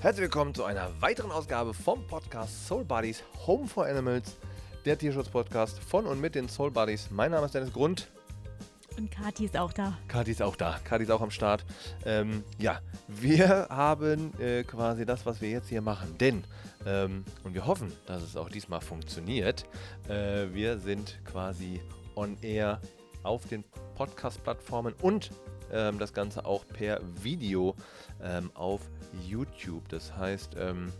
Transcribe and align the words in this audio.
Herzlich 0.00 0.22
willkommen 0.22 0.54
zu 0.54 0.62
einer 0.62 0.88
weiteren 1.00 1.32
Ausgabe 1.32 1.74
vom 1.74 2.06
Podcast 2.06 2.68
Soul 2.68 2.84
Buddies 2.84 3.24
Home 3.48 3.66
for 3.66 3.84
Animals, 3.84 4.36
der 4.84 4.96
Tierschutz-Podcast 4.96 5.80
von 5.80 6.06
und 6.06 6.20
mit 6.20 6.36
den 6.36 6.48
Soul 6.48 6.70
Buddies. 6.70 7.10
Mein 7.10 7.32
Name 7.32 7.46
ist 7.46 7.54
Dennis 7.56 7.72
Grund. 7.72 8.06
Und 8.96 9.10
Kathi 9.10 9.46
ist 9.46 9.56
auch 9.56 9.72
da. 9.72 9.98
Kathi 10.06 10.30
ist 10.30 10.40
auch 10.40 10.54
da. 10.54 10.78
Kathi 10.84 11.02
ist 11.02 11.10
auch 11.10 11.20
am 11.20 11.32
Start. 11.32 11.64
Ähm, 12.06 12.44
ja, 12.60 12.80
wir 13.08 13.66
haben 13.70 14.32
äh, 14.38 14.62
quasi 14.62 15.04
das, 15.04 15.26
was 15.26 15.40
wir 15.40 15.50
jetzt 15.50 15.68
hier 15.68 15.82
machen. 15.82 16.16
Denn, 16.18 16.44
ähm, 16.86 17.24
und 17.42 17.54
wir 17.54 17.66
hoffen, 17.66 17.92
dass 18.06 18.22
es 18.22 18.36
auch 18.36 18.50
diesmal 18.50 18.80
funktioniert, 18.80 19.64
äh, 20.08 20.46
wir 20.52 20.78
sind 20.78 21.18
quasi 21.24 21.80
on 22.14 22.38
air 22.40 22.80
auf 23.24 23.48
den 23.48 23.64
Podcast-Plattformen 23.96 24.94
und 25.02 25.32
ähm, 25.72 25.98
das 25.98 26.12
Ganze 26.12 26.46
auch 26.46 26.64
per 26.68 27.00
Video 27.20 27.74
ähm, 28.22 28.50
auf 28.54 28.80
YouTube. 29.26 29.88
Das 29.88 30.16
heißt, 30.16 30.56
ähm, 30.58 30.92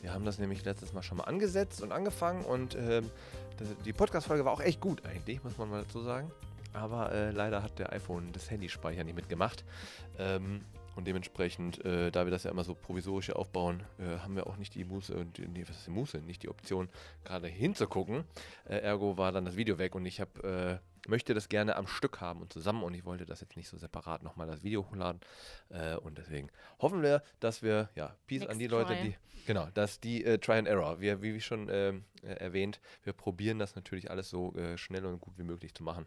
wir 0.00 0.12
haben 0.12 0.24
das 0.24 0.38
nämlich 0.38 0.64
letztes 0.64 0.92
Mal 0.92 1.02
schon 1.02 1.18
mal 1.18 1.24
angesetzt 1.24 1.82
und 1.82 1.92
angefangen 1.92 2.44
und 2.44 2.74
ähm, 2.74 3.10
die 3.84 3.92
Podcast-Folge 3.92 4.44
war 4.44 4.52
auch 4.52 4.60
echt 4.60 4.80
gut 4.80 5.04
eigentlich, 5.06 5.42
muss 5.44 5.56
man 5.58 5.70
mal 5.70 5.82
dazu 5.82 6.02
sagen. 6.02 6.30
Aber 6.72 7.12
äh, 7.12 7.30
leider 7.30 7.62
hat 7.62 7.78
der 7.78 7.92
iPhone 7.92 8.32
das 8.32 8.50
Handyspeicher 8.50 9.04
nicht 9.04 9.14
mitgemacht. 9.14 9.64
Ähm, 10.18 10.62
und 10.94 11.06
dementsprechend, 11.06 11.84
äh, 11.84 12.10
da 12.10 12.26
wir 12.26 12.30
das 12.30 12.44
ja 12.44 12.50
immer 12.50 12.64
so 12.64 12.74
provisorisch 12.74 13.30
aufbauen, 13.30 13.82
äh, 13.98 14.18
haben 14.18 14.36
wir 14.36 14.46
auch 14.46 14.56
nicht 14.56 14.74
die 14.74 14.84
Muße 14.84 15.26
nee, 15.38 15.64
was 15.66 15.76
ist 15.76 15.86
die 15.86 15.90
Muße? 15.90 16.18
Nicht 16.18 16.42
die 16.42 16.48
Option, 16.48 16.88
gerade 17.24 17.48
hinzugucken. 17.48 18.24
Äh, 18.64 18.78
ergo 18.78 19.16
war 19.16 19.32
dann 19.32 19.44
das 19.44 19.56
Video 19.56 19.78
weg 19.78 19.94
und 19.94 20.04
ich 20.04 20.20
habe 20.20 20.80
äh, 20.82 20.91
möchte 21.08 21.34
das 21.34 21.48
gerne 21.48 21.76
am 21.76 21.86
Stück 21.86 22.20
haben 22.20 22.40
und 22.40 22.52
zusammen 22.52 22.82
und 22.82 22.94
ich 22.94 23.04
wollte 23.04 23.26
das 23.26 23.40
jetzt 23.40 23.56
nicht 23.56 23.68
so 23.68 23.76
separat 23.76 24.22
nochmal 24.22 24.46
das 24.46 24.62
Video 24.62 24.86
hochladen. 24.88 25.20
Äh, 25.70 25.96
und 25.96 26.18
deswegen 26.18 26.50
hoffen 26.80 27.02
wir, 27.02 27.22
dass 27.40 27.62
wir, 27.62 27.90
ja, 27.94 28.16
Peace 28.26 28.40
Next 28.40 28.52
an 28.52 28.58
die 28.58 28.66
Leute, 28.66 28.94
die, 28.96 29.16
genau, 29.46 29.68
dass 29.74 30.00
die 30.00 30.24
äh, 30.24 30.38
Try 30.38 30.58
and 30.58 30.68
Error, 30.68 31.00
wir, 31.00 31.22
wie 31.22 31.40
schon 31.40 31.68
ähm, 31.70 32.04
erwähnt, 32.22 32.80
wir 33.02 33.12
probieren 33.12 33.58
das 33.58 33.74
natürlich 33.74 34.10
alles 34.10 34.30
so 34.30 34.54
schnell 34.76 35.04
und 35.06 35.20
gut 35.20 35.36
wie 35.38 35.42
möglich 35.42 35.74
zu 35.74 35.82
machen. 35.82 36.06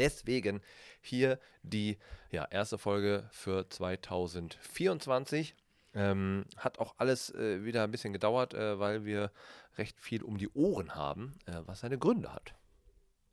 Deswegen 0.00 0.62
hier 1.02 1.38
die 1.62 1.98
ja, 2.30 2.46
erste 2.46 2.78
Folge 2.78 3.28
für 3.32 3.68
2024. 3.68 5.54
Ähm, 5.92 6.46
hat 6.56 6.78
auch 6.78 6.94
alles 6.98 7.34
äh, 7.34 7.64
wieder 7.64 7.84
ein 7.84 7.90
bisschen 7.90 8.12
gedauert, 8.12 8.54
äh, 8.54 8.78
weil 8.78 9.04
wir 9.04 9.32
recht 9.76 10.00
viel 10.00 10.22
um 10.22 10.38
die 10.38 10.48
Ohren 10.50 10.94
haben, 10.94 11.34
äh, 11.46 11.52
was 11.66 11.80
seine 11.80 11.98
Gründe 11.98 12.32
hat. 12.32 12.54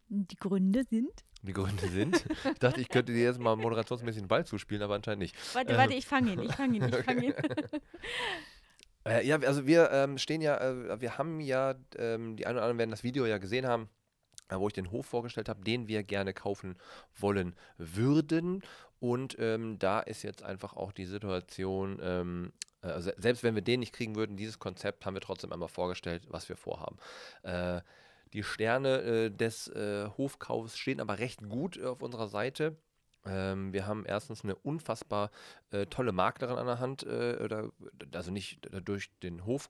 Die 0.10 0.36
Gründe 0.36 0.84
sind? 0.90 1.26
Die 1.44 1.54
Gründe 1.54 1.88
sind. 1.90 2.26
Ich 2.54 2.60
dachte, 2.60 2.82
ich 2.82 2.90
könnte 2.90 3.14
dir 3.14 3.24
jetzt 3.24 3.40
mal 3.40 3.56
moderationsmäßig 3.56 4.24
den 4.24 4.28
Ball 4.28 4.46
zuspielen, 4.46 4.82
aber 4.84 4.96
anscheinend 4.96 5.22
nicht. 5.22 5.36
Warte, 5.54 5.78
warte, 5.78 5.94
ich 5.94 6.06
fange 6.06 6.34
ihn, 6.34 6.40
ich 6.40 6.56
fange 6.56 6.78
ihn, 6.78 6.84
ich 6.84 6.96
fange 7.06 7.26
ihn. 7.26 7.34
Äh, 9.08 9.26
ja, 9.26 9.40
also 9.40 9.66
wir 9.66 9.90
ähm, 9.92 10.18
stehen 10.18 10.42
ja, 10.42 10.58
äh, 10.58 11.00
wir 11.00 11.18
haben 11.18 11.40
ja, 11.40 11.76
ähm, 11.98 12.36
die 12.36 12.46
einen 12.46 12.58
oder 12.58 12.66
anderen 12.66 12.78
werden 12.78 12.92
das 12.92 13.04
Video 13.04 13.26
ja 13.26 13.38
gesehen 13.38 13.66
haben, 13.66 13.90
wo 14.50 14.68
ich 14.68 14.74
den 14.74 14.92
Hof 14.92 15.06
vorgestellt 15.06 15.48
habe, 15.48 15.64
den 15.64 15.88
wir 15.88 16.04
gerne 16.04 16.34
kaufen 16.34 16.78
wollen 17.16 17.56
würden. 17.78 18.64
Und 19.00 19.38
ähm, 19.40 19.80
da 19.80 20.02
ist 20.02 20.24
jetzt 20.24 20.44
einfach 20.44 20.76
auch 20.76 20.92
die 20.92 21.06
Situation, 21.06 22.00
ähm, 22.02 22.52
also 22.82 23.12
selbst 23.18 23.44
wenn 23.44 23.56
wir 23.56 23.62
den 23.62 23.80
nicht 23.80 23.94
kriegen 23.94 24.16
würden, 24.16 24.36
dieses 24.36 24.60
Konzept 24.60 25.06
haben 25.06 25.14
wir 25.14 25.22
trotzdem 25.22 25.54
einmal 25.54 25.70
vorgestellt, 25.70 26.24
was 26.30 26.50
wir 26.50 26.58
vorhaben. 26.58 26.98
Äh, 27.44 27.82
die 28.34 28.44
Sterne 28.44 29.02
äh, 29.02 29.30
des 29.32 29.68
äh, 29.70 30.10
Hofkaufs 30.18 30.78
stehen 30.78 31.00
aber 31.00 31.20
recht 31.20 31.48
gut 31.50 31.82
auf 31.82 32.02
unserer 32.02 32.28
Seite. 32.28 32.78
Ähm, 33.26 33.74
wir 33.74 33.86
haben 33.88 34.06
erstens 34.06 34.44
eine 34.44 34.56
unfassbar 34.56 35.32
äh, 35.72 35.86
tolle 35.86 36.12
Maklerin 36.12 36.58
an 36.58 36.68
der 36.68 36.80
Hand, 36.80 37.04
äh, 37.04 37.38
oder, 37.44 37.72
also 38.14 38.32
nicht 38.32 38.70
durch 38.86 39.10
den 39.20 39.46
Hof 39.46 39.70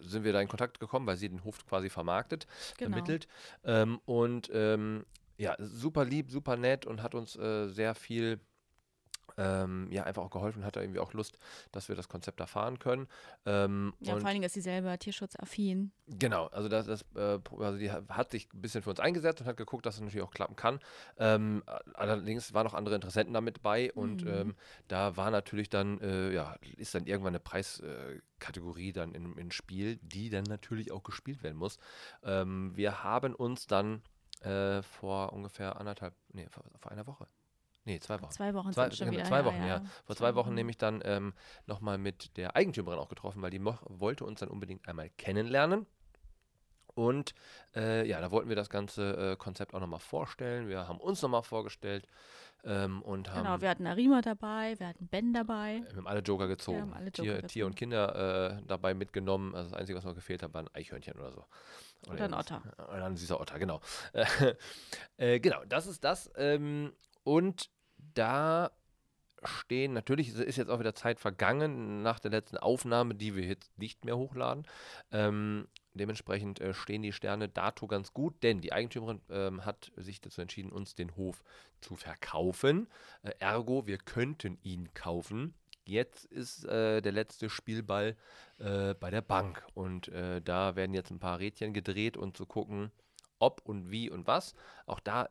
sind 0.00 0.24
wir 0.24 0.32
da 0.32 0.40
in 0.40 0.48
Kontakt 0.48 0.80
gekommen, 0.80 1.06
weil 1.06 1.16
sie 1.16 1.28
den 1.28 1.44
Hof 1.44 1.66
quasi 1.66 1.90
vermarktet, 1.90 2.46
genau. 2.78 2.92
vermittelt. 2.92 3.28
Ähm, 3.64 4.00
und 4.04 4.50
ähm, 4.52 5.04
ja, 5.38 5.56
super 5.58 6.04
lieb, 6.04 6.30
super 6.30 6.56
nett 6.56 6.86
und 6.86 7.02
hat 7.02 7.14
uns 7.14 7.36
äh, 7.36 7.68
sehr 7.68 7.94
viel 7.94 8.40
ähm, 9.36 9.88
ja, 9.90 10.04
einfach 10.04 10.22
auch 10.22 10.30
geholfen, 10.30 10.64
hat 10.64 10.76
er 10.76 10.82
irgendwie 10.82 11.00
auch 11.00 11.12
Lust, 11.12 11.38
dass 11.72 11.88
wir 11.88 11.96
das 11.96 12.08
Konzept 12.08 12.40
erfahren 12.40 12.78
können. 12.78 13.08
Ähm, 13.46 13.94
ja, 14.00 14.16
vor 14.16 14.26
allen 14.26 14.34
Dingen 14.34 14.44
ist 14.44 14.54
sie 14.54 14.60
selber 14.60 14.98
tierschutzaffin. 14.98 15.92
Genau, 16.06 16.46
also 16.46 16.68
das, 16.68 16.86
das 16.86 17.04
äh, 17.14 17.38
also 17.58 17.78
die 17.78 17.90
hat 17.90 18.30
sich 18.30 18.52
ein 18.52 18.60
bisschen 18.60 18.82
für 18.82 18.90
uns 18.90 19.00
eingesetzt 19.00 19.40
und 19.40 19.46
hat 19.46 19.56
geguckt, 19.56 19.86
dass 19.86 19.94
es 19.94 20.00
natürlich 20.00 20.26
auch 20.26 20.32
klappen 20.32 20.56
kann. 20.56 20.80
Ähm, 21.18 21.62
allerdings 21.94 22.52
waren 22.54 22.64
noch 22.64 22.74
andere 22.74 22.94
Interessenten 22.94 23.34
damit 23.34 23.62
bei 23.62 23.92
und 23.92 24.24
mhm. 24.24 24.30
Ähm, 24.30 24.54
da 24.88 25.16
war 25.16 25.30
natürlich 25.30 25.68
dann, 25.70 26.00
äh, 26.00 26.32
ja, 26.32 26.56
ist 26.76 26.94
dann 26.94 27.06
irgendwann 27.06 27.32
eine 27.32 27.40
Preiskategorie 27.40 28.92
dann 28.92 29.14
im, 29.14 29.36
im 29.38 29.50
Spiel, 29.50 29.96
die 30.02 30.30
dann 30.30 30.44
natürlich 30.44 30.92
auch 30.92 31.02
gespielt 31.02 31.42
werden 31.42 31.56
muss. 31.56 31.78
Ähm, 32.22 32.72
wir 32.76 33.02
haben 33.02 33.34
uns 33.34 33.66
dann 33.66 34.02
äh, 34.42 34.82
vor 34.82 35.32
ungefähr 35.32 35.78
anderthalb, 35.78 36.14
nee, 36.32 36.46
vor, 36.50 36.64
vor 36.78 36.92
einer 36.92 37.06
Woche, 37.06 37.26
Nee, 37.84 37.98
zwei 38.00 38.20
Wochen. 38.20 38.30
Zwei 38.30 38.54
Wochen 38.54 38.72
zwei, 38.72 38.84
sind 38.84 38.96
schon 38.96 39.10
wieder. 39.10 39.24
Zwei 39.24 39.44
Wochen, 39.44 39.60
ja. 39.60 39.66
ja. 39.66 39.82
Vor 40.04 40.16
zwei, 40.16 40.34
Wochen, 40.34 40.48
Wochen 40.48 40.54
nämlich 40.54 40.76
dann 40.76 41.00
ähm, 41.04 41.32
nochmal 41.66 41.98
mit 41.98 42.36
der 42.36 42.56
Eigentümerin 42.56 42.98
auch 42.98 43.08
getroffen, 43.08 43.40
weil 43.42 43.50
die 43.50 43.64
wollte 43.64 44.24
uns 44.24 44.40
dann 44.40 44.48
unbedingt 44.48 44.86
einmal 44.86 45.10
kennenlernen. 45.10 45.86
Und 46.94 47.34
äh, 47.74 48.06
ja, 48.06 48.20
da 48.20 48.30
wollten 48.30 48.48
wir 48.48 48.56
das 48.56 48.68
ganze 48.68 49.32
äh, 49.32 49.36
Konzept 49.36 49.74
auch 49.74 49.80
nochmal 49.80 50.00
vorstellen. 50.00 50.68
Wir 50.68 50.86
haben 50.88 51.00
uns 51.00 51.22
nochmal 51.22 51.42
vorgestellt 51.42 52.06
ähm, 52.64 53.02
und 53.02 53.30
haben. 53.30 53.44
Genau, 53.44 53.60
wir 53.60 53.70
hatten 53.70 53.86
Arima 53.86 54.20
dabei, 54.20 54.78
wir 54.78 54.88
hatten 54.88 55.06
Ben 55.08 55.32
dabei. 55.32 55.82
Wir 55.88 55.96
haben 55.96 56.06
alle 56.06 56.20
Joker 56.20 56.48
gezogen. 56.48 56.76
Wir 56.76 56.82
haben 56.82 56.92
alle 56.92 57.06
Joker 57.06 57.22
Tier, 57.22 57.34
gezogen. 57.34 57.48
Tier 57.48 57.66
und 57.66 57.76
Kinder 57.76 58.58
äh, 58.58 58.62
dabei 58.66 58.94
mitgenommen. 58.94 59.54
Also 59.54 59.70
das 59.70 59.78
Einzige, 59.78 59.96
was 59.96 60.04
noch 60.04 60.14
gefehlt 60.14 60.42
hat, 60.42 60.52
war 60.52 60.62
ein 60.62 60.74
Eichhörnchen 60.74 61.14
oder 61.14 61.32
so. 61.32 61.44
Oder, 62.06 62.14
oder 62.14 62.24
ein 62.24 62.34
Otter. 62.34 62.62
Oder 62.76 63.04
ein 63.06 63.16
süßer 63.16 63.40
Otter, 63.40 63.58
genau. 63.58 63.80
Äh, 65.16 65.38
genau, 65.38 65.62
das 65.66 65.86
ist 65.86 66.02
das. 66.02 66.30
Ähm, 66.36 66.92
und 67.30 67.70
da 67.96 68.72
stehen, 69.44 69.92
natürlich 69.92 70.34
ist 70.34 70.56
jetzt 70.56 70.68
auch 70.68 70.80
wieder 70.80 70.96
Zeit 70.96 71.20
vergangen 71.20 72.02
nach 72.02 72.18
der 72.18 72.32
letzten 72.32 72.56
Aufnahme, 72.56 73.14
die 73.14 73.36
wir 73.36 73.44
jetzt 73.44 73.78
nicht 73.78 74.04
mehr 74.04 74.16
hochladen. 74.16 74.66
Ähm, 75.12 75.68
dementsprechend 75.94 76.60
äh, 76.60 76.74
stehen 76.74 77.02
die 77.02 77.12
Sterne 77.12 77.48
dato 77.48 77.86
ganz 77.86 78.12
gut, 78.12 78.42
denn 78.42 78.60
die 78.60 78.72
Eigentümerin 78.72 79.20
ähm, 79.30 79.64
hat 79.64 79.92
sich 79.94 80.20
dazu 80.20 80.40
entschieden, 80.40 80.72
uns 80.72 80.96
den 80.96 81.14
Hof 81.14 81.44
zu 81.80 81.94
verkaufen. 81.94 82.88
Äh, 83.22 83.30
ergo, 83.38 83.86
wir 83.86 83.98
könnten 83.98 84.58
ihn 84.64 84.92
kaufen. 84.92 85.54
Jetzt 85.84 86.24
ist 86.24 86.64
äh, 86.64 87.00
der 87.00 87.12
letzte 87.12 87.48
Spielball 87.48 88.16
äh, 88.58 88.94
bei 88.94 89.10
der 89.10 89.22
Bank 89.22 89.64
und 89.74 90.08
äh, 90.08 90.42
da 90.42 90.74
werden 90.74 90.94
jetzt 90.94 91.12
ein 91.12 91.20
paar 91.20 91.38
Rädchen 91.38 91.74
gedreht 91.74 92.16
und 92.16 92.36
zu 92.36 92.44
gucken, 92.44 92.90
ob 93.38 93.62
und 93.64 93.92
wie 93.92 94.10
und 94.10 94.26
was. 94.26 94.54
Auch 94.86 94.98
da 94.98 95.28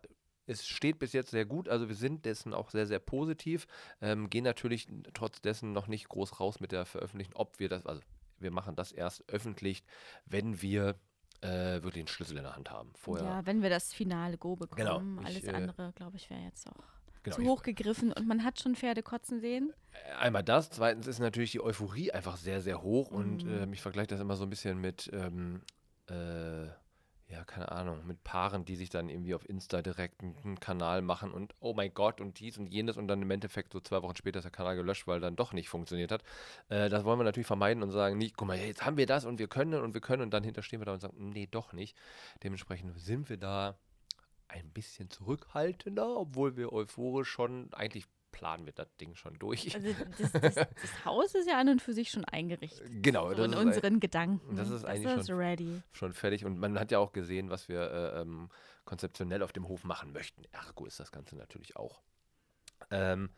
es 0.49 0.67
steht 0.67 0.99
bis 0.99 1.13
jetzt 1.13 1.31
sehr 1.31 1.45
gut, 1.45 1.69
also 1.69 1.87
wir 1.87 1.95
sind 1.95 2.25
dessen 2.25 2.53
auch 2.53 2.71
sehr, 2.71 2.87
sehr 2.87 2.99
positiv, 2.99 3.67
ähm, 4.01 4.29
gehen 4.29 4.43
natürlich 4.43 4.87
trotz 5.13 5.41
dessen 5.41 5.71
noch 5.73 5.87
nicht 5.87 6.09
groß 6.09 6.39
raus 6.39 6.59
mit 6.59 6.71
der 6.71 6.85
Veröffentlichung, 6.85 7.35
ob 7.35 7.59
wir 7.59 7.69
das, 7.69 7.85
also 7.85 8.01
wir 8.39 8.51
machen 8.51 8.75
das 8.75 8.91
erst 8.91 9.23
öffentlich, 9.29 9.83
wenn 10.25 10.61
wir 10.61 10.95
äh, 11.41 11.81
wirklich 11.83 12.05
den 12.05 12.07
Schlüssel 12.07 12.37
in 12.37 12.43
der 12.43 12.55
Hand 12.55 12.71
haben. 12.71 12.91
Vorher. 12.95 13.25
Ja, 13.25 13.45
wenn 13.45 13.61
wir 13.61 13.69
das 13.69 13.93
finale 13.93 14.37
Go 14.37 14.55
bekommen. 14.55 15.15
Genau, 15.15 15.25
Alles 15.25 15.43
ich, 15.43 15.47
äh, 15.47 15.51
andere, 15.51 15.93
glaube 15.93 16.17
ich, 16.17 16.29
wäre 16.29 16.41
jetzt 16.41 16.67
auch 16.67 16.83
genau, 17.23 17.35
zu 17.35 17.43
hoch 17.43 17.61
gegriffen 17.61 18.11
und 18.11 18.27
man 18.27 18.43
hat 18.43 18.59
schon 18.59 18.75
Pferde 18.75 19.03
kotzen 19.03 19.39
sehen. 19.39 19.73
Äh, 19.91 20.13
einmal 20.15 20.43
das, 20.43 20.69
zweitens 20.69 21.07
ist 21.07 21.19
natürlich 21.19 21.51
die 21.51 21.61
Euphorie 21.61 22.11
einfach 22.11 22.37
sehr, 22.37 22.61
sehr 22.61 22.81
hoch 22.81 23.11
mhm. 23.11 23.17
und 23.17 23.47
äh, 23.47 23.67
ich 23.71 23.81
vergleiche 23.81 24.07
das 24.07 24.19
immer 24.19 24.35
so 24.35 24.43
ein 24.43 24.49
bisschen 24.49 24.79
mit 24.79 25.09
ähm, 25.13 25.61
äh, 26.07 26.67
ja, 27.29 27.43
keine 27.43 27.71
Ahnung, 27.71 28.07
mit 28.07 28.23
Paaren, 28.23 28.65
die 28.65 28.75
sich 28.75 28.89
dann 28.89 29.07
irgendwie 29.07 29.35
auf 29.35 29.47
Insta 29.47 29.83
direkt 29.83 30.23
einen 30.23 30.59
Kanal 30.59 31.03
machen 31.03 31.31
und 31.31 31.53
oh 31.59 31.73
mein 31.75 31.93
Gott 31.93 32.21
und 32.21 32.39
dies 32.39 32.57
und 32.57 32.65
jenes 32.67 32.97
und 32.97 33.07
dann 33.07 33.21
im 33.21 33.29
Endeffekt 33.29 33.71
so 33.71 33.79
zwei 33.79 34.01
Wochen 34.01 34.15
später 34.15 34.39
ist 34.39 34.45
der 34.45 34.51
Kanal 34.51 34.75
gelöscht, 34.75 35.05
weil 35.05 35.19
dann 35.19 35.35
doch 35.35 35.53
nicht 35.53 35.69
funktioniert 35.69 36.11
hat. 36.11 36.23
Äh, 36.69 36.89
das 36.89 37.03
wollen 37.03 37.19
wir 37.19 37.23
natürlich 37.23 37.45
vermeiden 37.45 37.83
und 37.83 37.91
sagen, 37.91 38.17
nicht, 38.17 38.35
guck 38.35 38.47
mal, 38.47 38.57
jetzt 38.57 38.83
haben 38.83 38.97
wir 38.97 39.05
das 39.05 39.25
und 39.25 39.37
wir 39.37 39.47
können 39.47 39.79
und 39.83 39.93
wir 39.93 40.01
können 40.01 40.23
und 40.23 40.31
dann 40.31 40.43
hinterstehen 40.43 40.81
wir 40.81 40.85
da 40.85 40.93
und 40.93 41.01
sagen, 41.01 41.29
nee, 41.29 41.47
doch 41.49 41.71
nicht. 41.71 41.95
Dementsprechend 42.43 42.99
sind 42.99 43.29
wir 43.29 43.37
da 43.37 43.77
ein 44.47 44.71
bisschen 44.71 45.11
zurückhaltender, 45.11 46.17
obwohl 46.17 46.57
wir 46.57 46.73
euphorisch 46.73 47.29
schon 47.29 47.71
eigentlich 47.73 48.05
planen 48.31 48.65
wir 48.65 48.73
das 48.73 48.95
Ding 48.97 49.15
schon 49.15 49.37
durch. 49.39 49.73
Also 49.75 49.87
das, 50.17 50.31
das, 50.31 50.55
das, 50.55 51.05
Haus 51.05 51.35
ist 51.35 51.47
ja 51.47 51.59
an 51.59 51.69
und 51.69 51.81
für 51.81 51.93
sich 51.93 52.09
schon 52.09 52.25
eingerichtet. 52.25 52.87
Genau. 53.01 53.33
So 53.33 53.43
in 53.43 53.53
unseren 53.53 53.95
ein, 53.95 53.99
Gedanken. 53.99 54.55
Das 54.55 54.69
ist 54.69 54.85
eigentlich 54.85 55.17
ist 55.17 55.27
schon, 55.27 55.37
ready. 55.37 55.81
schon 55.91 56.13
fertig. 56.13 56.45
Und 56.45 56.59
man 56.59 56.79
hat 56.79 56.91
ja 56.91 56.99
auch 56.99 57.11
gesehen, 57.11 57.49
was 57.49 57.69
wir 57.69 57.81
äh, 57.81 58.21
ähm, 58.21 58.49
konzeptionell 58.85 59.43
auf 59.43 59.51
dem 59.51 59.67
Hof 59.67 59.83
machen 59.83 60.13
möchten. 60.13 60.43
Ergo 60.51 60.85
ist 60.85 60.99
das 60.99 61.11
Ganze 61.11 61.35
natürlich 61.35 61.75
auch. 61.75 62.01
Ähm, 62.91 63.29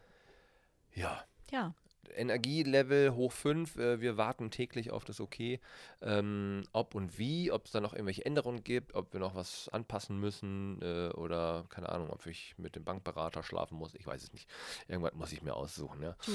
ja. 0.93 1.23
Ja. 1.51 1.73
Energielevel 2.15 3.13
hoch 3.13 3.31
5. 3.31 3.77
Äh, 3.77 4.01
wir 4.01 4.17
warten 4.17 4.51
täglich 4.51 4.91
auf 4.91 5.05
das 5.05 5.21
Okay. 5.21 5.59
Ähm, 6.01 6.63
ob 6.71 6.95
und 6.95 7.17
wie, 7.17 7.51
ob 7.51 7.65
es 7.65 7.71
da 7.71 7.79
noch 7.79 7.93
irgendwelche 7.93 8.25
Änderungen 8.25 8.63
gibt, 8.63 8.95
ob 8.95 9.13
wir 9.13 9.19
noch 9.19 9.35
was 9.35 9.69
anpassen 9.69 10.19
müssen 10.19 10.81
äh, 10.81 11.09
oder 11.09 11.65
keine 11.69 11.89
Ahnung, 11.89 12.09
ob 12.09 12.25
ich 12.25 12.55
mit 12.57 12.75
dem 12.75 12.83
Bankberater 12.83 13.43
schlafen 13.43 13.77
muss. 13.77 13.93
Ich 13.95 14.05
weiß 14.05 14.23
es 14.23 14.33
nicht. 14.33 14.49
Irgendwas 14.87 15.13
muss 15.13 15.31
ich 15.31 15.41
mir 15.41 15.55
aussuchen, 15.55 16.01
ja. 16.01 16.15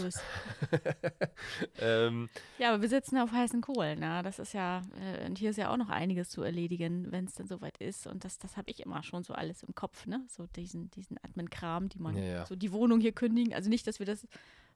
Ähm, 1.79 2.29
ja, 2.59 2.73
aber 2.73 2.83
wir 2.83 2.89
sitzen 2.89 3.19
auf 3.19 3.33
heißen 3.33 3.61
Kohlen. 3.61 4.01
Ja? 4.01 4.23
Das 4.23 4.39
ist 4.39 4.53
ja, 4.55 4.83
äh, 5.01 5.27
und 5.27 5.39
hier 5.39 5.51
ist 5.51 5.57
ja 5.57 5.71
auch 5.71 5.77
noch 5.77 5.89
einiges 5.89 6.31
zu 6.31 6.43
erledigen, 6.43 7.11
wenn 7.11 7.25
es 7.25 7.35
dann 7.35 7.47
soweit 7.47 7.79
ist. 7.79 8.07
Und 8.07 8.25
das, 8.25 8.39
das 8.39 8.57
habe 8.57 8.71
ich 8.71 8.81
immer 8.81 9.03
schon 9.03 9.23
so 9.23 9.35
alles 9.35 9.63
im 9.63 9.75
Kopf, 9.75 10.07
ne? 10.07 10.25
So 10.29 10.47
diesen, 10.47 10.91
diesen 10.91 11.19
Admin-Kram, 11.23 11.89
die 11.89 11.99
man, 11.99 12.17
ja, 12.17 12.25
ja. 12.25 12.47
so 12.47 12.57
die 12.57 12.73
Wohnung 12.73 13.01
hier 13.01 13.13
kündigen. 13.13 13.55
Also 13.55 13.69
nicht, 13.69 13.87
dass 13.87 13.99
wir 13.99 14.07
das 14.07 14.27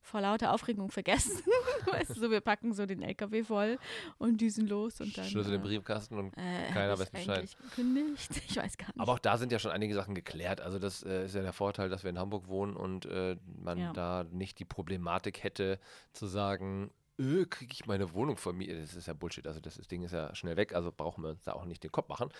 vor 0.02 0.20
lauter 0.20 0.52
Aufregung 0.52 0.90
vergessen. 0.90 1.42
weißt 1.86 2.10
du, 2.10 2.20
so, 2.20 2.30
wir 2.30 2.40
packen 2.40 2.72
so 2.72 2.86
den 2.86 3.02
LKW 3.02 3.44
voll 3.44 3.78
und 4.18 4.40
düsen 4.40 4.66
los 4.66 5.00
und 5.00 5.16
dann. 5.16 5.24
Schlüssel 5.24 5.54
äh, 5.54 5.58
den 5.58 5.62
Briefkasten 5.62 6.18
und 6.18 6.32
äh, 6.36 6.72
keiner 6.72 6.98
weiß 6.98 7.10
Bescheid. 7.10 7.56
Gekündigt? 7.62 8.30
Ich 8.50 8.56
weiß 8.56 8.78
gar 8.78 8.88
nicht. 8.88 9.00
Aber 9.00 9.12
auch 9.12 9.18
da 9.18 9.38
sind 9.38 9.52
ja 9.52 9.58
schon 9.58 9.70
einige 9.70 9.94
Sachen 9.94 10.14
geklärt. 10.14 10.60
Also, 10.60 10.78
das 10.78 11.02
äh, 11.02 11.26
ist 11.26 11.34
ja 11.34 11.42
der 11.42 11.52
Vorteil, 11.52 11.88
dass 11.88 12.02
wir 12.02 12.10
in 12.10 12.18
Hamburg 12.18 12.48
wohnen 12.48 12.76
und 12.76 13.06
äh, 13.06 13.36
man 13.62 13.78
ja. 13.78 13.92
da 13.92 14.24
nicht 14.24 14.58
die 14.58 14.64
Problematik 14.64 15.42
hätte, 15.42 15.78
zu 16.12 16.26
sagen, 16.26 16.90
öh, 17.20 17.46
kriege 17.46 17.72
ich 17.72 17.86
meine 17.86 18.12
Wohnung 18.12 18.36
vermietet. 18.36 18.82
Das 18.82 18.94
ist 18.94 19.06
ja 19.06 19.14
Bullshit. 19.14 19.46
Also 19.46 19.60
das 19.60 19.76
Ding 19.76 20.02
ist 20.02 20.12
ja 20.12 20.34
schnell 20.34 20.56
weg, 20.56 20.74
also 20.74 20.90
brauchen 20.90 21.22
wir 21.22 21.30
uns 21.30 21.44
da 21.44 21.52
auch 21.52 21.64
nicht 21.64 21.84
den 21.84 21.92
Kopf 21.92 22.08
machen. 22.08 22.30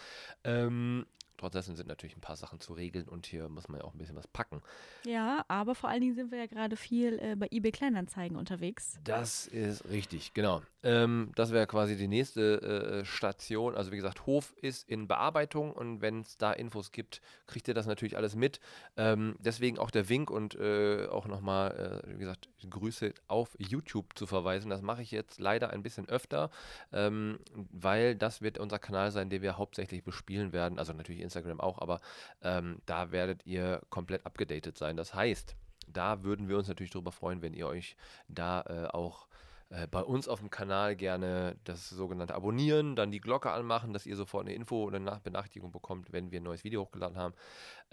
Ähm, 0.42 1.06
Trotzdem 1.40 1.74
sind 1.74 1.88
natürlich 1.88 2.16
ein 2.16 2.20
paar 2.20 2.36
Sachen 2.36 2.60
zu 2.60 2.74
regeln 2.74 3.08
und 3.08 3.26
hier 3.26 3.48
muss 3.48 3.68
man 3.68 3.80
ja 3.80 3.86
auch 3.86 3.94
ein 3.94 3.98
bisschen 3.98 4.16
was 4.16 4.28
packen. 4.28 4.60
Ja, 5.04 5.44
aber 5.48 5.74
vor 5.74 5.88
allen 5.88 6.02
Dingen 6.02 6.14
sind 6.14 6.30
wir 6.30 6.38
ja 6.38 6.46
gerade 6.46 6.76
viel 6.76 7.18
äh, 7.18 7.34
bei 7.34 7.48
eBay 7.50 7.72
Kleinanzeigen 7.72 8.36
unterwegs. 8.36 8.98
Das 9.04 9.46
ist 9.46 9.88
richtig, 9.88 10.34
genau. 10.34 10.62
Ähm, 10.82 11.32
das 11.34 11.50
wäre 11.50 11.66
quasi 11.66 11.96
die 11.96 12.08
nächste 12.08 13.00
äh, 13.00 13.04
Station. 13.04 13.74
Also 13.74 13.92
wie 13.92 13.96
gesagt, 13.96 14.26
Hof 14.26 14.54
ist 14.60 14.88
in 14.88 15.08
Bearbeitung 15.08 15.72
und 15.72 16.00
wenn 16.00 16.20
es 16.20 16.36
da 16.36 16.52
Infos 16.52 16.92
gibt, 16.92 17.20
kriegt 17.46 17.68
ihr 17.68 17.74
das 17.74 17.86
natürlich 17.86 18.16
alles 18.16 18.34
mit. 18.34 18.60
Ähm, 18.96 19.36
deswegen 19.38 19.78
auch 19.78 19.90
der 19.90 20.08
Wink 20.08 20.30
und 20.30 20.54
äh, 20.54 21.06
auch 21.06 21.26
nochmal, 21.26 22.02
äh, 22.06 22.14
wie 22.14 22.18
gesagt, 22.18 22.48
Grüße 22.68 23.14
auf 23.28 23.56
YouTube 23.58 24.16
zu 24.16 24.26
verweisen. 24.26 24.70
Das 24.70 24.82
mache 24.82 25.02
ich 25.02 25.10
jetzt 25.10 25.40
leider 25.40 25.70
ein 25.70 25.82
bisschen 25.82 26.08
öfter, 26.08 26.50
ähm, 26.92 27.38
weil 27.54 28.14
das 28.14 28.42
wird 28.42 28.58
unser 28.58 28.78
Kanal 28.78 29.10
sein, 29.10 29.30
den 29.30 29.42
wir 29.42 29.58
hauptsächlich 29.58 30.02
bespielen 30.02 30.52
werden. 30.52 30.78
Also 30.78 30.92
natürlich 30.92 31.20
Instagram 31.30 31.60
auch, 31.60 31.78
aber 31.78 32.00
ähm, 32.42 32.80
da 32.86 33.12
werdet 33.12 33.46
ihr 33.46 33.80
komplett 33.90 34.26
abgedatet 34.26 34.76
sein. 34.76 34.96
Das 34.96 35.14
heißt, 35.14 35.56
da 35.88 36.22
würden 36.22 36.48
wir 36.48 36.58
uns 36.58 36.68
natürlich 36.68 36.90
darüber 36.90 37.12
freuen, 37.12 37.42
wenn 37.42 37.54
ihr 37.54 37.66
euch 37.66 37.96
da 38.28 38.62
äh, 38.62 38.86
auch 38.88 39.26
äh, 39.70 39.86
bei 39.86 40.02
uns 40.02 40.26
auf 40.26 40.40
dem 40.40 40.50
Kanal 40.50 40.96
gerne 40.96 41.56
das 41.62 41.88
sogenannte 41.88 42.34
Abonnieren, 42.34 42.96
dann 42.96 43.12
die 43.12 43.20
Glocke 43.20 43.52
anmachen, 43.52 43.92
dass 43.92 44.04
ihr 44.04 44.16
sofort 44.16 44.46
eine 44.46 44.54
Info 44.54 44.82
oder 44.82 44.96
eine 44.96 45.20
Benachrichtigung 45.22 45.70
bekommt, 45.70 46.12
wenn 46.12 46.32
wir 46.32 46.40
ein 46.40 46.44
neues 46.44 46.64
Video 46.64 46.82
hochgeladen 46.82 47.16
haben. 47.16 47.34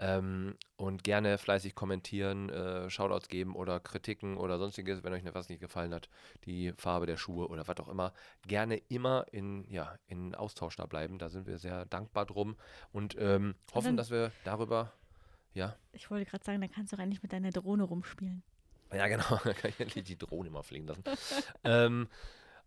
Ähm, 0.00 0.56
und 0.76 1.04
gerne 1.04 1.38
fleißig 1.38 1.76
kommentieren, 1.76 2.48
äh, 2.50 2.90
Shoutouts 2.90 3.28
geben 3.28 3.54
oder 3.54 3.78
Kritiken 3.78 4.36
oder 4.36 4.58
sonstiges, 4.58 5.04
wenn 5.04 5.12
euch 5.12 5.24
etwas 5.24 5.48
nicht 5.48 5.60
gefallen 5.60 5.94
hat, 5.94 6.08
die 6.44 6.72
Farbe 6.76 7.06
der 7.06 7.16
Schuhe 7.16 7.46
oder 7.46 7.66
was 7.68 7.78
auch 7.78 7.88
immer. 7.88 8.12
Gerne 8.46 8.76
immer 8.88 9.26
in, 9.30 9.64
ja, 9.70 9.94
in 10.08 10.34
Austausch 10.34 10.74
da 10.76 10.86
bleiben. 10.86 11.18
Da 11.18 11.28
sind 11.28 11.46
wir 11.46 11.58
sehr 11.58 11.86
dankbar 11.86 12.26
drum 12.26 12.56
und 12.90 13.16
ähm, 13.20 13.54
hoffen, 13.72 13.96
dass 13.96 14.10
wir 14.10 14.32
darüber. 14.44 14.92
Ja. 15.54 15.76
Ich 15.92 16.10
wollte 16.10 16.28
gerade 16.28 16.44
sagen, 16.44 16.60
dann 16.60 16.70
kannst 16.70 16.92
du 16.92 16.96
auch 16.96 17.00
endlich 17.00 17.22
mit 17.22 17.32
deiner 17.32 17.50
Drohne 17.50 17.84
rumspielen. 17.84 18.42
Ja, 18.92 19.06
genau, 19.08 19.24
da 19.44 19.52
kann 19.52 19.70
ich 19.70 19.80
endlich 19.80 20.04
die 20.04 20.18
Drohne 20.18 20.50
mal 20.50 20.62
fliegen 20.62 20.86
lassen. 20.86 21.04
ähm, 21.64 22.08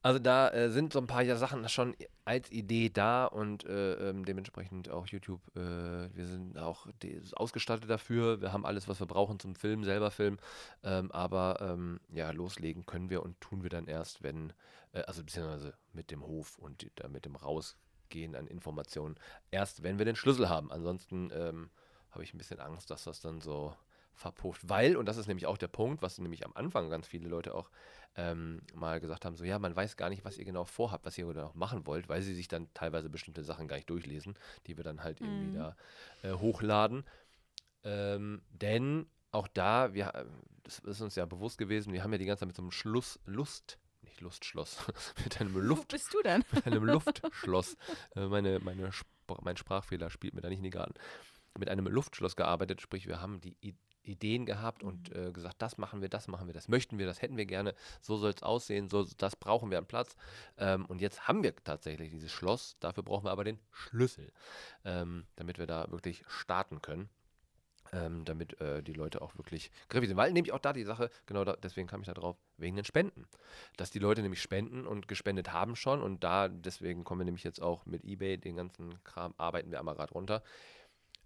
also 0.03 0.17
da 0.17 0.49
äh, 0.49 0.71
sind 0.71 0.93
so 0.93 0.99
ein 0.99 1.05
paar 1.05 1.23
Sachen 1.35 1.67
schon 1.69 1.95
als 2.25 2.51
Idee 2.51 2.89
da 2.89 3.25
und 3.25 3.65
äh, 3.65 4.09
ähm, 4.09 4.25
dementsprechend 4.25 4.89
auch 4.89 5.05
YouTube, 5.07 5.41
äh, 5.55 5.59
wir 5.59 6.25
sind 6.25 6.57
auch 6.57 6.87
ausgestattet 7.33 7.87
dafür. 7.87 8.41
Wir 8.41 8.51
haben 8.51 8.65
alles, 8.65 8.87
was 8.87 8.99
wir 8.99 9.05
brauchen 9.05 9.39
zum 9.39 9.53
Film, 9.53 9.83
selber 9.83 10.09
Film. 10.09 10.37
Ähm, 10.83 11.11
aber 11.11 11.59
ähm, 11.61 11.99
ja, 12.11 12.31
loslegen 12.31 12.87
können 12.87 13.11
wir 13.11 13.21
und 13.21 13.39
tun 13.41 13.61
wir 13.61 13.69
dann 13.69 13.85
erst, 13.85 14.23
wenn, 14.23 14.53
äh, 14.93 15.01
also 15.01 15.23
beziehungsweise 15.23 15.75
mit 15.93 16.09
dem 16.09 16.25
Hof 16.25 16.57
und 16.57 16.81
die, 16.81 16.91
mit 17.09 17.25
dem 17.25 17.35
Rausgehen 17.35 18.35
an 18.35 18.47
Informationen, 18.47 19.15
erst 19.51 19.83
wenn 19.83 19.99
wir 19.99 20.05
den 20.05 20.15
Schlüssel 20.15 20.49
haben. 20.49 20.71
Ansonsten 20.71 21.29
ähm, 21.31 21.69
habe 22.09 22.23
ich 22.23 22.33
ein 22.33 22.39
bisschen 22.39 22.59
Angst, 22.59 22.89
dass 22.89 23.03
das 23.03 23.21
dann 23.21 23.39
so 23.39 23.75
verpufft. 24.13 24.67
Weil, 24.69 24.97
und 24.97 25.05
das 25.05 25.17
ist 25.17 25.27
nämlich 25.27 25.45
auch 25.45 25.57
der 25.57 25.67
Punkt, 25.67 26.01
was 26.01 26.17
nämlich 26.17 26.45
am 26.45 26.53
Anfang 26.53 26.89
ganz 26.89 27.07
viele 27.07 27.27
Leute 27.29 27.55
auch 27.55 27.69
ähm, 28.15 28.61
mal 28.73 28.99
gesagt 28.99 29.25
haben, 29.25 29.35
so 29.35 29.43
ja, 29.43 29.57
man 29.57 29.75
weiß 29.75 29.95
gar 29.95 30.09
nicht, 30.09 30.25
was 30.25 30.37
ihr 30.37 30.45
genau 30.45 30.65
vorhabt, 30.65 31.05
was 31.05 31.17
ihr 31.17 31.25
genau 31.25 31.51
machen 31.53 31.85
wollt, 31.85 32.09
weil 32.09 32.21
sie 32.21 32.35
sich 32.35 32.47
dann 32.47 32.67
teilweise 32.73 33.09
bestimmte 33.09 33.43
Sachen 33.43 33.67
gar 33.67 33.77
nicht 33.77 33.89
durchlesen, 33.89 34.35
die 34.67 34.77
wir 34.77 34.83
dann 34.83 35.03
halt 35.03 35.21
mhm. 35.21 35.27
irgendwie 35.27 35.57
da 35.57 35.75
äh, 36.23 36.33
hochladen. 36.33 37.05
Ähm, 37.83 38.41
denn 38.49 39.07
auch 39.31 39.47
da, 39.47 39.93
wir, 39.93 40.11
das 40.63 40.79
ist 40.79 41.01
uns 41.01 41.15
ja 41.15 41.25
bewusst 41.25 41.57
gewesen, 41.57 41.93
wir 41.93 42.03
haben 42.03 42.11
ja 42.11 42.17
die 42.17 42.25
ganze 42.25 42.41
Zeit 42.41 42.47
mit 42.47 42.55
so 42.55 42.61
einem 42.61 42.71
Schluss, 42.71 43.19
Lust, 43.25 43.79
nicht 44.01 44.19
Lustschloss, 44.19 44.77
mit 45.23 45.39
einem 45.39 45.57
Luft. 45.57 45.83
Wo 45.83 45.95
bist 45.95 46.13
du 46.13 46.21
denn? 46.21 46.43
mit 46.51 46.67
einem 46.67 46.83
Luftschloss. 46.85 47.77
Äh, 48.15 48.27
meine, 48.27 48.59
meine, 48.59 48.91
mein 49.41 49.57
Sprachfehler 49.57 50.09
spielt 50.09 50.33
mir 50.33 50.41
da 50.41 50.49
nicht 50.49 50.59
in 50.59 50.65
die 50.65 50.69
Garten. 50.69 50.93
Mit 51.57 51.69
einem 51.69 51.87
Luftschloss 51.87 52.35
gearbeitet, 52.35 52.81
sprich, 52.81 53.07
wir 53.07 53.21
haben 53.21 53.39
die 53.41 53.75
Ideen 54.03 54.45
gehabt 54.45 54.83
und 54.83 55.15
mhm. 55.15 55.27
äh, 55.27 55.31
gesagt, 55.31 55.61
das 55.61 55.77
machen 55.77 56.01
wir, 56.01 56.09
das 56.09 56.27
machen 56.27 56.47
wir, 56.47 56.53
das 56.53 56.67
möchten 56.67 56.97
wir, 56.97 57.05
das 57.05 57.21
hätten 57.21 57.37
wir 57.37 57.45
gerne, 57.45 57.75
so 58.01 58.17
soll 58.17 58.31
es 58.31 58.43
aussehen, 58.43 58.89
so, 58.89 59.05
das 59.17 59.35
brauchen 59.35 59.71
wir 59.71 59.77
an 59.77 59.85
Platz. 59.85 60.15
Ähm, 60.57 60.85
und 60.85 61.01
jetzt 61.01 61.27
haben 61.27 61.43
wir 61.43 61.55
tatsächlich 61.55 62.11
dieses 62.11 62.31
Schloss, 62.31 62.77
dafür 62.79 63.03
brauchen 63.03 63.25
wir 63.25 63.31
aber 63.31 63.43
den 63.43 63.59
Schlüssel, 63.71 64.31
ähm, 64.85 65.25
damit 65.35 65.59
wir 65.59 65.67
da 65.67 65.89
wirklich 65.91 66.23
starten 66.27 66.81
können. 66.81 67.09
Ähm, 67.93 68.23
damit 68.23 68.61
äh, 68.61 68.81
die 68.81 68.93
Leute 68.93 69.21
auch 69.21 69.37
wirklich 69.37 69.69
griffig 69.89 70.07
sind. 70.07 70.15
Weil 70.15 70.31
nämlich 70.31 70.53
auch 70.53 70.59
da 70.59 70.71
die 70.71 70.85
Sache, 70.85 71.09
genau 71.25 71.43
da, 71.43 71.57
deswegen 71.57 71.89
kam 71.89 71.99
ich 71.99 72.07
da 72.07 72.13
drauf, 72.13 72.37
wegen 72.55 72.77
den 72.77 72.85
Spenden. 72.85 73.27
Dass 73.75 73.91
die 73.91 73.99
Leute 73.99 74.21
nämlich 74.21 74.41
spenden 74.41 74.87
und 74.87 75.09
gespendet 75.09 75.51
haben 75.51 75.75
schon 75.75 76.01
und 76.01 76.23
da, 76.23 76.47
deswegen 76.47 77.03
kommen 77.03 77.19
wir 77.19 77.25
nämlich 77.25 77.43
jetzt 77.43 77.61
auch 77.61 77.85
mit 77.85 78.05
Ebay, 78.05 78.37
den 78.37 78.55
ganzen 78.55 79.03
Kram, 79.03 79.33
arbeiten 79.37 79.71
wir 79.71 79.79
einmal 79.79 79.95
gerade 79.95 80.13
runter. 80.13 80.41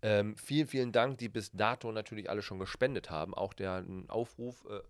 Ähm, 0.06 0.38
vielen, 0.38 0.68
vielen 0.68 0.92
Dank, 0.92 1.18
die 1.18 1.30
bis 1.30 1.52
dato 1.52 1.92
natürlich 1.92 2.30
alle 2.30 2.44
schon 2.44 2.60
gespendet 2.60 3.10
haben. 3.10 3.34
Auch 3.34 3.56
der 3.56 3.84
Aufruf, 4.07 4.63
äh, 4.69 4.81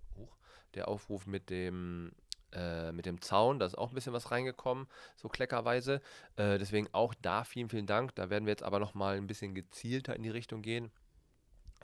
der 0.73 0.89
Aufruf 0.89 1.25
mit 1.25 1.49
dem 1.49 2.11
äh, 2.51 2.91
mit 2.91 3.05
dem 3.05 3.21
Zaun, 3.21 3.57
da 3.59 3.65
ist 3.65 3.77
auch 3.77 3.91
ein 3.91 3.95
bisschen 3.95 4.11
was 4.11 4.31
reingekommen, 4.31 4.87
so 5.15 5.29
kleckerweise. 5.29 6.01
Äh, 6.35 6.57
deswegen 6.57 6.89
auch 6.91 7.13
da 7.21 7.45
vielen, 7.45 7.69
vielen 7.69 7.85
Dank. 7.85 8.13
Da 8.15 8.29
werden 8.29 8.45
wir 8.45 8.51
jetzt 8.51 8.63
aber 8.63 8.79
nochmal 8.79 9.15
ein 9.15 9.27
bisschen 9.27 9.55
gezielter 9.55 10.17
in 10.17 10.23
die 10.23 10.29
Richtung 10.29 10.61
gehen. 10.61 10.91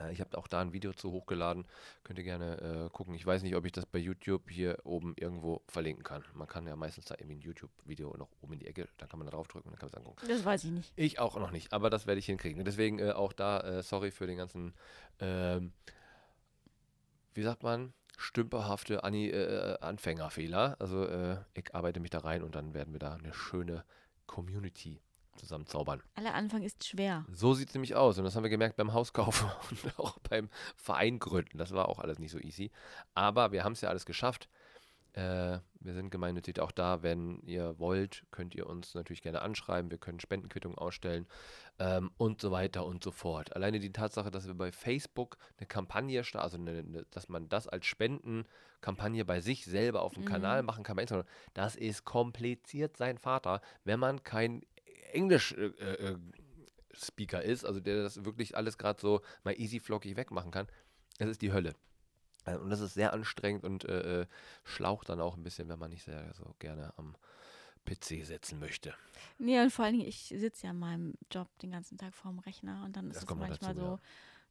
Äh, 0.02 0.12
ich 0.12 0.20
habe 0.20 0.36
auch 0.38 0.48
da 0.48 0.60
ein 0.60 0.72
Video 0.72 0.92
zu 0.92 1.10
hochgeladen. 1.12 1.66
Könnt 2.04 2.18
ihr 2.18 2.24
gerne 2.24 2.86
äh, 2.86 2.90
gucken. 2.90 3.14
Ich 3.14 3.24
weiß 3.24 3.42
nicht, 3.42 3.56
ob 3.56 3.64
ich 3.64 3.72
das 3.72 3.86
bei 3.86 3.98
YouTube 3.98 4.50
hier 4.50 4.78
oben 4.84 5.14
irgendwo 5.16 5.62
verlinken 5.68 6.04
kann. 6.04 6.24
Man 6.34 6.48
kann 6.48 6.66
ja 6.66 6.76
meistens 6.76 7.06
da 7.06 7.14
irgendwie 7.18 7.36
ein 7.36 7.40
YouTube-Video 7.40 8.16
noch 8.16 8.28
oben 8.40 8.54
in 8.54 8.58
die 8.60 8.66
Ecke, 8.66 8.88
dann 8.98 9.08
kann 9.08 9.18
man 9.18 9.26
da 9.26 9.32
draufdrücken 9.32 9.70
und 9.70 9.74
dann 9.74 9.80
kann 9.80 9.90
man 9.92 10.02
es 10.02 10.06
angucken. 10.06 10.26
Das 10.28 10.44
weiß 10.44 10.64
ich 10.64 10.70
nicht. 10.70 10.92
Ich 10.96 11.18
auch 11.18 11.36
noch 11.36 11.50
nicht, 11.50 11.72
aber 11.72 11.90
das 11.90 12.06
werde 12.06 12.18
ich 12.18 12.26
hinkriegen. 12.26 12.64
Deswegen 12.64 12.98
äh, 12.98 13.12
auch 13.12 13.32
da, 13.32 13.60
äh, 13.60 13.82
sorry 13.82 14.10
für 14.10 14.26
den 14.26 14.36
ganzen, 14.36 14.74
ähm, 15.20 15.72
wie 17.34 17.42
sagt 17.42 17.62
man, 17.62 17.92
stümperhafte 18.18 19.04
Ani 19.04 19.28
äh, 19.28 19.78
Anfängerfehler. 19.80 20.76
Also 20.78 21.06
äh, 21.06 21.38
ich 21.54 21.74
arbeite 21.74 22.00
mich 22.00 22.10
da 22.10 22.20
rein 22.20 22.42
und 22.42 22.54
dann 22.54 22.74
werden 22.74 22.92
wir 22.92 23.00
da 23.00 23.14
eine 23.14 23.32
schöne 23.34 23.84
Community 24.26 25.00
zusammenzaubern. 25.36 26.02
Aller 26.14 26.34
Anfang 26.34 26.62
ist 26.62 26.84
schwer. 26.86 27.24
So 27.32 27.54
sieht 27.54 27.68
es 27.68 27.74
nämlich 27.74 27.94
aus. 27.94 28.18
Und 28.18 28.24
das 28.24 28.36
haben 28.36 28.42
wir 28.42 28.50
gemerkt 28.50 28.76
beim 28.76 28.92
Hauskauf 28.92 29.44
und 29.70 29.98
auch 29.98 30.18
beim 30.20 30.48
Verein 30.76 31.18
gründen. 31.18 31.58
Das 31.58 31.72
war 31.72 31.88
auch 31.88 31.98
alles 31.98 32.18
nicht 32.18 32.30
so 32.30 32.38
easy. 32.38 32.70
Aber 33.14 33.52
wir 33.52 33.64
haben 33.64 33.72
es 33.72 33.80
ja 33.80 33.88
alles 33.88 34.06
geschafft. 34.06 34.48
Äh, 35.14 35.58
wir 35.80 35.94
sind 35.94 36.10
gemeinnützig 36.10 36.60
auch 36.60 36.72
da. 36.72 37.02
Wenn 37.02 37.40
ihr 37.42 37.78
wollt, 37.78 38.24
könnt 38.30 38.54
ihr 38.54 38.66
uns 38.66 38.94
natürlich 38.94 39.22
gerne 39.22 39.42
anschreiben. 39.42 39.90
Wir 39.90 39.98
können 39.98 40.20
Spendenquittungen 40.20 40.78
ausstellen 40.78 41.26
ähm, 41.78 42.10
und 42.16 42.40
so 42.40 42.50
weiter 42.50 42.86
und 42.86 43.04
so 43.04 43.10
fort. 43.10 43.54
Alleine 43.54 43.78
die 43.78 43.92
Tatsache, 43.92 44.30
dass 44.30 44.46
wir 44.46 44.54
bei 44.54 44.72
Facebook 44.72 45.36
eine 45.58 45.66
Kampagne 45.66 46.24
starten, 46.24 46.44
also 46.44 46.58
eine, 46.58 46.78
eine, 46.78 47.04
dass 47.10 47.28
man 47.28 47.48
das 47.48 47.68
als 47.68 47.84
Spendenkampagne 47.86 49.24
bei 49.24 49.40
sich 49.40 49.66
selber 49.66 50.02
auf 50.02 50.14
dem 50.14 50.22
mhm. 50.22 50.28
Kanal 50.28 50.62
machen 50.62 50.84
kann, 50.84 50.98
das 51.52 51.76
ist 51.76 52.04
kompliziert 52.04 52.96
sein 52.96 53.18
Vater, 53.18 53.60
wenn 53.84 54.00
man 54.00 54.22
kein 54.22 54.62
Englisch-Speaker 55.14 57.42
äh, 57.42 57.46
äh, 57.46 57.52
ist, 57.52 57.64
also 57.64 57.80
der 57.80 58.02
das 58.02 58.24
wirklich 58.24 58.56
alles 58.56 58.78
gerade 58.78 59.00
so 59.00 59.22
mal 59.44 59.58
easy 59.58 59.80
flockig 59.80 60.16
wegmachen 60.16 60.50
kann, 60.50 60.66
das 61.18 61.28
ist 61.28 61.42
die 61.42 61.52
Hölle. 61.52 61.74
Äh, 62.44 62.56
und 62.56 62.70
das 62.70 62.80
ist 62.80 62.94
sehr 62.94 63.12
anstrengend 63.12 63.64
und 63.64 63.84
äh, 63.84 64.22
äh, 64.22 64.26
schlaucht 64.64 65.08
dann 65.08 65.20
auch 65.20 65.36
ein 65.36 65.42
bisschen, 65.42 65.68
wenn 65.68 65.78
man 65.78 65.90
nicht 65.90 66.04
sehr 66.04 66.32
so 66.34 66.54
gerne 66.58 66.92
am 66.96 67.16
PC 67.84 68.24
setzen 68.24 68.60
möchte. 68.60 68.94
Nee, 69.38 69.60
und 69.60 69.70
vor 69.70 69.84
allen 69.84 69.94
Dingen, 69.94 70.08
ich 70.08 70.28
sitze 70.28 70.66
ja 70.66 70.70
in 70.70 70.78
meinem 70.78 71.14
Job 71.30 71.48
den 71.60 71.72
ganzen 71.72 71.98
Tag 71.98 72.14
vorm 72.14 72.38
Rechner 72.40 72.84
und 72.84 72.96
dann 72.96 73.10
ist 73.10 73.16
es 73.16 73.28
manchmal 73.28 73.74
dazu, 73.74 73.80
so, 73.80 73.86
ja 73.86 73.98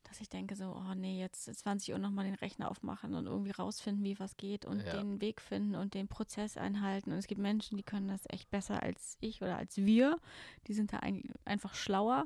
dass 0.04 0.22
ich 0.22 0.30
denke 0.30 0.56
so, 0.56 0.76
oh 0.76 0.94
nee, 0.96 1.20
jetzt 1.20 1.44
20 1.44 1.94
Uhr 1.94 2.00
nochmal 2.00 2.26
den 2.26 2.36
Rechner 2.36 2.70
aufmachen 2.70 3.14
und 3.14 3.28
irgendwie 3.28 3.52
rausfinden, 3.52 4.04
wie 4.04 4.20
was 4.20 4.38
geht 4.38 4.66
und 4.66 4.82
ja. 4.82 4.98
den 4.98 5.22
Weg 5.22 5.42
finden 5.42 5.76
und 5.76 5.94
den 5.94 6.08
Prozess 6.08 6.58
einhalten. 6.58 7.12
Und 7.12 7.18
es 7.18 7.28
gibt 7.28 7.42
Menschen, 7.42 7.78
die 7.78 7.84
können 7.84 8.08
das 8.08 8.22
echt 8.30 8.50
besser 8.50 8.82
als 8.84 9.18
ich 9.20 9.42
oder 9.42 9.58
als 9.58 9.78
wir. 9.78 10.20
Die 10.68 10.74
sind 10.74 10.94
da 10.94 10.98
ein, 10.98 11.24
einfach 11.46 11.74
schlauer. 11.74 12.26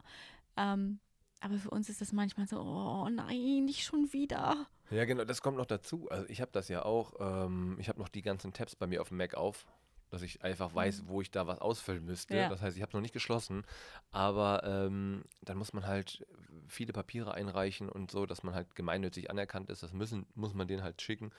Ähm, 0.58 1.00
Aber 1.42 1.58
für 1.58 1.70
uns 1.70 1.90
ist 1.90 2.02
das 2.02 2.12
manchmal 2.12 2.48
so, 2.48 2.60
oh 2.60 3.10
nein, 3.10 3.66
nicht 3.66 3.84
schon 3.84 4.12
wieder. 4.14 4.68
Ja, 4.90 5.06
genau, 5.06 5.24
das 5.26 5.42
kommt 5.42 5.58
noch 5.58 5.66
dazu. 5.66 6.10
Also 6.10 6.28
ich 6.30 6.42
habe 6.42 6.52
das 6.52 6.68
ja 6.70 6.86
auch, 6.86 7.14
ähm, 7.20 7.78
ich 7.80 7.90
habe 7.90 8.00
noch 8.00 8.10
die 8.10 8.22
ganzen 8.22 8.54
Tabs 8.54 8.76
bei 8.76 8.88
mir 8.88 9.02
auf 9.02 9.10
dem 9.10 9.18
Mac 9.18 9.36
auf, 9.36 9.66
dass 10.16 10.22
ich 10.22 10.44
einfach 10.44 10.74
weiß, 10.74 11.04
mhm. 11.04 11.08
wo 11.10 11.22
ich 11.22 11.30
da 11.30 11.46
was 11.46 11.60
ausfüllen 11.60 12.06
müsste. 12.06 12.38
Ja. 12.38 12.50
Das 12.50 12.62
heißt, 12.62 12.78
ich 12.78 12.82
habe 12.82 12.94
noch 12.94 13.02
nicht 13.02 13.14
geschlossen, 13.14 13.66
aber 14.12 14.64
ähm, 14.64 15.26
dann 15.42 15.58
muss 15.58 15.74
man 15.74 15.86
halt 15.86 16.26
viele 16.68 16.94
Papiere 16.94 17.34
einreichen 17.34 17.90
und 17.90 18.12
so, 18.12 18.26
dass 18.26 18.42
man 18.42 18.56
halt 18.56 18.76
gemeinnützig 18.76 19.30
anerkannt 19.30 19.70
ist. 19.70 19.84
Das 19.84 19.92
müssen, 19.92 20.26
muss 20.34 20.54
man 20.54 20.70
denen 20.70 20.84
halt 20.84 21.02
schicken. 21.02 21.32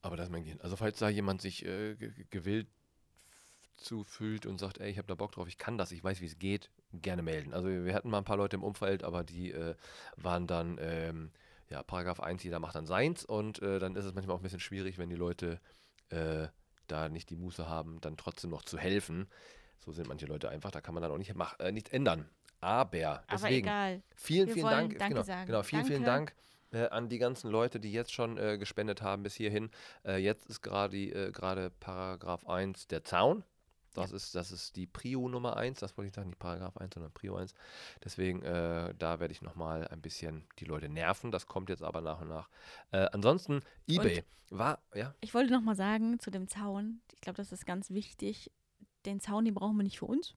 Aber 0.00 0.16
das 0.16 0.26
ist 0.26 0.32
mein 0.32 0.44
Gehirn. 0.44 0.60
Also 0.62 0.76
falls 0.76 0.98
da 0.98 1.10
jemand 1.10 1.42
sich 1.42 1.64
äh, 1.66 1.94
gewillt 2.30 2.68
zufühlt 3.76 4.46
und 4.46 4.58
sagt, 4.58 4.78
ey, 4.78 4.90
ich 4.90 4.96
habe 4.96 5.08
da 5.08 5.14
Bock 5.14 5.32
drauf, 5.32 5.46
ich 5.46 5.58
kann 5.58 5.76
das, 5.76 5.92
ich 5.92 6.02
weiß, 6.02 6.22
wie 6.22 6.26
es 6.26 6.38
geht, 6.38 6.70
gerne 6.92 7.22
melden. 7.22 7.52
Also 7.52 7.68
wir 7.68 7.94
hatten 7.94 8.08
mal 8.08 8.18
ein 8.18 8.24
paar 8.24 8.38
Leute 8.38 8.56
im 8.56 8.62
Umfeld, 8.62 9.04
aber 9.04 9.24
die 9.24 9.52
äh, 9.52 9.74
waren 10.16 10.46
dann, 10.46 10.78
ähm, 10.80 11.32
ja, 11.68 11.82
Paragraph 11.82 12.20
1, 12.20 12.42
jeder 12.44 12.60
macht 12.60 12.76
dann 12.76 12.86
seins 12.86 13.26
und 13.26 13.60
äh, 13.60 13.78
dann 13.78 13.94
ist 13.94 14.06
es 14.06 14.14
manchmal 14.14 14.36
auch 14.36 14.40
ein 14.40 14.44
bisschen 14.44 14.60
schwierig, 14.60 14.96
wenn 14.96 15.10
die 15.10 15.16
Leute 15.16 15.60
äh, 16.08 16.48
da 16.86 17.08
nicht 17.08 17.30
die 17.30 17.36
Muße 17.36 17.68
haben, 17.68 18.00
dann 18.00 18.16
trotzdem 18.16 18.50
noch 18.50 18.62
zu 18.62 18.78
helfen. 18.78 19.28
So 19.84 19.92
sind 19.92 20.08
manche 20.08 20.26
Leute 20.26 20.48
einfach, 20.48 20.70
da 20.70 20.80
kann 20.80 20.94
man 20.94 21.02
dann 21.02 21.12
auch 21.12 21.18
nicht 21.18 21.34
mach, 21.34 21.58
äh, 21.60 21.72
nichts 21.72 21.90
ändern. 21.90 22.28
Aber 22.60 23.22
deswegen, 23.30 23.30
aber 23.30 23.50
egal. 23.50 24.02
vielen, 24.14 24.46
wir 24.48 24.54
vielen 24.54 24.66
Dank. 24.70 24.98
Danke 24.98 25.14
genau, 25.14 25.22
sagen. 25.22 25.46
genau, 25.46 25.62
vielen, 25.62 25.82
Danke. 25.82 25.94
vielen 25.94 26.04
Dank 26.04 26.34
äh, 26.72 26.88
an 26.88 27.08
die 27.08 27.18
ganzen 27.18 27.50
Leute, 27.50 27.80
die 27.80 27.92
jetzt 27.92 28.12
schon 28.12 28.38
äh, 28.38 28.58
gespendet 28.58 29.02
haben 29.02 29.22
bis 29.22 29.34
hierhin. 29.34 29.70
Äh, 30.04 30.16
jetzt 30.18 30.46
ist 30.46 30.62
gerade 30.62 30.96
äh, 30.96 31.32
gerade 31.32 31.70
Paragraph 31.70 32.46
1 32.46 32.88
der 32.88 33.04
Zaun. 33.04 33.44
Das, 33.96 34.10
ja. 34.10 34.16
ist, 34.16 34.34
das 34.34 34.52
ist 34.52 34.76
die 34.76 34.86
Prio 34.86 35.28
Nummer 35.28 35.56
1, 35.56 35.80
das 35.80 35.96
wollte 35.96 36.08
ich 36.08 36.14
sagen, 36.14 36.28
nicht 36.28 36.38
Paragraph 36.38 36.76
1, 36.76 36.94
sondern 36.94 37.12
Prio 37.12 37.36
1. 37.36 37.54
Deswegen, 38.04 38.42
äh, 38.42 38.94
da 38.98 39.20
werde 39.20 39.32
ich 39.32 39.42
nochmal 39.42 39.88
ein 39.88 40.02
bisschen 40.02 40.44
die 40.58 40.64
Leute 40.64 40.88
nerven. 40.88 41.30
Das 41.30 41.46
kommt 41.46 41.68
jetzt 41.70 41.82
aber 41.82 42.00
nach 42.00 42.20
und 42.20 42.28
nach. 42.28 42.48
Äh, 42.92 43.06
ansonsten, 43.12 43.60
Ebay 43.86 44.18
und 44.50 44.58
war, 44.58 44.82
ja. 44.94 45.14
Ich 45.20 45.34
wollte 45.34 45.52
nochmal 45.52 45.76
sagen 45.76 46.18
zu 46.18 46.30
dem 46.30 46.48
Zaun, 46.48 47.00
ich 47.14 47.20
glaube, 47.20 47.36
das 47.36 47.52
ist 47.52 47.66
ganz 47.66 47.90
wichtig. 47.90 48.50
Den 49.04 49.20
Zaun, 49.20 49.44
den 49.44 49.54
brauchen 49.54 49.76
wir 49.76 49.84
nicht 49.84 49.98
für 49.98 50.06
uns, 50.06 50.34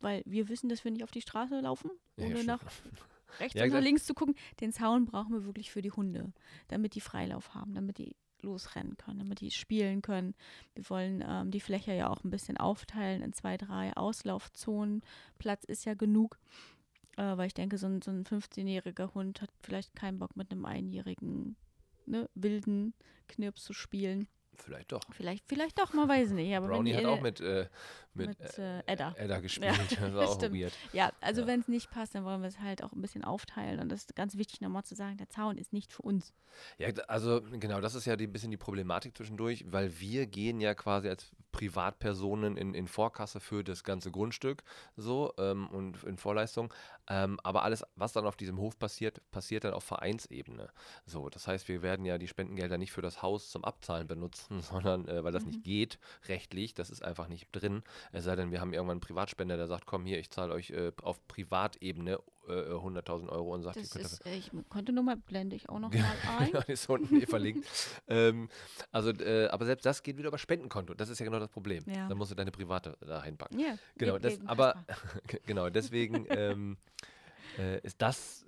weil 0.00 0.22
wir 0.26 0.48
wissen, 0.48 0.68
dass 0.68 0.84
wir 0.84 0.90
nicht 0.90 1.04
auf 1.04 1.10
die 1.10 1.22
Straße 1.22 1.60
laufen, 1.60 1.90
ohne 2.18 2.38
ja, 2.38 2.42
nach 2.44 2.62
rechts 3.40 3.58
ja, 3.58 3.64
und 3.64 3.72
nach 3.72 3.80
links 3.80 4.04
zu 4.04 4.14
gucken. 4.14 4.34
Den 4.60 4.72
Zaun 4.72 5.06
brauchen 5.06 5.32
wir 5.32 5.44
wirklich 5.44 5.70
für 5.70 5.82
die 5.82 5.92
Hunde, 5.92 6.32
damit 6.68 6.94
die 6.94 7.00
Freilauf 7.00 7.54
haben, 7.54 7.74
damit 7.74 7.98
die 7.98 8.16
losrennen 8.42 8.96
können, 8.96 9.18
damit 9.18 9.40
die 9.40 9.50
spielen 9.50 10.02
können. 10.02 10.34
Wir 10.74 10.88
wollen 10.90 11.24
ähm, 11.26 11.50
die 11.50 11.60
Fläche 11.60 11.92
ja 11.94 12.08
auch 12.08 12.24
ein 12.24 12.30
bisschen 12.30 12.56
aufteilen 12.56 13.22
in 13.22 13.32
zwei, 13.32 13.56
drei 13.56 13.96
Auslaufzonen. 13.96 15.02
Platz 15.38 15.64
ist 15.64 15.84
ja 15.84 15.94
genug, 15.94 16.38
äh, 17.16 17.36
weil 17.36 17.46
ich 17.46 17.54
denke, 17.54 17.78
so 17.78 17.86
ein, 17.86 18.02
so 18.02 18.10
ein 18.10 18.24
15-jähriger 18.24 19.14
Hund 19.14 19.40
hat 19.40 19.50
vielleicht 19.62 19.94
keinen 19.94 20.18
Bock 20.18 20.36
mit 20.36 20.50
einem 20.50 20.64
einjährigen 20.64 21.56
ne, 22.06 22.28
wilden 22.34 22.94
Knirps 23.28 23.64
zu 23.64 23.72
spielen. 23.72 24.28
Vielleicht 24.58 24.92
doch. 24.92 25.00
Vielleicht, 25.10 25.44
vielleicht 25.46 25.78
doch, 25.78 25.92
man 25.92 26.08
weiß 26.08 26.30
nicht. 26.30 26.54
Aber 26.54 26.68
Brownie 26.68 26.94
hat 26.94 27.04
auch 27.04 27.20
mit, 27.20 27.40
äh, 27.40 27.68
mit, 28.14 28.38
mit 28.38 28.58
äh, 28.58 28.80
Edda. 28.86 29.14
Edda 29.16 29.40
gespielt. 29.40 29.74
Ja, 29.76 29.84
das 30.00 30.14
war 30.14 30.28
auch 30.28 30.34
stimmt. 30.36 30.54
weird. 30.54 30.72
Ja, 30.92 31.12
also 31.20 31.42
ja. 31.42 31.46
wenn 31.46 31.60
es 31.60 31.68
nicht 31.68 31.90
passt, 31.90 32.14
dann 32.14 32.24
wollen 32.24 32.42
wir 32.42 32.48
es 32.48 32.60
halt 32.60 32.82
auch 32.82 32.92
ein 32.92 33.00
bisschen 33.00 33.24
aufteilen. 33.24 33.80
Und 33.80 33.88
das 33.88 34.00
ist 34.00 34.14
ganz 34.14 34.36
wichtig, 34.36 34.60
nochmal 34.60 34.84
zu 34.84 34.94
sagen, 34.94 35.16
der 35.16 35.28
Zaun 35.30 35.56
ist 35.56 35.72
nicht 35.72 35.92
für 35.92 36.02
uns. 36.02 36.32
Ja, 36.78 36.88
also 37.08 37.40
genau, 37.42 37.80
das 37.80 37.94
ist 37.94 38.04
ja 38.04 38.14
ein 38.14 38.32
bisschen 38.32 38.50
die 38.50 38.56
Problematik 38.56 39.16
zwischendurch, 39.16 39.64
weil 39.68 39.98
wir 40.00 40.26
gehen 40.26 40.60
ja 40.60 40.74
quasi 40.74 41.08
als 41.08 41.32
Privatpersonen 41.52 42.56
in, 42.56 42.74
in 42.74 42.88
Vorkasse 42.88 43.38
für 43.38 43.62
das 43.62 43.84
ganze 43.84 44.10
Grundstück 44.10 44.62
so 44.96 45.32
ähm, 45.38 45.68
und 45.68 46.02
in 46.04 46.16
Vorleistung. 46.16 46.72
Ähm, 47.08 47.38
aber 47.42 47.62
alles, 47.62 47.84
was 47.94 48.12
dann 48.12 48.26
auf 48.26 48.36
diesem 48.36 48.58
Hof 48.58 48.78
passiert, 48.78 49.20
passiert 49.30 49.64
dann 49.64 49.74
auf 49.74 49.84
Vereinsebene. 49.84 50.70
So, 51.04 51.28
das 51.28 51.46
heißt, 51.46 51.68
wir 51.68 51.82
werden 51.82 52.06
ja 52.06 52.18
die 52.18 52.28
Spendengelder 52.28 52.78
nicht 52.78 52.92
für 52.92 53.02
das 53.02 53.22
Haus 53.22 53.50
zum 53.50 53.64
Abzahlen 53.64 54.06
benutzen, 54.06 54.41
sondern 54.60 55.08
äh, 55.08 55.24
weil 55.24 55.32
das 55.32 55.44
mhm. 55.44 55.50
nicht 55.50 55.64
geht, 55.64 55.98
rechtlich, 56.28 56.74
das 56.74 56.90
ist 56.90 57.04
einfach 57.04 57.28
nicht 57.28 57.48
drin. 57.52 57.82
Es 58.12 58.24
sei 58.24 58.36
denn, 58.36 58.50
wir 58.50 58.60
haben 58.60 58.72
irgendwann 58.72 58.94
einen 58.94 59.00
Privatspender, 59.00 59.56
der 59.56 59.66
sagt, 59.66 59.86
komm 59.86 60.04
hier, 60.06 60.18
ich 60.18 60.30
zahle 60.30 60.52
euch 60.52 60.70
äh, 60.70 60.92
auf 61.02 61.26
Privatebene 61.28 62.18
äh, 62.48 62.52
100.000 62.52 63.28
Euro 63.28 63.54
und 63.54 63.62
sagt, 63.62 63.76
das 63.76 63.94
ist, 63.94 64.26
äh, 64.26 64.36
ich 64.36 64.50
konnte 64.68 64.92
nur 64.92 65.04
mal 65.04 65.16
blende 65.16 65.54
ich 65.56 65.68
auch 65.68 65.78
noch 65.78 65.92
mal 65.92 66.04
ein. 66.38 66.50
ja, 66.52 66.60
ist 66.62 66.88
unten 66.88 67.16
hier 67.16 67.28
verlinkt. 67.28 67.66
ähm, 68.08 68.48
also, 68.90 69.10
äh, 69.10 69.48
aber 69.48 69.64
selbst 69.64 69.86
das 69.86 70.02
geht 70.02 70.18
wieder 70.18 70.28
über 70.28 70.38
Spendenkonto. 70.38 70.94
Das 70.94 71.08
ist 71.08 71.18
ja 71.18 71.24
genau 71.24 71.38
das 71.38 71.50
Problem. 71.50 71.84
Ja. 71.86 72.08
Dann 72.08 72.18
musst 72.18 72.30
du 72.30 72.34
deine 72.34 72.50
private 72.50 72.96
da 73.00 73.18
reinpacken. 73.20 73.58
Ja, 73.58 73.76
genau. 73.96 74.18
Das, 74.18 74.38
aber 74.46 74.84
genau 75.46 75.70
deswegen 75.70 76.26
ähm, 76.30 76.76
äh, 77.58 77.80
ist 77.80 78.00
das 78.02 78.41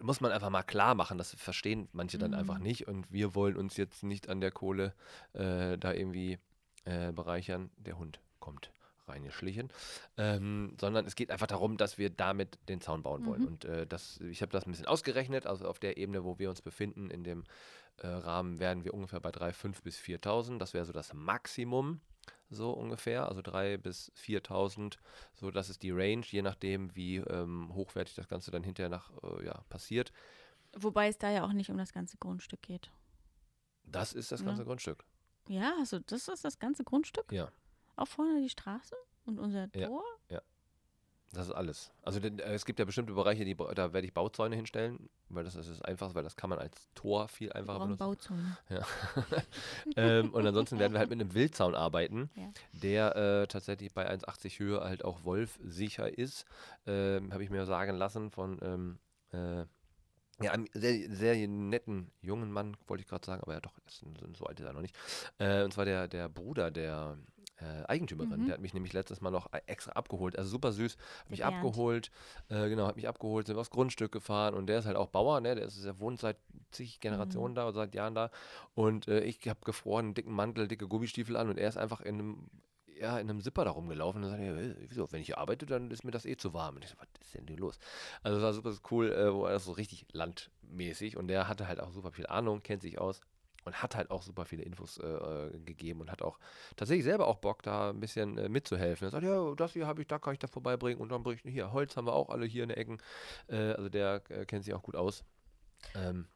muss 0.00 0.20
man 0.20 0.32
einfach 0.32 0.50
mal 0.50 0.62
klar 0.62 0.94
machen, 0.94 1.18
das 1.18 1.34
verstehen 1.34 1.88
manche 1.92 2.18
dann 2.18 2.32
mhm. 2.32 2.38
einfach 2.38 2.58
nicht 2.58 2.88
und 2.88 3.10
wir 3.12 3.34
wollen 3.34 3.56
uns 3.56 3.76
jetzt 3.76 4.02
nicht 4.02 4.28
an 4.28 4.40
der 4.40 4.50
Kohle 4.50 4.94
äh, 5.32 5.78
da 5.78 5.92
irgendwie 5.92 6.38
äh, 6.84 7.12
bereichern. 7.12 7.70
Der 7.76 7.98
Hund 7.98 8.20
kommt 8.40 8.70
reingeschlichen, 9.08 9.70
ähm, 10.16 10.74
sondern 10.80 11.06
es 11.06 11.16
geht 11.16 11.30
einfach 11.30 11.46
darum, 11.46 11.76
dass 11.76 11.98
wir 11.98 12.10
damit 12.10 12.58
den 12.68 12.80
Zaun 12.80 13.02
bauen 13.02 13.26
wollen. 13.26 13.42
Mhm. 13.42 13.46
Und 13.46 13.64
äh, 13.64 13.86
das, 13.86 14.20
ich 14.20 14.42
habe 14.42 14.52
das 14.52 14.66
ein 14.66 14.70
bisschen 14.70 14.86
ausgerechnet, 14.86 15.46
also 15.46 15.66
auf 15.66 15.78
der 15.78 15.96
Ebene, 15.96 16.24
wo 16.24 16.38
wir 16.38 16.50
uns 16.50 16.60
befinden, 16.60 17.10
in 17.10 17.24
dem 17.24 17.44
äh, 17.98 18.06
Rahmen 18.06 18.60
werden 18.60 18.84
wir 18.84 18.94
ungefähr 18.94 19.20
bei 19.20 19.30
3.500 19.30 19.82
bis 19.82 19.98
4.000. 19.98 20.58
Das 20.58 20.74
wäre 20.74 20.84
so 20.84 20.92
das 20.92 21.14
Maximum, 21.14 22.00
so 22.50 22.72
ungefähr, 22.72 23.28
also 23.28 23.40
3.000 23.40 23.78
bis 23.78 24.12
4.000, 24.16 24.96
so 25.34 25.50
das 25.50 25.70
ist 25.70 25.82
die 25.82 25.90
Range, 25.90 26.24
je 26.26 26.42
nachdem, 26.42 26.94
wie 26.94 27.16
ähm, 27.16 27.74
hochwertig 27.74 28.14
das 28.14 28.28
Ganze 28.28 28.50
dann 28.50 28.64
hinterher 28.64 28.90
nach, 28.90 29.10
äh, 29.22 29.46
ja, 29.46 29.64
passiert. 29.68 30.12
Wobei 30.76 31.08
es 31.08 31.18
da 31.18 31.30
ja 31.30 31.44
auch 31.44 31.52
nicht 31.52 31.70
um 31.70 31.78
das 31.78 31.92
ganze 31.92 32.16
Grundstück 32.18 32.62
geht. 32.62 32.90
Das 33.84 34.12
ist 34.12 34.32
das 34.32 34.44
ganze 34.44 34.62
ja. 34.62 34.66
Grundstück. 34.66 35.04
Ja, 35.48 35.74
also 35.78 35.98
das 35.98 36.28
ist 36.28 36.44
das 36.44 36.58
ganze 36.58 36.84
Grundstück? 36.84 37.32
Ja. 37.32 37.50
Auch 37.96 38.08
vorne 38.08 38.40
die 38.42 38.50
Straße 38.50 38.94
und 39.24 39.38
unser 39.38 39.70
Tor? 39.72 40.04
Ja. 40.28 40.36
ja. 40.36 40.42
Das 41.32 41.46
ist 41.46 41.52
alles. 41.52 41.92
Also 42.02 42.20
denn, 42.20 42.38
äh, 42.38 42.54
es 42.54 42.64
gibt 42.64 42.78
ja 42.78 42.86
bestimmte 42.86 43.12
Bereiche, 43.12 43.44
die, 43.44 43.54
da 43.54 43.92
werde 43.92 44.06
ich 44.06 44.14
Bauzäune 44.14 44.56
hinstellen, 44.56 45.10
weil 45.28 45.44
das, 45.44 45.54
das 45.54 45.68
ist 45.68 45.84
einfach, 45.84 46.14
weil 46.14 46.22
das 46.22 46.36
kann 46.36 46.48
man 46.48 46.58
als 46.58 46.88
Tor 46.94 47.28
viel 47.28 47.52
einfacher 47.52 47.80
benutzen. 47.80 47.98
Bauzäune. 47.98 48.58
Ja. 48.70 48.86
ähm, 49.96 50.32
und 50.32 50.46
ansonsten 50.46 50.78
werden 50.78 50.94
wir 50.94 51.00
halt 51.00 51.10
mit 51.10 51.20
einem 51.20 51.34
Wildzaun 51.34 51.74
arbeiten, 51.74 52.30
ja. 52.34 52.50
der 52.72 53.16
äh, 53.16 53.46
tatsächlich 53.46 53.92
bei 53.92 54.10
1,80 54.10 54.58
Höhe 54.58 54.80
halt 54.80 55.04
auch 55.04 55.24
Wolf 55.24 55.58
sicher 55.62 56.16
ist. 56.16 56.46
Ähm, 56.86 57.32
Habe 57.32 57.44
ich 57.44 57.50
mir 57.50 57.66
sagen 57.66 57.96
lassen 57.96 58.30
von 58.30 58.58
ähm, 58.62 58.98
äh, 59.32 59.66
ja, 60.40 60.52
einem 60.52 60.68
sehr, 60.72 61.10
sehr 61.10 61.48
netten 61.48 62.10
jungen 62.20 62.52
Mann, 62.52 62.76
wollte 62.86 63.02
ich 63.02 63.08
gerade 63.08 63.26
sagen, 63.26 63.42
aber 63.42 63.54
ja 63.54 63.60
doch, 63.60 63.72
so 64.34 64.46
alt 64.46 64.60
ist 64.60 64.66
er 64.66 64.72
noch 64.72 64.82
nicht. 64.82 64.96
Äh, 65.38 65.64
und 65.64 65.72
zwar 65.72 65.84
der, 65.84 66.06
der 66.06 66.28
Bruder 66.28 66.70
der 66.70 67.18
äh, 67.60 67.84
Eigentümerin. 67.86 68.40
Mhm. 68.40 68.46
Der 68.46 68.54
hat 68.54 68.60
mich 68.60 68.74
nämlich 68.74 68.92
letztes 68.92 69.20
Mal 69.20 69.30
noch 69.30 69.48
extra 69.66 69.92
abgeholt. 69.92 70.38
Also 70.38 70.50
super 70.50 70.72
süß. 70.72 70.96
Hat 71.20 71.30
mich 71.30 71.44
abgeholt. 71.44 72.10
Äh, 72.48 72.68
genau, 72.68 72.86
hat 72.86 72.96
mich 72.96 73.08
abgeholt, 73.08 73.46
sind 73.46 73.56
wir 73.56 73.60
aufs 73.60 73.70
Grundstück 73.70 74.12
gefahren 74.12 74.54
und 74.54 74.66
der 74.66 74.78
ist 74.78 74.86
halt 74.86 74.96
auch 74.96 75.08
Bauer, 75.08 75.40
ne? 75.40 75.54
Der, 75.54 75.64
ist, 75.64 75.84
der 75.84 75.98
wohnt 75.98 76.20
seit 76.20 76.36
zig 76.70 77.00
Generationen 77.00 77.52
mhm. 77.52 77.56
da 77.56 77.64
oder 77.64 77.74
seit 77.74 77.94
Jahren 77.94 78.14
da. 78.14 78.30
Und 78.74 79.08
äh, 79.08 79.20
ich 79.20 79.48
habe 79.48 79.60
gefroren, 79.64 80.06
einen 80.06 80.14
dicken 80.14 80.32
Mantel, 80.32 80.68
dicke 80.68 80.88
Gummistiefel 80.88 81.36
an 81.36 81.48
und 81.48 81.58
er 81.58 81.68
ist 81.68 81.76
einfach 81.76 82.00
in 82.00 82.14
einem 82.14 82.50
ja, 83.00 83.18
in 83.18 83.30
einem 83.30 83.40
Zipper 83.40 83.64
da 83.64 83.70
rumgelaufen 83.70 84.24
und 84.24 84.30
sagte, 84.30 84.76
wieso, 84.88 85.10
wenn 85.12 85.20
ich 85.20 85.26
hier 85.26 85.38
arbeite, 85.38 85.66
dann 85.66 85.90
ist 85.92 86.02
mir 86.02 86.10
das 86.10 86.26
eh 86.26 86.36
zu 86.36 86.52
warm. 86.52 86.76
Und 86.76 86.84
ich 86.84 86.90
so, 86.90 86.96
was 86.98 87.06
ist 87.20 87.34
denn 87.34 87.46
hier 87.46 87.56
los? 87.56 87.78
Also 88.24 88.38
es 88.38 88.42
war 88.42 88.52
super 88.52 88.74
cool, 88.90 89.12
äh, 89.12 89.32
wo 89.32 89.44
er 89.44 89.52
das 89.52 89.64
so 89.64 89.72
richtig 89.72 90.06
landmäßig 90.12 91.16
und 91.16 91.28
der 91.28 91.46
hatte 91.46 91.68
halt 91.68 91.80
auch 91.80 91.92
super 91.92 92.10
viel 92.10 92.26
Ahnung, 92.26 92.62
kennt 92.62 92.82
sich 92.82 92.98
aus 92.98 93.20
und 93.68 93.82
hat 93.82 93.94
halt 93.94 94.10
auch 94.10 94.22
super 94.22 94.44
viele 94.44 94.62
Infos 94.62 94.98
äh, 94.98 95.06
äh, 95.06 95.58
gegeben 95.60 96.00
und 96.00 96.10
hat 96.10 96.22
auch 96.22 96.38
tatsächlich 96.76 97.04
selber 97.04 97.28
auch 97.28 97.36
Bock, 97.36 97.62
da 97.62 97.90
ein 97.90 98.00
bisschen 98.00 98.38
äh, 98.38 98.48
mitzuhelfen. 98.48 99.06
Er 99.06 99.10
sagt, 99.10 99.24
ja, 99.24 99.54
das 99.54 99.74
hier 99.74 99.86
habe 99.86 100.00
ich, 100.00 100.08
da 100.08 100.18
kann 100.18 100.32
ich 100.32 100.38
da 100.38 100.46
vorbeibringen 100.46 101.00
und 101.00 101.10
dann 101.10 101.22
bringe 101.22 101.40
ich 101.44 101.52
hier, 101.52 101.72
Holz 101.72 101.96
haben 101.96 102.06
wir 102.06 102.14
auch 102.14 102.30
alle 102.30 102.46
hier 102.46 102.62
in 102.64 102.70
den 102.70 102.78
Ecken. 102.78 102.98
Äh, 103.48 103.72
also 103.72 103.88
der 103.88 104.22
äh, 104.30 104.46
kennt 104.46 104.64
sich 104.64 104.74
auch 104.74 104.82
gut 104.82 104.96
aus. 104.96 105.22
Ähm, 105.94 106.26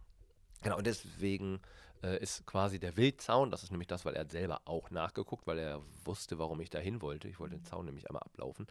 genau, 0.62 0.76
und 0.76 0.86
deswegen 0.86 1.60
äh, 2.02 2.22
ist 2.22 2.46
quasi 2.46 2.78
der 2.78 2.96
Wildzaun, 2.96 3.50
das 3.50 3.62
ist 3.62 3.70
nämlich 3.70 3.88
das, 3.88 4.04
weil 4.04 4.14
er 4.14 4.20
hat 4.20 4.30
selber 4.30 4.60
auch 4.66 4.90
nachgeguckt, 4.90 5.46
weil 5.46 5.58
er 5.58 5.80
wusste, 6.04 6.38
warum 6.38 6.60
ich 6.60 6.70
da 6.70 6.78
hin 6.78 7.00
wollte. 7.00 7.28
Ich 7.28 7.40
wollte 7.40 7.56
den 7.56 7.64
Zaun 7.64 7.86
nämlich 7.86 8.08
einmal 8.08 8.22
ablaufen. 8.22 8.66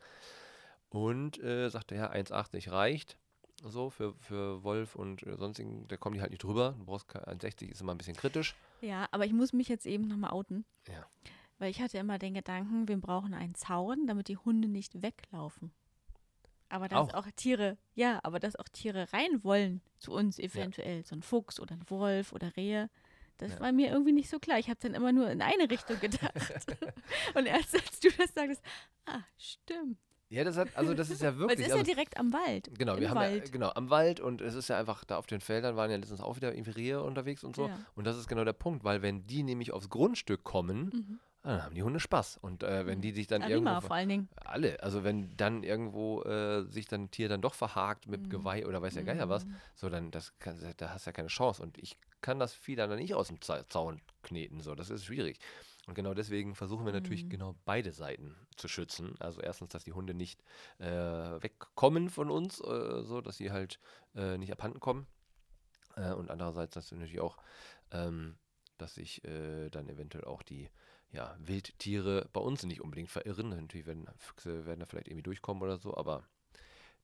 Und 0.90 1.38
sagte, 1.38 1.96
ja, 1.96 2.12
1,80 2.12 2.70
reicht 2.70 3.18
so 3.64 3.90
für, 3.90 4.14
für 4.16 4.64
Wolf 4.64 4.96
und 4.96 5.24
äh, 5.24 5.38
sonstigen, 5.38 5.88
da 5.88 5.98
kommen 5.98 6.16
die 6.16 6.22
halt 6.22 6.32
nicht 6.32 6.44
drüber. 6.44 6.76
Du 6.78 6.86
brauchst 6.86 7.10
1,60 7.16 7.70
ist 7.70 7.82
immer 7.82 7.94
ein 7.94 7.98
bisschen 7.98 8.16
kritisch. 8.16 8.56
Ja, 8.82 9.08
aber 9.12 9.26
ich 9.26 9.34
muss 9.34 9.54
mich 9.54 9.68
jetzt 9.68 9.86
eben 9.86 10.08
nochmal 10.08 10.32
outen. 10.32 10.66
Ja. 10.88 11.06
Weil 11.60 11.70
ich 11.70 11.82
hatte 11.82 11.98
immer 11.98 12.18
den 12.18 12.34
Gedanken, 12.34 12.88
wir 12.88 12.98
brauchen 12.98 13.34
einen 13.34 13.56
Zaun, 13.56 14.08
damit 14.08 14.28
die 14.28 14.38
Hunde 14.38 14.68
nicht 14.68 15.02
weglaufen. 15.02 15.72
Aber 16.70 16.88
dass 16.88 17.14
auch. 17.14 17.26
auch 17.26 17.28
Tiere, 17.36 17.78
ja, 17.96 18.20
aber 18.24 18.40
dass 18.40 18.56
auch 18.56 18.70
Tiere 18.70 19.12
rein 19.12 19.44
wollen 19.44 19.82
zu 20.00 20.14
uns 20.14 20.40
eventuell, 20.40 20.98
ja. 20.98 21.04
so 21.04 21.16
ein 21.16 21.22
Fuchs 21.22 21.60
oder 21.60 21.76
ein 21.76 21.84
Wolf 21.90 22.32
oder 22.32 22.56
Rehe, 22.56 22.90
das 23.38 23.54
ja. 23.54 23.60
war 23.60 23.72
mir 23.72 23.90
irgendwie 23.90 24.14
nicht 24.14 24.30
so 24.30 24.40
klar. 24.40 24.60
Ich 24.60 24.70
habe 24.70 24.80
dann 24.80 24.94
immer 24.94 25.12
nur 25.12 25.30
in 25.30 25.42
eine 25.42 25.70
Richtung 25.70 26.00
gedacht. 26.02 26.32
und 27.36 27.46
erst 27.46 27.76
als 27.76 28.00
du 28.00 28.10
das 28.12 28.34
sagtest, 28.34 28.64
ah, 29.06 29.22
stimmt. 29.38 30.00
Ja, 30.32 30.46
das 30.46 30.56
hat, 30.56 30.70
also 30.76 30.94
das 30.94 31.10
ist 31.10 31.22
ja 31.22 31.38
wirklich. 31.38 31.60
Weil 31.60 31.66
es 31.66 31.68
ist 31.68 31.74
also, 31.74 31.90
ja 31.90 31.94
direkt 31.94 32.18
am 32.18 32.32
Wald. 32.32 32.72
Genau, 32.80 32.98
wir 32.98 33.10
haben 33.10 33.18
Wald. 33.18 33.46
Ja, 33.48 33.52
genau 33.52 33.70
am 33.76 33.90
Wald 33.90 34.22
und 34.22 34.40
es 34.40 34.56
ist 34.56 34.70
ja 34.70 34.78
einfach 34.78 35.04
da 35.04 35.18
auf 35.18 35.28
den 35.28 35.42
Feldern 35.42 35.76
waren 35.76 35.92
ja 35.92 35.98
letztens 35.98 36.22
auch 36.22 36.38
wieder 36.38 36.54
irgendwie 36.56 36.72
Rehe 36.72 37.04
unterwegs 37.04 37.44
und 37.44 37.54
so. 37.54 37.68
Ja. 37.68 37.78
Und 37.96 38.08
das 38.08 38.18
ist 38.18 38.30
genau 38.30 38.46
der 38.46 38.54
Punkt, 38.54 38.86
weil 38.86 39.02
wenn 39.02 39.28
die 39.28 39.44
nämlich 39.44 39.74
aufs 39.74 39.90
Grundstück 39.90 40.46
kommen, 40.46 40.90
mhm. 40.94 41.20
dann 41.44 41.64
haben 41.64 41.76
die 41.76 41.84
Hunde 41.84 42.00
Spaß. 42.00 42.38
Und 42.38 42.64
äh, 42.64 42.86
wenn 42.86 43.00
mhm. 43.00 43.02
die 43.02 43.12
sich 43.12 43.28
dann 43.28 43.42
Arima 43.42 43.72
irgendwo 43.72 43.88
vor 43.88 43.96
allen 43.98 44.08
Dingen. 44.08 44.30
alle, 44.46 44.82
also 44.82 45.04
wenn 45.04 45.36
dann 45.36 45.64
irgendwo 45.64 46.22
äh, 46.24 46.64
sich 46.64 46.88
dann 46.88 47.04
ein 47.04 47.12
Tier 47.12 47.28
dann 47.28 47.42
doch 47.42 47.54
verhakt 47.54 48.08
mit 48.08 48.24
mhm. 48.24 48.30
Geweih 48.30 48.66
oder 48.66 48.82
weiß 48.82 48.96
ja 48.96 49.02
gar 49.02 49.16
nicht 49.16 49.28
was, 49.28 49.46
mhm. 49.46 49.56
so 49.76 49.90
dann 49.90 50.12
das 50.12 50.40
kann, 50.40 50.58
da 50.78 50.92
hast 50.92 51.08
du 51.08 51.10
ja 51.10 51.14
keine 51.14 51.28
Chance. 51.28 51.62
Und 51.62 51.78
ich 51.78 51.98
kann 52.22 52.40
das 52.40 52.54
Vieh 52.54 52.78
dann 52.78 52.96
nicht 52.96 53.16
aus 53.16 53.28
dem 53.28 53.42
Zaun 53.42 54.00
kneten, 54.24 54.62
so 54.62 54.76
das 54.76 54.90
ist 54.92 55.04
schwierig. 55.04 55.40
Und 55.88 55.96
genau 55.96 56.14
deswegen 56.14 56.54
versuchen 56.56 56.86
wir 56.86 56.94
natürlich 56.94 57.26
mhm. 57.26 57.30
genau 57.30 57.56
beide 57.66 57.92
Seiten 57.92 58.36
zu 58.56 58.68
schützen. 58.68 59.16
Also 59.20 59.42
erstens, 59.42 59.70
dass 59.70 59.84
die 59.84 59.94
Hunde 59.94 60.14
nicht 60.14 60.44
äh, 60.78 60.86
wegkommen 60.86 62.10
von 62.10 62.30
uns, 62.30 62.60
äh, 62.60 63.04
so 63.04 63.22
dass 63.22 63.38
sie 63.38 63.52
halt 63.52 63.80
äh, 64.16 64.38
nicht 64.38 64.52
abhanden 64.52 64.80
kommen. 64.80 65.08
Äh, 65.96 66.14
und 66.14 66.30
andererseits 66.30 66.76
dass 66.76 66.92
natürlich 66.92 67.20
auch, 67.20 67.38
ähm, 67.92 68.38
dass 68.78 68.96
sich 68.96 69.24
äh, 69.26 69.70
dann 69.70 69.90
eventuell 69.90 70.26
auch 70.26 70.44
die 70.44 70.70
ja, 71.12 71.36
Wildtiere 71.40 72.30
bei 72.32 72.42
uns 72.42 72.64
nicht 72.64 72.82
unbedingt 72.82 73.10
verirren. 73.10 73.50
Natürlich 73.50 73.88
werden 73.88 74.08
Füchse 74.18 74.66
werden 74.66 74.80
da 74.80 74.86
vielleicht 74.86 75.08
irgendwie 75.08 75.24
durchkommen 75.24 75.64
oder 75.64 75.78
so, 75.78 75.98
aber 75.98 76.24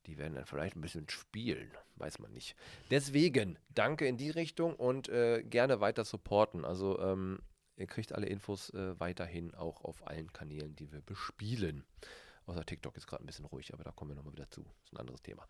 die 0.06 0.18
werden 0.18 0.36
dann 0.36 0.46
vielleicht 0.46 0.76
ein 0.76 0.82
bisschen 0.82 1.10
spielen, 1.10 1.70
weiß 1.96 2.20
man 2.20 2.32
nicht. 2.32 2.56
Deswegen 2.90 3.60
danke 3.70 4.08
in 4.08 4.18
die 4.18 4.30
Richtung 4.30 4.76
und 4.76 5.10
äh, 5.10 5.44
gerne 5.44 5.82
weiter 5.82 6.06
supporten. 6.06 6.64
Also 6.64 7.00
ähm, 7.00 7.40
Ihr 7.78 7.88
kriegt 7.88 8.14
alle 8.14 8.26
Infos 8.26 8.72
äh, 8.72 9.00
weiterhin 9.00 9.54
auch 9.54 9.84
auf 9.84 10.06
allen 10.08 10.34
Kanälen, 10.34 10.76
die 10.76 10.92
wir 10.92 11.02
bespielen. 11.02 11.84
Außer 12.48 12.66
TikTok 12.66 12.96
ist 12.98 13.08
gerade 13.08 13.24
ein 13.24 13.28
bisschen 13.28 13.46
ruhig, 13.46 13.74
aber 13.74 13.84
da 13.84 13.92
kommen 13.92 14.12
wir 14.12 14.16
nochmal 14.16 14.34
wieder 14.34 14.50
zu. 14.50 14.64
Das 14.64 14.86
ist 14.86 14.94
ein 14.94 14.98
anderes 14.98 15.22
Thema. 15.22 15.48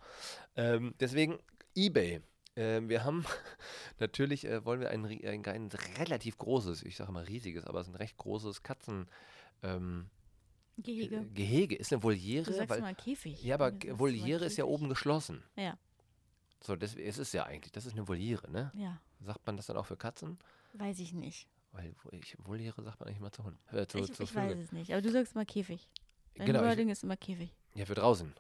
Ähm, 0.56 0.94
deswegen 1.00 1.40
eBay. 1.76 2.22
Ähm, 2.56 2.90
wir 2.90 3.04
haben 3.04 3.24
natürlich, 4.00 4.46
äh, 4.46 4.66
wollen 4.66 4.82
wir 4.82 4.90
ein, 4.90 5.06
ein, 5.06 5.46
ein, 5.46 5.70
relativ 6.00 6.38
großes, 6.38 6.84
ich 6.84 6.98
sage 6.98 7.12
mal 7.12 7.24
riesiges, 7.24 7.66
aber 7.66 7.80
es 7.80 7.88
ist 7.88 7.94
ein 7.94 7.98
recht 7.98 8.18
großes 8.18 8.64
Katzen. 8.64 9.08
Ähm, 9.62 10.10
Gehege. 10.78 11.26
Gehege 11.34 11.76
ist 11.76 11.94
eine 11.94 12.04
Voliere. 12.04 12.46
Du 12.46 12.54
sagst 12.54 12.70
weil, 12.70 12.82
mal 12.82 12.96
Käfig. 12.96 13.44
Ja, 13.44 13.56
aber 13.56 13.74
Voliere 13.98 14.46
ist 14.46 14.58
ja 14.58 14.66
oben 14.66 14.90
geschlossen. 14.90 15.44
Ja. 15.56 15.78
So, 16.62 16.76
das, 16.76 16.96
es 16.96 17.18
ist 17.18 17.34
ja 17.34 17.46
eigentlich, 17.46 17.72
das 17.72 17.86
ist 17.86 17.94
eine 17.94 18.08
Voliere, 18.08 18.50
ne? 18.52 18.72
Ja. 18.76 19.00
Sagt 19.22 19.46
man 19.46 19.56
das 19.58 19.68
dann 19.68 19.78
auch 19.78 19.86
für 19.86 19.98
Katzen? 19.98 20.38
Weiß 20.74 21.00
ich 21.00 21.14
nicht. 21.14 21.48
Weil 21.72 21.94
ich, 22.12 22.38
Voliere 22.40 22.82
sagt 22.82 23.00
man 23.00 23.10
eigentlich 23.10 23.20
mal 23.20 23.32
zu 23.32 23.44
Hund. 23.44 23.60
Äh, 23.72 23.86
zu, 23.88 24.00
ich, 24.00 24.14
zu 24.14 24.24
ich 24.24 24.36
weiß 24.36 24.58
es 24.58 24.72
nicht, 24.72 24.92
aber 24.92 25.02
du 25.02 25.12
sagst 25.12 25.36
immer 25.36 25.46
Käfig. 25.46 25.88
Dein 26.36 26.48
genau, 26.48 26.62
Wording 26.62 26.90
ist 26.90 27.04
immer 27.04 27.18
Käfig. 27.18 27.54
Ja, 27.76 27.86
für 27.86 27.96
draußen. 27.96 28.34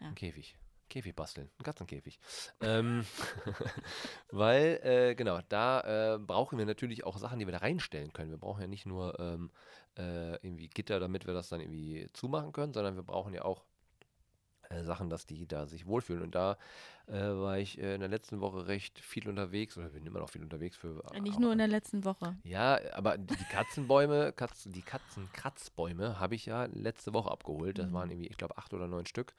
Ja. 0.00 0.08
Ein 0.08 0.14
Käfig. 0.14 0.56
Käfig 0.92 1.16
basteln, 1.16 1.50
ein 1.58 1.62
Katzenkäfig. 1.62 2.20
ähm, 2.60 3.06
weil, 4.30 4.78
äh, 4.82 5.14
genau, 5.14 5.40
da 5.48 6.16
äh, 6.16 6.18
brauchen 6.18 6.58
wir 6.58 6.66
natürlich 6.66 7.04
auch 7.04 7.16
Sachen, 7.16 7.38
die 7.38 7.46
wir 7.46 7.52
da 7.52 7.58
reinstellen 7.58 8.12
können. 8.12 8.30
Wir 8.30 8.36
brauchen 8.36 8.60
ja 8.60 8.66
nicht 8.66 8.84
nur 8.84 9.18
ähm, 9.18 9.50
äh, 9.96 10.34
irgendwie 10.44 10.68
Gitter, 10.68 11.00
damit 11.00 11.26
wir 11.26 11.32
das 11.32 11.48
dann 11.48 11.60
irgendwie 11.60 12.06
zumachen 12.12 12.52
können, 12.52 12.74
sondern 12.74 12.96
wir 12.96 13.04
brauchen 13.04 13.32
ja 13.32 13.42
auch 13.42 13.64
äh, 14.72 14.84
Sachen, 14.84 15.10
dass 15.10 15.26
die 15.26 15.46
da 15.46 15.66
sich 15.66 15.86
wohlfühlen. 15.86 16.22
Und 16.22 16.34
da 16.34 16.56
äh, 17.06 17.12
war 17.14 17.58
ich 17.58 17.80
äh, 17.80 17.94
in 17.94 18.00
der 18.00 18.08
letzten 18.08 18.40
Woche 18.40 18.66
recht 18.66 18.98
viel 18.98 19.28
unterwegs, 19.28 19.76
oder 19.76 19.90
bin 19.90 20.06
immer 20.06 20.20
noch 20.20 20.30
viel 20.30 20.42
unterwegs 20.42 20.76
für. 20.76 21.02
Äh, 21.12 21.20
Nicht 21.20 21.38
nur 21.38 21.52
in 21.52 21.58
der 21.58 21.68
letzten 21.68 22.04
Woche. 22.04 22.36
Ja, 22.44 22.78
aber 22.94 23.18
die 23.18 23.44
Katzenbäume, 23.50 24.32
Katz, 24.36 24.64
die 24.64 24.82
Katzenkratzbäume 24.82 26.20
habe 26.20 26.34
ich 26.34 26.46
ja 26.46 26.64
letzte 26.66 27.12
Woche 27.12 27.30
abgeholt. 27.30 27.78
Das 27.78 27.90
mhm. 27.90 27.94
waren 27.94 28.10
irgendwie, 28.10 28.28
ich 28.28 28.38
glaube, 28.38 28.58
acht 28.58 28.72
oder 28.74 28.88
neun 28.88 29.06
Stück 29.06 29.34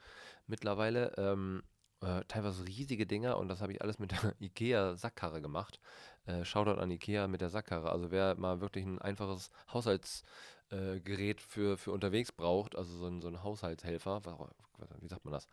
mittlerweile. 0.46 1.12
Ähm, 1.16 1.62
äh, 2.04 2.24
teilweise 2.28 2.66
riesige 2.66 3.06
Dinger 3.06 3.38
und 3.38 3.48
das 3.48 3.60
habe 3.60 3.72
ich 3.72 3.80
alles 3.80 3.98
mit 3.98 4.12
der 4.12 4.34
IKEA-Sackkarre 4.40 5.40
gemacht. 5.40 5.80
Äh, 6.26 6.44
Shoutout 6.44 6.80
an 6.80 6.90
IKEA 6.90 7.28
mit 7.28 7.40
der 7.40 7.50
Sackkarre. 7.50 7.90
Also 7.90 8.10
wer 8.10 8.34
mal 8.36 8.60
wirklich 8.60 8.84
ein 8.84 8.98
einfaches 9.00 9.50
Haushaltsgerät 9.72 10.24
äh, 10.70 11.34
für, 11.36 11.76
für 11.76 11.92
unterwegs 11.92 12.32
braucht, 12.32 12.76
also 12.76 12.96
so 12.96 13.06
ein, 13.06 13.20
so 13.20 13.28
ein 13.28 13.42
Haushaltshelfer, 13.42 14.22
wie 15.00 15.08
sagt 15.08 15.24
man 15.24 15.32
das? 15.32 15.48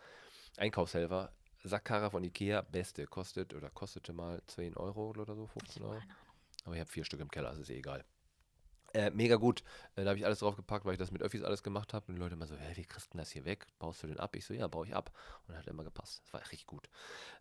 Einkaufshelfer, 0.58 1.32
Sackkarre 1.64 2.12
von 2.12 2.24
Ikea, 2.24 2.62
beste, 2.62 3.06
kostet 3.06 3.54
oder 3.54 3.70
kostete 3.70 4.14
mal 4.14 4.42
10 4.48 4.76
Euro 4.78 5.10
oder 5.10 5.36
so, 5.36 5.48
15 5.48 5.84
Euro. 5.84 6.02
Aber 6.66 6.76
ich 6.76 6.80
habe 6.80 6.90
vier 6.90 7.06
Stück 7.06 7.20
im 7.20 7.30
Keller, 7.30 7.50
also 7.50 7.62
ist 7.62 7.70
eh 7.70 7.78
egal. 7.78 8.04
Äh, 8.94 9.12
mega 9.12 9.38
gut. 9.38 9.64
Äh, 9.96 10.04
da 10.04 10.10
habe 10.10 10.20
ich 10.20 10.26
alles 10.26 10.40
drauf 10.40 10.56
gepackt, 10.56 10.86
weil 10.86 10.94
ich 10.94 11.00
das 11.00 11.12
mit 11.12 11.22
Öffis 11.22 11.44
alles 11.44 11.64
gemacht 11.64 11.94
habe. 11.94 12.06
Und 12.08 12.16
die 12.16 12.20
Leute 12.20 12.36
immer 12.36 12.48
so, 12.48 12.56
hey, 12.56 12.76
wie 12.76 12.84
kriegst 12.84 13.14
du 13.14 13.18
das 13.18 13.32
hier 13.32 13.46
weg? 13.46 13.68
Baust 13.80 14.04
du 14.04 14.08
den 14.08 14.20
ab? 14.20 14.36
Ich 14.36 14.46
so, 14.46 14.54
ja, 14.54 14.68
baue 14.68 14.86
ich 14.86 14.96
ab. 14.96 15.12
Und 15.48 15.56
hat 15.58 15.68
immer 15.68 15.84
gepasst. 15.84 16.22
Das 16.26 16.34
war 16.34 16.42
richtig 16.42 16.66
gut. 16.66 16.90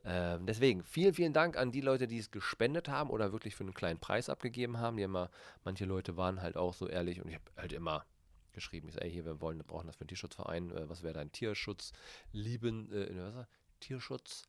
Ähm, 0.05 0.47
deswegen, 0.47 0.83
vielen, 0.85 1.15
vielen 1.15 1.33
Dank 1.33 1.57
an 1.57 1.73
die 1.73 1.81
Leute, 1.81 2.07
die 2.07 2.19
es 2.19 2.31
gespendet 2.31 2.89
haben 2.89 3.11
oder 3.11 3.33
wirklich 3.33 3.57
für 3.57 3.65
einen 3.65 3.75
kleinen 3.75 3.99
Preis 3.99 4.29
abgegeben 4.29 4.79
haben. 4.79 4.97
Die 4.97 5.03
immer, 5.03 5.31
manche 5.65 5.87
Leute 5.87 6.17
waren 6.17 6.41
halt 6.41 6.57
auch 6.57 6.75
so 6.75 6.87
ehrlich 6.89 7.21
und 7.21 7.29
ich 7.29 7.35
habe 7.35 7.45
halt 7.57 7.73
immer 7.73 8.05
geschrieben, 8.53 8.89
ich 8.89 8.95
sage, 8.95 9.07
ey, 9.07 9.13
hier, 9.13 9.25
wir 9.25 9.41
wollen, 9.41 9.59
wir 9.59 9.65
brauchen 9.65 9.87
das 9.87 9.97
für 9.97 10.03
einen 10.03 10.09
Tierschutzverein. 10.09 10.71
Äh, 10.71 10.89
was 10.89 11.03
wäre 11.03 11.15
dein 11.15 11.33
Tierschutz 11.33 11.93
lieben, 12.33 12.93
äh, 12.93 13.35
was 13.35 13.47
Tierschutz? 13.81 14.49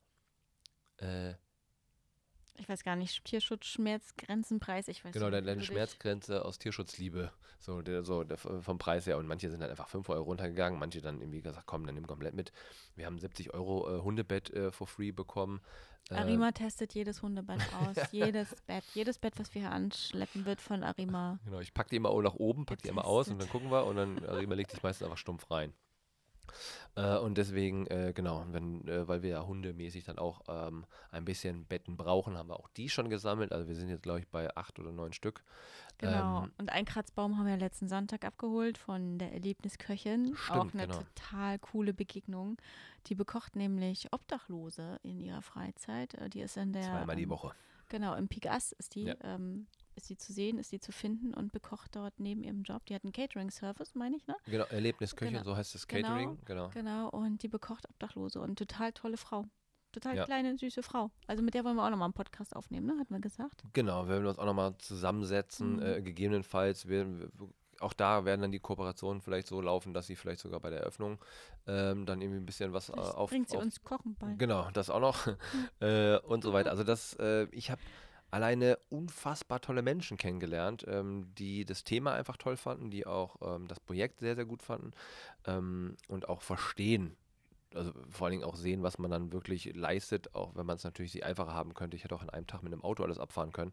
Äh, 0.97 1.33
ich 2.57 2.69
weiß 2.69 2.83
gar 2.83 2.95
nicht, 2.95 3.23
Tierschutz, 3.25 3.65
Schmerzgrenzenpreis, 3.65 4.87
ich 4.87 5.03
weiß 5.03 5.13
genau, 5.13 5.29
nicht. 5.29 5.39
Genau, 5.39 5.47
deine 5.47 5.63
Schmerzgrenze 5.63 6.45
aus 6.45 6.59
Tierschutzliebe, 6.59 7.31
so, 7.59 7.81
der, 7.81 8.03
so 8.03 8.23
der, 8.23 8.37
vom 8.37 8.77
Preis 8.77 9.07
her. 9.07 9.17
Und 9.17 9.27
manche 9.27 9.49
sind 9.49 9.61
dann 9.61 9.69
einfach 9.69 9.87
5 9.89 10.07
Euro 10.09 10.23
runtergegangen, 10.23 10.79
manche 10.79 11.01
dann 11.01 11.21
irgendwie 11.21 11.41
gesagt, 11.41 11.65
komm, 11.65 11.85
dann 11.85 11.95
nimm 11.95 12.07
komplett 12.07 12.33
mit. 12.33 12.51
Wir 12.95 13.05
haben 13.05 13.19
70 13.19 13.53
Euro 13.53 13.97
äh, 13.97 14.01
Hundebett 14.01 14.51
äh, 14.51 14.71
for 14.71 14.87
free 14.87 15.11
bekommen. 15.11 15.61
Äh, 16.09 16.15
Arima 16.15 16.51
testet 16.51 16.93
jedes 16.93 17.21
Hundebett 17.21 17.61
aus, 17.79 18.11
jedes 18.11 18.55
Bett, 18.67 18.83
jedes 18.93 19.17
Bett, 19.17 19.33
was 19.37 19.53
wir 19.53 19.61
hier 19.61 19.71
anschleppen, 19.71 20.45
wird 20.45 20.61
von 20.61 20.83
Arima. 20.83 21.39
Genau, 21.45 21.59
ich 21.59 21.73
packe 21.73 21.89
die 21.89 21.95
immer 21.97 22.21
nach 22.21 22.35
oben, 22.35 22.65
packe 22.65 22.83
die 22.83 22.89
immer 22.89 23.05
aus 23.05 23.29
und 23.29 23.39
dann 23.41 23.49
gucken 23.49 23.71
wir 23.71 23.85
und 23.85 23.95
dann 23.95 24.25
Arima 24.25 24.55
legt 24.55 24.71
sich 24.71 24.83
meistens 24.83 25.05
einfach 25.05 25.17
stumpf 25.17 25.49
rein. 25.49 25.73
Äh, 26.95 27.17
und 27.17 27.37
deswegen, 27.37 27.87
äh, 27.87 28.11
genau, 28.13 28.45
wenn, 28.49 28.87
äh, 28.87 29.07
weil 29.07 29.21
wir 29.23 29.29
ja 29.29 29.45
hundemäßig 29.45 30.03
dann 30.03 30.19
auch 30.19 30.41
ähm, 30.47 30.85
ein 31.11 31.25
bisschen 31.25 31.65
Betten 31.65 31.95
brauchen, 31.95 32.37
haben 32.37 32.49
wir 32.49 32.59
auch 32.59 32.69
die 32.69 32.89
schon 32.89 33.09
gesammelt. 33.09 33.53
Also 33.53 33.67
wir 33.67 33.75
sind 33.75 33.89
jetzt, 33.89 34.03
glaube 34.03 34.19
ich, 34.19 34.27
bei 34.27 34.55
acht 34.55 34.77
oder 34.79 34.91
neun 34.91 35.13
Stück. 35.13 35.43
Genau. 35.99 36.43
Ähm, 36.43 36.51
und 36.57 36.71
einen 36.71 36.85
Kratzbaum 36.85 37.37
haben 37.37 37.45
wir 37.45 37.57
letzten 37.57 37.87
Sonntag 37.87 38.25
abgeholt 38.25 38.77
von 38.77 39.19
der 39.19 39.31
Erlebnisköchin. 39.33 40.35
Stimmt, 40.35 40.59
auch 40.59 40.73
eine 40.73 40.87
genau. 40.87 40.99
total 41.15 41.59
coole 41.59 41.93
Begegnung. 41.93 42.57
Die 43.07 43.15
bekocht 43.15 43.55
nämlich 43.55 44.11
Obdachlose 44.11 44.99
in 45.03 45.19
ihrer 45.19 45.41
Freizeit. 45.41 46.15
Äh, 46.15 46.29
die 46.29 46.41
ist 46.41 46.57
in 46.57 46.73
der. 46.73 46.83
Zweimal 46.83 47.15
die 47.15 47.23
ähm, 47.23 47.29
Woche. 47.29 47.51
Genau, 47.89 48.15
im 48.15 48.27
Pigas 48.27 48.73
ist 48.73 48.95
die. 48.95 49.03
Ja. 49.03 49.15
Ähm, 49.21 49.67
ist 49.95 50.07
sie 50.07 50.17
zu 50.17 50.33
sehen, 50.33 50.57
ist 50.57 50.69
sie 50.69 50.79
zu 50.79 50.91
finden 50.91 51.33
und 51.33 51.51
bekocht 51.51 51.95
dort 51.95 52.19
neben 52.19 52.43
ihrem 52.43 52.63
Job. 52.63 52.85
Die 52.85 52.95
hat 52.95 53.03
einen 53.03 53.13
Catering-Service, 53.13 53.95
meine 53.95 54.15
ich, 54.15 54.27
ne? 54.27 54.35
Genau, 54.45 54.65
Erlebnisküche, 54.65 55.31
genau. 55.31 55.43
so 55.43 55.55
heißt 55.55 55.75
das 55.75 55.87
Catering, 55.87 56.39
genau, 56.45 56.69
genau. 56.69 56.69
Genau, 56.69 57.09
und 57.09 57.43
die 57.43 57.47
bekocht 57.47 57.87
Obdachlose 57.89 58.39
und 58.39 58.57
total 58.57 58.93
tolle 58.93 59.17
Frau. 59.17 59.45
Total 59.91 60.15
ja. 60.15 60.23
kleine, 60.23 60.57
süße 60.57 60.83
Frau. 60.83 61.11
Also 61.27 61.43
mit 61.43 61.53
der 61.53 61.65
wollen 61.65 61.75
wir 61.75 61.85
auch 61.85 61.89
nochmal 61.89 62.05
einen 62.05 62.13
Podcast 62.13 62.55
aufnehmen, 62.55 62.87
ne? 62.87 62.93
Hatten 62.97 63.13
wir 63.13 63.19
gesagt. 63.19 63.63
Genau, 63.73 64.05
wir 64.05 64.15
werden 64.15 64.25
uns 64.25 64.39
auch 64.39 64.45
nochmal 64.45 64.77
zusammensetzen, 64.77 65.77
mhm. 65.77 65.81
äh, 65.81 66.01
gegebenenfalls. 66.01 66.87
Wir, 66.87 67.29
auch 67.81 67.93
da 67.93 68.23
werden 68.23 68.41
dann 68.41 68.51
die 68.53 68.59
Kooperationen 68.59 69.21
vielleicht 69.21 69.47
so 69.47 69.59
laufen, 69.59 69.93
dass 69.93 70.07
sie 70.07 70.15
vielleicht 70.15 70.39
sogar 70.39 70.61
bei 70.61 70.69
der 70.69 70.79
Eröffnung 70.79 71.19
ähm, 71.67 72.05
dann 72.05 72.21
irgendwie 72.21 72.39
ein 72.39 72.45
bisschen 72.45 72.71
was 72.71 72.89
äh, 72.89 72.93
auf. 72.93 73.31
Bringt 73.31 73.49
sie 73.49 73.57
auf, 73.57 73.63
uns 73.63 73.83
Kochen 73.83 74.15
bei. 74.15 74.33
Genau, 74.37 74.69
das 74.71 74.89
auch 74.89 75.01
noch. 75.01 75.25
Mhm. 75.27 75.35
äh, 75.81 76.17
und 76.19 76.43
so 76.43 76.53
weiter. 76.53 76.71
Also 76.71 76.85
das, 76.85 77.15
äh, 77.15 77.47
ich 77.51 77.69
habe 77.69 77.81
alleine 78.31 78.79
unfassbar 78.89 79.61
tolle 79.61 79.81
Menschen 79.81 80.17
kennengelernt, 80.17 80.85
ähm, 80.87 81.33
die 81.37 81.65
das 81.65 81.83
Thema 81.83 82.13
einfach 82.13 82.37
toll 82.37 82.57
fanden, 82.57 82.89
die 82.89 83.05
auch 83.05 83.35
ähm, 83.41 83.67
das 83.67 83.79
Projekt 83.79 84.21
sehr, 84.21 84.35
sehr 84.35 84.45
gut 84.45 84.63
fanden 84.63 84.91
ähm, 85.45 85.97
und 86.07 86.29
auch 86.29 86.41
verstehen. 86.41 87.15
Also 87.73 87.93
vor 88.09 88.25
allen 88.27 88.31
Dingen 88.31 88.43
auch 88.43 88.55
sehen, 88.55 88.83
was 88.83 88.97
man 88.97 89.11
dann 89.11 89.31
wirklich 89.31 89.73
leistet, 89.75 90.35
auch 90.35 90.55
wenn 90.55 90.65
man 90.65 90.75
es 90.75 90.83
natürlich 90.83 91.11
sie 91.13 91.23
einfacher 91.23 91.53
haben 91.53 91.73
könnte. 91.73 91.95
Ich 91.95 92.03
hätte 92.03 92.15
auch 92.15 92.23
in 92.23 92.29
einem 92.29 92.47
Tag 92.47 92.63
mit 92.63 92.73
einem 92.73 92.83
Auto 92.83 93.03
alles 93.03 93.17
abfahren 93.17 93.53
können. 93.53 93.71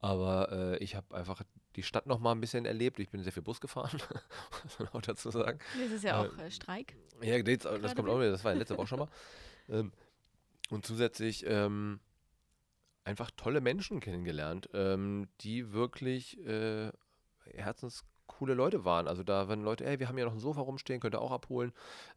Aber 0.00 0.52
äh, 0.52 0.76
ich 0.78 0.94
habe 0.94 1.14
einfach 1.14 1.42
die 1.76 1.82
Stadt 1.82 2.06
noch 2.06 2.18
mal 2.18 2.32
ein 2.32 2.40
bisschen 2.40 2.66
erlebt. 2.66 2.98
Ich 2.98 3.08
bin 3.08 3.22
sehr 3.22 3.32
viel 3.32 3.42
Bus 3.42 3.60
gefahren, 3.60 3.98
muss 4.64 4.78
man 4.78 4.88
auch 4.88 5.02
dazu 5.02 5.30
sagen. 5.30 5.58
Das 5.82 5.92
ist 5.92 6.04
ja 6.04 6.20
auch 6.20 6.38
äh, 6.38 6.50
Streik. 6.50 6.96
Ja, 7.22 7.40
das, 7.42 7.58
das 7.80 7.94
kommt 7.94 8.10
auch 8.10 8.18
wieder, 8.18 8.30
das 8.30 8.44
war 8.44 8.52
ja 8.52 8.58
letzte 8.58 8.76
Woche 8.76 8.86
schon 8.86 8.98
mal. 8.98 9.08
Ähm, 9.70 9.92
und 10.70 10.84
zusätzlich 10.84 11.44
ähm, 11.46 12.00
einfach 13.04 13.30
tolle 13.36 13.60
Menschen 13.60 14.00
kennengelernt, 14.00 14.68
ähm, 14.74 15.28
die 15.40 15.72
wirklich 15.72 16.38
äh, 16.46 16.90
herzenscoole 17.54 18.54
Leute 18.54 18.84
waren. 18.84 19.08
Also 19.08 19.22
da 19.22 19.48
waren 19.48 19.62
Leute, 19.62 19.84
ey, 19.84 19.98
wir 19.98 20.08
haben 20.08 20.18
ja 20.18 20.24
noch 20.24 20.32
ein 20.32 20.40
Sofa 20.40 20.60
rumstehen, 20.60 21.00
könnt 21.00 21.14
ihr 21.14 21.20
auch 21.20 21.32
abholen. 21.32 21.72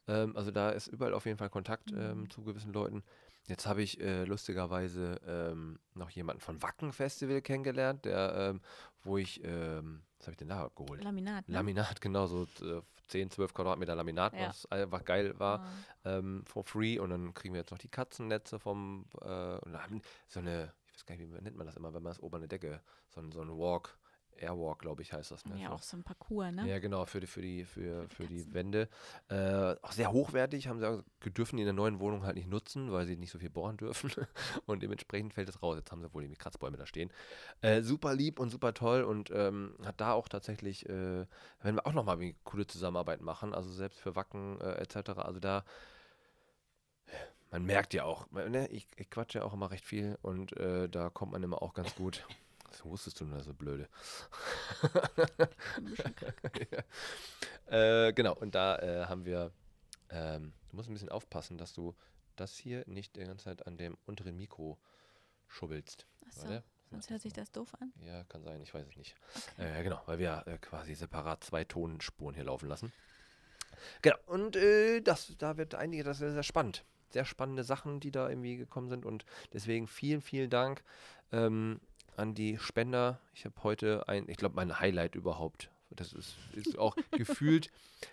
Ähm, 0.08 0.36
also 0.36 0.52
da 0.52 0.70
ist 0.70 0.88
überall 0.88 1.14
auf 1.14 1.26
jeden 1.26 1.38
Fall 1.38 1.50
Kontakt 1.50 1.92
ähm, 1.92 2.22
mhm. 2.22 2.30
zu 2.30 2.44
gewissen 2.44 2.74
Leuten. 2.74 3.04
Jetzt 3.48 3.68
habe 3.68 3.82
ich 3.82 4.00
äh, 4.00 4.24
lustigerweise 4.24 5.20
ähm, 5.28 5.80
noch 5.96 6.10
jemanden 6.10 6.40
von 6.40 6.62
Wacken 6.62 6.94
Festival 6.94 7.42
kennengelernt, 7.42 8.06
der, 8.06 8.36
ähm, 8.38 8.62
wo 9.02 9.18
ich, 9.18 9.44
ähm, 9.44 10.04
was 10.18 10.28
habe 10.28 10.32
ich 10.34 10.38
denn 10.38 10.48
da 10.48 10.64
abgeholt? 10.64 11.04
Laminat. 11.04 11.50
Ne? 11.50 11.56
Laminat, 11.56 12.00
genau, 12.00 12.28
so 12.28 12.44
äh, 12.62 12.82
10, 13.14 13.30
12 13.30 13.54
Quadratmeter 13.54 13.96
Laminat, 13.96 14.34
ja. 14.34 14.50
was 14.50 14.66
einfach 14.72 15.06
geil 15.06 15.38
war, 15.40 15.66
ja. 16.04 16.18
ähm, 16.18 16.44
for 16.46 16.64
free. 16.64 16.98
Und 16.98 17.12
dann 17.12 17.34
kriegen 17.36 17.54
wir 17.54 17.62
jetzt 17.62 17.72
noch 17.72 17.78
die 17.78 17.88
Katzennetze 17.88 18.58
vom, 18.58 19.06
äh, 19.22 19.26
und 19.60 19.72
haben 19.84 20.02
so 20.28 20.40
eine, 20.40 20.74
ich 20.88 20.96
weiß 20.96 21.06
gar 21.06 21.16
nicht, 21.16 21.32
wie 21.32 21.42
nennt 21.42 21.56
man 21.56 21.68
das 21.68 21.78
immer, 21.78 21.94
wenn 21.94 22.02
man 22.02 22.12
das 22.12 22.20
der 22.20 22.48
Decke, 22.48 22.82
so, 23.10 23.22
so 23.32 23.42
ein 23.42 23.50
Walk, 23.50 23.96
Airwalk, 24.38 24.80
glaube 24.80 25.02
ich, 25.02 25.14
heißt 25.14 25.32
das. 25.32 25.46
Ne? 25.46 25.62
Ja, 25.62 25.72
auch 25.72 25.82
so 25.82 25.98
ein 25.98 26.04
Parcours, 26.04 26.52
ne? 26.52 26.68
Ja, 26.68 26.80
genau, 26.80 27.06
für 27.06 27.20
die, 27.20 27.28
für 27.28 27.42
die, 27.42 27.66
für, 27.66 28.08
für 28.10 28.26
die, 28.26 28.54
Wände. 28.54 28.90
Äh, 29.30 29.76
auch 29.82 29.92
sehr 29.92 30.12
hochwertig, 30.12 30.68
haben 30.68 30.80
sie 30.80 30.90
auch, 30.90 31.02
dürfen 31.26 31.58
die 31.58 31.64
in 31.64 31.68
der 31.68 31.74
neuen 31.74 32.00
Wohnung 32.00 32.26
halt 32.26 32.36
nicht 32.36 32.50
nutzen, 32.50 32.92
weil 32.92 33.06
sie 33.06 33.16
nicht 33.16 33.32
so 33.32 33.40
viel 33.40 33.50
bohren 33.50 33.78
dürfen. 33.78 34.12
und 34.66 34.84
dementsprechend 34.84 35.34
fällt 35.34 35.50
es 35.50 35.62
raus. 35.62 35.78
Jetzt 35.78 35.92
haben 35.92 36.02
sie 36.02 36.14
wohl 36.14 36.28
die 36.28 36.36
Kratzbäume 36.36 36.78
da 36.78 36.86
stehen. 36.86 37.12
Äh, 37.62 37.82
super 37.82 38.14
lieb 38.14 38.40
und 38.40 38.50
super 38.50 38.74
toll 38.74 39.04
und 39.04 39.32
ähm, 39.32 39.76
hat 39.86 40.00
da 40.02 40.14
auch 40.14 40.28
tatsächlich, 40.28 40.88
äh, 40.88 41.26
werden 41.62 41.76
wir 41.76 41.88
auch 41.88 41.94
nochmal 41.94 42.18
eine 42.18 42.36
coole 42.44 42.68
Zusammenarbeit 42.68 43.22
machen, 43.22 43.54
also 43.54 43.72
selbst 43.72 44.00
für 44.00 44.16
Wacken 44.16 44.60
äh, 44.62 44.74
etc. 44.76 45.12
Also 45.18 45.40
da 45.40 45.64
man 47.54 47.66
merkt 47.66 47.94
ja 47.94 48.04
auch, 48.04 48.30
ne, 48.32 48.68
ich, 48.70 48.88
ich 48.98 49.12
quatsche 49.12 49.38
ja 49.38 49.46
auch 49.46 49.54
immer 49.54 49.70
recht 49.70 49.86
viel 49.86 50.18
und 50.24 50.58
äh, 50.58 50.90
da 50.90 51.12
kommt 51.12 51.34
man 51.34 51.44
immer 51.44 51.62
auch 51.62 51.76
ganz 51.76 51.94
gut 51.94 52.26
das 52.74 52.84
wusstest 52.86 53.20
du 53.22 53.26
nur 53.26 53.42
so 53.44 53.54
blöde. 53.54 53.88
ja. 57.70 58.08
äh, 58.08 58.14
genau, 58.14 58.34
und 58.36 58.56
da 58.56 58.78
äh, 58.80 59.06
haben 59.06 59.26
wir, 59.26 59.52
ähm, 60.10 60.54
du 60.70 60.76
musst 60.76 60.90
ein 60.90 60.94
bisschen 60.94 61.10
aufpassen, 61.10 61.58
dass 61.58 61.74
du 61.74 61.96
das 62.36 62.58
hier 62.58 62.84
nicht 62.88 63.16
die 63.16 63.24
ganze 63.24 63.46
Zeit 63.46 63.68
an 63.68 63.78
dem 63.78 63.96
unteren 64.06 64.36
Mikro 64.36 64.80
schubbelst. 65.48 66.08
Achso, 66.28 66.62
sonst 66.90 67.10
hört 67.12 67.22
sich 67.22 67.34
das 67.34 67.52
doof 67.52 67.74
an? 67.80 67.94
Ja, 68.02 68.24
kann 68.24 68.44
sein, 68.44 68.60
ich 68.62 68.74
weiß 68.74 68.88
es 68.88 68.96
nicht. 68.96 69.16
Okay. 69.58 69.80
Äh, 69.80 69.84
genau, 69.84 70.02
weil 70.08 70.18
wir 70.18 70.44
äh, 70.48 70.58
quasi 70.58 70.96
separat 70.96 71.44
zwei 71.44 71.64
Tonspuren 71.64 72.34
hier 72.34 72.46
laufen 72.46 72.68
lassen. 72.68 72.92
Genau, 74.02 74.18
und 74.26 74.56
äh, 74.56 75.02
das, 75.02 75.36
da 75.38 75.58
wird 75.58 75.76
einige, 75.76 76.04
das 76.04 76.18
ist 76.18 76.20
sehr, 76.22 76.34
sehr 76.34 76.44
spannend. 76.44 76.86
Sehr 77.10 77.26
spannende 77.26 77.64
Sachen, 77.64 78.00
die 78.00 78.10
da 78.10 78.28
irgendwie 78.28 78.58
gekommen 78.58 78.90
sind 78.90 79.06
und 79.06 79.26
deswegen 79.54 79.86
vielen, 79.86 80.22
vielen 80.22 80.50
Dank. 80.50 80.84
Ähm, 81.32 81.80
an 82.18 82.36
die 82.36 82.58
Spender. 82.58 83.20
Ich 83.34 83.46
habe 83.46 83.56
heute 83.64 84.08
ein, 84.08 84.28
ich 84.30 84.38
glaube, 84.38 84.56
mein 84.56 84.80
Highlight 84.80 85.16
überhaupt. 85.16 85.70
Das 85.90 86.14
ist, 86.14 86.36
ist 86.54 86.78
auch 86.78 86.96
gefühlt 87.12 87.70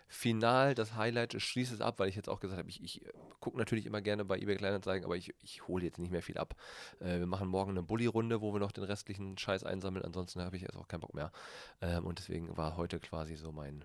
final 0.06 0.74
das 0.74 0.94
Highlight. 0.94 1.34
Ich 1.34 1.44
schließe 1.44 1.74
es 1.74 1.80
ab, 1.80 1.98
weil 1.98 2.08
ich 2.08 2.16
jetzt 2.16 2.28
auch 2.28 2.40
gesagt 2.40 2.58
habe, 2.58 2.68
ich, 2.68 2.82
ich 2.82 3.02
gucke 3.40 3.56
natürlich 3.56 3.86
immer 3.86 4.00
gerne 4.00 4.24
bei 4.24 4.38
eBay 4.38 4.56
Kleinanzeigen, 4.56 5.04
aber 5.04 5.16
ich, 5.16 5.34
ich 5.40 5.66
hole 5.66 5.84
jetzt 5.84 5.98
nicht 5.98 6.10
mehr 6.10 6.22
viel 6.22 6.38
ab. 6.38 6.54
Äh, 7.00 7.18
wir 7.18 7.26
machen 7.26 7.48
morgen 7.48 7.70
eine 7.70 7.82
Bulli-Runde, 7.82 8.40
wo 8.40 8.52
wir 8.52 8.60
noch 8.60 8.72
den 8.72 8.84
restlichen 8.84 9.38
Scheiß 9.38 9.64
einsammeln. 9.64 10.04
Ansonsten 10.04 10.42
habe 10.42 10.56
ich 10.56 10.62
jetzt 10.62 10.76
auch 10.76 10.88
keinen 10.88 11.00
Bock 11.00 11.14
mehr. 11.14 11.32
Ähm, 11.80 12.04
und 12.04 12.18
deswegen 12.18 12.56
war 12.56 12.76
heute 12.76 13.00
quasi 13.00 13.36
so 13.36 13.52
mein 13.52 13.84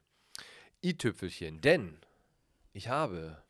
i-Tüpfelchen. 0.84 1.62
Denn 1.62 1.97
ich 2.73 2.89
habe 2.89 3.41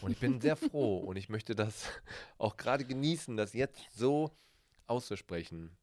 und 0.00 0.10
ich 0.10 0.18
bin 0.18 0.40
sehr 0.40 0.56
froh 0.56 0.98
und 1.06 1.16
ich 1.16 1.28
möchte 1.28 1.54
das 1.54 1.88
auch 2.38 2.56
gerade 2.56 2.84
genießen, 2.84 3.36
dass 3.36 3.52
jetzt 3.52 3.80
so 3.94 4.30
auszusprechen. 4.86 5.76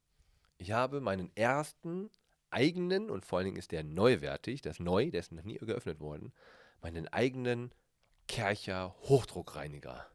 Ich 0.58 0.72
habe 0.72 1.00
meinen 1.00 1.34
ersten 1.36 2.10
eigenen, 2.50 3.10
und 3.10 3.24
vor 3.24 3.38
allen 3.38 3.46
Dingen 3.46 3.56
ist 3.56 3.72
der 3.72 3.82
neuwertig, 3.82 4.62
der 4.62 4.72
ist 4.72 4.80
neu, 4.80 5.10
der 5.10 5.20
ist 5.20 5.32
noch 5.32 5.44
nie 5.44 5.58
geöffnet 5.58 6.00
worden, 6.00 6.32
meinen 6.80 7.08
eigenen 7.08 7.72
Kercher 8.28 8.94
Hochdruckreiniger. 9.02 10.06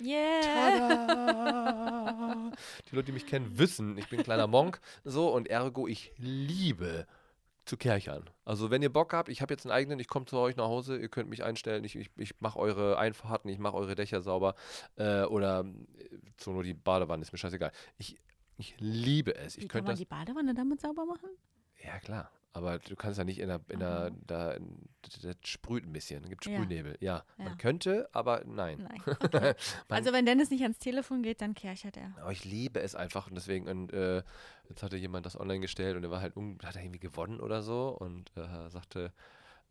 Yeah! 0.00 0.40
Tada! 0.40 2.52
Die 2.88 2.94
Leute, 2.94 3.06
die 3.06 3.12
mich 3.12 3.26
kennen, 3.26 3.58
wissen, 3.58 3.98
ich 3.98 4.08
bin 4.08 4.20
ein 4.20 4.24
kleiner 4.24 4.46
Monk, 4.46 4.80
so 5.04 5.32
und 5.32 5.48
ergo, 5.48 5.86
ich 5.86 6.12
liebe 6.16 7.06
zu 7.66 7.76
Kerchern. 7.76 8.28
Also 8.44 8.70
wenn 8.70 8.82
ihr 8.82 8.92
Bock 8.92 9.12
habt, 9.12 9.28
ich 9.28 9.42
habe 9.42 9.52
jetzt 9.52 9.66
einen 9.66 9.72
eigenen, 9.72 10.00
ich 10.00 10.08
komme 10.08 10.26
zu 10.26 10.38
euch 10.38 10.56
nach 10.56 10.66
Hause, 10.66 10.96
ihr 10.96 11.08
könnt 11.08 11.28
mich 11.28 11.44
einstellen, 11.44 11.84
ich, 11.84 11.96
ich, 11.96 12.10
ich 12.16 12.40
mache 12.40 12.58
eure 12.58 12.98
Einfahrten, 12.98 13.50
ich 13.50 13.58
mache 13.58 13.76
eure 13.76 13.94
Dächer 13.94 14.22
sauber 14.22 14.54
äh, 14.96 15.24
oder 15.24 15.64
äh, 15.98 16.16
so 16.38 16.52
nur 16.52 16.62
die 16.62 16.74
Badewanne, 16.74 17.22
ist 17.22 17.32
mir 17.32 17.38
scheißegal. 17.38 17.72
Ich, 17.98 18.16
ich 18.60 18.74
liebe 18.78 19.34
es. 19.34 19.56
Ich 19.56 19.64
Wie 19.64 19.68
kann 19.68 19.84
man 19.84 19.96
die 19.96 20.04
Badewanne 20.04 20.54
damit 20.54 20.80
sauber 20.80 21.04
machen? 21.06 21.30
Ja, 21.82 21.98
klar. 21.98 22.30
Aber 22.52 22.78
du 22.80 22.96
kannst 22.96 23.16
ja 23.16 23.24
nicht 23.24 23.38
in 23.38 23.46
der, 23.46 23.60
in 23.68 23.78
der, 23.78 24.10
da, 24.26 24.56
das 25.22 25.36
sprüht 25.44 25.86
ein 25.86 25.92
bisschen, 25.92 26.28
gibt 26.28 26.44
Sprühnebel. 26.44 26.96
Ja. 27.00 27.24
ja. 27.38 27.44
man 27.44 27.58
könnte, 27.58 28.08
aber 28.12 28.42
nein. 28.44 28.88
nein. 28.88 29.02
Okay. 29.20 29.54
also 29.88 30.12
wenn 30.12 30.26
Dennis 30.26 30.50
nicht 30.50 30.62
ans 30.62 30.78
Telefon 30.78 31.22
geht, 31.22 31.40
dann 31.40 31.54
kerchert 31.54 31.96
er. 31.96 32.12
Aber 32.20 32.32
ich 32.32 32.44
liebe 32.44 32.80
es 32.80 32.96
einfach 32.96 33.28
und 33.28 33.36
deswegen, 33.36 33.68
und, 33.68 33.92
äh, 33.92 34.24
jetzt 34.68 34.82
hatte 34.82 34.96
jemand 34.96 35.26
das 35.26 35.38
online 35.38 35.60
gestellt 35.60 35.96
und 35.96 36.02
er 36.02 36.10
war 36.10 36.20
halt, 36.20 36.34
hat 36.64 36.74
er 36.74 36.82
irgendwie 36.82 36.98
gewonnen 36.98 37.38
oder 37.38 37.62
so 37.62 37.96
und 37.96 38.32
äh, 38.36 38.68
sagte, 38.68 39.12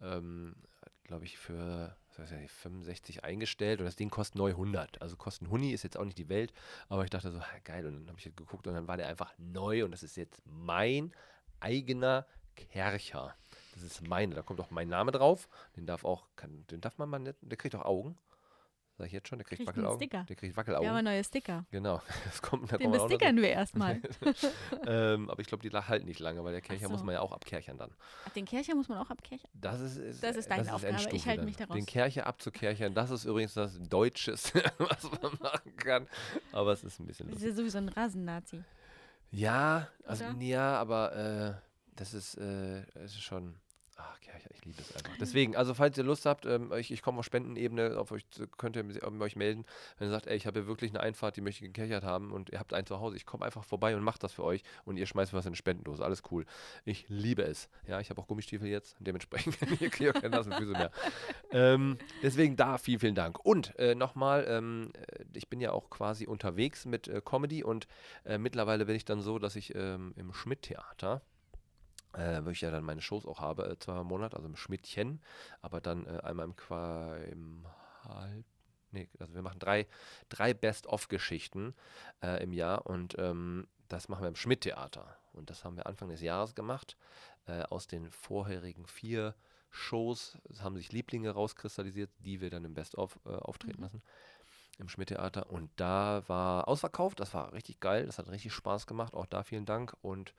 ähm, 0.02 0.56
glaube 1.04 1.26
ich, 1.26 1.38
für 1.38 1.98
weiß 2.20 2.32
ich, 2.32 2.52
65 2.52 3.24
eingestellt 3.24 3.80
und 3.80 3.86
das 3.86 3.96
Ding 3.96 4.10
kostet 4.10 4.36
neu 4.36 4.52
100. 4.52 5.02
Also 5.02 5.16
kosten 5.16 5.50
Huni 5.50 5.72
ist 5.72 5.84
jetzt 5.84 5.98
auch 5.98 6.06
nicht 6.06 6.18
die 6.18 6.30
Welt, 6.30 6.54
aber 6.88 7.04
ich 7.04 7.10
dachte 7.10 7.32
so, 7.32 7.40
geil, 7.64 7.86
und 7.86 7.94
dann 7.94 8.08
habe 8.08 8.20
ich 8.20 8.26
halt 8.26 8.38
geguckt 8.38 8.68
und 8.68 8.74
dann 8.74 8.88
war 8.88 8.98
der 8.98 9.08
einfach 9.08 9.34
neu 9.38 9.86
und 9.86 9.92
das 9.92 10.04
ist 10.04 10.18
jetzt 10.18 10.42
mein 10.46 11.14
eigener 11.60 12.26
Kercher. 12.56 13.36
Das 13.74 13.84
ist 13.84 14.08
meine, 14.08 14.36
da 14.36 14.42
kommt 14.42 14.60
auch 14.60 14.72
mein 14.72 14.90
Name 14.90 15.12
drauf. 15.12 15.48
Den 15.76 15.86
darf 15.86 16.04
auch, 16.04 16.26
kann, 16.36 16.66
den 16.72 16.82
darf 16.82 16.98
man 16.98 17.10
mal 17.10 17.20
nicht, 17.20 17.38
der 17.42 17.58
kriegt 17.58 17.76
auch 17.76 17.86
Augen. 17.86 18.18
Sag 19.00 19.08
ich 19.08 19.14
jetzt 19.14 19.30
schon, 19.30 19.38
der 19.38 19.46
kriegt, 19.46 19.60
kriegt 19.60 19.70
Wackelaugen. 19.70 19.98
Sticker. 19.98 20.26
Der 20.26 20.36
kriegt 20.36 20.58
Wackelaugen. 20.58 20.86
Wir 20.86 20.94
haben 20.94 21.06
neue 21.06 21.24
Sticker. 21.24 21.66
Genau. 21.72 22.02
Das 22.26 22.42
kommt, 22.42 22.70
da 22.70 22.78
Den 22.78 22.92
bestickern 22.92 23.38
wir 23.38 23.48
erstmal. 23.48 24.02
ähm, 24.86 25.30
aber 25.30 25.40
ich 25.40 25.48
glaube, 25.48 25.68
die 25.68 25.74
halten 25.74 26.06
nicht 26.06 26.20
lange, 26.20 26.44
weil 26.44 26.52
der 26.52 26.60
Kercher 26.60 26.88
so. 26.88 26.92
muss 26.92 27.04
man 27.04 27.14
ja 27.14 27.22
auch 27.22 27.32
abkerchern 27.32 27.78
dann. 27.78 27.92
Ach, 28.26 28.32
den 28.32 28.44
Kercher 28.44 28.76
muss 28.76 28.90
man 28.90 28.98
auch 28.98 29.10
abkerchern? 29.10 29.50
Das 29.54 29.80
ist, 29.80 29.96
ist 29.96 30.22
das 30.22 30.36
ist 30.36 30.52
deine 30.52 30.66
das 30.66 30.74
Aufgabe. 30.74 30.96
Ist 30.98 31.14
ich 31.14 31.26
halte 31.26 31.46
mich 31.46 31.56
daraus. 31.56 31.78
Den 31.78 31.86
Kercher 31.86 32.28
abzukerchern, 32.28 32.94
das 32.94 33.10
ist 33.10 33.24
übrigens 33.24 33.54
das 33.54 33.80
Deutscheste, 33.80 34.64
was 34.80 35.04
man 35.04 35.32
machen 35.40 35.76
kann. 35.78 36.08
Aber 36.52 36.74
es 36.74 36.84
ist 36.84 37.00
ein 37.00 37.06
bisschen 37.06 37.30
lustig. 37.30 37.42
Das 37.42 37.52
ist 37.52 37.58
ja 37.58 37.64
sowieso 37.64 37.78
ein 37.78 37.88
Rasennazi. 37.88 38.66
Ja, 39.32 39.88
also, 40.06 40.26
ja, 40.42 40.78
aber 40.78 41.16
äh, 41.16 41.54
das 41.96 42.14
ist, 42.14 42.38
äh, 42.38 42.82
ist 43.02 43.22
schon 43.22 43.56
Ach, 44.02 44.18
ja, 44.26 44.34
ich 44.50 44.66
liebe 44.66 44.82
es 44.82 44.96
einfach. 44.96 45.18
Deswegen, 45.20 45.56
also 45.56 45.74
falls 45.74 45.98
ihr 45.98 46.04
Lust 46.04 46.26
habt, 46.26 46.46
ähm, 46.46 46.72
ich, 46.74 46.92
ich 46.92 47.02
komme 47.02 47.20
auf 47.20 47.26
Spendenebene, 47.26 47.98
auf 47.98 48.12
euch 48.12 48.24
könnt 48.58 48.78
ihr 48.78 48.86
euch 49.20 49.36
melden, 49.36 49.66
wenn 49.98 50.08
ihr 50.08 50.12
sagt, 50.12 50.28
ey, 50.28 50.38
ich 50.38 50.48
habe 50.48 50.62
ja 50.62 50.68
wirklich 50.68 50.92
eine 50.92 51.02
Einfahrt, 51.02 51.36
die 51.36 51.42
möchte 51.42 51.66
ich 51.66 51.74
gekechert 51.74 52.04
haben 52.04 52.32
und 52.32 52.50
ihr 52.50 52.60
habt 52.60 52.74
einen 52.74 52.88
zu 52.88 53.00
Hause, 53.00 53.18
ich 53.18 53.26
komme 53.26 53.46
einfach 53.46 53.64
vorbei 53.64 53.96
und 53.96 54.04
mache 54.04 54.20
das 54.20 54.32
für 54.32 54.44
euch 54.44 54.64
und 54.86 54.98
ihr 54.98 55.06
schmeißt 55.06 55.34
was 55.34 55.46
in 55.46 55.50
eine 55.50 55.56
Spendendose. 55.58 56.04
Alles 56.04 56.24
cool. 56.32 56.46
Ich 56.86 57.06
liebe 57.10 57.44
es. 57.44 57.70
Ja, 57.88 58.00
ich 58.00 58.10
habe 58.10 58.22
auch 58.22 58.28
Gummistiefel 58.28 58.68
jetzt, 58.68 58.96
dementsprechend 59.00 59.58
ihr 60.00 60.14
keine 60.14 60.30
nassen 60.30 60.54
Füße 60.54 60.72
mehr. 60.72 60.92
ähm, 61.52 61.98
deswegen 62.24 62.56
da 62.56 62.78
vielen, 62.78 63.00
vielen 63.00 63.16
Dank. 63.16 63.44
Und 63.44 63.78
äh, 63.80 63.96
nochmal, 63.96 64.46
ähm, 64.48 64.92
äh, 64.94 65.26
ich 65.34 65.50
bin 65.50 65.60
ja 65.60 65.72
auch 65.72 65.90
quasi 65.90 66.26
unterwegs 66.26 66.86
mit 66.86 67.08
äh, 67.10 67.22
Comedy 67.24 67.64
und 67.64 67.88
äh, 68.24 68.38
mittlerweile 68.38 68.86
bin 68.86 68.96
ich 68.96 69.04
dann 69.04 69.22
so, 69.22 69.40
dass 69.40 69.56
ich 69.56 69.76
ähm, 69.76 70.14
im 70.16 70.34
Schmidt-Theater 70.34 71.22
äh, 72.14 72.44
wo 72.44 72.50
ich 72.50 72.62
ja 72.62 72.72
dann 72.72 72.84
meine 72.84 73.02
Shows 73.02 73.26
auch 73.26 73.40
habe, 73.40 73.70
äh, 73.70 73.80
zweimal 73.80 74.02
im 74.02 74.08
Monat, 74.08 74.36
also 74.36 74.48
im 74.48 74.56
Schmidtchen, 74.56 75.22
aber 75.62 75.82
dann 75.82 76.06
äh, 76.06 76.20
einmal 76.24 76.46
im, 76.46 76.56
Qua 76.56 77.16
im 77.18 77.66
Halb, 78.04 78.46
nee, 78.92 79.10
also 79.20 79.34
wir 79.34 79.42
machen 79.42 79.60
drei, 79.60 79.88
drei 80.30 80.54
Best-of-Geschichten 80.54 81.76
äh, 82.22 82.42
im 82.44 82.54
Jahr 82.54 82.88
und 82.88 83.16
ähm, 83.18 83.68
das 83.88 84.08
machen 84.08 84.22
wir 84.22 84.30
im 84.30 84.36
Schmidt-Theater. 84.36 85.18
Und 85.34 85.50
das 85.50 85.64
haben 85.64 85.78
wir 85.78 85.86
Anfang 85.86 86.10
des 86.10 86.22
Jahres 86.22 86.56
gemacht. 86.56 86.98
Äh, 87.48 87.64
aus 87.64 87.88
den 87.88 88.12
vorherigen 88.12 88.86
vier 88.88 89.36
Shows 89.72 90.38
haben 90.62 90.76
sich 90.78 90.92
Lieblinge 90.92 91.32
rauskristallisiert, 91.32 92.10
die 92.20 92.42
wir 92.42 92.50
dann 92.50 92.66
im 92.66 92.74
Best-of 92.74 93.20
äh, 93.26 93.30
auftreten 93.30 93.78
mhm. 93.78 93.84
lassen 93.84 94.04
im 94.80 94.90
Schmidt-Theater. 94.90 95.50
Und 95.50 95.70
da 95.76 96.24
war 96.28 96.68
ausverkauft, 96.68 97.20
das 97.20 97.34
war 97.34 97.54
richtig 97.54 97.80
geil, 97.80 98.06
das 98.06 98.18
hat 98.18 98.30
richtig 98.30 98.54
Spaß 98.54 98.88
gemacht. 98.88 99.14
Auch 99.14 99.26
da 99.26 99.44
vielen 99.44 99.66
Dank. 99.66 99.96
Und 100.02 100.34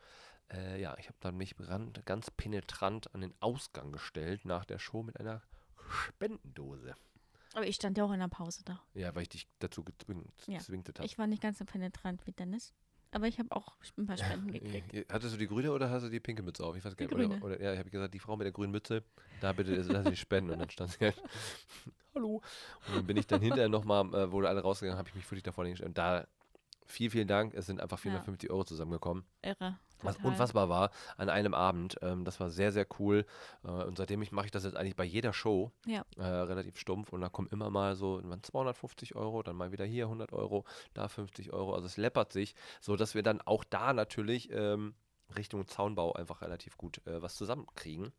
äh, 0.52 0.80
ja, 0.80 0.96
ich 0.98 1.06
habe 1.06 1.18
dann 1.20 1.36
mich 1.36 1.54
ganz 2.04 2.30
penetrant 2.30 3.14
an 3.14 3.20
den 3.20 3.34
Ausgang 3.40 3.92
gestellt 3.92 4.44
nach 4.44 4.64
der 4.64 4.78
Show 4.78 5.02
mit 5.02 5.18
einer 5.18 5.42
Spendendose. 5.88 6.94
Aber 7.54 7.66
ich 7.66 7.76
stand 7.76 7.98
ja 7.98 8.04
auch 8.04 8.12
in 8.12 8.20
der 8.20 8.28
Pause 8.28 8.62
da. 8.64 8.80
Ja, 8.94 9.14
weil 9.14 9.22
ich 9.22 9.28
dich 9.30 9.48
dazu 9.58 9.82
gezwingt, 9.82 10.30
ja. 10.46 10.60
habe. 10.60 11.04
Ich 11.04 11.18
war 11.18 11.26
nicht 11.26 11.42
ganz 11.42 11.58
so 11.58 11.64
penetrant 11.64 12.24
wie 12.26 12.32
Dennis. 12.32 12.72
Aber 13.12 13.26
ich 13.26 13.38
habe 13.40 13.50
auch 13.50 13.74
ein 13.98 14.06
paar 14.06 14.16
Spenden 14.16 14.52
gekriegt. 14.52 15.12
Hattest 15.12 15.34
du 15.34 15.38
die 15.38 15.48
grüne 15.48 15.72
oder 15.72 15.90
hast 15.90 16.04
du 16.04 16.08
die 16.08 16.20
pinke 16.20 16.42
Mütze 16.42 16.64
auf? 16.64 16.76
Ich 16.76 16.84
weiß 16.84 16.96
gar 16.96 17.06
nicht. 17.06 17.14
Oder, 17.14 17.44
oder, 17.44 17.60
ja, 17.60 17.72
ich 17.72 17.78
habe 17.78 17.90
gesagt, 17.90 18.14
die 18.14 18.20
Frau 18.20 18.36
mit 18.36 18.44
der 18.44 18.52
grünen 18.52 18.70
Mütze, 18.70 19.02
da 19.40 19.52
bitte 19.52 19.74
lass 19.74 20.06
sie 20.06 20.16
spenden. 20.16 20.50
Und 20.50 20.60
dann 20.60 20.70
stand 20.70 20.92
sie 20.92 21.06
halt, 21.06 21.20
hallo. 22.14 22.40
Und 22.86 22.96
dann 22.96 23.06
bin 23.06 23.16
ich 23.16 23.26
dann 23.26 23.40
hinterher 23.40 23.68
nochmal, 23.68 24.06
äh, 24.14 24.30
wurde 24.30 24.48
alle 24.48 24.60
rausgegangen, 24.60 24.96
habe 24.96 25.08
ich 25.08 25.14
mich 25.16 25.24
wirklich 25.24 25.42
davor 25.42 25.64
hingestellt. 25.64 25.88
Und 25.88 25.98
da, 25.98 26.28
vielen, 26.86 27.10
vielen 27.10 27.28
Dank. 27.28 27.54
Es 27.54 27.66
sind 27.66 27.80
einfach 27.80 27.98
450 27.98 28.48
ja. 28.48 28.54
Euro 28.54 28.64
zusammengekommen. 28.64 29.24
Irre. 29.42 29.76
Was 30.02 30.16
unfassbar 30.18 30.68
war 30.68 30.90
an 31.16 31.28
einem 31.28 31.54
Abend. 31.54 31.96
Ähm, 32.02 32.24
das 32.24 32.40
war 32.40 32.50
sehr, 32.50 32.72
sehr 32.72 32.86
cool. 32.98 33.26
Äh, 33.64 33.68
und 33.68 33.98
seitdem 33.98 34.24
mache 34.30 34.46
ich 34.46 34.52
das 34.52 34.64
jetzt 34.64 34.76
eigentlich 34.76 34.96
bei 34.96 35.04
jeder 35.04 35.32
Show 35.32 35.72
ja. 35.86 36.04
äh, 36.16 36.22
relativ 36.22 36.78
stumpf. 36.78 37.12
Und 37.12 37.20
da 37.20 37.28
kommen 37.28 37.48
immer 37.48 37.70
mal 37.70 37.94
so 37.96 38.20
250 38.20 39.14
Euro, 39.16 39.42
dann 39.42 39.56
mal 39.56 39.72
wieder 39.72 39.84
hier 39.84 40.04
100 40.04 40.32
Euro, 40.32 40.64
da 40.94 41.08
50 41.08 41.52
Euro. 41.52 41.74
Also 41.74 41.86
es 41.86 41.96
läppert 41.96 42.32
sich, 42.32 42.54
so 42.80 42.96
dass 42.96 43.14
wir 43.14 43.22
dann 43.22 43.40
auch 43.40 43.64
da 43.64 43.92
natürlich 43.92 44.50
ähm, 44.52 44.94
Richtung 45.36 45.66
Zaunbau 45.66 46.12
einfach 46.12 46.42
relativ 46.42 46.76
gut 46.76 47.06
äh, 47.06 47.22
was 47.22 47.36
zusammenkriegen. 47.36 48.12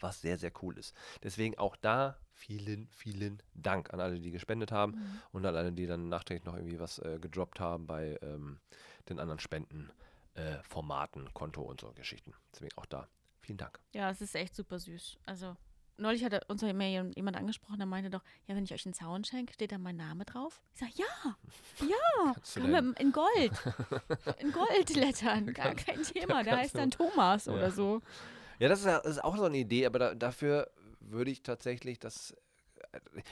was 0.00 0.20
sehr, 0.20 0.38
sehr 0.38 0.52
cool 0.62 0.76
ist. 0.76 0.94
Deswegen 1.22 1.56
auch 1.56 1.76
da 1.76 2.18
vielen, 2.32 2.88
vielen 2.90 3.42
Dank 3.54 3.94
an 3.94 4.00
alle, 4.00 4.20
die 4.20 4.32
gespendet 4.32 4.72
haben 4.72 4.92
mhm. 4.92 5.20
und 5.32 5.46
an 5.46 5.56
alle, 5.56 5.72
die 5.72 5.86
dann 5.86 6.08
nachträglich 6.08 6.44
noch 6.44 6.56
irgendwie 6.56 6.80
was 6.80 6.98
äh, 6.98 7.18
gedroppt 7.20 7.60
haben 7.60 7.86
bei 7.86 8.18
ähm, 8.22 8.58
den 9.08 9.18
anderen 9.18 9.38
Spendenformaten, 9.38 9.90
äh, 10.34 10.58
Konto 11.32 11.62
und 11.62 11.80
so 11.80 11.92
Geschichten. 11.92 12.34
Deswegen 12.52 12.76
auch 12.76 12.86
da 12.86 13.08
vielen 13.40 13.58
Dank. 13.58 13.78
Ja, 13.92 14.10
es 14.10 14.20
ist 14.20 14.34
echt 14.34 14.54
super 14.54 14.78
süß. 14.78 15.18
Also 15.26 15.56
neulich 15.96 16.24
hat 16.24 16.48
uns 16.48 16.62
jemand 16.62 17.36
angesprochen, 17.36 17.78
der 17.78 17.86
meinte 17.86 18.10
doch, 18.10 18.22
ja, 18.46 18.56
wenn 18.56 18.64
ich 18.64 18.72
euch 18.72 18.84
einen 18.86 18.94
Zaun 18.94 19.24
schenke, 19.24 19.52
steht 19.54 19.72
da 19.72 19.78
mein 19.78 19.96
Name 19.96 20.24
drauf? 20.24 20.60
Ich 20.72 20.80
sage, 20.80 20.92
ja, 20.96 21.36
ja, 21.86 22.34
können 22.54 22.72
wir 22.72 23.00
in 23.00 23.12
Gold, 23.12 23.52
in 24.40 24.52
Goldlettern, 24.52 25.52
gar 25.52 25.74
kein 25.74 26.02
Thema, 26.02 26.42
der 26.42 26.58
heißt 26.58 26.74
dann 26.74 26.90
Thomas 26.90 27.46
ja. 27.46 27.52
oder 27.52 27.70
so. 27.70 28.02
Ja, 28.58 28.68
das 28.68 28.80
ist, 28.80 28.86
das 28.86 29.06
ist, 29.06 29.24
auch 29.24 29.36
so 29.36 29.44
eine 29.44 29.58
Idee, 29.58 29.86
aber 29.86 29.98
da, 29.98 30.14
dafür 30.14 30.70
würde 31.00 31.30
ich 31.30 31.42
tatsächlich 31.42 31.98
das 31.98 32.34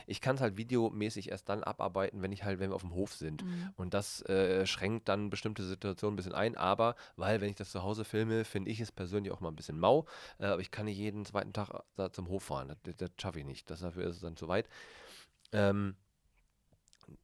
ich 0.07 0.21
kann 0.21 0.37
es 0.37 0.41
halt 0.41 0.57
videomäßig 0.57 1.31
erst 1.31 1.49
dann 1.49 1.63
abarbeiten, 1.63 2.23
wenn 2.23 2.33
ich 2.33 2.45
halt, 2.45 2.61
wenn 2.61 2.71
wir 2.71 2.75
auf 2.75 2.83
dem 2.83 2.95
Hof 2.95 3.15
sind. 3.15 3.45
Mhm. 3.45 3.71
Und 3.77 3.95
das 3.95 4.23
äh, 4.23 4.67
schränkt 4.67 5.09
dann 5.09 5.31
bestimmte 5.31 5.65
Situationen 5.65 6.15
ein 6.15 6.17
bisschen 6.17 6.35
ein. 6.35 6.57
Aber, 6.57 6.95
weil, 7.17 7.41
wenn 7.41 7.51
ich 7.51 7.57
das 7.57 7.71
zu 7.71 7.83
Hause 7.83 8.05
filme, 8.05 8.45
finde 8.45 8.71
ich 8.71 8.81
es 8.81 8.93
persönlich 8.93 9.33
auch 9.33 9.41
mal 9.41 9.49
ein 9.49 9.57
bisschen 9.57 9.79
mau. 9.79 10.07
Äh, 10.39 10.47
aber 10.47 10.61
ich 10.61 10.71
kann 10.71 10.87
nicht 10.87 10.99
jeden 10.99 11.25
zweiten 11.25 11.53
Tag 11.53 11.71
da 11.97 12.13
zum 12.13 12.29
Hof 12.29 12.45
fahren. 12.45 12.77
Das, 12.83 12.97
das 12.97 13.11
schaffe 13.21 13.41
ich 13.41 13.47
nicht. 13.47 13.71
Das, 13.71 13.81
dafür 13.81 14.05
ist 14.05 14.17
es 14.17 14.23
dann 14.23 14.37
zu 14.37 14.49
weit. 14.49 14.69
Ähm, 15.53 15.97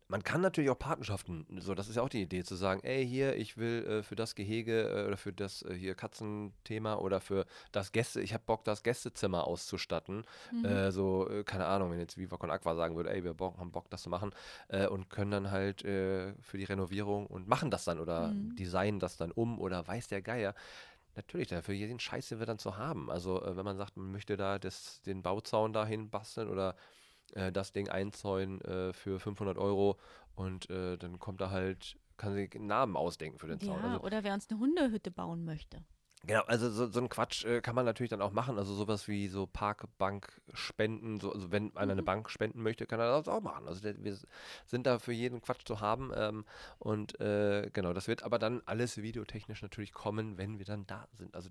man 0.08 0.22
kann 0.22 0.40
natürlich 0.40 0.70
auch 0.70 0.78
Patenschaften, 0.78 1.46
so 1.58 1.74
das 1.74 1.88
ist 1.88 1.96
ja 1.96 2.02
auch 2.02 2.08
die 2.08 2.22
Idee, 2.22 2.42
zu 2.42 2.54
sagen, 2.54 2.80
ey, 2.82 3.06
hier, 3.06 3.36
ich 3.36 3.56
will 3.56 3.84
äh, 3.86 4.02
für 4.02 4.16
das 4.16 4.34
Gehege 4.34 4.88
äh, 4.88 5.06
oder 5.06 5.16
für 5.16 5.32
das 5.32 5.62
äh, 5.62 5.74
hier 5.74 5.94
Katzenthema 5.94 6.96
oder 6.96 7.20
für 7.20 7.46
das 7.72 7.92
Gäste, 7.92 8.20
ich 8.20 8.32
habe 8.32 8.42
Bock, 8.46 8.64
das 8.64 8.82
Gästezimmer 8.82 9.46
auszustatten. 9.46 10.24
Mhm. 10.52 10.64
Äh, 10.64 10.92
so, 10.92 11.28
äh, 11.28 11.44
keine 11.44 11.66
Ahnung, 11.66 11.90
wenn 11.90 11.98
jetzt 11.98 12.16
Viva 12.16 12.36
Con 12.36 12.50
Aqua 12.50 12.74
sagen 12.74 12.96
würde, 12.96 13.10
ey, 13.10 13.22
wir 13.22 13.34
Bock, 13.34 13.58
haben 13.58 13.70
Bock, 13.70 13.90
das 13.90 14.02
zu 14.02 14.10
machen 14.10 14.32
äh, 14.68 14.86
und 14.86 15.10
können 15.10 15.30
dann 15.30 15.50
halt 15.50 15.82
für 15.82 16.34
die 16.54 16.64
Renovierung 16.64 17.26
und 17.26 17.48
machen 17.48 17.70
das 17.70 17.84
dann 17.84 18.00
oder 18.00 18.28
mhm. 18.28 18.56
designen 18.56 18.98
das 18.98 19.16
dann 19.16 19.30
um 19.30 19.60
oder 19.60 19.86
weiß 19.86 20.08
der 20.08 20.22
Geier. 20.22 20.54
Natürlich, 21.14 21.48
dafür 21.48 21.74
jeden 21.74 21.98
Scheiß, 21.98 22.28
den 22.28 22.38
wir 22.38 22.46
dann 22.46 22.58
zu 22.58 22.76
haben. 22.76 23.10
Also, 23.10 23.42
wenn 23.44 23.64
man 23.64 23.76
sagt, 23.76 23.96
man 23.96 24.12
möchte 24.12 24.36
da 24.36 24.58
das, 24.58 25.02
den 25.02 25.22
Bauzaun 25.22 25.72
dahin 25.72 26.10
basteln 26.10 26.48
oder 26.48 26.76
äh, 27.34 27.52
das 27.52 27.72
Ding 27.72 27.88
einzäunen 27.88 28.60
äh, 28.62 28.92
für 28.92 29.20
500 29.20 29.58
Euro 29.58 29.98
und 30.34 30.70
äh, 30.70 30.96
dann 30.96 31.18
kommt 31.18 31.40
da 31.40 31.50
halt, 31.50 31.96
kann 32.16 32.34
sich 32.34 32.54
einen 32.54 32.66
Namen 32.66 32.96
ausdenken 32.96 33.38
für 33.38 33.48
den 33.48 33.60
Zaun. 33.60 33.80
Ja, 33.82 33.92
also, 33.92 34.04
oder 34.04 34.24
wer 34.24 34.34
uns 34.34 34.48
eine 34.50 34.58
Hundehütte 34.58 35.10
bauen 35.10 35.44
möchte. 35.44 35.84
Genau, 36.26 36.42
also 36.42 36.68
so, 36.68 36.88
so 36.88 37.00
ein 37.00 37.08
Quatsch 37.08 37.44
äh, 37.44 37.60
kann 37.60 37.76
man 37.76 37.84
natürlich 37.84 38.10
dann 38.10 38.22
auch 38.22 38.32
machen. 38.32 38.58
Also 38.58 38.74
sowas 38.74 39.06
wie 39.06 39.28
so 39.28 39.46
Parkbank-Spenden. 39.46 41.20
So, 41.20 41.32
also 41.32 41.52
wenn 41.52 41.76
einer 41.76 41.86
mhm. 41.86 41.90
eine 41.92 42.02
Bank 42.02 42.28
spenden 42.28 42.62
möchte, 42.62 42.86
kann 42.86 42.98
er 42.98 43.06
das 43.06 43.28
auch 43.28 43.40
machen. 43.40 43.68
Also 43.68 43.80
der, 43.80 44.02
wir 44.02 44.16
sind 44.66 44.86
da 44.86 44.98
für 44.98 45.12
jeden 45.12 45.40
Quatsch 45.40 45.64
zu 45.64 45.80
haben. 45.80 46.10
Ähm, 46.14 46.44
und 46.78 47.20
äh, 47.20 47.70
genau, 47.72 47.92
das 47.92 48.08
wird 48.08 48.24
aber 48.24 48.38
dann 48.38 48.62
alles 48.66 48.98
videotechnisch 48.98 49.62
natürlich 49.62 49.92
kommen, 49.92 50.38
wenn 50.38 50.58
wir 50.58 50.66
dann 50.66 50.86
da 50.86 51.06
sind. 51.12 51.34
Also 51.36 51.50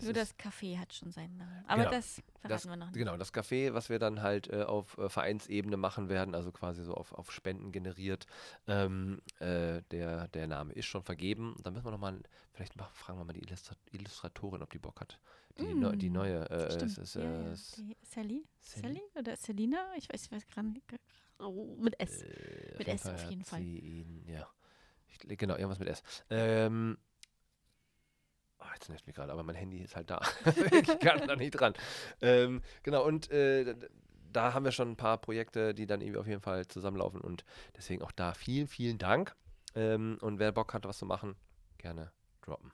nur 0.00 0.12
das 0.12 0.38
Café 0.38 0.78
hat 0.78 0.92
schon 0.92 1.10
seinen 1.10 1.36
Namen. 1.36 1.64
Aber 1.66 1.84
genau, 1.84 1.90
das 1.90 2.14
verraten 2.14 2.48
das, 2.48 2.66
wir 2.66 2.76
noch 2.76 2.86
nicht. 2.86 2.96
Genau, 2.96 3.16
das 3.16 3.32
Café, 3.32 3.74
was 3.74 3.88
wir 3.88 3.98
dann 3.98 4.22
halt 4.22 4.48
äh, 4.48 4.62
auf 4.62 4.98
äh, 4.98 5.08
Vereinsebene 5.08 5.76
machen 5.76 6.08
werden, 6.08 6.34
also 6.34 6.52
quasi 6.52 6.84
so 6.84 6.94
auf, 6.94 7.12
auf 7.12 7.32
Spenden 7.32 7.72
generiert. 7.72 8.26
Ähm, 8.66 9.20
äh, 9.38 9.82
der, 9.90 10.28
der 10.28 10.46
Name 10.46 10.72
ist 10.72 10.86
schon 10.86 11.02
vergeben. 11.02 11.56
Da 11.62 11.70
müssen 11.70 11.84
wir 11.84 11.90
nochmal, 11.90 12.20
vielleicht 12.52 12.76
machen, 12.76 12.94
fragen 12.94 13.18
wir 13.18 13.24
mal 13.24 13.32
die 13.32 13.44
Illustratorin, 13.92 14.62
ob 14.62 14.70
die 14.70 14.78
Bock 14.78 15.00
hat. 15.00 15.18
Die, 15.58 15.64
mm, 15.64 15.80
ne, 15.80 15.96
die 15.96 16.10
neue. 16.10 16.48
Äh, 16.50 16.84
ist, 16.84 16.98
ist, 16.98 17.14
ja, 17.14 17.22
ja. 17.22 17.52
Äh, 17.52 17.54
Sally? 17.54 17.96
Sally? 18.02 18.44
Sally? 18.60 19.02
Oder 19.14 19.36
Selina? 19.36 19.92
Ich 19.96 20.08
weiß, 20.08 20.24
ich 20.24 20.32
weiß 20.32 20.46
gerade 20.46 20.68
nicht. 20.68 20.86
Oh, 21.38 21.76
mit 21.80 21.98
S. 22.00 22.22
Äh, 22.22 22.78
mit 22.78 22.88
S 22.88 23.06
auf 23.06 23.30
jeden 23.30 23.44
Fall. 23.44 23.60
Ihn, 23.60 24.24
ja. 24.26 24.48
Ich, 25.08 25.38
genau, 25.38 25.56
irgendwas 25.56 25.78
mit 25.78 25.88
S. 25.88 26.02
Ähm, 26.30 26.96
jetzt 28.74 28.88
nervt 28.88 29.06
mich 29.06 29.16
gerade, 29.16 29.32
aber 29.32 29.42
mein 29.42 29.54
Handy 29.54 29.78
ist 29.78 29.96
halt 29.96 30.10
da. 30.10 30.20
ich 30.70 30.98
kann 31.00 31.26
da 31.26 31.36
nicht 31.36 31.52
dran. 31.52 31.74
Ähm, 32.20 32.62
genau, 32.82 33.04
und 33.04 33.30
äh, 33.30 33.74
da 34.32 34.54
haben 34.54 34.64
wir 34.64 34.72
schon 34.72 34.92
ein 34.92 34.96
paar 34.96 35.18
Projekte, 35.18 35.74
die 35.74 35.86
dann 35.86 36.00
irgendwie 36.00 36.18
auf 36.18 36.26
jeden 36.26 36.40
Fall 36.40 36.66
zusammenlaufen 36.66 37.20
und 37.20 37.44
deswegen 37.76 38.02
auch 38.02 38.12
da 38.12 38.34
vielen, 38.34 38.66
vielen 38.66 38.98
Dank. 38.98 39.34
Ähm, 39.74 40.18
und 40.20 40.38
wer 40.38 40.52
Bock 40.52 40.74
hat, 40.74 40.84
was 40.84 40.98
zu 40.98 41.06
machen, 41.06 41.34
gerne 41.78 42.12
droppen. 42.42 42.72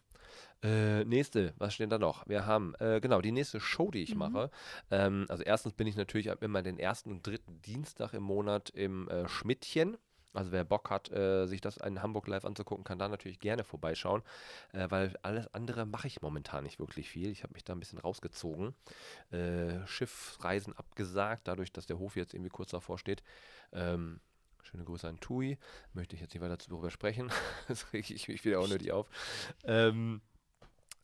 Äh, 0.62 1.04
nächste, 1.04 1.54
was 1.58 1.74
steht 1.74 1.92
da 1.92 1.98
noch? 1.98 2.26
Wir 2.26 2.44
haben, 2.44 2.74
äh, 2.80 3.00
genau, 3.00 3.20
die 3.20 3.30
nächste 3.30 3.60
Show, 3.60 3.90
die 3.92 4.02
ich 4.02 4.14
mhm. 4.14 4.18
mache. 4.18 4.50
Ähm, 4.90 5.26
also 5.28 5.44
erstens 5.44 5.74
bin 5.74 5.86
ich 5.86 5.96
natürlich 5.96 6.26
immer 6.40 6.62
den 6.62 6.78
ersten 6.78 7.12
und 7.12 7.26
dritten 7.26 7.62
Dienstag 7.62 8.12
im 8.12 8.24
Monat 8.24 8.70
im 8.70 9.08
äh, 9.08 9.28
Schmidtchen. 9.28 9.96
Also 10.38 10.52
wer 10.52 10.62
Bock 10.62 10.88
hat, 10.88 11.10
äh, 11.10 11.46
sich 11.46 11.60
das 11.60 11.78
in 11.78 12.00
Hamburg 12.00 12.28
live 12.28 12.44
anzugucken, 12.44 12.84
kann 12.84 13.00
da 13.00 13.08
natürlich 13.08 13.40
gerne 13.40 13.64
vorbeischauen, 13.64 14.22
äh, 14.72 14.86
weil 14.88 15.18
alles 15.22 15.52
andere 15.52 15.84
mache 15.84 16.06
ich 16.06 16.22
momentan 16.22 16.62
nicht 16.62 16.78
wirklich 16.78 17.10
viel. 17.10 17.30
Ich 17.30 17.42
habe 17.42 17.54
mich 17.54 17.64
da 17.64 17.72
ein 17.72 17.80
bisschen 17.80 17.98
rausgezogen. 17.98 18.72
Äh, 19.32 19.84
Schiffsreisen 19.88 20.76
abgesagt, 20.76 21.48
dadurch, 21.48 21.72
dass 21.72 21.86
der 21.86 21.98
Hof 21.98 22.14
jetzt 22.14 22.34
irgendwie 22.34 22.50
kurz 22.50 22.70
davor 22.70 22.98
steht. 22.98 23.24
Ähm, 23.72 24.20
schöne 24.62 24.84
Grüße 24.84 25.08
an 25.08 25.18
Tui. 25.18 25.58
Möchte 25.92 26.14
ich 26.14 26.22
jetzt 26.22 26.32
nicht 26.34 26.40
weiter 26.40 26.56
darüber 26.56 26.92
sprechen. 26.92 27.32
das 27.66 27.92
rege 27.92 28.14
ich 28.14 28.28
mich 28.28 28.44
wieder 28.44 28.60
unnötig 28.60 28.92
auf. 28.92 29.08
Ähm, 29.64 30.20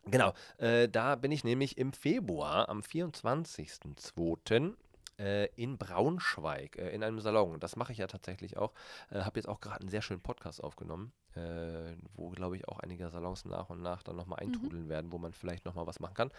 Genau, 0.06 0.34
äh, 0.58 0.86
da 0.86 1.16
bin 1.16 1.32
ich 1.32 1.44
nämlich 1.44 1.78
im 1.78 1.94
Februar 1.94 2.68
am 2.68 2.80
24.02 2.80 4.74
äh, 5.18 5.46
in 5.56 5.78
Braunschweig 5.78 6.76
äh, 6.76 6.90
in 6.90 7.02
einem 7.02 7.20
Salon. 7.20 7.60
Das 7.60 7.76
mache 7.76 7.92
ich 7.92 7.98
ja 7.98 8.06
tatsächlich 8.06 8.56
auch. 8.56 8.72
Äh, 9.10 9.20
Habe 9.20 9.38
jetzt 9.38 9.48
auch 9.48 9.60
gerade 9.60 9.80
einen 9.80 9.90
sehr 9.90 10.02
schönen 10.02 10.20
Podcast 10.20 10.62
aufgenommen, 10.62 11.12
äh, 11.34 11.96
wo, 12.14 12.30
glaube 12.30 12.56
ich, 12.56 12.68
auch 12.68 12.78
einige 12.80 13.08
Salons 13.10 13.44
nach 13.44 13.70
und 13.70 13.82
nach 13.82 14.02
dann 14.02 14.16
nochmal 14.16 14.44
mhm. 14.44 14.52
eintrudeln 14.52 14.84
mhm. 14.84 14.88
werden, 14.88 15.12
wo 15.12 15.18
man 15.18 15.32
vielleicht 15.32 15.64
nochmal 15.64 15.86
was 15.86 16.00
machen 16.00 16.14
kann. 16.14 16.30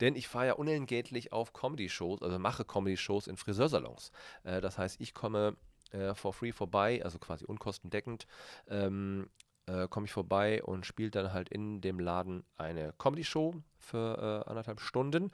Denn 0.00 0.14
ich 0.14 0.28
fahre 0.28 0.46
ja 0.46 0.52
unentgeltlich 0.54 1.32
auf 1.32 1.52
Comedy-Shows, 1.52 2.22
also 2.22 2.38
mache 2.38 2.64
Comedy-Shows 2.64 3.26
in 3.26 3.36
Friseursalons. 3.36 4.12
Äh, 4.44 4.60
das 4.60 4.78
heißt, 4.78 5.00
ich 5.00 5.14
komme 5.14 5.56
äh, 5.92 6.14
for 6.14 6.32
free 6.32 6.52
vorbei, 6.52 7.02
also 7.04 7.18
quasi 7.18 7.44
unkostendeckend. 7.44 8.26
Ähm, 8.68 9.28
äh, 9.66 9.88
komme 9.88 10.06
ich 10.06 10.12
vorbei 10.12 10.62
und 10.62 10.86
spiele 10.86 11.10
dann 11.10 11.32
halt 11.32 11.48
in 11.48 11.80
dem 11.80 12.00
Laden 12.00 12.44
eine 12.56 12.92
Comedy-Show 12.98 13.54
für 13.78 14.44
äh, 14.46 14.50
anderthalb 14.50 14.80
Stunden. 14.80 15.30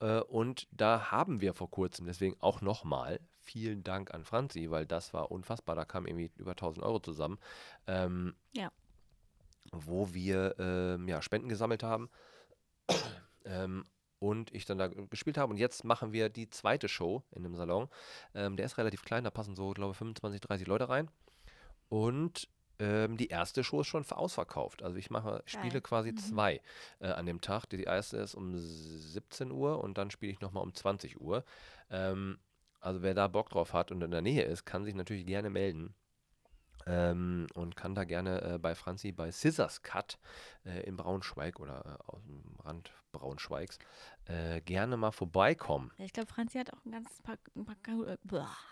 Äh, 0.00 0.20
und 0.20 0.68
da 0.70 1.10
haben 1.10 1.40
wir 1.40 1.54
vor 1.54 1.70
kurzem, 1.70 2.06
deswegen 2.06 2.36
auch 2.40 2.60
nochmal, 2.60 3.20
vielen 3.38 3.82
Dank 3.82 4.12
an 4.12 4.24
Franzi, 4.24 4.70
weil 4.70 4.86
das 4.86 5.12
war 5.14 5.30
unfassbar. 5.30 5.76
Da 5.76 5.84
kamen 5.84 6.06
irgendwie 6.06 6.30
über 6.36 6.52
1000 6.52 6.84
Euro 6.84 7.00
zusammen. 7.00 7.38
Ähm, 7.86 8.34
ja. 8.52 8.70
Wo 9.72 10.12
wir 10.12 10.54
ähm, 10.58 11.08
ja, 11.08 11.22
Spenden 11.22 11.48
gesammelt 11.48 11.82
haben. 11.82 12.10
ähm, 13.44 13.84
und 14.18 14.52
ich 14.54 14.66
dann 14.66 14.78
da 14.78 14.88
gespielt 14.88 15.38
habe. 15.38 15.50
Und 15.50 15.56
jetzt 15.56 15.82
machen 15.82 16.12
wir 16.12 16.28
die 16.28 16.50
zweite 16.50 16.88
Show 16.88 17.22
in 17.30 17.42
dem 17.42 17.56
Salon. 17.56 17.88
Ähm, 18.34 18.56
der 18.56 18.66
ist 18.66 18.76
relativ 18.76 19.02
klein, 19.02 19.24
da 19.24 19.30
passen 19.30 19.56
so, 19.56 19.70
glaube 19.70 19.92
ich, 19.92 19.96
25, 19.96 20.40
30 20.42 20.66
Leute 20.66 20.90
rein. 20.90 21.10
Und 21.88 22.46
ähm, 22.80 23.16
die 23.16 23.28
erste 23.28 23.62
Show 23.62 23.82
ist 23.82 23.86
schon 23.86 24.04
ausverkauft. 24.10 24.82
Also 24.82 24.96
ich 24.96 25.10
mache, 25.10 25.42
spiele 25.44 25.80
quasi 25.80 26.12
mhm. 26.12 26.16
zwei 26.16 26.60
äh, 26.98 27.08
an 27.08 27.26
dem 27.26 27.40
Tag. 27.40 27.66
Die 27.66 27.84
erste 27.84 28.16
ist 28.16 28.34
um 28.34 28.56
17 28.56 29.50
Uhr 29.52 29.84
und 29.84 29.98
dann 29.98 30.10
spiele 30.10 30.32
ich 30.32 30.40
nochmal 30.40 30.62
um 30.62 30.74
20 30.74 31.20
Uhr. 31.20 31.44
Ähm, 31.90 32.38
also 32.80 33.02
wer 33.02 33.14
da 33.14 33.28
Bock 33.28 33.50
drauf 33.50 33.74
hat 33.74 33.92
und 33.92 34.02
in 34.02 34.10
der 34.10 34.22
Nähe 34.22 34.42
ist, 34.42 34.64
kann 34.64 34.84
sich 34.84 34.94
natürlich 34.94 35.26
gerne 35.26 35.50
melden. 35.50 35.94
Ähm, 36.86 37.46
und 37.54 37.76
kann 37.76 37.94
da 37.94 38.04
gerne 38.04 38.42
äh, 38.42 38.58
bei 38.58 38.74
Franzi 38.74 39.12
bei 39.12 39.30
Scissors 39.30 39.82
Cut 39.82 40.18
äh, 40.64 40.80
in 40.84 40.96
Braunschweig 40.96 41.60
oder 41.60 41.84
äh, 41.84 42.10
aus 42.10 42.22
dem 42.24 42.42
Rand 42.64 42.92
Braunschweigs 43.12 43.78
äh, 44.26 44.60
gerne 44.60 44.96
mal 44.96 45.10
vorbeikommen. 45.10 45.90
Ich 45.98 46.12
glaube, 46.12 46.28
Franzi 46.28 46.58
hat 46.58 46.72
auch 46.72 46.84
ein 46.84 46.92
ganz 46.92 47.08
paar, 47.22 47.36
ein 47.56 47.64
paar, 47.64 47.76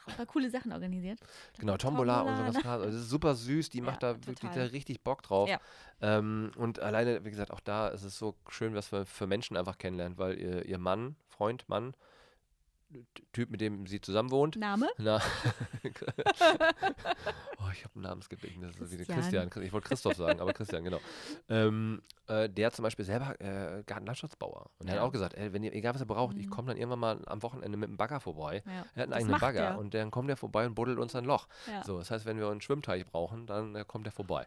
ein 0.07 0.17
paar 0.17 0.27
coole 0.27 0.51
Sachen 0.51 0.73
organisiert. 0.73 1.19
Genau, 1.59 1.77
Tombola, 1.77 2.19
Tombola 2.19 2.41
und 2.41 2.53
sowas. 2.53 2.65
Also 2.65 2.85
das 2.87 2.95
ist 2.95 3.11
super 3.11 3.35
süß, 3.35 3.71
die 3.71 3.79
ja, 3.79 3.85
macht 3.85 4.03
da 4.03 4.15
total. 4.15 4.27
wirklich 4.29 4.53
da 4.53 4.63
richtig 4.63 5.03
Bock 5.03 5.23
drauf. 5.23 5.49
Ja. 5.49 5.61
Ähm, 6.01 6.53
und 6.57 6.79
alleine, 6.79 7.25
wie 7.25 7.31
gesagt, 7.31 7.51
auch 7.51 7.61
da 7.61 7.89
ist 7.89 8.05
es 8.05 8.19
so 8.19 8.37
schön, 8.49 8.75
was 8.75 8.93
wir 8.93 9.07
für 9.07 9.27
Menschen 9.27 9.57
einfach 9.57 9.79
kennenlernen, 9.79 10.19
weil 10.19 10.39
ihr, 10.39 10.65
ihr 10.65 10.79
Mann, 10.79 11.17
Freund, 11.27 11.69
Mann, 11.69 11.95
Typ, 13.33 13.51
mit 13.51 13.61
dem 13.61 13.87
sie 13.87 14.01
zusammen 14.01 14.31
wohnt. 14.31 14.57
Name? 14.57 14.89
Na, 14.97 15.17
oh, 15.85 17.71
ich 17.73 17.85
habe 17.85 17.95
einen 17.95 18.03
Namensgebeten. 18.03 18.63
Christian. 18.73 19.21
Christian. 19.21 19.51
Ich 19.63 19.73
wollte 19.73 19.89
Christoph 19.89 20.17
sagen, 20.17 20.41
aber 20.41 20.55
Christian, 20.55 20.85
genau. 20.85 20.99
Ähm, 21.51 22.03
äh, 22.29 22.49
der 22.49 22.73
zum 22.73 22.85
Beispiel 22.85 23.05
selber 23.05 23.39
äh, 23.41 23.83
Gartenlandschaftsbauer. 23.85 24.71
Und 24.79 24.87
ja. 24.87 24.95
er 24.95 25.01
hat 25.01 25.07
auch 25.07 25.13
gesagt, 25.13 25.35
ey, 25.35 25.53
wenn 25.53 25.63
ihr, 25.63 25.75
egal 25.75 25.95
was 25.95 26.01
ihr 26.01 26.07
braucht, 26.07 26.35
mhm. 26.35 26.41
ich 26.41 26.51
komme 26.51 26.69
dann 26.69 26.79
irgendwann 26.79 26.99
mal 26.99 27.23
am 27.27 27.43
Wochenende 27.43 27.77
mit 27.77 27.89
einem 27.89 27.99
Bagger 27.99 28.21
vorbei. 28.21 28.63
Ja. 28.65 28.73
Er 28.73 28.79
hat 28.79 28.87
einen 28.97 29.11
das 29.11 29.19
eigenen 29.19 29.41
Bagger 29.41 29.61
der. 29.61 29.79
und 29.79 29.93
dann 29.93 30.11
kommt 30.11 30.31
der 30.31 30.39
vorbei 30.39 30.67
und 30.67 30.75
buddelt 30.75 30.99
uns 30.99 31.15
ein 31.15 31.25
Loch. 31.25 31.47
Ja. 31.67 31.85
So, 31.85 31.99
das 31.99 32.11
heißt, 32.11 32.25
wenn 32.25 32.39
wir 32.39 32.49
einen 32.49 32.63
Schwimmteich 32.63 33.05
brauchen, 33.05 33.47
dann 33.47 33.75
äh, 33.75 33.85
kommt 33.87 34.07
der 34.07 34.13
vorbei. 34.13 34.47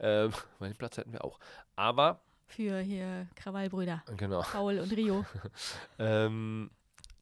Ähm, 0.00 0.32
weil 0.58 0.70
den 0.70 0.76
Platz 0.76 0.96
hätten 0.96 1.12
wir 1.12 1.24
auch. 1.24 1.38
Aber 1.76 2.20
für 2.50 2.80
hier 2.80 3.28
Krawallbrüder. 3.36 4.02
Genau. 4.16 4.42
Paul 4.42 4.80
und 4.80 4.90
Rio. 4.90 5.24
ähm, 6.00 6.70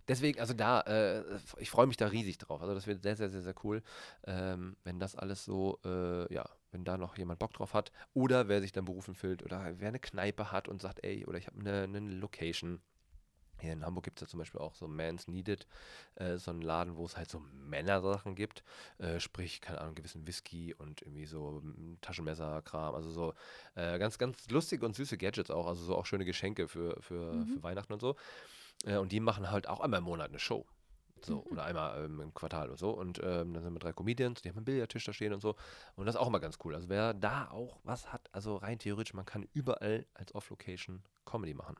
deswegen, 0.08 0.40
also 0.40 0.54
da, 0.54 0.80
äh, 0.80 1.22
ich 1.58 1.70
freue 1.70 1.86
mich 1.86 1.96
da 1.96 2.08
riesig 2.08 2.38
drauf. 2.38 2.60
Also 2.60 2.74
das 2.74 2.86
wird 2.86 3.02
sehr, 3.02 3.16
sehr, 3.16 3.30
sehr, 3.30 3.42
sehr 3.42 3.54
cool, 3.64 3.82
ähm, 4.26 4.76
wenn 4.84 4.98
das 4.98 5.14
alles 5.14 5.44
so, 5.44 5.78
äh, 5.84 6.32
ja, 6.32 6.48
wenn 6.72 6.84
da 6.84 6.96
noch 6.96 7.16
jemand 7.16 7.38
Bock 7.38 7.52
drauf 7.52 7.74
hat. 7.74 7.92
Oder 8.14 8.48
wer 8.48 8.60
sich 8.60 8.72
dann 8.72 8.84
berufen 8.84 9.14
fühlt 9.14 9.42
oder 9.42 9.74
wer 9.78 9.88
eine 9.88 9.98
Kneipe 9.98 10.52
hat 10.52 10.68
und 10.68 10.82
sagt, 10.82 11.04
ey, 11.04 11.26
oder 11.26 11.38
ich 11.38 11.46
habe 11.46 11.60
eine, 11.60 11.82
eine 11.82 12.00
Location. 12.00 12.80
Hier 13.60 13.72
in 13.72 13.84
Hamburg 13.84 14.04
gibt 14.04 14.18
es 14.18 14.20
ja 14.20 14.30
zum 14.30 14.38
Beispiel 14.38 14.60
auch 14.60 14.76
so 14.76 14.86
Man's 14.86 15.26
Needed, 15.26 15.66
äh, 16.14 16.36
so 16.36 16.52
einen 16.52 16.62
Laden, 16.62 16.96
wo 16.96 17.04
es 17.04 17.16
halt 17.16 17.28
so 17.28 17.40
Männersachen 17.40 18.36
gibt. 18.36 18.62
Äh, 18.98 19.18
sprich, 19.18 19.60
keine 19.60 19.80
Ahnung, 19.80 19.96
gewissen 19.96 20.26
Whisky 20.28 20.74
und 20.74 21.02
irgendwie 21.02 21.26
so 21.26 21.60
Taschenmesser-Kram. 22.00 22.94
Also 22.94 23.10
so 23.10 23.34
äh, 23.74 23.98
ganz, 23.98 24.16
ganz 24.18 24.48
lustige 24.50 24.86
und 24.86 24.94
süße 24.94 25.18
Gadgets 25.18 25.50
auch. 25.50 25.66
Also 25.66 25.84
so 25.84 25.96
auch 25.96 26.06
schöne 26.06 26.24
Geschenke 26.24 26.68
für, 26.68 27.02
für, 27.02 27.32
mhm. 27.32 27.46
für 27.48 27.62
Weihnachten 27.64 27.92
und 27.92 28.00
so. 28.00 28.14
Äh, 28.84 28.96
und 28.96 29.12
die 29.12 29.20
machen 29.20 29.50
halt 29.50 29.68
auch 29.68 29.80
einmal 29.80 29.98
im 29.98 30.04
Monat 30.04 30.28
eine 30.28 30.38
Show. 30.38 30.66
So, 31.20 31.36
mhm. 31.36 31.52
oder 31.52 31.64
einmal 31.64 32.04
ähm, 32.04 32.20
im 32.20 32.34
Quartal 32.34 32.70
und 32.70 32.78
so. 32.78 32.90
Und 32.90 33.18
ähm, 33.22 33.52
dann 33.54 33.62
sind 33.62 33.72
wir 33.72 33.80
drei 33.80 33.92
Comedians, 33.92 34.42
die 34.42 34.48
haben 34.48 34.56
einen 34.56 34.64
Billardtisch 34.64 35.04
da 35.04 35.12
stehen 35.12 35.32
und 35.32 35.40
so. 35.40 35.56
Und 35.96 36.06
das 36.06 36.14
ist 36.14 36.20
auch 36.20 36.28
immer 36.28 36.40
ganz 36.40 36.58
cool. 36.64 36.74
Also 36.74 36.88
wer 36.88 37.14
da 37.14 37.50
auch 37.50 37.80
was 37.84 38.12
hat, 38.12 38.28
also 38.32 38.56
rein 38.56 38.78
theoretisch, 38.78 39.14
man 39.14 39.26
kann 39.26 39.48
überall 39.52 40.06
als 40.14 40.34
Off-Location 40.34 41.02
Comedy 41.24 41.54
machen. 41.54 41.76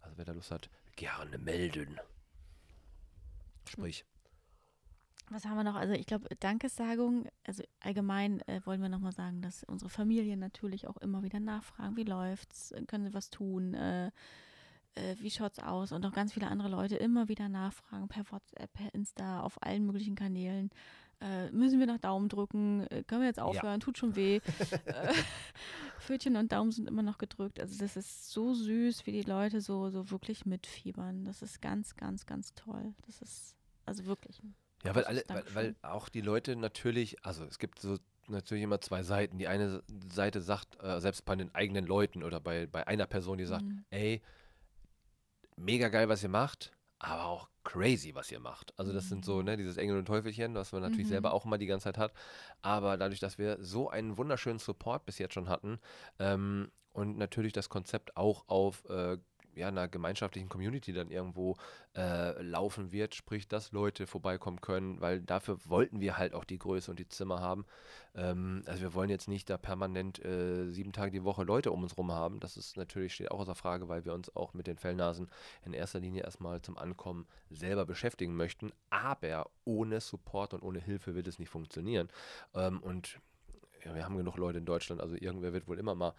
Also 0.00 0.16
wer 0.16 0.24
da 0.24 0.32
Lust 0.32 0.50
hat, 0.50 0.70
gerne 0.96 1.38
melden. 1.38 2.00
Sprich. 3.68 4.04
Was 5.30 5.44
haben 5.44 5.56
wir 5.56 5.64
noch? 5.64 5.74
Also 5.74 5.92
ich 5.92 6.06
glaube, 6.06 6.34
Dankessagung, 6.40 7.28
also 7.44 7.62
allgemein 7.80 8.40
äh, 8.48 8.62
wollen 8.64 8.80
wir 8.80 8.88
nochmal 8.88 9.12
sagen, 9.12 9.42
dass 9.42 9.62
unsere 9.64 9.90
Familien 9.90 10.38
natürlich 10.38 10.86
auch 10.86 10.96
immer 10.98 11.22
wieder 11.22 11.38
nachfragen, 11.38 11.96
wie 11.96 12.04
läuft's, 12.04 12.72
können 12.86 13.04
sie 13.04 13.12
was 13.12 13.28
tun, 13.28 13.74
äh, 13.74 14.10
äh, 14.94 15.16
wie 15.20 15.30
schaut's 15.30 15.58
aus? 15.58 15.92
Und 15.92 16.04
auch 16.04 16.12
ganz 16.12 16.32
viele 16.32 16.48
andere 16.48 16.68
Leute 16.68 16.96
immer 16.96 17.28
wieder 17.28 17.48
nachfragen 17.48 18.08
per 18.08 18.30
WhatsApp, 18.30 18.72
per 18.72 18.94
Insta, 18.94 19.40
auf 19.40 19.62
allen 19.62 19.86
möglichen 19.86 20.14
Kanälen. 20.14 20.70
Äh, 21.20 21.50
müssen 21.50 21.80
wir 21.80 21.86
nach 21.86 21.98
Daumen 21.98 22.28
drücken? 22.28 22.86
Äh, 22.88 23.02
können 23.02 23.22
wir 23.22 23.28
jetzt 23.28 23.40
aufhören? 23.40 23.74
Ja. 23.74 23.78
Tut 23.78 23.98
schon 23.98 24.16
weh. 24.16 24.40
Äh, 24.86 25.12
Pfötchen 25.98 26.36
und 26.36 26.52
Daumen 26.52 26.70
sind 26.70 26.88
immer 26.88 27.02
noch 27.02 27.18
gedrückt. 27.18 27.60
Also 27.60 27.78
das 27.78 27.96
ist 27.96 28.30
so 28.30 28.54
süß, 28.54 29.06
wie 29.06 29.12
die 29.12 29.22
Leute 29.22 29.60
so, 29.60 29.90
so 29.90 30.10
wirklich 30.10 30.46
mitfiebern. 30.46 31.24
Das 31.24 31.42
ist 31.42 31.60
ganz, 31.60 31.96
ganz, 31.96 32.24
ganz 32.24 32.54
toll. 32.54 32.94
Das 33.06 33.20
ist 33.20 33.56
also 33.84 34.06
wirklich. 34.06 34.40
Ja, 34.84 34.94
weil 34.94 35.04
alle, 35.04 35.24
weil, 35.28 35.44
weil 35.54 35.76
auch 35.82 36.08
die 36.08 36.20
Leute 36.20 36.56
natürlich, 36.56 37.24
also 37.24 37.44
es 37.44 37.58
gibt 37.58 37.80
so 37.80 37.98
natürlich 38.28 38.62
immer 38.62 38.80
zwei 38.80 39.02
Seiten. 39.02 39.38
Die 39.38 39.48
eine 39.48 39.82
Seite 40.12 40.40
sagt, 40.40 40.82
äh, 40.82 41.00
selbst 41.00 41.24
bei 41.24 41.34
den 41.36 41.54
eigenen 41.54 41.86
Leuten 41.86 42.22
oder 42.22 42.40
bei, 42.40 42.66
bei 42.66 42.86
einer 42.86 43.06
Person, 43.06 43.38
die 43.38 43.44
sagt, 43.44 43.64
mhm. 43.64 43.84
ey, 43.90 44.22
mega 45.58 45.88
geil, 45.88 46.08
was 46.08 46.22
ihr 46.22 46.28
macht, 46.28 46.72
aber 46.98 47.26
auch 47.26 47.48
crazy, 47.64 48.14
was 48.14 48.32
ihr 48.32 48.40
macht. 48.40 48.72
Also 48.78 48.92
das 48.92 49.08
sind 49.08 49.24
so, 49.24 49.42
ne, 49.42 49.56
dieses 49.56 49.76
Engel 49.76 49.98
und 49.98 50.06
Teufelchen, 50.06 50.54
was 50.54 50.72
man 50.72 50.82
natürlich 50.82 51.06
mhm. 51.06 51.10
selber 51.10 51.32
auch 51.32 51.44
immer 51.44 51.58
die 51.58 51.66
ganze 51.66 51.84
Zeit 51.84 51.98
hat. 51.98 52.12
Aber 52.62 52.96
dadurch, 52.96 53.20
dass 53.20 53.38
wir 53.38 53.58
so 53.60 53.90
einen 53.90 54.16
wunderschönen 54.16 54.58
Support 54.58 55.04
bis 55.04 55.18
jetzt 55.18 55.34
schon 55.34 55.48
hatten 55.48 55.78
ähm, 56.18 56.70
und 56.92 57.18
natürlich 57.18 57.52
das 57.52 57.68
Konzept 57.68 58.16
auch 58.16 58.48
auf 58.48 58.84
äh, 58.88 59.18
ja, 59.58 59.68
einer 59.68 59.88
gemeinschaftlichen 59.88 60.48
Community 60.48 60.92
dann 60.92 61.10
irgendwo 61.10 61.56
äh, 61.96 62.40
laufen 62.42 62.92
wird, 62.92 63.14
sprich, 63.14 63.48
dass 63.48 63.72
Leute 63.72 64.06
vorbeikommen 64.06 64.60
können, 64.60 65.00
weil 65.00 65.20
dafür 65.20 65.58
wollten 65.66 66.00
wir 66.00 66.16
halt 66.16 66.34
auch 66.34 66.44
die 66.44 66.58
Größe 66.58 66.90
und 66.90 66.98
die 66.98 67.08
Zimmer 67.08 67.40
haben. 67.40 67.66
Ähm, 68.14 68.62
also 68.66 68.82
wir 68.82 68.94
wollen 68.94 69.10
jetzt 69.10 69.28
nicht 69.28 69.50
da 69.50 69.58
permanent 69.58 70.24
äh, 70.24 70.70
sieben 70.70 70.92
Tage 70.92 71.10
die 71.10 71.24
Woche 71.24 71.44
Leute 71.44 71.72
um 71.72 71.82
uns 71.82 71.98
rum 71.98 72.12
haben. 72.12 72.40
Das 72.40 72.56
ist 72.56 72.76
natürlich 72.76 73.14
steht 73.14 73.30
auch 73.30 73.40
außer 73.40 73.54
Frage, 73.54 73.88
weil 73.88 74.04
wir 74.04 74.14
uns 74.14 74.34
auch 74.34 74.54
mit 74.54 74.66
den 74.66 74.78
Fellnasen 74.78 75.28
in 75.64 75.72
erster 75.72 76.00
Linie 76.00 76.22
erstmal 76.22 76.62
zum 76.62 76.78
Ankommen 76.78 77.26
selber 77.50 77.84
beschäftigen 77.84 78.36
möchten. 78.36 78.72
Aber 78.90 79.50
ohne 79.64 80.00
Support 80.00 80.54
und 80.54 80.62
ohne 80.62 80.80
Hilfe 80.80 81.14
wird 81.14 81.28
es 81.28 81.38
nicht 81.38 81.50
funktionieren. 81.50 82.08
Ähm, 82.54 82.80
und 82.80 83.20
ja, 83.84 83.94
wir 83.94 84.04
haben 84.04 84.16
genug 84.16 84.36
Leute 84.36 84.58
in 84.58 84.64
Deutschland, 84.64 85.00
also 85.00 85.14
irgendwer 85.14 85.52
wird 85.52 85.68
wohl 85.68 85.78
immer 85.78 85.94
mal 85.94 86.14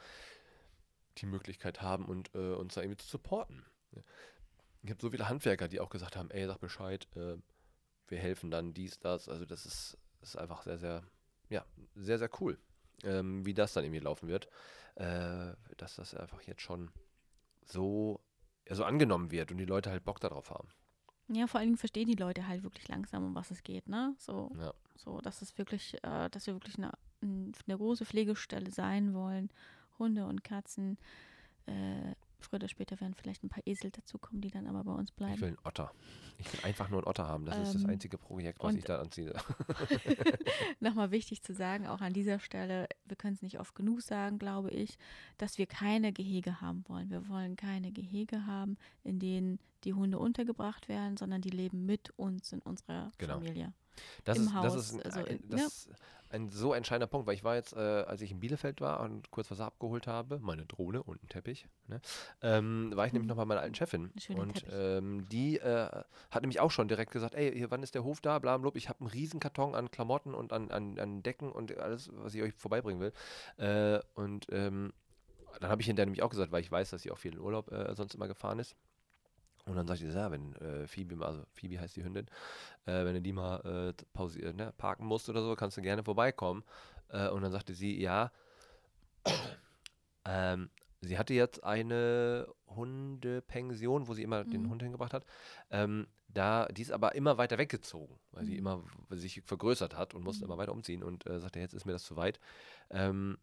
die 1.21 1.25
Möglichkeit 1.25 1.81
haben 1.81 2.05
und 2.05 2.33
äh, 2.35 2.53
uns 2.53 2.75
da 2.75 2.81
irgendwie 2.81 2.97
zu 2.97 3.07
supporten. 3.07 3.65
Ich 4.83 4.89
habe 4.89 5.01
so 5.01 5.09
viele 5.09 5.27
Handwerker, 5.27 5.67
die 5.67 5.79
auch 5.79 5.89
gesagt 5.89 6.15
haben, 6.15 6.31
ey, 6.31 6.45
sag 6.45 6.59
Bescheid, 6.59 7.07
äh, 7.15 7.35
wir 8.07 8.17
helfen 8.17 8.51
dann 8.51 8.73
dies, 8.73 8.99
das. 8.99 9.29
Also 9.29 9.45
das 9.45 9.65
ist, 9.65 9.97
ist 10.21 10.37
einfach 10.37 10.63
sehr, 10.63 10.77
sehr, 10.77 11.03
ja, 11.49 11.65
sehr, 11.95 12.17
sehr 12.17 12.29
cool, 12.39 12.57
ähm, 13.03 13.45
wie 13.45 13.53
das 13.53 13.73
dann 13.73 13.83
irgendwie 13.83 13.99
laufen 13.99 14.27
wird. 14.27 14.47
Äh, 14.95 15.53
dass 15.77 15.95
das 15.95 16.13
einfach 16.13 16.41
jetzt 16.41 16.61
schon 16.61 16.91
so, 17.65 18.19
ja, 18.67 18.75
so 18.75 18.83
angenommen 18.83 19.31
wird 19.31 19.51
und 19.51 19.57
die 19.57 19.65
Leute 19.65 19.89
halt 19.91 20.03
Bock 20.03 20.19
darauf 20.19 20.49
haben. 20.49 20.69
Ja, 21.29 21.45
vor 21.45 21.59
allen 21.59 21.69
Dingen 21.69 21.77
verstehen 21.77 22.07
die 22.07 22.15
Leute 22.15 22.47
halt 22.47 22.63
wirklich 22.63 22.87
langsam, 22.87 23.23
um 23.23 23.35
was 23.35 23.51
es 23.51 23.61
geht, 23.63 23.87
ne? 23.87 24.15
So, 24.17 24.51
ja. 24.59 24.73
so 24.95 25.21
dass 25.21 25.41
es 25.41 25.57
wirklich, 25.57 26.03
äh, 26.03 26.29
dass 26.29 26.47
wir 26.47 26.55
wirklich 26.55 26.77
eine, 26.77 26.91
eine 27.21 27.77
große 27.77 28.05
Pflegestelle 28.05 28.71
sein 28.71 29.13
wollen 29.13 29.51
Hunde 29.99 30.25
und 30.25 30.43
Katzen. 30.43 30.97
Äh, 31.65 32.15
früher 32.39 32.55
oder 32.55 32.69
später 32.69 32.99
werden 32.99 33.13
vielleicht 33.13 33.43
ein 33.43 33.49
paar 33.49 33.65
Esel 33.65 33.91
dazukommen, 33.91 34.41
die 34.41 34.49
dann 34.49 34.67
aber 34.67 34.83
bei 34.83 34.93
uns 34.93 35.11
bleiben. 35.11 35.35
Ich 35.35 35.41
will 35.41 35.49
einen 35.49 35.57
Otter. 35.63 35.91
Ich 36.37 36.53
will 36.53 36.61
einfach 36.63 36.89
nur 36.89 36.99
einen 36.99 37.07
Otter 37.07 37.27
haben. 37.27 37.45
Das 37.45 37.57
ähm, 37.57 37.63
ist 37.63 37.75
das 37.75 37.83
ähm, 37.83 37.89
einzige 37.89 38.17
Projekt, 38.17 38.63
was 38.63 38.75
ich 38.75 38.83
da 38.83 39.01
anziehe. 39.01 39.33
Nochmal 40.79 41.11
wichtig 41.11 41.43
zu 41.43 41.53
sagen, 41.53 41.87
auch 41.87 42.01
an 42.01 42.13
dieser 42.13 42.39
Stelle, 42.39 42.87
wir 43.05 43.17
können 43.17 43.33
es 43.33 43.41
nicht 43.41 43.59
oft 43.59 43.75
genug 43.75 44.01
sagen, 44.01 44.39
glaube 44.39 44.71
ich, 44.71 44.97
dass 45.37 45.57
wir 45.57 45.67
keine 45.67 46.13
Gehege 46.13 46.61
haben 46.61 46.83
wollen. 46.87 47.09
Wir 47.09 47.27
wollen 47.27 47.55
keine 47.55 47.91
Gehege 47.91 48.45
haben, 48.45 48.77
in 49.03 49.19
denen 49.19 49.59
die 49.83 49.93
Hunde 49.93 50.17
untergebracht 50.17 50.89
werden, 50.89 51.17
sondern 51.17 51.41
die 51.41 51.49
leben 51.49 51.85
mit 51.85 52.11
uns 52.17 52.51
in 52.51 52.59
unserer 52.59 53.11
genau. 53.17 53.35
Familie. 53.35 53.73
Das 54.23 54.37
Im 54.37 54.43
ist, 54.45 54.53
Haus. 54.53 54.63
Das 54.63 54.75
ist 54.75 54.93
ein, 54.93 55.01
also, 55.03 55.19
ein, 55.25 55.39
das 55.49 55.87
ja. 55.89 55.95
ein 56.29 56.49
so 56.49 56.73
entscheidender 56.73 57.07
Punkt, 57.07 57.27
weil 57.27 57.35
ich 57.35 57.43
war 57.43 57.55
jetzt, 57.55 57.73
äh, 57.73 57.79
als 57.79 58.21
ich 58.21 58.31
in 58.31 58.39
Bielefeld 58.39 58.81
war 58.81 58.99
und 59.01 59.31
kurz 59.31 59.49
was 59.51 59.59
abgeholt 59.59 60.07
habe, 60.07 60.39
meine 60.39 60.65
Drohne 60.65 61.03
und 61.03 61.21
einen 61.21 61.29
Teppich, 61.29 61.67
ne, 61.87 62.01
ähm, 62.41 62.91
war 62.95 63.05
ich 63.05 63.13
mhm. 63.13 63.19
nämlich 63.19 63.29
noch 63.29 63.37
bei 63.37 63.45
meiner 63.45 63.61
alten 63.61 63.75
Chefin. 63.75 64.11
Und 64.35 64.65
ähm, 64.71 65.27
die 65.29 65.57
äh, 65.57 65.89
hat 66.31 66.41
nämlich 66.41 66.59
auch 66.59 66.71
schon 66.71 66.87
direkt 66.87 67.11
gesagt, 67.11 67.35
ey, 67.35 67.51
hier, 67.53 67.71
wann 67.71 67.83
ist 67.83 67.95
der 67.95 68.03
Hof 68.03 68.21
da? 68.21 68.39
Blablabla. 68.39 68.77
Ich 68.77 68.89
habe 68.89 69.01
einen 69.01 69.09
riesen 69.09 69.39
Karton 69.39 69.75
an 69.75 69.91
Klamotten 69.91 70.33
und 70.33 70.53
an, 70.53 70.71
an, 70.71 70.99
an 70.99 71.23
Decken 71.23 71.51
und 71.51 71.77
alles, 71.77 72.09
was 72.13 72.33
ich 72.33 72.41
euch 72.41 72.53
vorbeibringen 72.53 73.01
will. 73.01 73.13
Äh, 73.57 74.01
und 74.15 74.47
ähm, 74.51 74.93
dann 75.59 75.69
habe 75.69 75.81
ich 75.81 75.87
hinterher 75.87 76.05
nämlich 76.05 76.23
auch 76.23 76.29
gesagt, 76.29 76.51
weil 76.51 76.61
ich 76.61 76.71
weiß, 76.71 76.91
dass 76.91 77.01
sie 77.01 77.11
auch 77.11 77.17
viel 77.17 77.33
in 77.33 77.39
Urlaub 77.39 77.71
äh, 77.71 77.93
sonst 77.95 78.15
immer 78.15 78.27
gefahren 78.27 78.59
ist. 78.59 78.75
Und 79.69 79.75
dann 79.75 79.87
sagte 79.87 80.05
ich, 80.05 80.13
ja, 80.13 80.31
wenn 80.31 80.55
äh, 80.55 80.87
Phoebe, 80.87 81.23
also 81.25 81.43
Phoebe 81.53 81.79
heißt 81.79 81.95
die 81.95 82.03
Hündin, 82.03 82.25
äh, 82.85 83.05
wenn 83.05 83.13
du 83.13 83.21
die 83.21 83.33
mal 83.33 83.93
äh, 83.97 84.03
pausieren, 84.13 84.55
ne, 84.55 84.73
parken 84.77 85.05
musst 85.05 85.29
oder 85.29 85.43
so, 85.43 85.55
kannst 85.55 85.77
du 85.77 85.81
gerne 85.81 86.03
vorbeikommen. 86.03 86.63
Äh, 87.09 87.29
und 87.29 87.43
dann 87.43 87.51
sagte 87.51 87.73
sie, 87.73 88.01
ja, 88.01 88.31
ähm, 90.25 90.69
sie 91.01 91.17
hatte 91.19 91.33
jetzt 91.33 91.63
eine 91.63 92.47
Hundepension, 92.67 94.07
wo 94.07 94.13
sie 94.13 94.23
immer 94.23 94.43
mhm. 94.43 94.49
den 94.49 94.69
Hund 94.69 94.81
hingebracht 94.81 95.13
hat. 95.13 95.25
Ähm, 95.69 96.07
da, 96.27 96.67
die 96.67 96.81
ist 96.81 96.91
aber 96.91 97.15
immer 97.15 97.37
weiter 97.37 97.57
weggezogen, 97.57 98.19
weil 98.31 98.43
mhm. 98.43 98.47
sie 98.47 98.57
immer 98.57 98.83
sich 99.11 99.41
vergrößert 99.45 99.95
hat 99.95 100.15
und 100.15 100.23
musste 100.23 100.45
mhm. 100.45 100.51
immer 100.51 100.57
weiter 100.59 100.71
umziehen 100.71 101.03
und 101.03 101.27
äh, 101.27 101.39
sagte, 101.39 101.59
jetzt 101.59 101.73
ist 101.73 101.85
mir 101.85 101.93
das 101.93 102.03
zu 102.03 102.15
weit. 102.15 102.39
Ähm, 102.89 103.37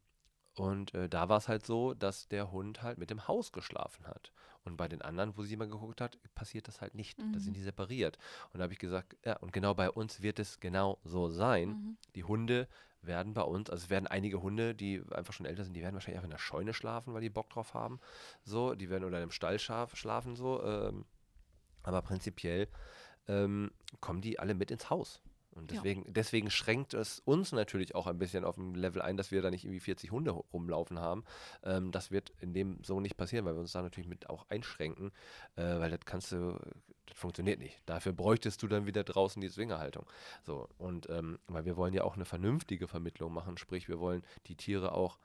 und 0.57 0.95
äh, 0.95 1.09
da 1.09 1.29
war 1.29 1.39
es 1.39 1.49
halt 1.49 1.67
so, 1.67 1.95
dass 1.95 2.29
der 2.29 2.51
Hund 2.51 2.83
halt 2.83 2.99
mit 2.99 3.11
dem 3.11 3.29
Haus 3.29 3.53
geschlafen 3.53 4.07
hat. 4.07 4.33
Und 4.65 4.77
bei 4.77 4.89
den 4.89 5.03
anderen, 5.03 5.37
wo 5.37 5.43
sie 5.45 5.57
mal 5.57 5.69
geguckt 5.69 6.01
hat, 6.01 6.19
passiert 6.35 6.67
das 6.67 6.81
halt 6.81 6.95
nicht. 6.95 7.19
Mhm. 7.19 7.33
Da 7.33 7.39
sind 7.39 7.57
die 7.57 7.63
separiert. 7.63 8.19
Und 8.53 8.59
da 8.59 8.65
habe 8.65 8.73
ich 8.73 8.79
gesagt, 8.79 9.17
ja, 9.25 9.37
und 9.37 9.53
genau 9.53 9.75
bei 9.75 9.91
uns 9.91 10.23
wird 10.23 10.39
es 10.39 10.59
genau 10.59 10.99
so 11.05 11.29
sein. 11.29 11.69
Mhm. 11.69 11.97
Die 12.15 12.25
Hunde 12.25 12.69
werden 13.03 13.35
bei 13.35 13.43
uns, 13.43 13.71
also 13.71 13.85
es 13.85 13.91
werden 13.91 14.09
einige 14.09 14.43
Hunde, 14.43 14.75
die 14.75 15.03
einfach 15.13 15.33
schon 15.33 15.47
älter 15.47 15.63
sind, 15.63 15.75
die 15.75 15.83
werden 15.83 15.95
wahrscheinlich 15.95 16.21
auch 16.21 16.25
in 16.25 16.31
der 16.31 16.39
Scheune 16.39 16.75
schlafen, 16.75 17.15
weil 17.15 17.21
die 17.21 17.31
Bock 17.31 17.51
drauf 17.51 17.75
haben. 17.75 18.01
So, 18.43 18.75
die 18.75 18.91
werden 18.91 19.05
oder 19.05 19.23
im 19.23 19.31
Stall 19.31 19.59
schlafen, 19.61 20.35
so. 20.35 20.65
Ähm, 20.65 21.05
aber 21.85 22.03
prinzipiell 22.03 22.67
ähm, 23.29 23.71
kommen 24.01 24.23
die 24.23 24.39
alle 24.39 24.55
mit 24.55 24.71
ins 24.71 24.91
Haus. 24.91 25.21
Und 25.57 25.71
deswegen, 25.71 26.05
ja. 26.05 26.11
deswegen 26.11 26.51
schränkt 26.51 26.95
es 26.95 27.21
uns 27.21 27.53
natürlich 27.53 27.95
auch 27.95 28.07
ein 28.07 28.19
bisschen 28.19 28.45
auf 28.45 28.57
dem 28.57 28.75
Level 28.75 29.01
ein, 29.03 29.17
dass 29.17 29.31
wir 29.31 29.43
da 29.43 29.51
nicht 29.51 29.65
irgendwie 29.65 29.81
40 29.81 30.11
Hunde 30.11 30.31
rumlaufen 30.31 31.01
haben. 31.01 31.25
Ähm, 31.65 31.93
das 31.93 32.11
wird 32.11 32.33
in 32.41 32.53
dem 32.53 32.79
so 32.83 33.01
nicht 33.01 33.17
passieren, 33.17 33.45
weil 33.47 33.55
wir 33.55 33.61
uns 33.61 33.73
da 33.73 33.83
natürlich 33.83 34.09
mit 34.09 34.29
auch 34.29 34.47
einschränken, 34.51 35.13
äh, 35.57 35.63
weil 35.63 35.91
das 35.91 36.01
kannst 36.05 36.33
du, 36.33 36.59
das 37.07 37.19
funktioniert 37.19 37.59
nicht. 37.59 37.81
Dafür 37.87 38.13
bräuchtest 38.13 38.63
du 38.63 38.69
dann 38.69 38.87
wieder 38.87 39.03
draußen 39.03 39.41
die 39.41 39.51
Zwingerhaltung. 39.51 40.07
So, 40.45 40.69
und 40.79 41.09
ähm, 41.09 41.39
weil 41.47 41.65
wir 41.65 41.77
wollen 41.77 41.95
ja 41.95 42.05
auch 42.05 42.17
eine 42.17 42.27
vernünftige 42.27 42.87
Vermittlung 42.87 43.33
machen, 43.33 43.57
sprich, 43.57 43.89
wir 43.89 43.99
wollen 43.99 44.23
die 44.47 44.57
Tiere 44.57 44.93
auch 44.93 45.19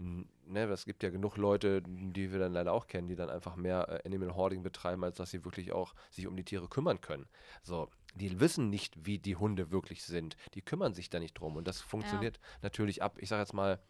ne, 0.00 0.64
es 0.64 0.84
gibt 0.84 1.02
ja 1.02 1.10
genug 1.10 1.36
Leute, 1.36 1.82
die 1.82 2.32
wir 2.32 2.38
dann 2.38 2.52
leider 2.52 2.72
auch 2.72 2.86
kennen, 2.86 3.08
die 3.08 3.16
dann 3.16 3.30
einfach 3.30 3.56
mehr 3.56 3.88
äh, 3.88 4.06
Animal 4.06 4.34
Hoarding 4.34 4.62
betreiben, 4.62 5.04
als 5.04 5.16
dass 5.16 5.30
sie 5.30 5.44
wirklich 5.44 5.72
auch 5.72 5.94
sich 6.10 6.26
um 6.26 6.36
die 6.36 6.44
Tiere 6.44 6.68
kümmern 6.68 7.00
können. 7.00 7.28
So, 7.62 7.88
die 8.14 8.40
wissen 8.40 8.70
nicht, 8.70 9.06
wie 9.06 9.18
die 9.18 9.36
Hunde 9.36 9.70
wirklich 9.70 10.02
sind. 10.02 10.36
Die 10.54 10.62
kümmern 10.62 10.94
sich 10.94 11.10
da 11.10 11.20
nicht 11.20 11.34
drum. 11.34 11.56
Und 11.56 11.68
das 11.68 11.80
funktioniert 11.80 12.38
ja. 12.38 12.42
natürlich 12.62 13.02
ab, 13.02 13.16
ich 13.18 13.28
sage 13.28 13.42
jetzt 13.42 13.52
mal, 13.52 13.80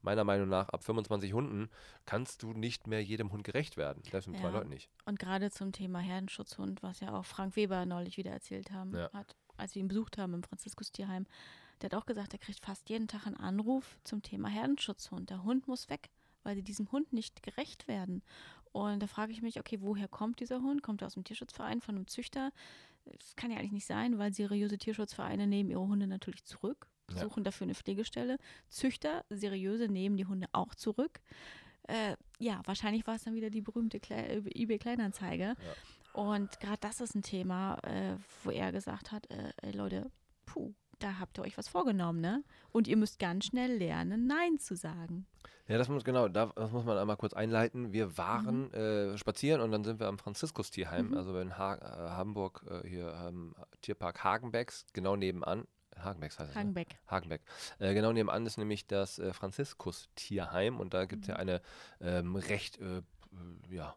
meiner 0.00 0.24
Meinung 0.24 0.48
nach, 0.48 0.68
ab 0.68 0.84
25 0.84 1.32
Hunden 1.32 1.68
kannst 2.06 2.42
du 2.42 2.52
nicht 2.52 2.86
mehr 2.86 3.02
jedem 3.02 3.32
Hund 3.32 3.44
gerecht 3.44 3.76
werden. 3.76 4.02
Selbst 4.08 4.26
mit 4.26 4.36
ja. 4.36 4.42
zwei 4.42 4.50
Leuten 4.50 4.68
nicht. 4.68 4.88
Und 5.04 5.18
gerade 5.18 5.50
zum 5.50 5.72
Thema 5.72 5.98
Herdenschutzhund, 5.98 6.82
was 6.82 7.00
ja 7.00 7.12
auch 7.12 7.26
Frank 7.26 7.56
Weber 7.56 7.84
neulich 7.84 8.16
wieder 8.16 8.30
erzählt 8.30 8.70
haben, 8.70 8.94
ja. 8.94 9.10
hat, 9.12 9.34
als 9.56 9.74
wir 9.74 9.80
ihn 9.80 9.88
besucht 9.88 10.18
haben 10.18 10.34
im 10.34 10.42
Franziskus 10.42 10.92
Tierheim, 10.92 11.26
der 11.82 11.90
hat 11.90 11.94
auch 11.94 12.06
gesagt, 12.06 12.32
er 12.32 12.38
kriegt 12.38 12.64
fast 12.64 12.88
jeden 12.88 13.08
Tag 13.08 13.26
einen 13.26 13.36
Anruf 13.36 13.98
zum 14.04 14.22
Thema 14.22 14.48
Herdenschutzhund. 14.48 15.30
Der 15.30 15.44
Hund 15.44 15.68
muss 15.68 15.88
weg, 15.88 16.10
weil 16.42 16.56
sie 16.56 16.62
diesem 16.62 16.90
Hund 16.92 17.12
nicht 17.12 17.42
gerecht 17.42 17.88
werden. 17.88 18.22
Und 18.72 19.02
da 19.02 19.06
frage 19.06 19.32
ich 19.32 19.42
mich, 19.42 19.58
okay, 19.58 19.78
woher 19.80 20.08
kommt 20.08 20.40
dieser 20.40 20.60
Hund? 20.60 20.82
Kommt 20.82 21.02
er 21.02 21.06
aus 21.06 21.14
dem 21.14 21.24
Tierschutzverein, 21.24 21.80
von 21.80 21.96
einem 21.96 22.06
Züchter? 22.06 22.52
Das 23.04 23.36
kann 23.36 23.50
ja 23.50 23.58
eigentlich 23.58 23.72
nicht 23.72 23.86
sein, 23.86 24.18
weil 24.18 24.32
seriöse 24.32 24.78
Tierschutzvereine 24.78 25.46
nehmen 25.46 25.70
ihre 25.70 25.86
Hunde 25.86 26.06
natürlich 26.06 26.44
zurück, 26.44 26.86
ja. 27.10 27.22
suchen 27.22 27.44
dafür 27.44 27.64
eine 27.64 27.74
Pflegestelle. 27.74 28.38
Züchter, 28.68 29.24
seriöse, 29.30 29.88
nehmen 29.88 30.16
die 30.16 30.26
Hunde 30.26 30.48
auch 30.52 30.74
zurück. 30.74 31.20
Äh, 31.84 32.16
ja, 32.38 32.60
wahrscheinlich 32.66 33.06
war 33.06 33.14
es 33.14 33.24
dann 33.24 33.34
wieder 33.34 33.48
die 33.48 33.62
berühmte 33.62 33.98
Kle 33.98 34.42
eBay-Kleinanzeige. 34.54 35.44
Ja. 35.44 35.56
Und 36.12 36.60
gerade 36.60 36.78
das 36.80 37.00
ist 37.00 37.14
ein 37.14 37.22
Thema, 37.22 37.78
äh, 37.84 38.16
wo 38.44 38.50
er 38.50 38.72
gesagt 38.72 39.12
hat, 39.12 39.30
äh, 39.30 39.52
ey 39.62 39.72
Leute, 39.72 40.10
puh, 40.44 40.74
da 40.98 41.18
habt 41.18 41.38
ihr 41.38 41.42
euch 41.42 41.56
was 41.58 41.68
vorgenommen, 41.68 42.20
ne? 42.20 42.44
Und 42.70 42.88
ihr 42.88 42.96
müsst 42.96 43.18
ganz 43.18 43.46
schnell 43.46 43.76
lernen, 43.76 44.26
Nein 44.26 44.58
zu 44.58 44.76
sagen. 44.76 45.26
Ja, 45.68 45.76
das 45.76 45.88
muss 45.88 46.02
genau, 46.02 46.28
das 46.28 46.72
muss 46.72 46.84
man 46.84 46.96
einmal 46.96 47.18
kurz 47.18 47.34
einleiten. 47.34 47.92
Wir 47.92 48.16
waren 48.16 48.68
mhm. 48.68 48.74
äh, 48.74 49.18
spazieren 49.18 49.60
und 49.60 49.70
dann 49.70 49.84
sind 49.84 50.00
wir 50.00 50.08
am 50.08 50.18
Franziskus-Tierheim, 50.18 51.10
mhm. 51.10 51.16
also 51.16 51.38
in 51.38 51.58
ha 51.58 51.74
äh, 51.74 52.10
Hamburg, 52.10 52.64
äh, 52.70 52.88
hier 52.88 53.12
ähm, 53.26 53.54
Tierpark 53.82 54.24
Hagenbecks, 54.24 54.86
genau 54.94 55.14
nebenan. 55.14 55.66
Hagenbecks 55.98 56.38
heißt 56.38 56.50
es. 56.50 56.56
Hagenbeck. 56.56 56.88
Ne? 56.88 56.98
Hagenbeck. 57.08 57.42
Äh, 57.80 57.92
genau 57.92 58.12
nebenan 58.12 58.46
ist 58.46 58.56
nämlich 58.56 58.86
das 58.86 59.18
äh, 59.18 59.34
Franziskus-Tierheim 59.34 60.80
und 60.80 60.94
da 60.94 61.04
gibt 61.04 61.24
es 61.24 61.28
mhm. 61.28 61.34
ja 61.34 61.38
eine 61.38 61.60
ähm, 62.00 62.36
recht, 62.36 62.78
ja, 63.68 63.94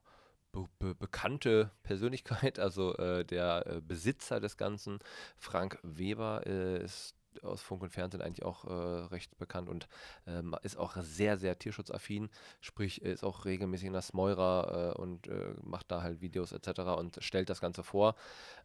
be 0.52 0.66
be 0.80 0.96
bekannte 0.96 1.72
Persönlichkeit, 1.84 2.60
also 2.60 2.96
äh, 2.98 3.26
der 3.26 3.66
äh, 3.68 3.82
Besitzer 3.82 4.40
des 4.40 4.58
Ganzen, 4.58 5.00
Frank 5.38 5.80
Weber, 5.84 6.44
äh, 6.46 6.84
ist 6.84 7.16
aus 7.44 7.62
Funk 7.62 7.82
und 7.82 7.92
Fernsehen 7.92 8.22
eigentlich 8.22 8.44
auch 8.44 8.66
äh, 8.66 9.06
recht 9.06 9.38
bekannt 9.38 9.70
und 9.70 9.88
ähm, 10.28 10.54
ist 10.64 10.78
auch 10.78 10.98
sehr, 10.98 11.38
sehr 11.38 11.58
tierschutzaffin, 11.58 12.30
sprich 12.60 13.02
ist 13.02 13.24
auch 13.24 13.46
regelmäßig 13.46 13.88
in 13.88 13.94
der 13.94 14.02
Smeurer 14.02 14.96
äh, 14.98 15.02
und 15.02 15.30
macht 15.64 15.90
da 15.92 16.02
halt 16.02 16.20
Videos 16.20 16.52
etc. 16.52 16.82
und 16.98 17.20
stellt 17.22 17.50
das 17.50 17.62
Ganze 17.62 17.84
vor. 17.84 18.16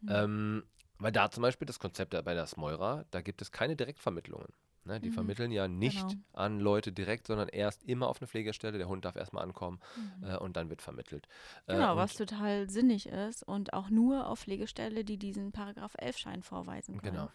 Mhm. 0.01 0.09
Ähm, 0.11 0.63
weil 0.99 1.11
da 1.11 1.29
zum 1.29 1.43
Beispiel 1.43 1.65
das 1.65 1.79
Konzept 1.79 2.11
bei 2.11 2.33
der 2.33 2.47
Smeurer, 2.47 3.05
da 3.11 3.21
gibt 3.21 3.41
es 3.41 3.51
keine 3.51 3.75
Direktvermittlungen. 3.75 4.51
Ne? 4.87 4.99
Die 4.99 5.09
mhm. 5.09 5.13
vermitteln 5.13 5.51
ja 5.51 5.67
nicht 5.67 6.07
genau. 6.07 6.21
an 6.33 6.59
Leute 6.59 6.91
direkt, 6.91 7.27
sondern 7.27 7.47
erst 7.49 7.83
immer 7.83 8.07
auf 8.07 8.19
eine 8.19 8.27
Pflegestelle. 8.27 8.77
Der 8.77 8.87
Hund 8.87 9.05
darf 9.05 9.15
erstmal 9.15 9.43
ankommen 9.43 9.79
mhm. 9.95 10.29
äh, 10.29 10.37
und 10.37 10.57
dann 10.57 10.69
wird 10.69 10.81
vermittelt. 10.81 11.27
Äh, 11.67 11.75
genau, 11.75 11.95
was 11.95 12.13
total 12.13 12.69
sinnig 12.69 13.07
ist 13.07 13.43
und 13.43 13.73
auch 13.73 13.89
nur 13.89 14.27
auf 14.27 14.39
Pflegestelle, 14.39 15.03
die 15.03 15.17
diesen 15.17 15.51
Paragraph 15.51 15.95
11-Schein 15.95 16.41
vorweisen 16.41 17.01
können. 17.01 17.15
Genau. 17.15 17.29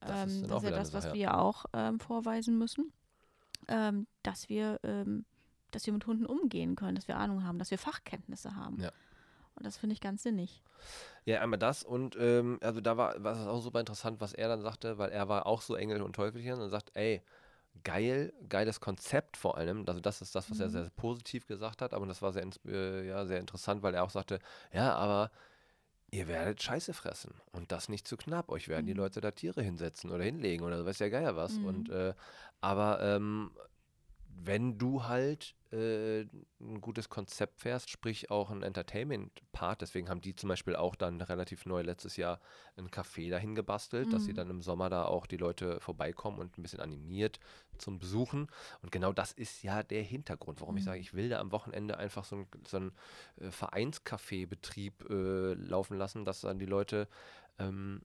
Das, 0.00 0.22
ähm, 0.22 0.28
ist, 0.28 0.50
das 0.50 0.62
ist, 0.62 0.70
ja 0.70 0.76
das, 0.76 0.92
was 0.94 1.04
Sache, 1.04 1.14
wir 1.14 1.38
auch 1.38 1.66
ähm, 1.72 2.00
vorweisen 2.00 2.56
müssen, 2.58 2.92
ähm, 3.68 4.06
dass 4.22 4.48
wir 4.48 4.80
ähm, 4.82 5.24
dass 5.74 5.86
wir 5.86 5.92
mit 5.92 6.06
Hunden 6.06 6.26
umgehen 6.26 6.76
können, 6.76 6.94
dass 6.94 7.08
wir 7.08 7.16
Ahnung 7.16 7.44
haben, 7.44 7.58
dass 7.58 7.70
wir 7.70 7.78
Fachkenntnisse 7.78 8.54
haben. 8.54 8.80
Ja. 8.80 8.92
Und 9.56 9.66
das 9.66 9.76
finde 9.76 9.94
ich 9.94 10.00
ganz 10.00 10.22
sinnig. 10.22 10.62
Ja, 11.24 11.40
einmal 11.40 11.58
das 11.58 11.82
und 11.84 12.16
ähm, 12.18 12.58
also 12.60 12.80
da 12.80 12.96
war, 12.96 13.16
es 13.16 13.46
auch 13.46 13.62
super 13.62 13.80
interessant, 13.80 14.20
was 14.20 14.34
er 14.34 14.48
dann 14.48 14.60
sagte, 14.60 14.98
weil 14.98 15.10
er 15.10 15.28
war 15.28 15.46
auch 15.46 15.62
so 15.62 15.74
Engel 15.74 16.02
und 16.02 16.14
Teufelchen 16.14 16.60
und 16.60 16.70
sagt, 16.70 16.90
ey, 16.94 17.22
geil, 17.82 18.32
geiles 18.48 18.80
Konzept 18.80 19.36
vor 19.36 19.56
allem. 19.56 19.84
Also 19.86 20.00
das 20.00 20.20
ist 20.20 20.34
das, 20.34 20.50
was 20.50 20.58
mhm. 20.58 20.64
er 20.64 20.70
sehr, 20.70 20.82
sehr, 20.82 20.90
positiv 20.90 21.46
gesagt 21.46 21.82
hat, 21.82 21.94
aber 21.94 22.06
das 22.06 22.20
war 22.20 22.32
sehr, 22.32 22.46
äh, 22.66 23.06
ja, 23.06 23.24
sehr 23.26 23.40
interessant, 23.40 23.82
weil 23.82 23.94
er 23.94 24.04
auch 24.04 24.10
sagte, 24.10 24.38
ja, 24.72 24.94
aber 24.94 25.30
ihr 26.10 26.28
werdet 26.28 26.62
Scheiße 26.62 26.92
fressen 26.92 27.34
und 27.52 27.72
das 27.72 27.88
nicht 27.88 28.06
zu 28.06 28.16
knapp. 28.16 28.50
Euch 28.50 28.68
werden 28.68 28.84
mhm. 28.84 28.88
die 28.88 28.94
Leute 28.94 29.20
da 29.20 29.32
Tiere 29.32 29.62
hinsetzen 29.62 30.10
oder 30.10 30.22
hinlegen 30.22 30.64
oder 30.64 30.84
weiß 30.84 30.98
ja 31.00 31.08
Geier 31.08 31.36
was. 31.36 31.54
Mhm. 31.54 31.64
Und 31.64 31.90
äh, 31.90 32.14
aber 32.60 33.00
ähm, 33.02 33.50
wenn 34.42 34.78
du 34.78 35.04
halt 35.04 35.54
äh, 35.72 36.26
ein 36.60 36.80
gutes 36.80 37.08
Konzept 37.08 37.60
fährst, 37.60 37.90
sprich 37.90 38.30
auch 38.30 38.50
ein 38.50 38.62
Entertainment-Part, 38.62 39.80
deswegen 39.80 40.08
haben 40.08 40.20
die 40.20 40.34
zum 40.34 40.48
Beispiel 40.48 40.76
auch 40.76 40.94
dann 40.94 41.20
relativ 41.20 41.66
neu 41.66 41.82
letztes 41.82 42.16
Jahr 42.16 42.40
ein 42.76 42.88
Café 42.88 43.30
dahin 43.30 43.54
gebastelt, 43.54 44.08
mhm. 44.08 44.10
dass 44.12 44.24
sie 44.24 44.32
mhm. 44.32 44.36
dann 44.36 44.50
im 44.50 44.62
Sommer 44.62 44.90
da 44.90 45.04
auch 45.04 45.26
die 45.26 45.36
Leute 45.36 45.80
vorbeikommen 45.80 46.38
und 46.38 46.58
ein 46.58 46.62
bisschen 46.62 46.80
animiert 46.80 47.40
zum 47.78 47.98
Besuchen. 47.98 48.48
Und 48.82 48.92
genau 48.92 49.12
das 49.12 49.32
ist 49.32 49.62
ja 49.62 49.82
der 49.82 50.02
Hintergrund, 50.02 50.60
warum 50.60 50.74
mhm. 50.74 50.78
ich 50.78 50.84
sage, 50.84 51.00
ich 51.00 51.14
will 51.14 51.28
da 51.28 51.40
am 51.40 51.52
Wochenende 51.52 51.98
einfach 51.98 52.24
so 52.24 52.36
ein, 52.36 52.46
so 52.66 52.78
äh, 52.78 53.50
Vereinscafé-Betrieb 53.50 55.10
äh, 55.10 55.54
laufen 55.54 55.98
lassen, 55.98 56.24
dass 56.24 56.42
dann 56.42 56.58
die 56.58 56.66
Leute 56.66 57.08
ähm, 57.58 58.02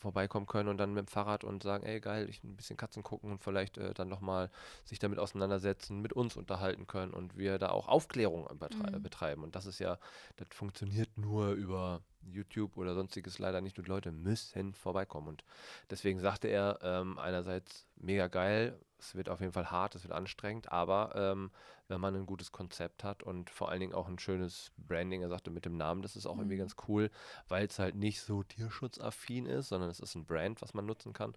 vorbeikommen 0.00 0.46
können 0.46 0.68
und 0.68 0.78
dann 0.78 0.94
mit 0.94 1.06
dem 1.06 1.08
Fahrrad 1.08 1.44
und 1.44 1.62
sagen, 1.62 1.84
ey 1.84 2.00
geil, 2.00 2.28
ich 2.28 2.42
ein 2.42 2.56
bisschen 2.56 2.76
Katzen 2.76 3.02
gucken 3.02 3.30
und 3.30 3.42
vielleicht 3.42 3.78
äh, 3.78 3.94
dann 3.94 4.08
nochmal 4.08 4.50
sich 4.84 4.98
damit 4.98 5.18
auseinandersetzen, 5.18 6.00
mit 6.00 6.12
uns 6.12 6.36
unterhalten 6.36 6.86
können 6.86 7.12
und 7.12 7.36
wir 7.36 7.58
da 7.58 7.70
auch 7.70 7.88
Aufklärung 7.88 8.48
mhm. 8.50 9.02
betreiben. 9.02 9.44
Und 9.44 9.54
das 9.54 9.66
ist 9.66 9.78
ja, 9.78 9.98
das 10.36 10.48
funktioniert 10.50 11.16
nur 11.16 11.52
über 11.52 12.02
YouTube 12.22 12.76
oder 12.76 12.94
sonstiges 12.94 13.38
leider 13.38 13.60
nicht 13.60 13.78
und 13.78 13.88
Leute 13.88 14.12
müssen 14.12 14.74
vorbeikommen. 14.74 15.28
Und 15.28 15.44
deswegen 15.90 16.20
sagte 16.20 16.48
er 16.48 16.78
ähm, 16.82 17.18
einerseits 17.18 17.86
mega 17.96 18.28
geil, 18.28 18.78
es 19.00 19.14
wird 19.14 19.28
auf 19.28 19.40
jeden 19.40 19.52
Fall 19.52 19.70
hart, 19.70 19.94
es 19.94 20.04
wird 20.04 20.12
anstrengend, 20.12 20.70
aber 20.70 21.12
ähm, 21.14 21.50
wenn 21.88 22.00
man 22.00 22.14
ein 22.14 22.26
gutes 22.26 22.52
Konzept 22.52 23.04
hat 23.04 23.22
und 23.22 23.50
vor 23.50 23.68
allen 23.68 23.80
Dingen 23.80 23.94
auch 23.94 24.08
ein 24.08 24.18
schönes 24.18 24.70
Branding, 24.76 25.22
er 25.22 25.28
sagte 25.28 25.50
mit 25.50 25.64
dem 25.64 25.76
Namen, 25.76 26.02
das 26.02 26.16
ist 26.16 26.26
auch 26.26 26.34
mhm. 26.34 26.42
irgendwie 26.42 26.56
ganz 26.58 26.76
cool, 26.88 27.10
weil 27.48 27.66
es 27.66 27.78
halt 27.78 27.96
nicht 27.96 28.20
so 28.20 28.42
tierschutzaffin 28.42 29.46
ist, 29.46 29.68
sondern 29.68 29.90
es 29.90 30.00
ist 30.00 30.14
ein 30.14 30.24
Brand, 30.24 30.62
was 30.62 30.74
man 30.74 30.86
nutzen 30.86 31.12
kann. 31.12 31.34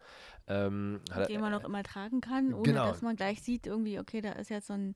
Ähm, 0.48 1.02
Den 1.28 1.42
man 1.42 1.54
auch 1.54 1.64
immer 1.64 1.84
tragen 1.84 2.22
kann, 2.22 2.54
ohne 2.54 2.64
genau. 2.64 2.86
dass 2.86 3.02
man 3.02 3.16
gleich 3.16 3.42
sieht, 3.42 3.66
irgendwie, 3.68 4.00
okay, 4.00 4.22
da 4.22 4.34
ist 4.34 4.50
jetzt 4.50 4.68
so 4.68 4.74
ein 4.74 4.96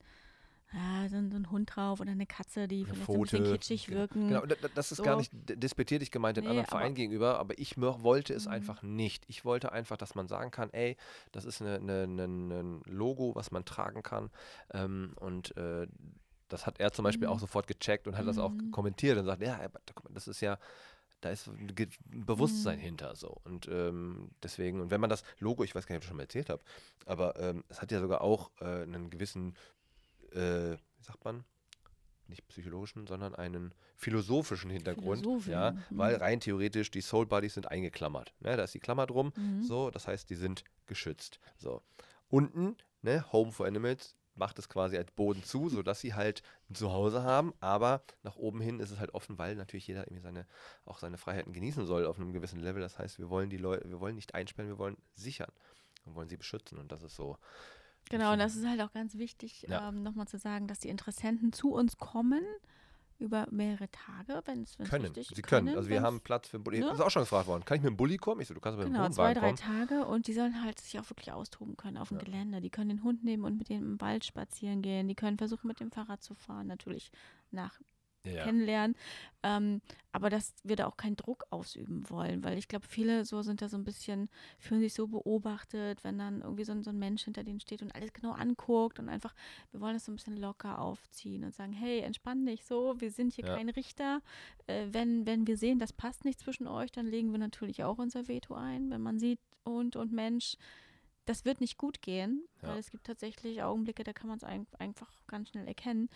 ja, 0.72 1.08
so, 1.08 1.16
ein, 1.16 1.30
so 1.30 1.36
ein 1.36 1.50
Hund 1.50 1.70
drauf 1.74 2.00
oder 2.00 2.10
eine 2.10 2.26
Katze, 2.26 2.68
die 2.68 2.84
vielleicht 2.84 3.04
Pfote. 3.04 3.36
ein 3.36 3.42
bisschen 3.42 3.52
kitschig 3.52 3.86
genau. 3.86 3.98
wirken. 3.98 4.28
Genau, 4.28 4.42
das 4.74 4.92
ist 4.92 4.98
so. 4.98 5.02
gar 5.02 5.16
nicht 5.16 5.32
despektierlich 5.32 6.10
gemeint 6.10 6.36
den 6.36 6.44
nee, 6.44 6.50
anderen 6.50 6.66
Vereinen 6.66 6.94
gegenüber, 6.94 7.38
aber 7.38 7.58
ich 7.58 7.78
wollte 7.78 8.34
es 8.34 8.46
mhm. 8.46 8.52
einfach 8.52 8.82
nicht. 8.82 9.24
Ich 9.28 9.44
wollte 9.44 9.72
einfach, 9.72 9.96
dass 9.96 10.14
man 10.14 10.28
sagen 10.28 10.50
kann, 10.50 10.70
ey, 10.72 10.96
das 11.32 11.44
ist 11.44 11.62
ein 11.62 11.68
eine, 11.68 12.02
eine, 12.02 12.24
eine 12.24 12.80
Logo, 12.86 13.34
was 13.34 13.50
man 13.50 13.64
tragen 13.64 14.02
kann 14.02 14.30
ähm, 14.72 15.12
und 15.16 15.56
äh, 15.56 15.86
das 16.48 16.66
hat 16.66 16.80
er 16.80 16.92
zum 16.92 17.04
Beispiel 17.04 17.28
mhm. 17.28 17.34
auch 17.34 17.38
sofort 17.40 17.66
gecheckt 17.66 18.06
und 18.06 18.16
hat 18.16 18.24
mhm. 18.24 18.28
das 18.28 18.38
auch 18.38 18.50
mhm. 18.50 18.70
kommentiert 18.70 19.18
und 19.18 19.26
sagt, 19.26 19.42
ja, 19.42 19.60
das 20.10 20.28
ist 20.28 20.40
ja, 20.40 20.58
da 21.20 21.30
ist 21.30 21.46
ein 21.48 21.74
Bewusstsein 22.06 22.78
mhm. 22.78 22.82
hinter 22.82 23.16
so. 23.16 23.40
Und 23.44 23.68
ähm, 23.68 24.30
deswegen, 24.42 24.80
und 24.80 24.90
wenn 24.90 25.00
man 25.00 25.10
das 25.10 25.22
Logo, 25.38 25.64
ich 25.64 25.74
weiß 25.74 25.86
gar 25.86 25.94
nicht, 25.94 26.00
ob 26.00 26.04
ich 26.04 26.08
schon 26.08 26.16
mal 26.16 26.22
erzählt 26.24 26.48
habe, 26.48 26.62
aber 27.06 27.38
ähm, 27.38 27.64
es 27.68 27.82
hat 27.82 27.92
ja 27.92 28.00
sogar 28.00 28.22
auch 28.22 28.50
äh, 28.60 28.82
einen 28.82 29.10
gewissen 29.10 29.54
äh, 30.32 30.76
wie 30.76 31.04
sagt 31.04 31.24
man, 31.24 31.44
nicht 32.28 32.46
psychologischen, 32.48 33.06
sondern 33.06 33.34
einen 33.34 33.74
philosophischen 33.96 34.70
Hintergrund. 34.70 35.24
Ja, 35.46 35.72
mhm. 35.72 35.82
weil 35.90 36.16
rein 36.16 36.40
theoretisch 36.40 36.90
die 36.90 37.00
Soul 37.00 37.26
Bodies 37.26 37.54
sind 37.54 37.70
eingeklammert. 37.70 38.34
Ne, 38.40 38.56
da 38.56 38.64
ist 38.64 38.74
die 38.74 38.80
Klammer 38.80 39.06
drum. 39.06 39.32
Mhm. 39.36 39.62
So, 39.62 39.90
das 39.90 40.06
heißt, 40.06 40.28
die 40.28 40.34
sind 40.34 40.64
geschützt. 40.86 41.40
So. 41.56 41.82
Unten, 42.28 42.76
ne, 43.02 43.24
Home 43.32 43.52
for 43.52 43.66
Animals, 43.66 44.14
macht 44.38 44.58
es 44.58 44.68
quasi 44.68 44.96
als 44.96 45.10
Boden 45.10 45.42
zu, 45.42 45.68
sodass 45.68 46.00
sie 46.00 46.14
halt 46.14 46.42
ein 46.70 46.74
Zuhause 46.74 47.24
haben, 47.24 47.52
aber 47.60 48.02
nach 48.22 48.36
oben 48.36 48.60
hin 48.60 48.78
ist 48.78 48.90
es 48.90 49.00
halt 49.00 49.12
offen, 49.12 49.36
weil 49.36 49.56
natürlich 49.56 49.88
jeder 49.88 50.06
irgendwie 50.06 50.22
seine, 50.22 50.46
auch 50.84 50.98
seine 50.98 51.18
Freiheiten 51.18 51.52
genießen 51.52 51.86
soll 51.86 52.06
auf 52.06 52.18
einem 52.18 52.32
gewissen 52.32 52.60
Level. 52.60 52.80
Das 52.80 52.98
heißt, 52.98 53.18
wir 53.18 53.30
wollen 53.30 53.50
die 53.50 53.56
Leute, 53.56 53.90
wir 53.90 54.00
wollen 54.00 54.14
nicht 54.14 54.34
einsperren, 54.34 54.70
wir 54.70 54.78
wollen 54.78 54.96
sichern. 55.14 55.50
Wir 56.04 56.14
wollen 56.14 56.28
sie 56.28 56.36
beschützen. 56.36 56.78
Und 56.78 56.92
das 56.92 57.02
ist 57.02 57.16
so 57.16 57.36
Genau, 58.10 58.32
und 58.32 58.38
das 58.38 58.56
ist 58.56 58.66
halt 58.66 58.80
auch 58.80 58.92
ganz 58.92 59.16
wichtig, 59.16 59.66
ja. 59.68 59.88
ähm, 59.88 60.02
nochmal 60.02 60.26
zu 60.28 60.38
sagen, 60.38 60.66
dass 60.66 60.78
die 60.78 60.88
Interessenten 60.88 61.52
zu 61.52 61.72
uns 61.72 61.96
kommen 61.98 62.42
über 63.18 63.48
mehrere 63.50 63.90
Tage, 63.90 64.40
wenn 64.44 64.62
es 64.62 64.76
können. 64.78 65.06
Richtig, 65.06 65.32
sie 65.34 65.42
können. 65.42 65.76
Also 65.76 65.88
wir 65.88 66.02
haben 66.02 66.20
Platz 66.20 66.48
für 66.48 66.60
Bulli. 66.60 66.78
Ne? 66.78 66.86
Das 66.86 66.98
ist 66.98 67.04
auch 67.04 67.10
schon 67.10 67.22
gefragt 67.22 67.48
worden. 67.48 67.64
Kann 67.64 67.76
ich 67.76 67.82
mit 67.82 67.90
dem 67.90 67.96
Bulli 67.96 68.16
kommen? 68.16 68.40
Ich 68.40 68.48
so, 68.48 68.54
du 68.54 68.60
kannst 68.60 68.78
mit 68.78 68.86
dem 68.86 68.92
Genau, 68.92 69.08
zwei, 69.08 69.34
drei 69.34 69.52
kommen. 69.52 69.56
Tage 69.56 70.06
und 70.06 70.28
die 70.28 70.34
sollen 70.34 70.62
halt 70.62 70.80
sich 70.80 70.98
auch 71.00 71.10
wirklich 71.10 71.32
austoben 71.32 71.76
können 71.76 71.96
auf 71.96 72.08
dem 72.08 72.18
ja. 72.18 72.24
Gelände. 72.24 72.60
Die 72.60 72.70
können 72.70 72.90
den 72.90 73.02
Hund 73.02 73.24
nehmen 73.24 73.44
und 73.44 73.58
mit 73.58 73.70
dem 73.70 73.82
im 73.82 74.00
Wald 74.00 74.24
spazieren 74.24 74.82
gehen. 74.82 75.08
Die 75.08 75.16
können 75.16 75.36
versuchen, 75.36 75.66
mit 75.66 75.80
dem 75.80 75.90
Fahrrad 75.90 76.22
zu 76.22 76.34
fahren. 76.34 76.68
Natürlich 76.68 77.10
nach 77.50 77.80
ja. 78.34 78.44
kennenlernen. 78.44 78.96
Ähm, 79.42 79.80
aber 80.10 80.30
dass 80.30 80.52
wir 80.64 80.74
da 80.74 80.86
auch 80.86 80.96
keinen 80.96 81.14
Druck 81.14 81.44
ausüben 81.50 82.08
wollen, 82.10 82.42
weil 82.42 82.58
ich 82.58 82.66
glaube, 82.66 82.86
viele 82.88 83.24
so 83.24 83.42
sind 83.42 83.62
da 83.62 83.68
so 83.68 83.76
ein 83.76 83.84
bisschen, 83.84 84.28
fühlen 84.58 84.80
sich 84.80 84.94
so 84.94 85.06
beobachtet, 85.06 86.02
wenn 86.02 86.18
dann 86.18 86.40
irgendwie 86.40 86.64
so 86.64 86.72
ein, 86.72 86.82
so 86.82 86.90
ein 86.90 86.98
Mensch 86.98 87.24
hinter 87.24 87.44
denen 87.44 87.60
steht 87.60 87.82
und 87.82 87.94
alles 87.94 88.12
genau 88.12 88.32
anguckt 88.32 88.98
und 88.98 89.08
einfach, 89.08 89.34
wir 89.70 89.80
wollen 89.80 89.94
das 89.94 90.06
so 90.06 90.12
ein 90.12 90.16
bisschen 90.16 90.36
locker 90.36 90.80
aufziehen 90.80 91.44
und 91.44 91.54
sagen, 91.54 91.72
hey, 91.72 92.00
entspann 92.00 92.46
dich 92.46 92.64
so, 92.64 93.00
wir 93.00 93.12
sind 93.12 93.34
hier 93.34 93.46
ja. 93.46 93.56
kein 93.56 93.68
Richter. 93.68 94.20
Äh, 94.66 94.86
wenn, 94.90 95.24
wenn 95.24 95.46
wir 95.46 95.56
sehen, 95.56 95.78
das 95.78 95.92
passt 95.92 96.24
nicht 96.24 96.40
zwischen 96.40 96.66
euch, 96.66 96.90
dann 96.90 97.06
legen 97.06 97.30
wir 97.30 97.38
natürlich 97.38 97.84
auch 97.84 97.98
unser 97.98 98.26
Veto 98.26 98.54
ein. 98.54 98.90
Wenn 98.90 99.02
man 99.02 99.20
sieht, 99.20 99.38
Hund 99.64 99.94
und 99.94 100.12
Mensch, 100.12 100.56
das 101.26 101.44
wird 101.44 101.60
nicht 101.60 101.76
gut 101.76 102.00
gehen, 102.00 102.48
ja. 102.62 102.68
weil 102.70 102.78
es 102.78 102.90
gibt 102.90 103.06
tatsächlich 103.06 103.62
Augenblicke, 103.62 104.02
da 104.02 104.12
kann 104.12 104.28
man 104.28 104.38
es 104.38 104.44
ein, 104.44 104.66
einfach 104.78 105.10
ganz 105.26 105.50
schnell 105.50 105.68
erkennen. 105.68 106.08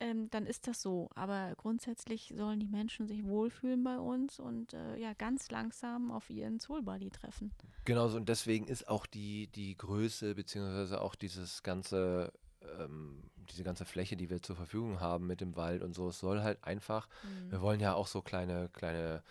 Ähm, 0.00 0.30
dann 0.30 0.46
ist 0.46 0.66
das 0.66 0.80
so. 0.80 1.08
Aber 1.14 1.54
grundsätzlich 1.56 2.32
sollen 2.36 2.60
die 2.60 2.68
Menschen 2.68 3.06
sich 3.06 3.24
wohlfühlen 3.24 3.82
bei 3.82 3.98
uns 3.98 4.38
und 4.38 4.74
äh, 4.74 4.96
ja 4.96 5.12
ganz 5.14 5.50
langsam 5.50 6.10
auf 6.10 6.30
ihren 6.30 6.60
Soul 6.60 6.82
Body 6.82 7.10
treffen. 7.10 7.52
Genau, 7.84 8.06
und 8.14 8.28
deswegen 8.28 8.66
ist 8.66 8.88
auch 8.88 9.06
die, 9.06 9.48
die 9.48 9.76
Größe 9.76 10.34
beziehungsweise 10.34 11.00
auch 11.00 11.14
dieses 11.14 11.62
ganze 11.62 12.32
ähm, 12.78 13.22
diese 13.50 13.64
ganze 13.64 13.84
Fläche, 13.84 14.16
die 14.16 14.30
wir 14.30 14.42
zur 14.42 14.56
Verfügung 14.56 15.00
haben 15.00 15.26
mit 15.26 15.40
dem 15.40 15.56
Wald 15.56 15.82
und 15.82 15.94
so, 15.94 16.08
es 16.08 16.18
soll 16.18 16.42
halt 16.42 16.62
einfach, 16.64 17.08
mhm. 17.22 17.50
wir 17.50 17.60
wollen 17.60 17.80
ja 17.80 17.94
auch 17.94 18.06
so 18.06 18.20
kleine, 18.20 18.68
kleine 18.72 19.22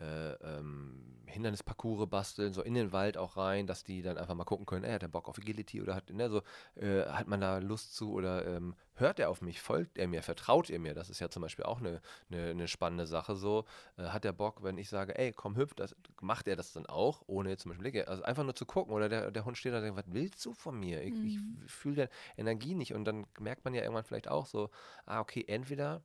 äh, 0.00 0.32
ähm, 0.34 1.14
Hindernisparcours 1.26 2.08
basteln, 2.08 2.52
so 2.52 2.62
in 2.62 2.74
den 2.74 2.92
Wald 2.92 3.16
auch 3.16 3.36
rein, 3.36 3.66
dass 3.66 3.84
die 3.84 4.02
dann 4.02 4.18
einfach 4.18 4.34
mal 4.34 4.44
gucken 4.44 4.66
können, 4.66 4.84
ey, 4.84 4.92
hat 4.92 5.02
der 5.02 5.08
Bock 5.08 5.28
auf 5.28 5.38
Agility 5.38 5.82
oder 5.82 5.94
hat, 5.94 6.10
ne, 6.10 6.30
so, 6.30 6.42
äh, 6.76 7.04
hat 7.06 7.26
man 7.26 7.40
da 7.40 7.58
Lust 7.58 7.94
zu 7.94 8.12
oder 8.12 8.46
ähm, 8.46 8.74
hört 8.94 9.18
er 9.18 9.30
auf 9.30 9.42
mich, 9.42 9.60
folgt 9.60 9.98
er 9.98 10.06
mir, 10.06 10.22
vertraut 10.22 10.70
er 10.70 10.78
mir? 10.78 10.94
Das 10.94 11.10
ist 11.10 11.20
ja 11.20 11.28
zum 11.28 11.42
Beispiel 11.42 11.64
auch 11.64 11.80
eine, 11.80 12.00
eine, 12.30 12.50
eine 12.50 12.68
spannende 12.68 13.06
Sache 13.06 13.34
so. 13.34 13.64
Äh, 13.96 14.04
hat 14.04 14.24
der 14.24 14.32
Bock, 14.32 14.62
wenn 14.62 14.78
ich 14.78 14.88
sage, 14.88 15.18
ey, 15.18 15.32
komm, 15.32 15.56
hüpf, 15.56 15.74
das, 15.74 15.96
macht 16.20 16.46
er 16.48 16.56
das 16.56 16.72
dann 16.72 16.86
auch, 16.86 17.22
ohne 17.26 17.50
jetzt 17.50 17.62
zum 17.62 17.72
Beispiel 17.72 18.04
also 18.04 18.22
einfach 18.22 18.44
nur 18.44 18.54
zu 18.54 18.66
gucken 18.66 18.94
oder 18.94 19.08
der, 19.08 19.30
der 19.30 19.44
Hund 19.44 19.58
steht 19.58 19.72
da 19.72 19.78
und 19.78 19.84
denkt, 19.84 19.98
was 19.98 20.12
willst 20.14 20.44
du 20.44 20.54
von 20.54 20.78
mir? 20.78 21.02
Ich, 21.02 21.14
mhm. 21.14 21.62
ich 21.64 21.72
fühle 21.72 21.96
der 21.96 22.08
Energie 22.36 22.74
nicht 22.74 22.94
und 22.94 23.04
dann 23.04 23.26
merkt 23.40 23.64
man 23.64 23.74
ja 23.74 23.82
irgendwann 23.82 24.04
vielleicht 24.04 24.28
auch 24.28 24.46
so, 24.46 24.70
ah, 25.06 25.20
okay, 25.20 25.44
entweder 25.46 26.02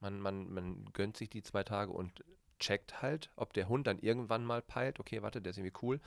man, 0.00 0.20
man, 0.20 0.52
man 0.52 0.84
gönnt 0.92 1.16
sich 1.16 1.30
die 1.30 1.42
zwei 1.42 1.62
Tage 1.62 1.92
und 1.92 2.24
checkt 2.62 3.02
halt, 3.02 3.30
ob 3.36 3.52
der 3.52 3.68
Hund 3.68 3.86
dann 3.86 3.98
irgendwann 3.98 4.44
mal 4.44 4.62
peilt, 4.62 5.00
okay, 5.00 5.20
warte, 5.22 5.42
der 5.42 5.50
ist 5.50 5.58
irgendwie 5.58 5.78
cool, 5.82 6.00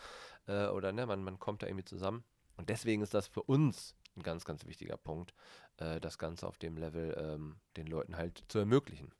äh, 0.47 0.67
oder 0.67 0.91
ne, 0.91 1.05
man, 1.05 1.23
man 1.23 1.37
kommt 1.39 1.61
da 1.61 1.67
irgendwie 1.67 1.85
zusammen. 1.85 2.23
Und 2.57 2.69
deswegen 2.69 3.01
ist 3.01 3.13
das 3.13 3.27
für 3.27 3.43
uns 3.43 3.95
ein 4.15 4.23
ganz, 4.23 4.45
ganz 4.45 4.65
wichtiger 4.65 4.97
Punkt, 4.97 5.33
äh, 5.77 5.99
das 5.99 6.17
Ganze 6.17 6.47
auf 6.47 6.57
dem 6.57 6.77
Level 6.77 7.15
ähm, 7.19 7.57
den 7.77 7.87
Leuten 7.87 8.17
halt 8.17 8.43
zu 8.47 8.59
ermöglichen. 8.59 9.11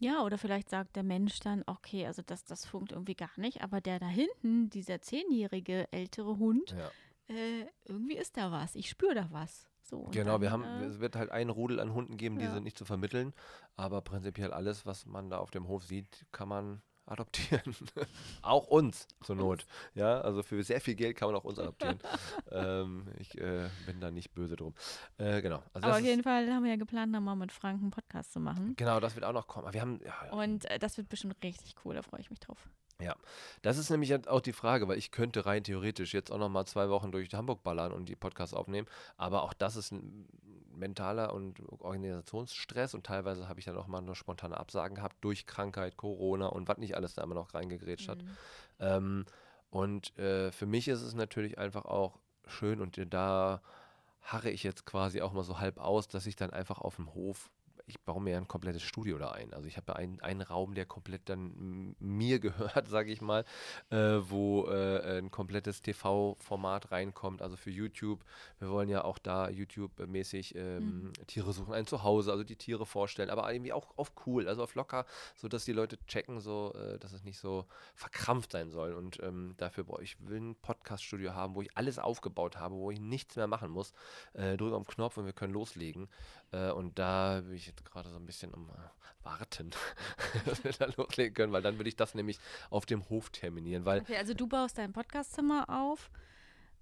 Ja, 0.00 0.22
oder 0.22 0.38
vielleicht 0.38 0.70
sagt 0.70 0.96
der 0.96 1.02
Mensch 1.02 1.40
dann, 1.40 1.62
okay, 1.66 2.06
also 2.06 2.22
das, 2.22 2.44
das 2.44 2.64
funkt 2.64 2.92
irgendwie 2.92 3.14
gar 3.14 3.30
nicht, 3.36 3.62
aber 3.62 3.80
der 3.82 3.98
da 3.98 4.06
hinten, 4.06 4.70
dieser 4.70 5.02
zehnjährige 5.02 5.92
ältere 5.92 6.38
Hund, 6.38 6.70
ja. 6.70 7.34
äh, 7.34 7.66
irgendwie 7.84 8.16
ist 8.16 8.36
da 8.36 8.50
was, 8.50 8.74
ich 8.76 8.88
spüre 8.88 9.14
da 9.14 9.28
was. 9.30 9.69
So, 9.90 10.08
genau, 10.12 10.32
dann, 10.32 10.40
wir 10.42 10.50
haben, 10.52 10.64
äh, 10.64 10.84
es 10.84 11.00
wird 11.00 11.16
halt 11.16 11.30
einen 11.30 11.50
Rudel 11.50 11.80
an 11.80 11.92
Hunden 11.92 12.16
geben, 12.16 12.38
die 12.38 12.44
ja. 12.44 12.54
sind 12.54 12.62
nicht 12.62 12.78
zu 12.78 12.84
vermitteln, 12.84 13.34
aber 13.76 14.00
prinzipiell 14.02 14.52
alles, 14.52 14.86
was 14.86 15.04
man 15.04 15.30
da 15.30 15.38
auf 15.38 15.50
dem 15.50 15.66
Hof 15.66 15.84
sieht, 15.84 16.26
kann 16.30 16.48
man 16.48 16.82
adoptieren. 17.10 17.74
auch 18.42 18.68
uns 18.68 19.08
zur 19.24 19.34
Not. 19.34 19.66
Ja, 19.94 20.20
also 20.20 20.44
für 20.44 20.62
sehr 20.62 20.80
viel 20.80 20.94
Geld 20.94 21.16
kann 21.16 21.28
man 21.28 21.40
auch 21.40 21.44
uns 21.44 21.58
adoptieren. 21.58 21.98
ähm, 22.52 23.08
ich 23.18 23.36
äh, 23.36 23.68
bin 23.84 24.00
da 24.00 24.12
nicht 24.12 24.32
böse 24.32 24.54
drum. 24.54 24.74
Äh, 25.18 25.42
genau. 25.42 25.60
Also 25.72 25.88
Aber 25.88 25.96
auf 25.96 26.04
jeden 26.04 26.22
Fall 26.22 26.48
haben 26.52 26.62
wir 26.62 26.70
ja 26.70 26.76
geplant, 26.76 27.10
nochmal 27.10 27.34
mit 27.34 27.50
Frank 27.50 27.80
einen 27.80 27.90
Podcast 27.90 28.32
zu 28.32 28.38
machen. 28.38 28.74
Genau, 28.76 29.00
das 29.00 29.16
wird 29.16 29.24
auch 29.24 29.32
noch 29.32 29.48
kommen. 29.48 29.72
Wir 29.72 29.80
haben, 29.80 29.98
ja, 30.04 30.32
Und 30.32 30.70
äh, 30.70 30.78
das 30.78 30.98
wird 30.98 31.08
bestimmt 31.08 31.34
richtig 31.42 31.74
cool, 31.84 31.96
da 31.96 32.02
freue 32.02 32.20
ich 32.20 32.30
mich 32.30 32.38
drauf. 32.38 32.68
Ja, 33.02 33.16
das 33.62 33.78
ist 33.78 33.90
nämlich 33.90 34.28
auch 34.28 34.40
die 34.40 34.52
Frage, 34.52 34.88
weil 34.88 34.98
ich 34.98 35.10
könnte 35.10 35.46
rein 35.46 35.64
theoretisch 35.64 36.14
jetzt 36.14 36.30
auch 36.30 36.38
noch 36.38 36.48
mal 36.48 36.66
zwei 36.66 36.88
Wochen 36.88 37.12
durch 37.12 37.32
Hamburg 37.32 37.62
ballern 37.62 37.92
und 37.92 38.08
die 38.08 38.16
Podcasts 38.16 38.54
aufnehmen, 38.54 38.88
aber 39.16 39.42
auch 39.42 39.52
das 39.52 39.76
ist 39.76 39.92
ein 39.92 40.28
mentaler 40.74 41.32
und 41.32 41.60
Organisationsstress 41.80 42.94
und 42.94 43.04
teilweise 43.04 43.48
habe 43.48 43.60
ich 43.60 43.66
dann 43.66 43.76
auch 43.76 43.86
mal 43.86 44.00
nur 44.00 44.16
spontane 44.16 44.56
Absagen 44.56 44.96
gehabt 44.96 45.16
durch 45.20 45.46
Krankheit, 45.46 45.96
Corona 45.96 46.46
und 46.46 46.68
was 46.68 46.78
nicht 46.78 46.96
alles 46.96 47.14
da 47.14 47.22
immer 47.22 47.34
noch 47.34 47.54
reingegrätscht 47.54 48.08
hat. 48.08 48.22
Mhm. 48.22 48.36
Ähm, 48.80 49.24
und 49.70 50.18
äh, 50.18 50.50
für 50.50 50.66
mich 50.66 50.88
ist 50.88 51.02
es 51.02 51.14
natürlich 51.14 51.58
einfach 51.58 51.84
auch 51.84 52.18
schön 52.46 52.80
und 52.80 52.98
da 53.12 53.62
harre 54.22 54.50
ich 54.50 54.62
jetzt 54.62 54.84
quasi 54.84 55.22
auch 55.22 55.32
mal 55.32 55.44
so 55.44 55.58
halb 55.58 55.78
aus, 55.78 56.08
dass 56.08 56.26
ich 56.26 56.36
dann 56.36 56.50
einfach 56.50 56.78
auf 56.78 56.96
dem 56.96 57.14
Hof 57.14 57.50
ich 57.90 58.00
baue 58.00 58.22
mir 58.22 58.36
ein 58.36 58.48
komplettes 58.48 58.82
Studio 58.82 59.18
da 59.18 59.32
ein. 59.32 59.52
Also 59.52 59.66
ich 59.66 59.76
habe 59.76 59.96
einen, 59.96 60.20
einen 60.20 60.42
Raum, 60.42 60.74
der 60.74 60.86
komplett 60.86 61.28
dann 61.28 61.96
mir 61.98 62.38
gehört, 62.38 62.88
sage 62.88 63.10
ich 63.10 63.20
mal, 63.20 63.44
äh, 63.90 63.96
wo 63.96 64.66
äh, 64.66 65.18
ein 65.18 65.30
komplettes 65.30 65.82
TV-Format 65.82 66.92
reinkommt, 66.92 67.42
also 67.42 67.56
für 67.56 67.70
YouTube. 67.70 68.24
Wir 68.58 68.70
wollen 68.70 68.88
ja 68.88 69.04
auch 69.04 69.18
da 69.18 69.48
YouTube-mäßig 69.50 70.54
ähm, 70.54 71.02
mhm. 71.02 71.12
Tiere 71.26 71.52
suchen, 71.52 71.74
ein 71.74 71.86
Zuhause, 71.86 72.30
also 72.30 72.44
die 72.44 72.56
Tiere 72.56 72.86
vorstellen, 72.86 73.28
aber 73.28 73.52
irgendwie 73.52 73.72
auch 73.72 73.98
auf 73.98 74.12
cool, 74.26 74.48
also 74.48 74.62
auf 74.62 74.74
locker, 74.74 75.04
sodass 75.34 75.64
die 75.64 75.72
Leute 75.72 75.98
checken, 76.06 76.40
so, 76.40 76.72
äh, 76.74 76.98
dass 76.98 77.12
es 77.12 77.24
nicht 77.24 77.38
so 77.38 77.66
verkrampft 77.94 78.52
sein 78.52 78.70
soll. 78.70 78.92
Und 78.94 79.20
ähm, 79.22 79.54
dafür 79.56 79.84
brauche 79.84 80.02
ich 80.02 80.16
will 80.20 80.40
ein 80.40 80.54
Podcast-Studio 80.54 81.34
haben, 81.34 81.54
wo 81.56 81.62
ich 81.62 81.76
alles 81.76 81.98
aufgebaut 81.98 82.56
habe, 82.56 82.76
wo 82.76 82.90
ich 82.90 83.00
nichts 83.00 83.36
mehr 83.36 83.48
machen 83.48 83.70
muss. 83.70 83.92
Äh, 84.34 84.56
drück 84.56 84.72
auf 84.72 84.84
den 84.84 84.94
Knopf 84.94 85.16
und 85.16 85.26
wir 85.26 85.32
können 85.32 85.52
loslegen. 85.52 86.08
Äh, 86.52 86.70
und 86.70 86.98
da 86.98 87.40
bin 87.40 87.54
ich 87.54 87.66
jetzt 87.66 87.84
gerade 87.84 88.10
so 88.10 88.16
ein 88.16 88.26
bisschen 88.26 88.52
am 88.54 88.68
äh, 88.70 89.24
Warten, 89.24 89.70
dass 90.46 90.64
wir 90.64 90.72
da 90.72 90.86
loslegen 90.96 91.34
können, 91.34 91.52
weil 91.52 91.62
dann 91.62 91.78
würde 91.78 91.88
ich 91.88 91.96
das 91.96 92.14
nämlich 92.14 92.38
auf 92.70 92.86
dem 92.86 93.08
Hof 93.08 93.30
terminieren. 93.30 93.84
Weil 93.84 94.00
okay, 94.00 94.16
also 94.16 94.34
du 94.34 94.46
baust 94.46 94.78
dein 94.78 94.92
Podcastzimmer 94.92 95.66
auf 95.68 96.10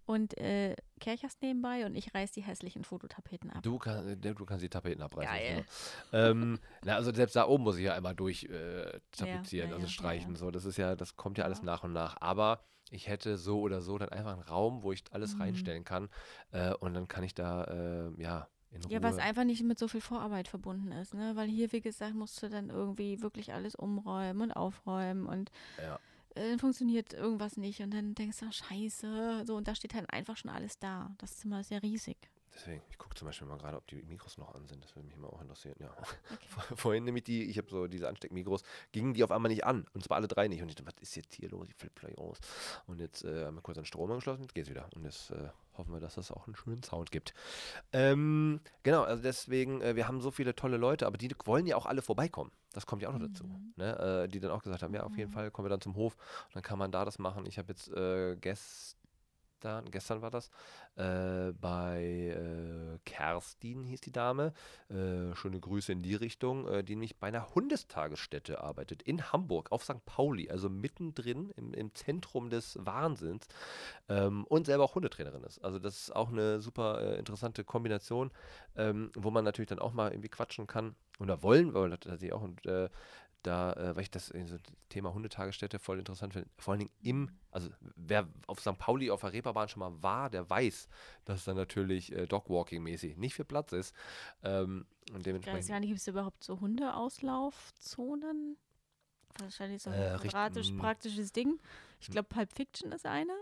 und 0.07 0.39
äh, 0.39 0.75
kercherst 1.01 1.43
nebenbei 1.43 1.85
und 1.85 1.95
ich 1.95 2.15
reiß 2.15 2.33
die 2.33 2.41
hässlichen 2.41 2.83
Fototapeten 2.83 3.51
ab. 3.51 3.63
Du, 3.63 3.79
kann, 3.79 4.09
äh, 4.09 4.17
du 4.17 4.47
kannst 4.47 4.65
die 4.65 4.71
Tapeten 4.71 5.03
abreißen. 5.03 5.31
Geil. 5.31 5.67
Genau. 6.11 6.25
ähm, 6.25 6.59
na, 6.83 6.95
also 6.95 7.13
selbst 7.13 7.37
da 7.37 7.47
oben 7.47 7.65
muss 7.65 7.77
ich 7.77 7.85
ja 7.85 7.95
einmal 7.95 8.15
durch 8.15 8.45
äh, 8.45 9.01
tapezieren, 9.13 9.71
ja, 9.71 9.77
also 9.77 9.87
streichen. 9.89 10.35
So, 10.37 10.51
das 10.51 10.65
ist 10.65 10.79
ja, 10.79 10.97
das 10.97 11.17
kommt 11.17 11.37
ja 11.37 11.45
alles 11.45 11.63
nach 11.63 11.85
und 11.85 11.93
nach. 11.93 12.17
Aber 12.21 12.65
ich 12.91 13.07
hätte 13.07 13.37
so 13.37 13.61
oder 13.61 13.83
so 13.83 13.99
dann 13.99 14.09
einfach 14.09 14.33
einen 14.33 14.43
Raum, 14.43 14.83
wo 14.83 14.93
ich 14.93 15.05
alles 15.11 15.35
mhm. 15.35 15.43
reinstellen 15.43 15.85
kann 15.85 16.09
äh, 16.53 16.73
und 16.73 16.95
dann 16.95 17.07
kann 17.07 17.23
ich 17.23 17.35
da 17.35 18.11
ja 18.17 18.49
in 18.71 18.83
Ruhe. 18.83 18.93
Ja, 18.93 19.03
was 19.03 19.19
einfach 19.19 19.45
nicht 19.45 19.63
mit 19.63 19.79
so 19.79 19.89
viel 19.89 20.01
Vorarbeit 20.01 20.49
verbunden 20.49 20.93
ist, 20.93 21.15
ne? 21.15 21.37
Weil 21.37 21.49
hier, 21.49 21.73
wie 21.73 21.81
gesagt, 21.81 22.15
musst 22.15 22.43
du 22.43 22.49
dann 22.49 22.71
irgendwie 22.71 23.23
wirklich 23.23 23.53
alles 23.53 23.75
umräumen 23.75 24.43
und 24.43 24.53
aufräumen 24.53 25.27
und 25.27 25.51
ja. 25.79 25.99
äh, 26.35 26.59
funktioniert 26.59 27.13
irgendwas 27.13 27.57
nicht 27.57 27.81
und 27.81 27.93
dann 27.93 28.15
denkst 28.15 28.41
du, 28.41 28.53
scheiße, 28.53 29.45
so 29.47 29.57
und 29.57 29.69
da 29.69 29.75
steht 29.75 29.95
halt 29.95 30.13
einfach 30.13 30.37
schon 30.37 30.51
alles 30.51 30.79
da. 30.79 31.15
Das 31.19 31.37
Zimmer 31.37 31.61
ist 31.61 31.71
ja 31.71 31.79
riesig. 31.79 32.17
Deswegen, 32.59 32.83
ich 32.91 32.99
gucke 32.99 33.15
zum 33.15 33.27
Beispiel 33.27 33.47
mal 33.47 33.57
gerade, 33.57 33.77
ob 33.77 33.87
die 33.87 34.03
Mikros 34.03 34.37
noch 34.37 34.53
an 34.53 34.67
sind. 34.67 34.83
Das 34.83 34.97
würde 34.97 35.07
mich 35.07 35.17
mal 35.17 35.29
auch 35.29 35.41
interessieren. 35.41 35.77
Ja. 35.79 35.91
Okay. 35.93 36.75
Vorhin 36.77 37.05
nämlich 37.05 37.23
die, 37.23 37.45
ich 37.45 37.57
habe 37.57 37.71
so 37.71 37.87
diese 37.87 38.09
Ansteckmikros, 38.09 38.63
gingen 38.91 39.15
die 39.15 39.23
auf 39.23 39.31
einmal 39.31 39.51
nicht 39.51 39.65
an. 39.65 39.87
Und 39.95 40.03
zwar 40.03 40.17
alle 40.17 40.27
drei 40.27 40.49
nicht. 40.49 40.61
Und 40.61 40.69
ich 40.69 40.75
dachte, 40.75 40.91
was 40.93 41.01
ist 41.01 41.15
jetzt 41.15 41.35
hier 41.35 41.49
los? 41.51 41.69
Ich 41.69 41.77
flippe 41.77 42.01
gleich 42.01 42.19
aus. 42.19 42.39
Und 42.87 42.99
jetzt 43.01 43.25
äh, 43.25 43.45
haben 43.45 43.55
wir 43.55 43.63
kurz 43.63 43.79
an 43.79 43.85
Strom 43.85 44.11
angeschlossen, 44.11 44.43
jetzt 44.43 44.55
geht's 44.55 44.69
wieder. 44.69 44.89
Und 44.97 45.05
jetzt 45.05 45.31
äh, 45.31 45.51
hoffen 45.77 45.93
wir, 45.93 46.01
dass 46.01 46.17
das 46.17 46.33
auch 46.33 46.47
einen 46.47 46.57
schönen 46.57 46.83
Sound 46.83 47.13
gibt. 47.13 47.33
Ähm, 47.93 48.61
genau, 48.83 49.05
also 49.05 49.23
deswegen, 49.23 49.81
äh, 49.81 49.95
wir 49.95 50.09
haben 50.09 50.21
so 50.21 50.33
viele 50.33 50.57
tolle 50.57 50.79
Leute, 50.79 51.07
aber 51.07 51.17
die 51.17 51.31
wollen 51.45 51.67
ja 51.67 51.77
auch 51.77 51.87
alle 51.87 52.03
vorbeikommen. 52.03 52.51
Das 52.73 52.87
kommt 52.87 53.03
ja 53.03 53.09
auch 53.09 53.13
noch 53.13 53.27
dazu. 53.27 53.45
Mhm. 53.45 53.75
Ne? 53.77 54.25
Äh, 54.25 54.29
die 54.29 54.41
dann 54.41 54.51
auch 54.51 54.65
gesagt 54.65 54.83
haben, 54.83 54.95
ja, 54.95 55.05
auf 55.05 55.17
jeden 55.17 55.31
mhm. 55.31 55.35
Fall 55.35 55.51
kommen 55.53 55.67
wir 55.67 55.71
dann 55.71 55.81
zum 55.81 55.95
Hof. 55.95 56.17
Und 56.49 56.57
dann 56.57 56.63
kann 56.65 56.79
man 56.79 56.91
da 56.91 57.05
das 57.05 57.21
machen. 57.21 57.47
Ich 57.47 57.57
habe 57.57 57.69
jetzt 57.69 57.89
äh, 57.93 58.37
gestern 58.37 58.99
gestern, 59.59 59.91
gestern 59.91 60.23
war 60.23 60.31
das, 60.31 60.51
äh, 60.97 61.53
bei 61.53 62.03
äh, 62.05 62.99
Kerstin 63.05 63.85
hieß 63.85 64.01
die 64.01 64.13
Dame, 64.13 64.53
äh, 64.89 65.35
schöne 65.35 65.59
Grüße 65.59 65.91
in 65.93 66.03
die 66.03 66.15
Richtung, 66.15 66.69
äh, 66.69 66.85
die 66.85 66.95
nämlich 66.95 67.19
bei 67.19 67.29
einer 67.29 67.55
Hundestagesstätte 67.55 68.63
arbeitet, 68.63 69.03
in 69.03 69.33
Hamburg, 69.33 69.73
auf 69.73 69.83
St. 69.83 70.05
Pauli, 70.07 70.49
also 70.51 70.69
mittendrin 70.69 71.51
im, 71.57 71.75
im 71.75 71.95
Zentrum 71.95 72.51
des 72.51 72.79
Wahnsinns 72.81 73.49
ähm, 74.09 74.45
und 74.45 74.67
selber 74.67 74.85
auch 74.85 74.95
Hundetrainerin 74.95 75.43
ist. 75.43 75.59
Also 75.65 75.79
das 75.79 76.03
ist 76.03 76.17
auch 76.17 76.29
eine 76.29 76.61
super 76.61 77.01
äh, 77.01 77.19
interessante 77.19 77.65
Kombination, 77.65 78.31
ähm, 78.77 79.11
wo 79.15 79.31
man 79.31 79.45
natürlich 79.45 79.69
dann 79.69 79.81
auch 79.81 79.93
mal 79.93 80.13
irgendwie 80.13 80.29
quatschen 80.29 80.69
kann 80.69 80.95
oder 81.19 81.43
wollen, 81.43 81.75
weil 81.75 81.91
das 81.91 82.21
sie 82.21 82.33
auch 82.33 82.43
und 82.43 82.65
äh, 82.67 82.89
da, 83.43 83.73
äh, 83.73 83.97
weil 83.97 84.03
ich 84.03 84.11
das 84.11 84.27
so 84.27 84.57
Thema 84.89 85.15
Hundetagesstätte 85.15 85.79
voll 85.79 85.99
interessant 85.99 86.33
finde. 86.33 86.49
Vor 86.57 86.73
allen 86.73 86.81
Dingen 86.81 86.93
im, 87.03 87.31
also 87.51 87.71
wer 87.97 88.29
auf 88.47 88.61
St. 88.61 88.79
Pauli 88.79 89.11
auf 89.11 89.21
der 89.21 89.33
Reeperbahn 89.33 89.69
schon 89.69 89.81
mal 89.81 90.03
war, 90.03 90.31
der 90.31 90.49
weiß, 90.49 90.89
dass 91.25 91.45
da 91.45 91.55
natürlich 91.55 92.13
äh, 92.13 92.27
Dogwalking-mäßig 92.27 93.17
nicht 93.17 93.35
viel 93.35 93.45
Platz 93.45 93.73
ist. 93.73 93.95
Ähm, 94.43 94.87
und 95.13 95.25
dementsprechend. 95.25 95.61
Ich 95.61 95.65
weiß 95.65 95.69
gar 95.69 95.81
nicht, 95.81 95.89
gibt 95.89 96.01
es 96.01 96.09
überhaupt 96.09 96.43
so 96.45 96.61
Hundeauslaufzonen? 96.61 98.57
Wahrscheinlich 99.39 99.83
so 99.83 99.91
ein 99.91 100.01
äh, 100.01 100.19
quadratisch 100.21 100.73
praktisches 100.73 101.33
Ding. 101.33 101.61
Ich 102.01 102.11
glaube, 102.11 102.29
Pulp 102.29 102.53
Fiction 102.53 102.93
ist 102.93 103.07
eine. 103.07 103.33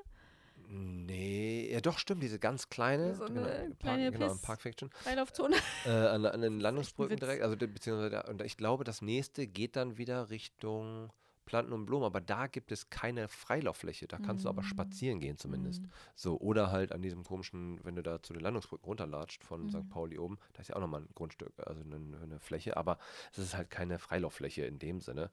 Nee, 0.68 1.70
ja 1.72 1.80
doch, 1.80 1.98
stimmt, 1.98 2.22
diese 2.22 2.38
ganz 2.38 2.68
kleine, 2.68 3.14
so 3.14 3.26
genau, 3.26 3.42
kleine 3.42 4.10
Park, 4.10 4.12
genau, 4.12 4.32
im 4.32 4.40
Park 4.40 4.62
Fiction. 4.62 4.90
Freilaufzone. 4.90 5.56
Äh, 5.84 5.90
an, 5.90 6.26
an, 6.26 6.42
den 6.42 6.60
Landungsbrücken 6.60 7.16
direkt, 7.16 7.42
also 7.42 7.56
beziehungsweise, 7.56 8.24
und 8.24 8.42
ich 8.42 8.56
glaube, 8.56 8.84
das 8.84 9.02
nächste 9.02 9.46
geht 9.46 9.76
dann 9.76 9.98
wieder 9.98 10.30
Richtung 10.30 11.10
Planten 11.46 11.72
und 11.72 11.86
Blumen, 11.86 12.04
aber 12.04 12.20
da 12.20 12.48
gibt 12.48 12.72
es 12.72 12.90
keine 12.90 13.28
Freilauffläche, 13.28 14.06
da 14.06 14.18
kannst 14.18 14.42
mm. 14.42 14.46
du 14.46 14.48
aber 14.50 14.62
mm. 14.62 14.66
spazieren 14.66 15.20
gehen 15.20 15.38
zumindest. 15.38 15.82
Mm. 15.82 15.86
So, 16.16 16.38
oder 16.40 16.72
halt 16.72 16.92
an 16.92 17.00
diesem 17.00 17.22
komischen, 17.22 17.80
wenn 17.84 17.94
du 17.94 18.02
da 18.02 18.20
zu 18.20 18.32
den 18.32 18.42
Landungsbrücken 18.42 18.84
runterlatscht 18.84 19.44
von 19.44 19.66
mm. 19.66 19.70
St. 19.70 19.88
Pauli 19.88 20.18
oben, 20.18 20.38
da 20.52 20.60
ist 20.60 20.68
ja 20.68 20.76
auch 20.76 20.80
nochmal 20.80 21.02
ein 21.02 21.08
Grundstück, 21.14 21.52
also 21.64 21.80
eine, 21.80 22.18
eine, 22.20 22.40
Fläche, 22.40 22.76
aber 22.76 22.98
es 23.32 23.38
ist 23.38 23.56
halt 23.56 23.70
keine 23.70 23.98
Freilauffläche 23.98 24.66
in 24.66 24.78
dem 24.78 25.00
Sinne. 25.00 25.30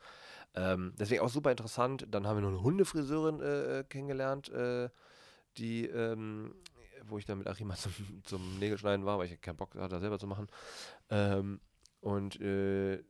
Ähm, 0.54 0.94
deswegen 0.98 1.22
auch 1.22 1.30
super 1.30 1.50
interessant. 1.52 2.06
Dann 2.10 2.28
haben 2.28 2.38
wir 2.38 2.42
noch 2.42 2.50
eine 2.50 2.64
Hundefriseurin 2.64 3.42
äh, 3.42 3.84
kennengelernt, 3.90 4.50
äh, 4.50 4.90
die 5.58 5.86
ähm, 5.86 6.54
wo 7.08 7.18
ich 7.18 7.26
dann 7.26 7.38
mit 7.38 7.48
Arima 7.48 7.76
zum, 7.76 7.94
zum 8.24 8.60
Nägelschneiden 8.60 9.06
war, 9.06 9.18
weil 9.18 9.28
ich 9.28 9.42
keinen 9.42 9.58
Bock 9.58 9.76
hatte, 9.76 10.00
selber 10.00 10.20
zu 10.20 10.28
machen. 10.28 10.48
Ähm, 11.10 11.60
und 12.02 12.40
äh, 12.42 13.04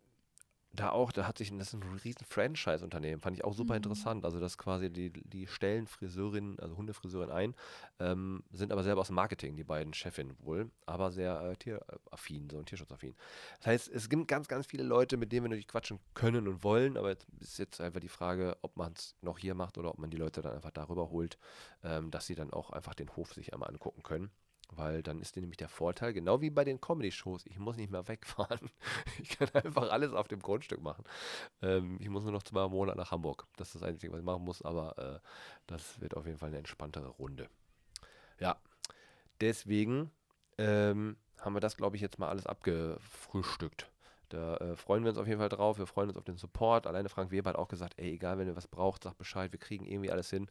da 0.73 0.89
auch, 0.89 1.11
da 1.11 1.27
hat 1.27 1.37
sich, 1.37 1.55
das 1.55 1.67
ist 1.67 1.73
ein 1.73 1.83
riesen 2.03 2.25
Franchise-Unternehmen, 2.25 3.21
fand 3.21 3.37
ich 3.37 3.43
auch 3.43 3.53
super 3.53 3.73
mhm. 3.73 3.77
interessant. 3.77 4.25
Also, 4.25 4.39
dass 4.39 4.57
quasi 4.57 4.89
die, 4.89 5.11
die 5.11 5.45
stellen 5.45 5.85
Friseurinnen, 5.85 6.59
also 6.59 6.75
Hundefriseurin 6.75 7.29
ein, 7.29 7.55
ähm, 7.99 8.43
sind 8.51 8.71
aber 8.71 8.83
selber 8.83 9.01
aus 9.01 9.07
dem 9.07 9.15
Marketing, 9.15 9.55
die 9.55 9.63
beiden 9.63 9.93
Chefinnen 9.93 10.35
wohl, 10.39 10.71
aber 10.87 11.11
sehr 11.11 11.39
äh, 11.41 11.55
tieraffin, 11.55 12.49
so 12.49 12.57
und 12.57 12.65
tierschutzaffin. 12.65 13.15
Das 13.59 13.67
heißt, 13.67 13.89
es 13.89 14.09
gibt 14.09 14.27
ganz, 14.27 14.47
ganz 14.47 14.65
viele 14.65 14.83
Leute, 14.83 15.17
mit 15.17 15.31
denen 15.31 15.45
wir 15.45 15.49
natürlich 15.49 15.67
quatschen 15.67 15.99
können 16.15 16.47
und 16.47 16.63
wollen, 16.63 16.97
aber 16.97 17.09
jetzt 17.09 17.27
ist 17.39 17.59
jetzt 17.59 17.79
einfach 17.79 17.99
die 17.99 18.09
Frage, 18.09 18.57
ob 18.63 18.75
man 18.75 18.93
es 18.93 19.15
noch 19.21 19.37
hier 19.37 19.53
macht 19.53 19.77
oder 19.77 19.89
ob 19.89 19.99
man 19.99 20.09
die 20.09 20.17
Leute 20.17 20.41
dann 20.41 20.55
einfach 20.55 20.71
darüber 20.71 21.11
holt, 21.11 21.37
ähm, 21.83 22.09
dass 22.09 22.25
sie 22.25 22.35
dann 22.35 22.51
auch 22.51 22.71
einfach 22.71 22.95
den 22.95 23.15
Hof 23.15 23.33
sich 23.33 23.53
einmal 23.53 23.69
angucken 23.69 24.01
können. 24.01 24.31
Weil 24.71 25.03
dann 25.03 25.21
ist 25.21 25.35
nämlich 25.35 25.57
der 25.57 25.69
Vorteil, 25.69 26.13
genau 26.13 26.41
wie 26.41 26.49
bei 26.49 26.63
den 26.63 26.81
Comedy-Shows, 26.81 27.45
ich 27.45 27.59
muss 27.59 27.77
nicht 27.77 27.91
mehr 27.91 28.07
wegfahren. 28.07 28.69
Ich 29.21 29.37
kann 29.37 29.49
einfach 29.53 29.89
alles 29.89 30.13
auf 30.13 30.27
dem 30.27 30.39
Grundstück 30.39 30.81
machen. 30.81 31.03
Ähm, 31.61 31.97
ich 31.99 32.09
muss 32.09 32.23
nur 32.23 32.31
noch 32.31 32.43
zweimal 32.43 32.67
im 32.67 32.71
Monat 32.71 32.95
nach 32.95 33.11
Hamburg. 33.11 33.45
Das 33.57 33.67
ist 33.67 33.75
das 33.75 33.83
Einzige, 33.83 34.11
was 34.13 34.19
ich 34.19 34.25
machen 34.25 34.43
muss, 34.43 34.61
aber 34.61 34.97
äh, 34.97 35.19
das 35.67 35.99
wird 36.01 36.15
auf 36.15 36.25
jeden 36.25 36.37
Fall 36.37 36.49
eine 36.49 36.57
entspanntere 36.57 37.07
Runde. 37.07 37.49
Ja, 38.39 38.57
deswegen 39.41 40.11
ähm, 40.57 41.17
haben 41.39 41.53
wir 41.53 41.59
das, 41.59 41.77
glaube 41.77 41.95
ich, 41.95 42.01
jetzt 42.01 42.19
mal 42.19 42.29
alles 42.29 42.47
abgefrühstückt. 42.47 43.92
Da 44.33 44.57
äh, 44.57 44.75
freuen 44.75 45.03
wir 45.03 45.09
uns 45.09 45.19
auf 45.19 45.27
jeden 45.27 45.39
Fall 45.39 45.49
drauf. 45.49 45.77
Wir 45.77 45.85
freuen 45.85 46.09
uns 46.09 46.17
auf 46.17 46.23
den 46.23 46.37
Support. 46.37 46.87
Alleine 46.87 47.07
Frank 47.07 47.29
Weber 47.29 47.51
hat 47.51 47.55
auch 47.55 47.67
gesagt, 47.67 47.93
ey, 47.97 48.13
egal, 48.13 48.39
wenn 48.39 48.47
ihr 48.47 48.55
was 48.55 48.67
braucht, 48.67 49.03
sagt 49.03 49.19
Bescheid. 49.19 49.51
Wir 49.51 49.59
kriegen 49.59 49.85
irgendwie 49.85 50.09
alles 50.09 50.31
hin. 50.31 50.47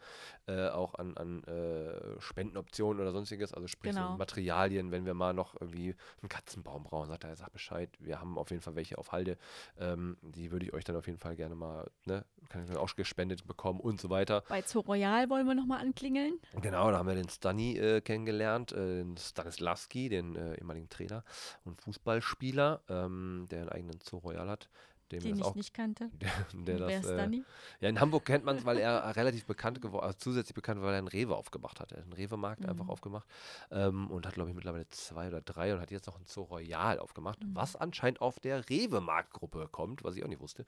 Äh, 0.47 0.69
auch 0.69 0.95
an, 0.95 1.17
an 1.17 1.43
äh, 1.45 2.21
Spendenoptionen 2.21 3.03
oder 3.03 3.11
sonstiges. 3.11 3.53
Also 3.53 3.67
sprich 3.67 3.93
genau. 3.93 4.13
so 4.13 4.19
Materialien, 4.19 4.93
wenn 4.93 5.05
wir 5.05 5.15
mal 5.15 5.33
noch 5.35 5.61
irgendwie 5.61 5.97
einen 6.21 6.29
Katzenbaum 6.29 6.85
brauchen, 6.85 7.09
sagt 7.09 7.25
er, 7.25 7.35
sagt 7.35 7.53
Bescheid. 7.53 7.91
Wir 7.99 8.21
haben 8.21 8.39
auf 8.39 8.51
jeden 8.51 8.63
Fall 8.63 8.77
welche 8.77 8.99
auf 8.99 9.11
Halde. 9.11 9.37
Ähm, 9.81 10.17
die 10.23 10.53
würde 10.53 10.67
ich 10.67 10.75
euch 10.75 10.85
dann 10.85 10.95
auf 10.95 11.09
jeden 11.09 11.19
Fall 11.19 11.35
gerne 11.35 11.57
mal, 11.57 11.91
ne, 12.05 12.25
kann 12.51 12.65
ich 12.65 12.77
auch 12.77 12.95
gespendet 12.95 13.49
bekommen 13.49 13.81
und 13.81 14.01
so 14.01 14.11
weiter. 14.11 14.45
Bei 14.49 14.63
Zoo 14.63 14.81
Royal 14.81 15.29
wollen 15.29 15.47
wir 15.47 15.57
nochmal 15.57 15.81
anklingeln. 15.81 16.39
Genau, 16.61 16.89
da 16.93 16.99
haben 16.99 17.09
wir 17.09 17.17
den 17.17 17.29
Stani 17.29 17.77
äh, 17.79 18.01
kennengelernt, 18.01 18.71
äh, 18.71 18.99
den 18.99 19.17
Stanislawski, 19.17 20.09
den 20.09 20.37
äh, 20.37 20.55
ehemaligen 20.55 20.89
Trainer 20.89 21.25
und 21.65 21.81
Fußballspieler, 21.81 22.83
ähm, 22.89 23.47
der 23.51 23.63
in 23.63 23.72
eigenen 23.73 23.99
Zoo 24.01 24.19
Royal 24.19 24.49
hat. 24.49 24.69
Den 25.13 25.37
ich 25.37 25.45
auch, 25.45 25.55
nicht 25.55 25.75
kannte. 25.75 26.11
Der, 26.55 26.79
der 26.79 27.01
das, 27.01 27.07
äh, 27.07 27.43
ja, 27.81 27.89
in 27.89 28.01
Hamburg 28.01 28.25
kennt 28.25 28.45
man 28.47 28.57
es, 28.57 28.65
weil 28.65 28.79
er 28.79 29.15
relativ 29.17 29.45
bekannt 29.45 29.83
geworden, 29.83 30.05
also 30.05 30.17
zusätzlich 30.17 30.55
bekannt, 30.55 30.81
weil 30.81 30.95
er 30.95 30.99
einen 30.99 31.09
Rewe 31.09 31.37
aufgemacht 31.37 31.81
hat. 31.81 31.93
Er 31.93 31.99
hat 31.99 32.05
einen 32.05 32.15
Rewe-Markt 32.15 32.63
mhm. 32.63 32.71
einfach 32.71 32.89
aufgemacht 32.89 33.29
ähm, 33.71 34.11
und 34.11 34.27
hat, 34.27 34.35
glaube 34.35 34.49
ich, 34.49 34.57
mittlerweile 34.57 34.89
zwei 34.89 35.29
oder 35.29 35.43
drei 35.43 35.75
und 35.75 35.81
hat 35.81 35.91
jetzt 35.91 36.07
noch 36.07 36.19
ein 36.19 36.25
Zoo 36.25 36.45
Royal 36.45 36.99
aufgemacht, 36.99 37.43
mhm. 37.45 37.55
was 37.55 37.77
anscheinend 37.77 38.23
auf 38.23 38.41
der 38.41 38.71
Rewe-Marktgruppe 38.71 39.69
kommt, 39.71 40.03
was 40.03 40.17
ich 40.17 40.25
auch 40.25 40.29
nicht 40.29 40.41
wusste. 40.41 40.65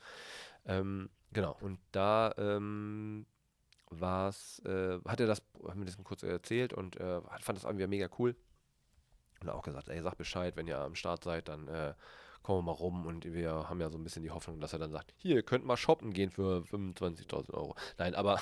Ähm, 0.67 1.09
genau, 1.33 1.57
und 1.61 1.79
da 1.93 2.35
ähm, 2.37 3.25
war 3.89 4.29
es, 4.29 4.59
äh, 4.67 4.99
hat 5.07 5.21
er 5.21 5.27
das, 5.27 5.43
haben 5.67 5.81
wir 5.81 5.87
das 5.87 5.97
kurz 6.05 6.23
erzählt 6.23 6.75
und 6.75 6.97
äh, 7.01 7.21
fand 7.41 7.59
das 7.59 7.65
irgendwie 7.65 7.87
mega 7.87 8.09
cool. 8.19 8.37
Und 9.41 9.49
auch 9.49 9.63
gesagt, 9.63 9.89
ey, 9.89 10.03
sag 10.03 10.17
Bescheid, 10.17 10.57
wenn 10.57 10.67
ihr 10.67 10.79
am 10.79 10.95
Start 10.95 11.25
seid, 11.25 11.49
dann 11.49 11.69
äh, 11.69 11.95
kommen 12.45 12.59
wir 12.59 12.63
mal 12.63 12.73
rum 12.73 13.07
und 13.07 13.25
wir 13.25 13.69
haben 13.69 13.81
ja 13.81 13.89
so 13.91 13.99
ein 13.99 14.05
bisschen 14.05 14.23
die 14.23 14.31
Hoffnung, 14.31 14.61
dass 14.61 14.75
er 14.75 14.79
dann 14.79 14.93
sagt, 14.93 15.15
hier, 15.17 15.37
ihr 15.37 15.43
könnt 15.43 15.65
mal 15.65 15.79
shoppen 15.79 16.13
gehen 16.13 16.31
für 16.31 16.63
25.000 16.71 17.55
Euro. 17.55 17.75
Nein, 17.99 18.15
aber 18.15 18.39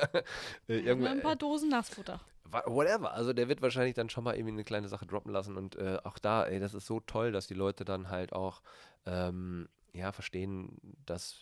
äh, 0.68 0.78
irgendwann. 0.78 1.18
Ein 1.18 1.20
paar 1.20 1.36
Dosen 1.36 1.68
Nassfutter. 1.68 2.20
Whatever. 2.66 3.12
Also 3.12 3.32
der 3.32 3.48
wird 3.48 3.60
wahrscheinlich 3.60 3.94
dann 3.94 4.08
schon 4.08 4.24
mal 4.24 4.36
irgendwie 4.36 4.52
eine 4.52 4.64
kleine 4.64 4.88
Sache 4.88 5.04
droppen 5.04 5.32
lassen 5.32 5.56
und 5.56 5.76
äh, 5.76 5.98
auch 6.04 6.18
da, 6.18 6.46
ey, 6.46 6.60
das 6.60 6.74
ist 6.74 6.86
so 6.86 7.00
toll, 7.00 7.32
dass 7.32 7.48
die 7.48 7.54
Leute 7.54 7.84
dann 7.84 8.08
halt 8.08 8.32
auch 8.32 8.62
ähm, 9.04 9.68
ja, 9.92 10.12
verstehen, 10.12 10.80
dass 11.04 11.40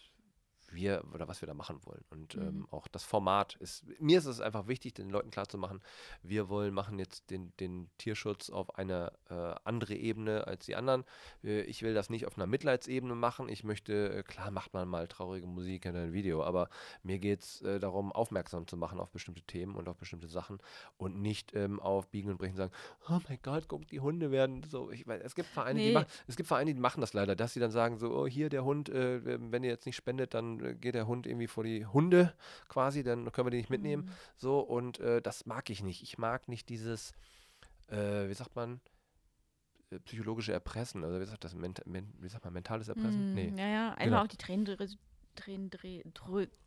wir 0.71 1.05
oder 1.13 1.29
was 1.29 1.41
wir 1.41 1.47
da 1.47 1.55
machen 1.55 1.81
wollen. 1.85 2.05
Und 2.11 2.37
mhm. 2.37 2.43
ähm, 2.43 2.69
auch 2.71 2.89
das 2.89 3.05
Format 3.05 3.57
ist, 3.57 3.85
mir 4.01 4.19
ist 4.19 4.27
es 4.27 4.41
einfach 4.41 4.67
wichtig, 4.69 4.95
den 4.95 5.11
Leuten 5.11 5.31
klarzumachen, 5.31 5.81
wir 6.23 6.49
wollen 6.49 6.75
machen 6.75 6.99
jetzt 6.99 7.31
den, 7.31 7.53
den 7.59 7.91
Tierschutz 7.99 8.51
auf 8.51 8.77
eine 8.79 9.13
äh, 9.31 9.55
andere 9.65 9.95
Ebene 9.95 10.47
als 10.47 10.67
die 10.67 10.77
anderen. 10.77 11.05
Äh, 11.43 11.63
ich 11.63 11.83
will 11.83 11.95
das 11.95 12.11
nicht 12.11 12.27
auf 12.27 12.37
einer 12.37 12.47
Mitleidsebene 12.47 13.15
machen. 13.15 13.49
Ich 13.49 13.65
möchte, 13.65 14.19
äh, 14.19 14.23
klar 14.23 14.51
macht 14.51 14.75
man 14.75 14.89
mal 14.89 15.09
traurige 15.09 15.47
Musik 15.47 15.87
in 15.87 15.97
einem 15.97 16.13
Video, 16.13 16.43
aber 16.43 16.69
mir 17.03 17.19
geht 17.19 17.41
es 17.41 17.63
äh, 17.63 17.79
darum, 17.79 18.13
aufmerksam 18.13 18.67
zu 18.67 18.77
machen 18.77 19.01
auf 19.01 19.11
bestimmte 19.11 19.43
Themen 19.43 19.75
und 19.75 19.89
auf 19.89 19.97
bestimmte 19.97 20.29
Sachen 20.29 20.59
und 20.97 21.21
nicht 21.21 21.55
ähm, 21.55 21.81
auf 21.81 22.09
Biegen 22.09 22.31
und 22.31 22.39
Brechen 22.39 22.57
sagen, 22.57 22.73
oh 23.09 23.19
mein 23.29 23.39
Gott, 23.43 23.65
guck, 23.69 23.87
die 23.89 24.01
Hunde 24.01 24.31
werden 24.31 24.63
so. 24.65 24.91
Ich 24.91 25.07
weiß, 25.07 25.23
es 25.25 25.35
gibt 25.35 25.49
Vereine, 25.49 25.79
nee. 25.79 25.89
die 25.89 25.95
machen, 25.95 26.09
es 26.27 26.37
gibt 26.37 26.49
Vereine, 26.49 26.75
die 26.75 26.81
machen 26.81 27.01
das 27.01 27.15
leider, 27.15 27.35
dass 27.35 27.55
sie 27.55 27.61
dann 27.61 27.71
sagen, 27.71 27.99
so, 27.99 28.11
oh, 28.11 28.27
hier 28.27 28.49
der 28.49 28.65
Hund, 28.65 28.89
wenn 28.89 29.63
ihr 29.63 29.71
jetzt 29.71 29.87
nicht 29.87 29.97
spendet, 29.97 30.35
dann 30.35 30.58
äh, 30.61 30.75
geht 30.75 30.95
der 30.95 31.07
Hund 31.07 31.27
irgendwie 31.27 31.47
vor 31.47 31.65
die 31.65 31.87
Hunde 31.87 32.35
quasi, 32.69 33.03
dann 33.03 33.31
können 33.33 33.47
wir 33.47 33.51
den 33.51 33.61
nicht 33.61 33.71
mitnehmen. 33.71 34.05
Mhm. 34.05 34.11
So, 34.37 34.61
und 34.61 35.01
äh, 35.01 35.21
das 35.23 35.47
mag 35.47 35.71
ich 35.71 35.83
nicht. 35.83 36.03
Ich 36.03 36.19
mag 36.19 36.49
nicht 36.49 36.69
dieses, 36.69 37.13
äh, 37.89 38.29
wie 38.29 38.35
sagt 38.35 38.57
man, 38.57 38.81
äh, 39.91 39.99
psychologische 40.01 40.53
Erpressen, 40.53 41.05
also 41.05 41.21
wie 41.21 41.27
sagt 41.27 41.45
das, 41.45 41.55
Ment 41.55 41.83
men 41.87 42.13
wie 42.21 42.29
sagt 42.29 42.45
man, 42.45 42.53
mentales 42.53 42.89
Erpressen? 42.89 43.33
Mm, 43.33 43.35
nee. 43.35 43.53
Ja, 43.57 43.69
ja, 43.69 43.89
einfach 43.91 44.05
genau. 44.05 44.23
auch 44.23 44.27
die 44.27 44.37
Tränendrüse 44.37 44.99
Tränen, 45.39 45.71
Drü 45.71 46.03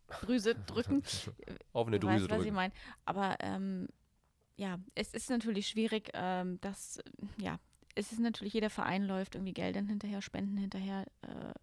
drücken. 0.67 1.03
Auf 1.73 1.87
eine 1.87 1.99
Drüse 1.99 2.13
weiß, 2.13 2.21
drücken. 2.27 2.39
Was 2.39 2.45
ich 2.45 2.51
meine. 2.51 2.73
Aber 3.05 3.35
ähm, 3.39 3.87
ja, 4.55 4.79
es 4.95 5.13
ist 5.13 5.29
natürlich 5.29 5.67
schwierig, 5.67 6.09
ähm, 6.13 6.59
dass, 6.61 6.99
ja, 7.37 7.59
es 7.95 8.11
ist 8.11 8.19
natürlich, 8.19 8.53
jeder 8.53 8.69
Verein 8.69 9.03
läuft 9.03 9.35
irgendwie 9.35 9.53
Geldern 9.53 9.87
hinterher, 9.87 10.21
Spenden 10.21 10.57
hinterher. 10.57 11.05
Äh, 11.21 11.53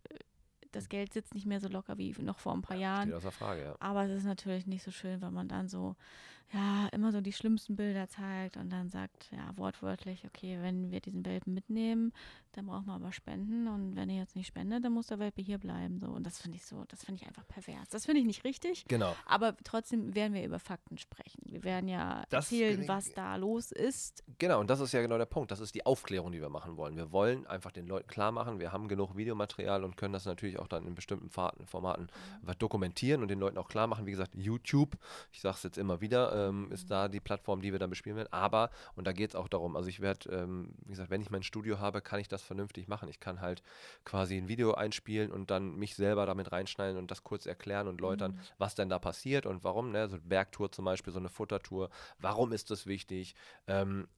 das 0.73 0.89
Geld 0.89 1.13
sitzt 1.13 1.35
nicht 1.35 1.47
mehr 1.47 1.61
so 1.61 1.69
locker 1.69 1.99
wie 1.99 2.15
noch 2.19 2.39
vor 2.39 2.53
ein 2.55 2.63
paar 2.63 2.77
Jahren. 2.77 3.09
Steht 3.09 3.15
außer 3.15 3.33
Frage, 3.33 3.63
ja. 3.63 3.77
Aber 3.81 4.05
es 4.05 4.11
ist 4.11 4.25
natürlich 4.25 4.67
nicht 4.67 4.83
so 4.83 4.91
schön, 4.91 5.21
wenn 5.23 5.33
man 5.33 5.49
dann 5.49 5.69
so 5.69 5.97
ja, 6.53 6.89
immer 6.93 7.13
so 7.13 7.21
die 7.21 7.33
schlimmsten 7.33 7.77
Bilder 7.77 8.09
zeigt 8.09 8.57
und 8.57 8.71
dann 8.71 8.89
sagt, 8.89 9.31
ja, 9.33 9.53
wortwörtlich, 9.57 10.25
okay, 10.25 10.59
wenn 10.63 10.91
wir 10.91 11.01
diesen 11.01 11.25
Welpen 11.27 11.53
mitnehmen, 11.53 12.13
dann 12.53 12.67
brauchen 12.67 12.87
wir 12.87 12.95
aber 12.95 13.13
Spenden 13.13 13.69
und 13.69 13.95
wenn 13.97 14.09
ihr 14.09 14.17
jetzt 14.17 14.35
nicht 14.35 14.47
spendet, 14.47 14.83
dann 14.83 14.93
muss 14.93 15.09
der 15.09 15.19
Welpe 15.19 15.43
hier 15.43 15.59
bleiben. 15.59 15.99
So. 15.99 16.07
Und 16.07 16.27
das 16.27 16.41
finde 16.41 16.57
ich 16.57 16.65
so, 16.65 16.85
das 16.89 17.05
finde 17.05 17.21
ich 17.23 17.29
einfach 17.29 17.47
pervers. 17.47 17.89
Das 17.91 18.07
finde 18.07 18.21
ich 18.21 18.27
nicht 18.27 18.45
richtig. 18.45 18.87
Genau. 18.89 19.15
Aber 19.27 19.57
trotzdem 19.63 20.15
werden 20.15 20.33
wir 20.33 20.45
über 20.45 20.59
Fakten 20.59 20.97
sprechen. 20.97 21.43
Wir 21.45 21.65
werden 21.65 21.89
ja 21.89 22.25
das 22.31 22.51
erzählen, 22.51 22.89
was 22.89 23.13
da 23.13 23.37
los 23.37 23.71
ist. 23.71 24.25
Genau, 24.39 24.61
und 24.61 24.71
das 24.71 24.81
ist 24.81 24.93
ja 24.93 25.03
genau 25.03 25.19
der 25.19 25.27
Punkt. 25.27 25.51
Das 25.51 25.61
ist 25.61 25.75
die 25.75 25.85
Aufklärung, 25.85 26.33
die 26.33 26.41
wir 26.41 26.49
machen 26.49 26.77
wollen. 26.79 26.97
Wir 26.97 27.13
wollen 27.13 27.47
einfach 27.47 27.73
den 27.73 27.87
Leuten 27.87 28.09
klar 28.09 28.33
machen, 28.33 28.59
wir 28.59 28.73
haben 28.73 28.89
genug 28.89 29.17
Videomaterial 29.17 29.85
und 29.85 29.97
können 29.97 30.15
das 30.15 30.25
natürlich 30.25 30.59
auch 30.59 30.69
dann 30.69 30.87
in 30.87 30.95
bestimmten 30.95 31.29
Formaten 31.29 32.09
mhm. 32.43 32.59
dokumentieren 32.59 33.23
und 33.23 33.29
den 33.29 33.39
Leuten 33.39 33.59
auch 33.59 33.69
klar 33.69 33.87
machen. 33.87 34.07
Wie 34.07 34.13
gesagt, 34.13 34.35
YouTube, 34.35 34.97
ich 35.31 35.41
sage 35.41 35.57
es 35.57 35.63
jetzt 35.63 35.79
immer 35.79 36.01
wieder, 36.01 36.38
ähm, 36.39 36.71
ist 36.71 36.91
da 36.91 37.09
die 37.09 37.21
Plattform, 37.21 37.61
die 37.61 37.73
wir 37.73 37.79
dann 37.79 37.91
bespielen 37.91 38.17
werden. 38.17 38.33
Aber, 38.33 38.71
und 38.95 39.07
da 39.07 39.13
geht 39.13 39.31
es 39.31 39.37
auch 39.37 39.49
darum, 39.49 39.77
also 39.77 39.89
ich 39.89 40.01
werde, 40.01 40.31
ähm, 40.31 40.75
wie 40.85 40.91
gesagt, 40.91 41.11
wenn 41.11 41.21
ich 41.21 41.31
mein 41.31 41.43
Studio 41.43 41.81
habe, 41.81 42.01
kann 42.01 42.21
ich 42.21 42.29
das 42.29 42.43
vernünftig 42.43 42.89
machen. 42.89 43.09
Ich 43.09 43.21
kann 43.21 43.41
halt 43.41 43.63
quasi 44.05 44.37
ein 44.37 44.49
Video 44.49 44.75
einspielen 44.75 45.31
und 45.31 45.51
dann 45.51 45.77
mich 45.77 45.95
selber 45.95 46.27
damit 46.27 46.53
reinschneiden 46.53 46.99
und 46.99 47.11
das 47.11 47.25
kurz 47.25 47.47
erklären 47.47 47.89
und 47.89 48.01
läutern, 48.01 48.33
mhm. 48.33 48.41
was 48.59 48.75
denn 48.75 48.89
da 48.89 48.99
passiert 48.99 49.47
und 49.47 49.65
warum. 49.65 49.91
Ne? 49.91 50.09
So 50.09 50.17
eine 50.17 50.25
Bergtour 50.25 50.71
zum 50.73 50.85
Beispiel, 50.85 51.13
so 51.13 51.19
eine 51.19 51.29
Futtertour. 51.29 51.91
Warum 52.19 52.53
ist 52.53 52.71
das 52.71 52.87
wichtig? 52.87 53.35
Ähm, 53.67 54.09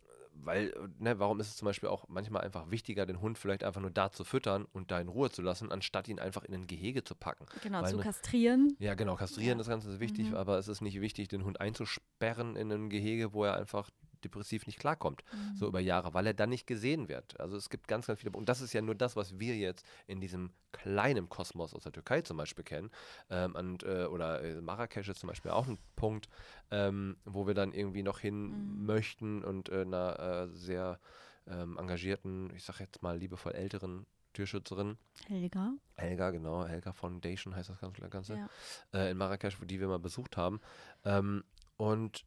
weil, 0.45 0.73
ne, 0.99 1.19
warum 1.19 1.41
ist 1.41 1.49
es 1.49 1.57
zum 1.57 1.67
Beispiel 1.67 1.89
auch 1.89 2.07
manchmal 2.09 2.43
einfach 2.43 2.71
wichtiger, 2.71 3.07
den 3.07 3.21
Hund 3.21 3.39
vielleicht 3.39 3.65
einfach 3.65 3.81
nur 3.81 3.91
da 3.91 4.11
zu 4.11 4.25
füttern 4.25 4.67
und 4.73 4.91
da 4.91 5.01
in 5.01 5.09
Ruhe 5.09 5.31
zu 5.31 5.43
lassen, 5.43 5.73
anstatt 5.73 6.09
ihn 6.09 6.19
einfach 6.19 6.45
in 6.45 6.55
ein 6.55 6.67
Gehege 6.67 7.05
zu 7.05 7.15
packen. 7.15 7.47
Genau, 7.63 7.83
weil, 7.83 7.91
zu 7.91 7.99
kastrieren. 7.99 8.77
Ja, 8.79 8.95
genau, 8.95 9.17
kastrieren, 9.17 9.59
ja. 9.59 9.59
das 9.59 9.69
Ganze 9.69 9.91
ist 9.91 10.01
wichtig, 10.01 10.31
mhm. 10.31 10.37
aber 10.37 10.59
es 10.59 10.69
ist 10.69 10.81
nicht 10.81 11.01
wichtig, 11.01 11.29
den 11.29 11.45
Hund 11.45 11.61
einzusperren 11.61 12.57
in 12.57 12.71
ein 12.71 12.91
Gehege, 12.91 13.33
wo 13.33 13.45
er 13.45 13.55
einfach 13.57 13.91
depressiv 14.21 14.67
nicht 14.67 14.79
klarkommt, 14.79 15.23
mhm. 15.33 15.57
so 15.57 15.67
über 15.67 15.81
Jahre, 15.81 16.15
weil 16.15 16.27
er 16.27 16.35
dann 16.35 16.51
nicht 16.51 16.67
gesehen 16.67 17.09
wird. 17.09 17.39
Also 17.41 17.57
es 17.57 17.71
gibt 17.71 17.89
ganz, 17.89 18.07
ganz 18.07 18.21
viele, 18.21 18.33
und 18.33 18.49
das 18.49 18.61
ist 18.61 18.73
ja 18.73 18.83
nur 18.83 18.95
das, 18.95 19.17
was 19.17 19.39
wir 19.39 19.57
jetzt 19.57 19.87
in 20.07 20.21
diesem 20.21 20.51
kleinen 20.73 21.29
Kosmos 21.29 21.75
aus 21.75 21.83
der 21.83 21.93
Türkei 21.93 22.23
zum 22.23 22.37
Beispiel 22.37 22.65
kennen, 22.65 22.91
ähm, 23.31 23.55
und, 23.55 23.83
äh, 23.83 24.05
oder 24.05 24.43
äh, 24.43 24.61
Marrakesch 24.61 25.09
ist 25.09 25.21
zum 25.21 25.29
Beispiel 25.29 25.51
auch 25.51 25.67
ein 25.67 25.79
Punkt, 25.97 26.29
ähm, 26.71 27.17
wo 27.25 27.47
wir 27.47 27.55
dann 27.55 27.73
irgendwie 27.73 28.03
noch 28.03 28.21
hin 28.21 28.49
mhm. 28.49 28.87
möchten 28.87 29.45
und 29.45 29.69
äh, 29.69 29.83
einer 29.83 30.19
äh, 30.21 30.57
sehr 30.57 31.01
ähm, 31.47 31.79
engagierten, 31.79 32.53
ich 32.55 32.65
sag 32.65 32.81
jetzt 32.81 33.03
mal 33.03 33.19
liebevoll 33.19 33.53
älteren 33.53 34.07
Tierschützerin. 34.33 34.97
Helga. 35.27 35.75
Helga, 35.97 36.31
genau. 36.31 36.65
Helga 36.65 36.93
Foundation 36.93 37.55
heißt 37.55 37.71
das 37.71 38.11
Ganze. 38.11 38.37
Ja. 38.37 38.49
Äh, 38.93 39.11
in 39.11 39.17
Marrakesch, 39.17 39.59
die 39.63 39.81
wir 39.81 39.89
mal 39.89 39.99
besucht 39.99 40.37
haben. 40.37 40.61
Ähm, 41.05 41.45
und 41.77 42.25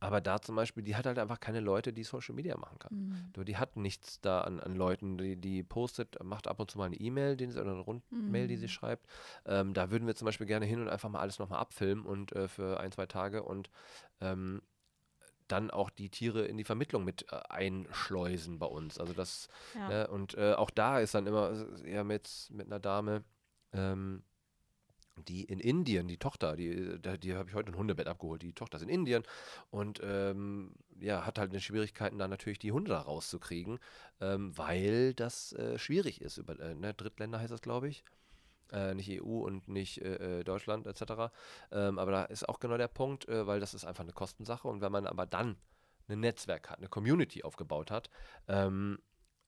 aber 0.00 0.20
da 0.20 0.40
zum 0.40 0.56
Beispiel, 0.56 0.82
die 0.82 0.96
hat 0.96 1.06
halt 1.06 1.18
einfach 1.18 1.40
keine 1.40 1.60
Leute, 1.60 1.92
die 1.92 2.04
Social 2.04 2.34
Media 2.34 2.56
machen 2.56 2.78
kann. 2.78 3.32
Mhm. 3.36 3.44
Die 3.44 3.56
hat 3.56 3.76
nichts 3.76 4.20
da 4.20 4.42
an, 4.42 4.60
an 4.60 4.76
Leuten, 4.76 5.18
die, 5.18 5.36
die 5.36 5.62
postet, 5.62 6.22
macht 6.22 6.46
ab 6.46 6.60
und 6.60 6.70
zu 6.70 6.78
mal 6.78 6.84
eine 6.84 6.96
E-Mail 6.96 7.34
oder 7.34 7.72
eine 7.72 7.80
Rundmail, 7.80 8.44
mhm. 8.44 8.48
die 8.48 8.56
sie 8.56 8.66
mhm. 8.66 8.70
schreibt. 8.70 9.06
Ähm, 9.46 9.74
da 9.74 9.90
würden 9.90 10.06
wir 10.06 10.14
zum 10.14 10.26
Beispiel 10.26 10.46
gerne 10.46 10.66
hin 10.66 10.80
und 10.80 10.88
einfach 10.88 11.08
mal 11.08 11.20
alles 11.20 11.38
nochmal 11.38 11.60
abfilmen 11.60 12.06
und 12.06 12.32
äh, 12.32 12.48
für 12.48 12.80
ein, 12.80 12.92
zwei 12.92 13.06
Tage 13.06 13.42
und 13.42 13.70
ähm, 14.20 14.62
dann 15.48 15.70
auch 15.70 15.90
die 15.90 16.10
Tiere 16.10 16.44
in 16.44 16.56
die 16.56 16.64
Vermittlung 16.64 17.04
mit 17.04 17.26
äh, 17.32 17.40
einschleusen 17.48 18.58
bei 18.58 18.66
uns. 18.66 18.98
Also 18.98 19.14
das, 19.14 19.48
ja. 19.74 19.88
ne, 19.88 20.08
und 20.08 20.34
äh, 20.34 20.52
auch 20.52 20.70
da 20.70 21.00
ist 21.00 21.14
dann 21.14 21.26
immer, 21.26 21.52
ja, 21.84 22.04
mit, 22.04 22.48
mit 22.52 22.66
einer 22.66 22.78
Dame, 22.78 23.24
ähm, 23.72 24.22
die 25.24 25.44
in 25.44 25.60
Indien, 25.60 26.08
die 26.08 26.18
Tochter, 26.18 26.56
die, 26.56 26.98
die, 27.18 27.34
habe 27.34 27.48
ich 27.48 27.54
heute 27.54 27.72
ein 27.72 27.76
Hundebett 27.76 28.06
abgeholt, 28.06 28.42
die 28.42 28.52
Tochter 28.52 28.76
ist 28.76 28.82
in 28.82 28.88
Indien 28.88 29.22
und 29.70 30.00
ähm, 30.02 30.72
ja, 31.00 31.24
hat 31.24 31.38
halt 31.38 31.50
eine 31.50 31.60
Schwierigkeiten, 31.60 32.18
da 32.18 32.28
natürlich 32.28 32.58
die 32.58 32.72
Hunde 32.72 32.90
da 32.90 33.00
rauszukriegen, 33.00 33.78
ähm, 34.20 34.56
weil 34.56 35.14
das 35.14 35.52
äh, 35.52 35.78
schwierig 35.78 36.20
ist. 36.20 36.38
Über, 36.38 36.58
äh, 36.58 36.74
ne, 36.74 36.94
Drittländer 36.94 37.40
heißt 37.40 37.52
das, 37.52 37.62
glaube 37.62 37.88
ich. 37.88 38.04
Äh, 38.70 38.94
nicht 38.94 39.10
EU 39.10 39.46
und 39.46 39.66
nicht 39.68 40.02
äh, 40.02 40.40
äh, 40.40 40.44
Deutschland 40.44 40.86
etc. 40.86 41.32
Ähm, 41.72 41.98
aber 41.98 42.12
da 42.12 42.24
ist 42.24 42.48
auch 42.48 42.60
genau 42.60 42.76
der 42.76 42.88
Punkt, 42.88 43.26
äh, 43.26 43.46
weil 43.46 43.60
das 43.60 43.72
ist 43.72 43.86
einfach 43.86 44.04
eine 44.04 44.12
Kostensache 44.12 44.68
und 44.68 44.82
wenn 44.82 44.92
man 44.92 45.06
aber 45.06 45.24
dann 45.24 45.56
ein 46.08 46.20
Netzwerk 46.20 46.70
hat, 46.70 46.78
eine 46.78 46.88
Community 46.88 47.42
aufgebaut 47.42 47.90
hat, 47.90 48.10
ähm, 48.46 48.98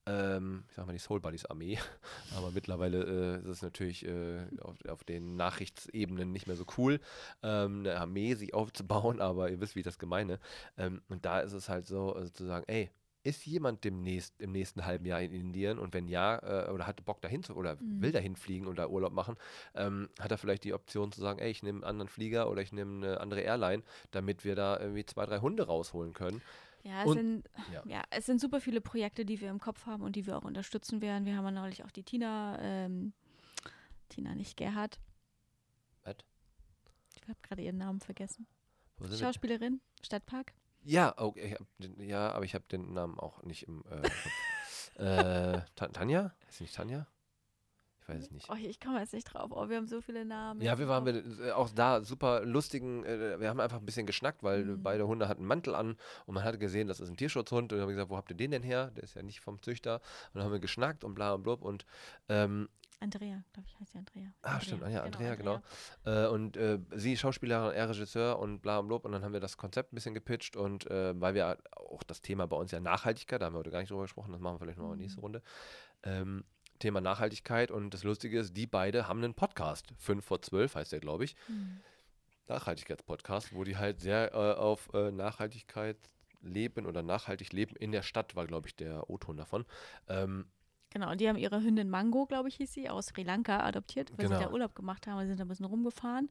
ähm, 0.06 0.64
ich 0.68 0.76
sag 0.76 0.86
mal 0.86 0.92
die 0.92 0.98
Soul 0.98 1.20
Buddies 1.20 1.46
Armee, 1.46 1.78
aber 2.36 2.50
mittlerweile 2.50 3.04
äh, 3.04 3.40
ist 3.40 3.46
es 3.46 3.62
natürlich 3.62 4.06
äh, 4.06 4.46
auf, 4.60 4.76
auf, 4.88 5.04
den 5.04 5.36
Nachrichtsebenen 5.36 6.32
nicht 6.32 6.46
mehr 6.46 6.56
so 6.56 6.64
cool, 6.78 7.00
ähm, 7.42 7.80
eine 7.80 7.98
Armee 7.98 8.34
sich 8.34 8.54
aufzubauen, 8.54 9.20
aber 9.20 9.50
ihr 9.50 9.60
wisst, 9.60 9.74
wie 9.74 9.80
ich 9.80 9.84
das 9.84 9.98
gemeine. 9.98 10.38
Ähm, 10.76 11.02
und 11.08 11.24
da 11.24 11.40
ist 11.40 11.52
es 11.52 11.68
halt 11.68 11.86
so, 11.86 12.14
also 12.14 12.30
zu 12.30 12.44
sagen, 12.46 12.64
ey, 12.68 12.90
ist 13.22 13.44
jemand 13.44 13.84
demnächst 13.84 14.40
im 14.40 14.52
nächsten 14.52 14.86
halben 14.86 15.04
Jahr 15.04 15.20
in 15.20 15.32
Indien 15.32 15.78
und 15.78 15.92
wenn 15.92 16.08
ja, 16.08 16.38
äh, 16.38 16.70
oder 16.70 16.86
hat 16.86 17.04
Bock 17.04 17.20
dahin 17.20 17.42
zu 17.42 17.54
oder 17.54 17.76
mhm. 17.76 18.00
will 18.00 18.12
dahin 18.12 18.36
fliegen 18.36 18.66
oder 18.66 18.90
Urlaub 18.90 19.12
machen, 19.12 19.36
ähm, 19.74 20.08
hat 20.18 20.30
er 20.30 20.38
vielleicht 20.38 20.64
die 20.64 20.72
Option 20.72 21.12
zu 21.12 21.20
sagen, 21.20 21.38
ey, 21.38 21.50
ich 21.50 21.62
nehme 21.62 21.78
einen 21.78 21.84
anderen 21.84 22.08
Flieger 22.08 22.50
oder 22.50 22.62
ich 22.62 22.72
nehme 22.72 23.06
eine 23.06 23.20
andere 23.20 23.42
Airline, 23.42 23.82
damit 24.10 24.44
wir 24.44 24.54
da 24.54 24.78
irgendwie 24.80 25.04
zwei, 25.04 25.26
drei 25.26 25.40
Hunde 25.40 25.66
rausholen 25.66 26.14
können. 26.14 26.40
Ja, 26.82 27.02
es, 27.02 27.08
und, 27.08 27.16
sind, 27.16 27.50
ja. 27.72 27.82
ja. 27.86 28.02
es 28.10 28.26
sind 28.26 28.40
super 28.40 28.60
viele 28.60 28.80
Projekte, 28.80 29.24
die 29.24 29.40
wir 29.40 29.50
im 29.50 29.60
Kopf 29.60 29.86
haben 29.86 30.02
und 30.02 30.16
die 30.16 30.26
wir 30.26 30.36
auch 30.36 30.44
unterstützen 30.44 31.00
werden. 31.02 31.26
Wir 31.26 31.36
haben 31.36 31.44
ja 31.44 31.50
neulich 31.50 31.84
auch 31.84 31.90
die 31.90 32.02
Tina, 32.02 32.58
ähm, 32.60 33.12
Tina 34.08 34.34
nicht 34.34 34.56
Gerhard. 34.56 34.98
Was? 36.04 36.16
Ich 37.16 37.28
habe 37.28 37.38
gerade 37.42 37.62
ihren 37.62 37.78
Namen 37.78 38.00
vergessen. 38.00 38.46
Schauspielerin, 39.18 39.80
Stadtpark. 40.02 40.52
Ja, 40.82 41.14
okay, 41.16 41.56
den, 41.78 42.00
ja, 42.00 42.32
aber 42.32 42.44
ich 42.44 42.54
habe 42.54 42.64
den 42.70 42.92
Namen 42.92 43.18
auch 43.18 43.42
nicht 43.42 43.64
im 43.68 43.84
äh, 44.98 45.00
äh, 45.56 45.62
Tanja? 45.74 46.34
Ist 46.48 46.60
nicht 46.60 46.74
Tanja? 46.74 47.06
Ich 48.10 48.16
weiß 48.16 48.24
es 48.24 48.30
nicht. 48.30 48.48
Oh, 48.50 48.54
ich 48.54 48.80
komme 48.80 49.00
jetzt 49.00 49.12
nicht 49.12 49.24
drauf. 49.24 49.50
Oh, 49.52 49.68
wir 49.68 49.76
haben 49.76 49.86
so 49.86 50.00
viele 50.00 50.24
Namen. 50.24 50.60
Ja, 50.60 50.78
wir 50.78 50.88
waren 50.88 51.04
mit, 51.04 51.24
äh, 51.40 51.52
auch 51.52 51.70
da 51.70 52.02
super 52.02 52.44
lustigen, 52.44 53.04
äh, 53.04 53.40
wir 53.40 53.48
haben 53.48 53.60
einfach 53.60 53.78
ein 53.78 53.86
bisschen 53.86 54.06
geschnackt, 54.06 54.42
weil 54.42 54.64
mhm. 54.64 54.82
beide 54.82 55.06
Hunde 55.06 55.28
hatten 55.28 55.40
einen 55.40 55.48
Mantel 55.48 55.74
an 55.74 55.96
und 56.26 56.34
man 56.34 56.44
hat 56.44 56.58
gesehen, 56.58 56.88
das 56.88 57.00
ist 57.00 57.08
ein 57.08 57.16
Tierschutzhund 57.16 57.72
und 57.72 57.72
dann 57.72 57.80
haben 57.80 57.88
wir 57.88 57.94
gesagt, 57.94 58.10
wo 58.10 58.16
habt 58.16 58.30
ihr 58.30 58.36
den 58.36 58.50
denn 58.50 58.62
her? 58.62 58.90
Der 58.96 59.04
ist 59.04 59.14
ja 59.14 59.22
nicht 59.22 59.40
vom 59.40 59.62
Züchter. 59.62 59.96
Und 60.32 60.36
dann 60.38 60.44
haben 60.44 60.52
wir 60.52 60.60
geschnackt 60.60 61.04
und 61.04 61.14
bla 61.14 61.34
und 61.34 61.42
blub 61.42 61.62
und 61.62 61.86
ähm, 62.28 62.68
Andrea, 63.02 63.42
glaube 63.54 63.66
ich, 63.66 63.80
heißt 63.80 63.92
sie 63.92 63.98
Andrea. 63.98 64.30
Ah, 64.42 64.48
Andrea. 64.48 64.60
stimmt, 64.60 64.82
ah, 64.82 64.88
ja, 64.90 65.02
Andrea, 65.02 65.34
genau. 65.34 65.62
genau. 66.04 66.26
Äh, 66.26 66.28
und 66.28 66.56
äh, 66.58 66.78
sie 66.94 67.16
Schauspielerin, 67.16 67.72
er 67.72 67.88
Regisseur 67.88 68.38
und 68.38 68.60
bla 68.60 68.78
und 68.78 68.88
blub. 68.88 69.06
Und 69.06 69.12
dann 69.12 69.24
haben 69.24 69.32
wir 69.32 69.40
das 69.40 69.56
Konzept 69.56 69.92
ein 69.92 69.94
bisschen 69.94 70.12
gepitcht 70.12 70.54
und 70.54 70.86
äh, 70.90 71.18
weil 71.18 71.34
wir 71.34 71.56
auch 71.76 72.02
das 72.02 72.20
Thema 72.20 72.46
bei 72.46 72.56
uns 72.56 72.72
ja 72.72 72.80
Nachhaltigkeit, 72.80 73.40
da 73.40 73.46
haben 73.46 73.54
wir 73.54 73.60
heute 73.60 73.70
gar 73.70 73.80
nicht 73.80 73.90
drüber 73.90 74.02
gesprochen, 74.02 74.32
das 74.32 74.40
machen 74.40 74.56
wir 74.56 74.58
vielleicht 74.60 74.78
nochmal 74.78 74.96
mhm. 74.96 75.02
nächste 75.02 75.20
Runde. 75.20 75.42
Ähm, 76.02 76.44
Thema 76.80 77.00
Nachhaltigkeit 77.00 77.70
und 77.70 77.94
das 77.94 78.02
Lustige 78.02 78.40
ist, 78.40 78.56
die 78.56 78.66
beide 78.66 79.06
haben 79.06 79.22
einen 79.22 79.34
Podcast. 79.34 79.86
5 79.98 80.24
vor 80.24 80.42
12 80.42 80.74
heißt 80.74 80.92
der, 80.92 81.00
glaube 81.00 81.24
ich. 81.24 81.36
Mhm. 81.46 81.80
Nachhaltigkeitspodcast, 82.48 83.54
wo 83.54 83.62
die 83.62 83.76
halt 83.76 84.00
sehr 84.00 84.34
äh, 84.34 84.54
auf 84.58 84.92
äh, 84.92 85.12
Nachhaltigkeit 85.12 85.96
leben 86.42 86.86
oder 86.86 87.02
nachhaltig 87.02 87.52
leben 87.52 87.76
in 87.76 87.92
der 87.92 88.02
Stadt, 88.02 88.34
war, 88.34 88.46
glaube 88.46 88.66
ich, 88.66 88.74
der 88.74 89.08
O-Ton 89.08 89.36
davon. 89.36 89.64
Ähm, 90.08 90.46
Genau, 90.92 91.12
und 91.12 91.20
die 91.20 91.28
haben 91.28 91.36
ihre 91.36 91.62
Hündin 91.62 91.88
Mango, 91.88 92.26
glaube 92.26 92.48
ich, 92.48 92.56
hieß 92.56 92.72
sie, 92.72 92.90
aus 92.90 93.06
Sri 93.06 93.22
Lanka 93.22 93.60
adoptiert, 93.60 94.10
weil 94.16 94.26
genau. 94.26 94.38
sie 94.38 94.44
da 94.44 94.50
Urlaub 94.50 94.74
gemacht 94.74 95.06
haben. 95.06 95.20
Sie 95.20 95.28
sind 95.28 95.38
da 95.38 95.44
ein 95.44 95.48
bisschen 95.48 95.66
rumgefahren, 95.66 96.28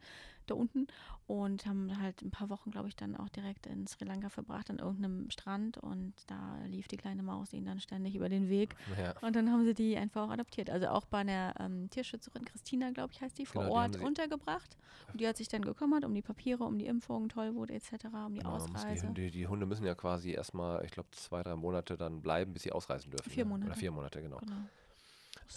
da 0.50 0.56
unten, 0.56 0.88
und 1.30 1.68
haben 1.68 2.02
halt 2.02 2.24
ein 2.24 2.32
paar 2.32 2.50
Wochen, 2.50 2.72
glaube 2.72 2.88
ich, 2.88 2.96
dann 2.96 3.16
auch 3.16 3.30
direkt 3.30 3.68
in 3.68 3.86
Sri 3.86 4.04
Lanka 4.04 4.30
verbracht, 4.30 4.72
an 4.72 4.80
irgendeinem 4.80 5.30
Strand. 5.30 5.78
Und 5.78 6.14
da 6.26 6.58
lief 6.66 6.88
die 6.88 6.98
kleine 6.98 7.22
Maus 7.22 7.54
ihnen 7.54 7.68
dann 7.68 7.80
ständig 7.80 8.16
über 8.16 8.30
den 8.30 8.50
Weg. 8.50 8.76
Ja. 9.00 9.14
Und 9.22 9.36
dann 9.36 9.52
haben 9.52 9.64
sie 9.64 9.76
die 9.76 9.96
einfach 9.96 10.24
auch 10.24 10.32
adoptiert. 10.32 10.72
Also 10.72 10.88
auch 10.88 11.06
bei 11.06 11.20
einer 11.20 11.54
ähm, 11.60 11.88
Tierschützerin, 11.92 12.46
Christina, 12.46 12.90
glaube 12.90 13.14
ich, 13.14 13.22
heißt 13.22 13.38
die, 13.38 13.46
vor 13.46 13.62
genau, 13.62 13.76
Ort 13.76 13.94
die 13.94 14.00
untergebracht. 14.00 14.76
Und 15.12 15.22
die 15.22 15.28
hat 15.28 15.38
sich 15.38 15.48
dann 15.48 15.62
gekümmert 15.62 16.04
um 16.04 16.16
die 16.16 16.24
Papiere, 16.24 16.64
um 16.64 16.80
die 16.80 16.88
Impfung, 16.88 17.30
Tollwut 17.30 17.70
etc., 17.70 18.06
um 18.26 18.34
die 18.34 18.40
genau, 18.40 18.56
Ausreise. 18.56 19.12
Die, 19.12 19.30
die, 19.30 19.46
Hunde 19.46 19.68
müssen 19.68 19.86
ja 19.86 19.94
quasi 19.94 20.32
erstmal, 20.32 20.84
ich 20.84 20.90
glaube, 20.90 21.10
zwei, 21.12 21.44
drei 21.44 21.56
Monate 21.56 21.96
dann 21.96 22.24
bleiben, 22.24 22.54
bis 22.54 22.64
sie 22.64 22.72
ausreisen 22.72 23.12
dürfen. 23.12 23.30
Vier 23.30 23.46
ne? 23.46 23.52
Monate. 23.52 23.70
Oder 23.70 23.80
vier 23.80 23.92
Monate, 23.92 24.20
genau. 24.20 24.38
genau 24.38 24.56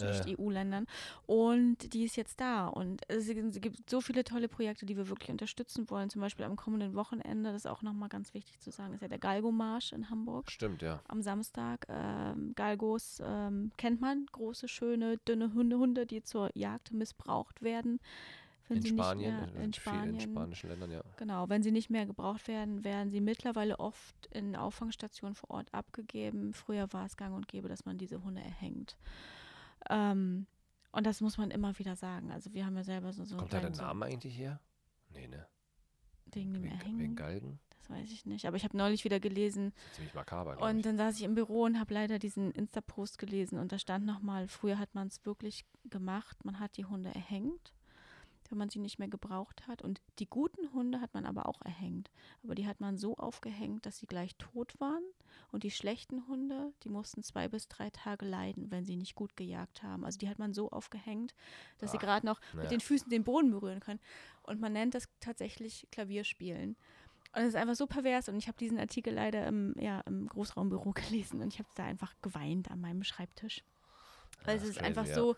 äh. 0.01 0.35
EU-Ländern. 0.37 0.85
Und 1.25 1.93
die 1.93 2.03
ist 2.03 2.15
jetzt 2.15 2.39
da. 2.39 2.67
Und 2.67 3.01
es 3.09 3.27
gibt 3.27 3.89
so 3.89 4.01
viele 4.01 4.23
tolle 4.23 4.47
Projekte, 4.47 4.85
die 4.85 4.97
wir 4.97 5.09
wirklich 5.09 5.29
unterstützen 5.29 5.89
wollen. 5.89 6.09
Zum 6.09 6.21
Beispiel 6.21 6.45
am 6.45 6.55
kommenden 6.55 6.95
Wochenende, 6.95 7.51
das 7.51 7.65
ist 7.65 7.67
auch 7.67 7.81
nochmal 7.81 8.09
ganz 8.09 8.33
wichtig 8.33 8.59
zu 8.59 8.71
sagen, 8.71 8.93
ist 8.93 9.01
ja 9.01 9.07
der 9.07 9.19
Galgo-Marsch 9.19 9.93
in 9.93 10.09
Hamburg. 10.09 10.51
Stimmt, 10.51 10.81
ja. 10.81 11.01
Am 11.07 11.21
Samstag. 11.21 11.85
Ähm, 11.89 12.53
Galgos 12.55 13.21
ähm, 13.23 13.71
kennt 13.77 14.01
man, 14.01 14.25
große, 14.31 14.67
schöne, 14.67 15.17
dünne 15.27 15.53
Hunde, 15.53 15.77
Hunde, 15.77 16.05
die 16.05 16.23
zur 16.23 16.49
Jagd 16.55 16.91
missbraucht 16.91 17.61
werden. 17.61 17.99
in 18.69 18.85
Spanien, 18.85 19.35
mehr, 19.35 19.47
in, 19.55 19.61
in 19.61 19.73
Spanien, 19.73 20.15
in 20.15 20.19
spanischen 20.21 20.69
Ländern, 20.69 20.91
ja. 20.91 21.01
Genau, 21.17 21.49
wenn 21.49 21.63
sie 21.63 21.71
nicht 21.71 21.89
mehr 21.89 22.05
gebraucht 22.05 22.47
werden, 22.47 22.83
werden 22.83 23.09
sie 23.09 23.21
mittlerweile 23.21 23.79
oft 23.79 24.27
in 24.31 24.55
Auffangstationen 24.55 25.35
vor 25.35 25.51
Ort 25.51 25.73
abgegeben. 25.73 26.53
Früher 26.53 26.91
war 26.93 27.05
es 27.05 27.17
gang 27.17 27.35
und 27.35 27.47
gäbe, 27.47 27.67
dass 27.67 27.85
man 27.85 27.97
diese 27.97 28.23
Hunde 28.23 28.41
erhängt. 28.41 28.97
Ähm, 29.89 30.47
und 30.91 31.05
das 31.05 31.21
muss 31.21 31.37
man 31.37 31.51
immer 31.51 31.77
wieder 31.79 31.95
sagen. 31.95 32.31
Also 32.31 32.53
wir 32.53 32.65
haben 32.65 32.75
ja 32.75 32.83
selber 32.83 33.13
so. 33.13 33.23
so 33.25 33.37
Kommt 33.37 33.53
da 33.53 33.59
der 33.59 33.71
Name 33.71 34.05
eigentlich 34.05 34.37
her? 34.37 34.59
Nee, 35.09 35.27
ne? 35.27 35.47
Wegen 36.25 36.53
dem 36.53 36.65
Erhängen? 36.65 36.99
Wegen 36.99 37.15
Galgen? 37.15 37.59
Das 37.69 37.89
weiß 37.89 38.11
ich 38.11 38.25
nicht. 38.25 38.47
Aber 38.47 38.55
ich 38.55 38.63
habe 38.63 38.77
neulich 38.77 39.03
wieder 39.03 39.19
gelesen. 39.19 39.73
Ziemlich 39.93 40.13
makaber. 40.13 40.61
Und 40.61 40.77
ich. 40.77 40.83
dann 40.83 40.97
saß 40.97 41.17
ich 41.17 41.23
im 41.23 41.35
Büro 41.35 41.63
und 41.63 41.79
habe 41.79 41.93
leider 41.93 42.17
diesen 42.17 42.51
Insta-Post 42.51 43.17
gelesen. 43.17 43.59
Und 43.59 43.71
da 43.71 43.79
stand 43.79 44.05
nochmal, 44.05 44.47
früher 44.47 44.79
hat 44.79 44.95
man 44.95 45.07
es 45.07 45.25
wirklich 45.25 45.65
gemacht. 45.89 46.45
Man 46.45 46.59
hat 46.59 46.77
die 46.77 46.85
Hunde 46.85 47.13
erhängt 47.13 47.73
wenn 48.49 48.57
man 48.57 48.69
sie 48.69 48.79
nicht 48.79 48.99
mehr 48.99 49.07
gebraucht 49.07 49.67
hat. 49.67 49.81
Und 49.81 50.01
die 50.19 50.27
guten 50.27 50.71
Hunde 50.73 51.01
hat 51.01 51.13
man 51.13 51.25
aber 51.25 51.47
auch 51.47 51.61
erhängt. 51.61 52.09
Aber 52.43 52.55
die 52.55 52.67
hat 52.67 52.79
man 52.79 52.97
so 52.97 53.15
aufgehängt, 53.17 53.85
dass 53.85 53.97
sie 53.97 54.07
gleich 54.07 54.35
tot 54.37 54.79
waren. 54.79 55.03
Und 55.51 55.63
die 55.63 55.71
schlechten 55.71 56.27
Hunde, 56.27 56.73
die 56.83 56.89
mussten 56.89 57.23
zwei 57.23 57.47
bis 57.47 57.67
drei 57.67 57.89
Tage 57.89 58.25
leiden, 58.25 58.71
wenn 58.71 58.85
sie 58.85 58.95
nicht 58.95 59.15
gut 59.15 59.35
gejagt 59.35 59.83
haben. 59.83 60.05
Also 60.05 60.17
die 60.17 60.29
hat 60.29 60.39
man 60.39 60.53
so 60.53 60.69
aufgehängt, 60.69 61.33
dass 61.77 61.89
Ach, 61.89 61.93
sie 61.93 61.97
gerade 61.99 62.25
noch 62.25 62.39
ja. 62.53 62.61
mit 62.61 62.71
den 62.71 62.79
Füßen 62.79 63.09
den 63.09 63.23
Boden 63.23 63.51
berühren 63.51 63.79
können. 63.79 63.99
Und 64.43 64.59
man 64.59 64.73
nennt 64.73 64.93
das 64.93 65.07
tatsächlich 65.19 65.87
Klavierspielen. 65.91 66.75
Und 67.35 67.41
es 67.41 67.49
ist 67.49 67.55
einfach 67.55 67.75
so 67.75 67.87
pervers. 67.87 68.29
Und 68.29 68.37
ich 68.37 68.47
habe 68.47 68.57
diesen 68.57 68.77
Artikel 68.77 69.13
leider 69.13 69.47
im, 69.47 69.73
ja, 69.79 70.01
im 70.01 70.27
Großraumbüro 70.27 70.91
gelesen 70.93 71.41
und 71.41 71.53
ich 71.53 71.59
habe 71.59 71.69
da 71.75 71.85
einfach 71.85 72.13
geweint 72.21 72.69
an 72.69 72.81
meinem 72.81 73.03
Schreibtisch. 73.03 73.63
Weil 74.45 74.57
es 74.57 74.63
ist 74.63 74.77
crazy, 74.77 74.85
einfach 74.85 75.05
ja. 75.07 75.15
so 75.15 75.35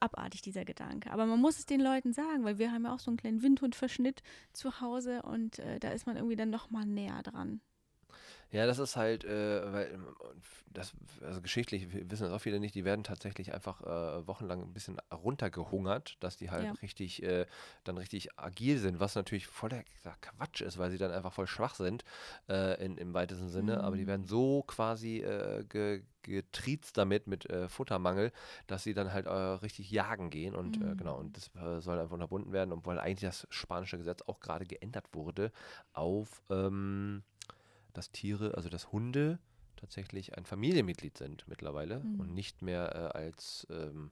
abartig, 0.00 0.42
dieser 0.42 0.64
Gedanke. 0.64 1.10
Aber 1.10 1.26
man 1.26 1.40
muss 1.40 1.58
es 1.58 1.66
den 1.66 1.80
Leuten 1.80 2.12
sagen, 2.12 2.44
weil 2.44 2.58
wir 2.58 2.72
haben 2.72 2.84
ja 2.84 2.94
auch 2.94 2.98
so 2.98 3.10
einen 3.10 3.18
kleinen 3.18 3.42
Windhundverschnitt 3.42 4.22
zu 4.52 4.80
Hause 4.80 5.22
und 5.22 5.58
äh, 5.58 5.78
da 5.78 5.90
ist 5.90 6.06
man 6.06 6.16
irgendwie 6.16 6.36
dann 6.36 6.50
nochmal 6.50 6.86
näher 6.86 7.22
dran. 7.22 7.60
Ja, 8.52 8.66
das 8.66 8.78
ist 8.78 8.96
halt, 8.96 9.24
äh, 9.24 9.72
weil 9.72 9.98
das, 10.70 10.92
also 11.22 11.40
geschichtlich, 11.40 11.92
wissen 11.92 12.24
das 12.24 12.32
auch 12.32 12.40
viele 12.40 12.60
nicht, 12.60 12.74
die 12.74 12.84
werden 12.84 13.02
tatsächlich 13.02 13.52
einfach 13.52 13.80
äh, 13.82 14.26
wochenlang 14.26 14.62
ein 14.62 14.72
bisschen 14.72 14.98
runtergehungert, 15.12 16.16
dass 16.20 16.36
die 16.36 16.50
halt 16.50 16.64
ja. 16.64 16.72
richtig, 16.82 17.22
äh, 17.22 17.46
dann 17.84 17.98
richtig 17.98 18.38
agil 18.38 18.78
sind, 18.78 19.00
was 19.00 19.14
natürlich 19.14 19.46
voller 19.46 19.82
Quatsch 20.20 20.60
ist, 20.60 20.78
weil 20.78 20.90
sie 20.90 20.98
dann 20.98 21.10
einfach 21.10 21.32
voll 21.32 21.46
schwach 21.46 21.74
sind 21.74 22.04
äh, 22.48 22.82
in, 22.84 22.98
im 22.98 23.14
weitesten 23.14 23.48
Sinne, 23.48 23.76
mhm. 23.76 23.80
aber 23.80 23.96
die 23.96 24.06
werden 24.06 24.22
mhm. 24.22 24.28
so 24.28 24.62
quasi 24.62 25.18
äh, 25.18 25.64
ge, 25.64 26.02
getriezt 26.22 26.96
damit, 26.98 27.26
mit 27.26 27.48
äh, 27.50 27.68
Futtermangel, 27.68 28.32
dass 28.66 28.84
sie 28.84 28.94
dann 28.94 29.12
halt 29.12 29.26
richtig 29.62 29.90
jagen 29.90 30.30
gehen 30.30 30.54
und 30.54 30.80
mhm. 30.80 30.96
genau, 30.96 31.18
und 31.18 31.36
das 31.36 31.50
soll 31.84 31.98
einfach 31.98 32.14
unterbunden 32.14 32.52
werden, 32.52 32.72
obwohl 32.72 32.98
eigentlich 32.98 33.28
das 33.28 33.46
spanische 33.50 33.98
Gesetz 33.98 34.22
auch 34.22 34.40
gerade 34.40 34.66
geändert 34.66 35.06
wurde 35.12 35.52
auf 35.92 36.42
ähm, 36.50 37.22
dass 37.96 38.10
Tiere, 38.12 38.54
also 38.56 38.68
dass 38.68 38.92
Hunde 38.92 39.38
tatsächlich 39.76 40.36
ein 40.36 40.44
Familienmitglied 40.44 41.16
sind 41.16 41.46
mittlerweile 41.48 42.00
mhm. 42.00 42.20
und 42.20 42.34
nicht 42.34 42.62
mehr 42.62 42.94
äh, 42.94 43.18
als, 43.18 43.66
ähm, 43.70 44.10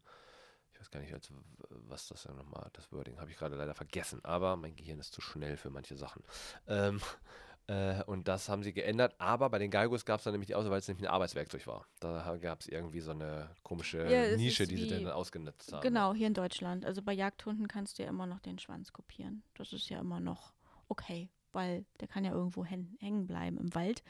ich 0.72 0.80
weiß 0.80 0.91
gar 0.91 1.01
nicht, 1.01 1.12
als 1.12 1.30
was 1.68 2.09
das 2.09 2.24
ja 2.24 2.32
nochmal, 2.32 2.70
das 2.74 2.93
Wording 2.93 3.18
habe 3.18 3.30
ich 3.30 3.37
gerade 3.37 3.57
leider 3.57 3.74
vergessen, 3.74 4.24
aber 4.24 4.57
mein 4.57 4.76
Gehirn 4.76 4.99
ist 4.99 5.12
zu 5.12 5.20
schnell 5.20 5.57
für 5.57 5.70
manche 5.70 5.97
Sachen. 5.97 6.22
Ähm, 6.66 7.01
äh, 7.66 8.03
und 8.05 8.28
das 8.28 8.49
haben 8.49 8.62
sie 8.62 8.72
geändert, 8.72 9.14
aber 9.18 9.49
bei 9.51 9.59
den 9.59 9.70
Galgos 9.70 10.05
gab 10.05 10.18
es 10.18 10.24
dann 10.24 10.32
nämlich 10.32 10.49
die 10.49 10.55
Auswahl, 10.55 10.72
weil 10.72 10.80
es 10.80 10.89
nämlich 10.89 11.09
ein 11.09 11.14
Arbeitswerkzeug 11.14 11.66
war. 11.66 11.87
Da 12.01 12.37
gab 12.37 12.61
es 12.61 12.68
irgendwie 12.68 13.01
so 13.01 13.12
eine 13.12 13.51
komische 13.62 14.11
ja, 14.11 14.37
Nische, 14.37 14.66
die 14.66 14.76
sie 14.76 14.89
dann 14.89 15.09
ausgenutzt 15.09 15.72
haben. 15.72 15.82
Genau, 15.82 16.14
hier 16.14 16.26
in 16.26 16.35
Deutschland. 16.35 16.85
Also 16.85 17.03
bei 17.03 17.12
Jagdhunden 17.12 17.68
kannst 17.68 17.99
du 17.99 18.03
ja 18.03 18.09
immer 18.09 18.26
noch 18.26 18.41
den 18.41 18.59
Schwanz 18.59 18.93
kopieren. 18.93 19.43
Das 19.55 19.72
ist 19.72 19.89
ja 19.89 19.99
immer 20.01 20.20
noch 20.20 20.53
okay. 20.89 21.30
Weil 21.55 21.85
der 22.01 22.09
kann 22.09 22.25
ja 22.25 22.33
irgendwo 22.33 22.65
hängen 22.65 23.27
bleiben 23.27 23.59
im 23.59 23.75
Wald. 23.75 24.03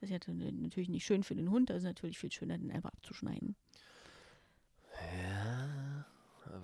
Das 0.00 0.10
ist 0.10 0.26
ja 0.26 0.34
natürlich 0.34 0.88
nicht 0.88 1.04
schön 1.04 1.22
für 1.22 1.34
den 1.34 1.50
Hund, 1.50 1.70
ist 1.70 1.82
natürlich 1.82 2.18
viel 2.18 2.32
schöner, 2.32 2.56
den 2.56 2.70
einfach 2.70 2.90
abzuschneiden. 2.90 3.56
Ja, 4.92 6.06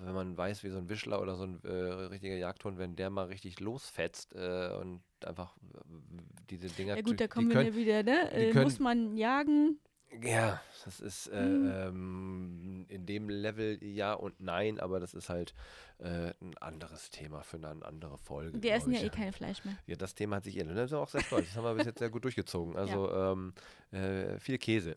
wenn 0.03 0.13
man 0.13 0.37
weiß, 0.37 0.63
wie 0.63 0.69
so 0.69 0.77
ein 0.77 0.89
Wischler 0.89 1.21
oder 1.21 1.35
so 1.35 1.43
ein 1.43 1.63
äh, 1.63 1.69
richtiger 1.69 2.35
Jagdhund, 2.35 2.77
wenn 2.77 2.95
der 2.95 3.09
mal 3.09 3.25
richtig 3.27 3.59
losfetzt 3.59 4.35
äh, 4.35 4.71
und 4.79 5.01
einfach 5.25 5.55
äh, 5.57 5.79
diese 6.49 6.67
Dinger. 6.67 6.95
Ja 6.95 7.01
gut, 7.01 7.19
da 7.19 7.27
kommen 7.27 7.49
wir 7.49 7.75
wieder, 7.75 8.03
ne? 8.03 8.31
Äh, 8.31 8.51
können, 8.51 8.63
muss 8.63 8.79
man 8.79 9.15
jagen, 9.15 9.79
ja, 10.21 10.61
das 10.85 10.99
ist 10.99 11.27
äh, 11.27 11.41
mhm. 11.41 11.71
ähm, 11.71 12.85
in 12.89 13.05
dem 13.05 13.29
Level 13.29 13.83
ja 13.83 14.13
und 14.13 14.39
nein, 14.39 14.79
aber 14.79 14.99
das 14.99 15.13
ist 15.13 15.29
halt 15.29 15.53
äh, 15.99 16.33
ein 16.41 16.55
anderes 16.59 17.09
Thema 17.09 17.41
für 17.41 17.57
eine 17.57 17.83
andere 17.83 18.17
Folge. 18.17 18.61
Wir 18.61 18.73
essen 18.73 18.93
ja 18.93 19.01
eh 19.01 19.09
kein 19.09 19.33
Fleisch 19.33 19.65
mehr. 19.65 19.75
Ja, 19.87 19.95
das 19.95 20.13
Thema 20.13 20.37
hat 20.37 20.43
sich 20.43 20.57
ändert. 20.57 20.77
Das 20.77 20.91
ist 20.91 20.93
auch 20.93 21.07
sehr 21.09 21.21
stolz. 21.21 21.47
Das 21.47 21.57
haben 21.57 21.63
wir 21.63 21.73
bis 21.73 21.87
jetzt 21.87 21.99
sehr 21.99 22.09
gut 22.09 22.23
durchgezogen. 22.23 22.75
Also 22.87 23.09
ja. 23.09 23.31
ähm, 23.33 23.53
äh, 23.91 24.39
viel 24.39 24.57
Käse. 24.59 24.95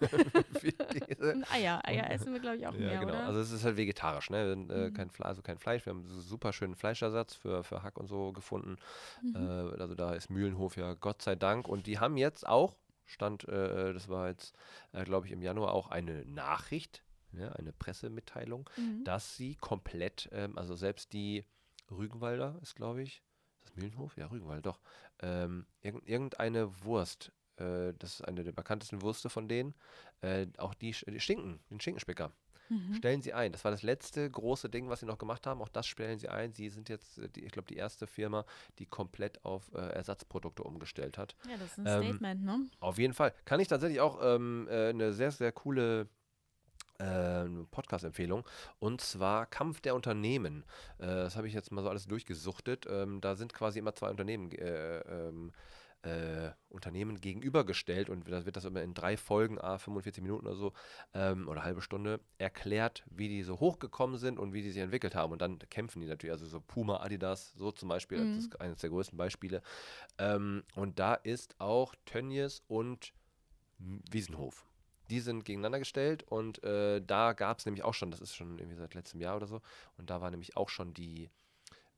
viel 0.58 0.72
Käse. 0.72 1.34
Und 1.34 1.52
Eier. 1.52 1.80
Eier 1.84 2.10
essen 2.10 2.32
wir, 2.32 2.40
glaube 2.40 2.56
ich, 2.56 2.66
auch 2.66 2.72
ja, 2.72 2.80
mehr, 2.80 2.98
genau. 3.00 3.12
Oder? 3.12 3.26
Also 3.26 3.40
es 3.40 3.52
ist 3.52 3.64
halt 3.64 3.76
vegetarisch, 3.76 4.30
ne? 4.30 4.56
Mhm. 4.56 4.94
Kein, 4.94 5.10
also 5.20 5.42
kein 5.42 5.58
Fleisch. 5.58 5.84
Wir 5.84 5.92
haben 5.92 6.00
einen 6.00 6.20
super 6.20 6.52
schönen 6.52 6.74
Fleischersatz 6.74 7.34
für, 7.34 7.62
für 7.62 7.82
Hack 7.82 7.98
und 7.98 8.08
so 8.08 8.32
gefunden. 8.32 8.76
Mhm. 9.22 9.36
Äh, 9.36 9.80
also 9.80 9.94
da 9.94 10.14
ist 10.14 10.30
Mühlenhof 10.30 10.76
ja 10.76 10.94
Gott 10.94 11.22
sei 11.22 11.36
Dank. 11.36 11.68
Und 11.68 11.86
die 11.86 11.98
haben 11.98 12.16
jetzt 12.16 12.46
auch 12.46 12.74
stand, 13.08 13.48
äh, 13.48 13.92
das 13.92 14.08
war 14.08 14.28
jetzt, 14.28 14.54
äh, 14.92 15.04
glaube 15.04 15.26
ich, 15.26 15.32
im 15.32 15.42
Januar 15.42 15.72
auch 15.72 15.88
eine 15.88 16.24
Nachricht, 16.26 17.02
ja, 17.32 17.52
eine 17.52 17.72
Pressemitteilung, 17.72 18.68
mhm. 18.76 19.04
dass 19.04 19.36
sie 19.36 19.56
komplett, 19.56 20.28
ähm, 20.32 20.56
also 20.56 20.76
selbst 20.76 21.12
die 21.12 21.44
Rügenwalder 21.90 22.58
ist, 22.62 22.74
glaube 22.74 23.02
ich, 23.02 23.22
ist 23.58 23.64
das 23.64 23.76
Mühlenhof? 23.76 24.16
Ja, 24.16 24.26
Rügenwald, 24.26 24.64
doch. 24.66 24.80
Ähm, 25.20 25.66
irg 25.80 26.02
irgendeine 26.06 26.84
Wurst, 26.84 27.32
äh, 27.56 27.92
das 27.98 28.14
ist 28.14 28.22
eine 28.22 28.44
der 28.44 28.52
bekanntesten 28.52 29.02
Würste 29.02 29.28
von 29.28 29.48
denen, 29.48 29.74
äh, 30.20 30.46
auch 30.58 30.74
die, 30.74 30.92
die 30.92 31.20
Schinken, 31.20 31.60
den 31.70 31.80
Schinkenspicker. 31.80 32.32
Mhm. 32.68 32.94
Stellen 32.94 33.22
Sie 33.22 33.32
ein. 33.32 33.52
Das 33.52 33.64
war 33.64 33.70
das 33.70 33.82
letzte 33.82 34.28
große 34.28 34.68
Ding, 34.68 34.88
was 34.88 35.00
Sie 35.00 35.06
noch 35.06 35.18
gemacht 35.18 35.46
haben. 35.46 35.60
Auch 35.62 35.68
das 35.68 35.86
stellen 35.86 36.18
Sie 36.18 36.28
ein. 36.28 36.52
Sie 36.52 36.68
sind 36.68 36.88
jetzt, 36.88 37.18
äh, 37.18 37.28
die, 37.28 37.44
ich 37.44 37.52
glaube, 37.52 37.68
die 37.68 37.76
erste 37.76 38.06
Firma, 38.06 38.44
die 38.78 38.86
komplett 38.86 39.44
auf 39.44 39.72
äh, 39.74 39.78
Ersatzprodukte 39.78 40.62
umgestellt 40.62 41.18
hat. 41.18 41.34
Ja, 41.48 41.56
das 41.56 41.72
ist 41.72 41.78
ein 41.78 41.86
ähm, 41.86 42.02
Statement, 42.02 42.44
ne? 42.44 42.70
Auf 42.80 42.98
jeden 42.98 43.14
Fall. 43.14 43.32
Kann 43.44 43.60
ich 43.60 43.68
tatsächlich 43.68 44.00
auch 44.00 44.18
ähm, 44.22 44.68
äh, 44.70 44.90
eine 44.90 45.12
sehr, 45.12 45.30
sehr 45.30 45.52
coole 45.52 46.08
äh, 46.98 47.44
Podcast-Empfehlung 47.70 48.44
und 48.78 49.00
zwar 49.00 49.46
Kampf 49.46 49.80
der 49.80 49.94
Unternehmen. 49.94 50.64
Äh, 50.98 51.06
das 51.06 51.36
habe 51.36 51.46
ich 51.46 51.54
jetzt 51.54 51.70
mal 51.70 51.82
so 51.82 51.88
alles 51.88 52.06
durchgesuchtet. 52.06 52.86
Ähm, 52.88 53.20
da 53.20 53.36
sind 53.36 53.54
quasi 53.54 53.78
immer 53.78 53.94
zwei 53.94 54.10
Unternehmen 54.10 54.50
äh, 56.02 56.50
Unternehmen 56.68 57.20
gegenübergestellt 57.20 58.08
und 58.08 58.30
da 58.30 58.46
wird 58.46 58.56
das 58.56 58.64
immer 58.64 58.82
in 58.82 58.94
drei 58.94 59.16
Folgen, 59.16 59.60
a 59.60 59.78
45 59.78 60.22
Minuten 60.22 60.46
oder 60.46 60.56
so, 60.56 60.72
ähm, 61.14 61.48
oder 61.48 61.64
halbe 61.64 61.82
Stunde, 61.82 62.20
erklärt, 62.38 63.04
wie 63.10 63.28
die 63.28 63.42
so 63.42 63.60
hochgekommen 63.60 64.18
sind 64.18 64.38
und 64.38 64.52
wie 64.52 64.62
die 64.62 64.70
sich 64.70 64.82
entwickelt 64.82 65.14
haben. 65.14 65.32
Und 65.32 65.42
dann 65.42 65.58
kämpfen 65.70 66.00
die 66.00 66.06
natürlich, 66.06 66.32
also 66.32 66.46
so 66.46 66.60
Puma, 66.60 67.00
Adidas, 67.00 67.52
so 67.56 67.72
zum 67.72 67.88
Beispiel, 67.88 68.18
mhm. 68.18 68.36
das 68.36 68.44
ist 68.44 68.60
eines 68.60 68.80
der 68.80 68.90
größten 68.90 69.18
Beispiele. 69.18 69.62
Ähm, 70.18 70.62
und 70.74 70.98
da 70.98 71.14
ist 71.14 71.60
auch 71.60 71.94
Tönnies 72.04 72.62
und 72.68 73.12
Wiesenhof 73.78 74.68
die 75.10 75.20
sind 75.20 75.44
gegeneinander 75.44 75.78
gestellt 75.78 76.22
und 76.24 76.62
äh, 76.64 77.00
da 77.00 77.32
gab 77.32 77.58
es 77.58 77.64
nämlich 77.64 77.82
auch 77.82 77.94
schon, 77.94 78.10
das 78.10 78.20
ist 78.20 78.36
schon 78.36 78.58
irgendwie 78.58 78.76
seit 78.76 78.94
letztem 78.94 79.20
Jahr 79.20 79.36
oder 79.36 79.46
so, 79.46 79.62
und 79.96 80.10
da 80.10 80.20
war 80.20 80.30
nämlich 80.30 80.56
auch 80.56 80.68
schon 80.68 80.92
die 80.92 81.30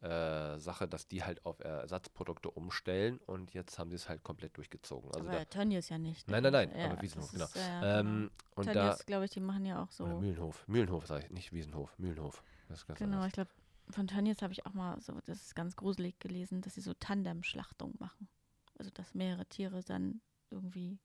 äh, 0.02 0.58
Sache, 0.58 0.88
dass 0.88 1.08
die 1.08 1.24
halt 1.24 1.44
auf 1.44 1.60
Ersatzprodukte 1.60 2.50
umstellen 2.50 3.18
und 3.26 3.52
jetzt 3.52 3.78
haben 3.78 3.90
sie 3.90 3.96
es 3.96 4.08
halt 4.08 4.22
komplett 4.22 4.56
durchgezogen. 4.56 5.10
Also 5.14 5.28
aber 5.28 5.48
Tönnies 5.48 5.88
ja 5.88 5.98
nicht. 5.98 6.28
Nein, 6.28 6.42
nein, 6.42 6.52
nein, 6.52 6.72
ja, 6.74 6.90
aber 6.90 7.02
Wiesenhof, 7.02 7.30
genau. 7.32 7.44
Ist, 7.44 7.56
äh, 7.56 8.00
ähm, 8.00 8.30
und 8.54 8.64
Tönnies, 8.64 8.98
da, 8.98 9.04
glaube 9.04 9.24
ich, 9.26 9.30
die 9.30 9.40
machen 9.40 9.66
ja 9.66 9.82
auch 9.82 9.90
so. 9.90 10.06
Mühlenhof, 10.06 10.66
Mühlenhof 10.66 11.06
sage 11.06 11.24
ich, 11.24 11.30
nicht 11.30 11.52
Wiesenhof, 11.52 11.98
Mühlenhof. 11.98 12.42
genau, 12.96 13.16
anders. 13.16 13.26
ich 13.26 13.32
glaube, 13.34 13.50
von 13.90 14.06
Tönnies 14.06 14.40
habe 14.42 14.52
ich 14.52 14.64
auch 14.66 14.72
mal 14.72 15.00
so, 15.00 15.12
das 15.26 15.42
ist 15.42 15.54
ganz 15.54 15.76
gruselig 15.76 16.18
gelesen, 16.18 16.62
dass 16.62 16.74
sie 16.74 16.80
so 16.80 16.94
Tandem-Schlachtung 16.94 17.94
machen. 17.98 18.28
Also, 18.78 18.90
dass 18.90 19.14
mehrere 19.14 19.44
Tiere 19.46 19.82
dann 19.82 20.22
irgendwie 20.50 20.98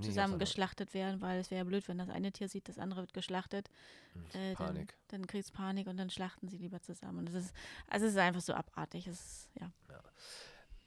zusammen 0.00 0.38
geschlachtet 0.38 0.94
werden, 0.94 1.20
weil 1.20 1.40
es 1.40 1.50
wäre 1.50 1.58
ja 1.58 1.64
blöd, 1.64 1.86
wenn 1.88 1.98
das 1.98 2.08
eine 2.08 2.32
Tier 2.32 2.48
sieht, 2.48 2.68
das 2.68 2.78
andere 2.78 3.00
wird 3.00 3.12
geschlachtet. 3.12 3.68
Hm, 4.12 4.40
äh, 4.40 4.54
Panik. 4.54 4.94
Dann, 5.08 5.20
dann 5.20 5.26
kriegt 5.26 5.44
es 5.44 5.50
Panik 5.50 5.86
und 5.86 5.96
dann 5.96 6.10
schlachten 6.10 6.48
sie 6.48 6.56
lieber 6.56 6.80
zusammen. 6.80 7.26
das 7.26 7.34
ist, 7.34 7.54
also 7.88 8.06
es 8.06 8.12
ist 8.12 8.18
einfach 8.18 8.40
so 8.40 8.54
abartig. 8.54 9.06
Es, 9.06 9.48
ja. 9.60 9.70
ja. 9.88 10.00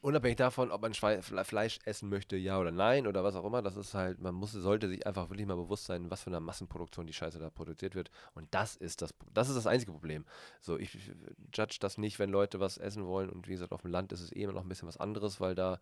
Unabhängig 0.06 0.38
davon, 0.38 0.72
ob 0.72 0.84
man 0.84 0.94
Fleisch 0.94 1.80
essen 1.84 2.10
möchte, 2.10 2.38
ja 2.38 2.60
oder 2.60 2.70
nein 2.70 3.08
oder 3.08 3.24
was 3.24 3.36
auch 3.36 3.44
immer, 3.44 3.64
das 3.64 3.76
ist 3.76 3.96
halt, 3.96 4.22
man 4.22 4.36
muss, 4.36 4.52
sollte 4.52 4.88
sich 4.88 5.08
einfach 5.08 5.32
wirklich 5.32 5.48
mal 5.48 5.56
bewusst 5.56 5.86
sein, 5.86 6.12
was 6.12 6.22
für 6.22 6.30
eine 6.30 6.40
Massenproduktion 6.42 7.08
die 7.08 7.14
Scheiße 7.14 7.40
da 7.40 7.50
produziert 7.50 7.96
wird. 7.96 8.12
Und 8.36 8.48
das 8.54 8.76
ist 8.76 9.02
das, 9.02 9.16
das 9.34 9.50
ist 9.50 9.56
das 9.56 9.66
einzige 9.66 9.94
Problem. 9.94 10.24
So, 10.62 10.78
ich 10.78 10.96
judge 11.52 11.78
das 11.80 11.98
nicht, 11.98 12.20
wenn 12.20 12.30
Leute 12.30 12.60
was 12.60 12.78
essen 12.78 13.08
wollen 13.08 13.32
und 13.32 13.48
wie 13.48 13.54
gesagt, 13.54 13.72
auf 13.72 13.82
dem 13.82 13.90
Land 13.90 14.12
ist 14.12 14.22
es 14.22 14.32
eh 14.32 14.44
immer 14.44 14.54
noch 14.54 14.62
ein 14.62 14.70
bisschen 14.70 14.88
was 14.88 14.98
anderes, 14.98 15.42
weil 15.42 15.56
da 15.56 15.80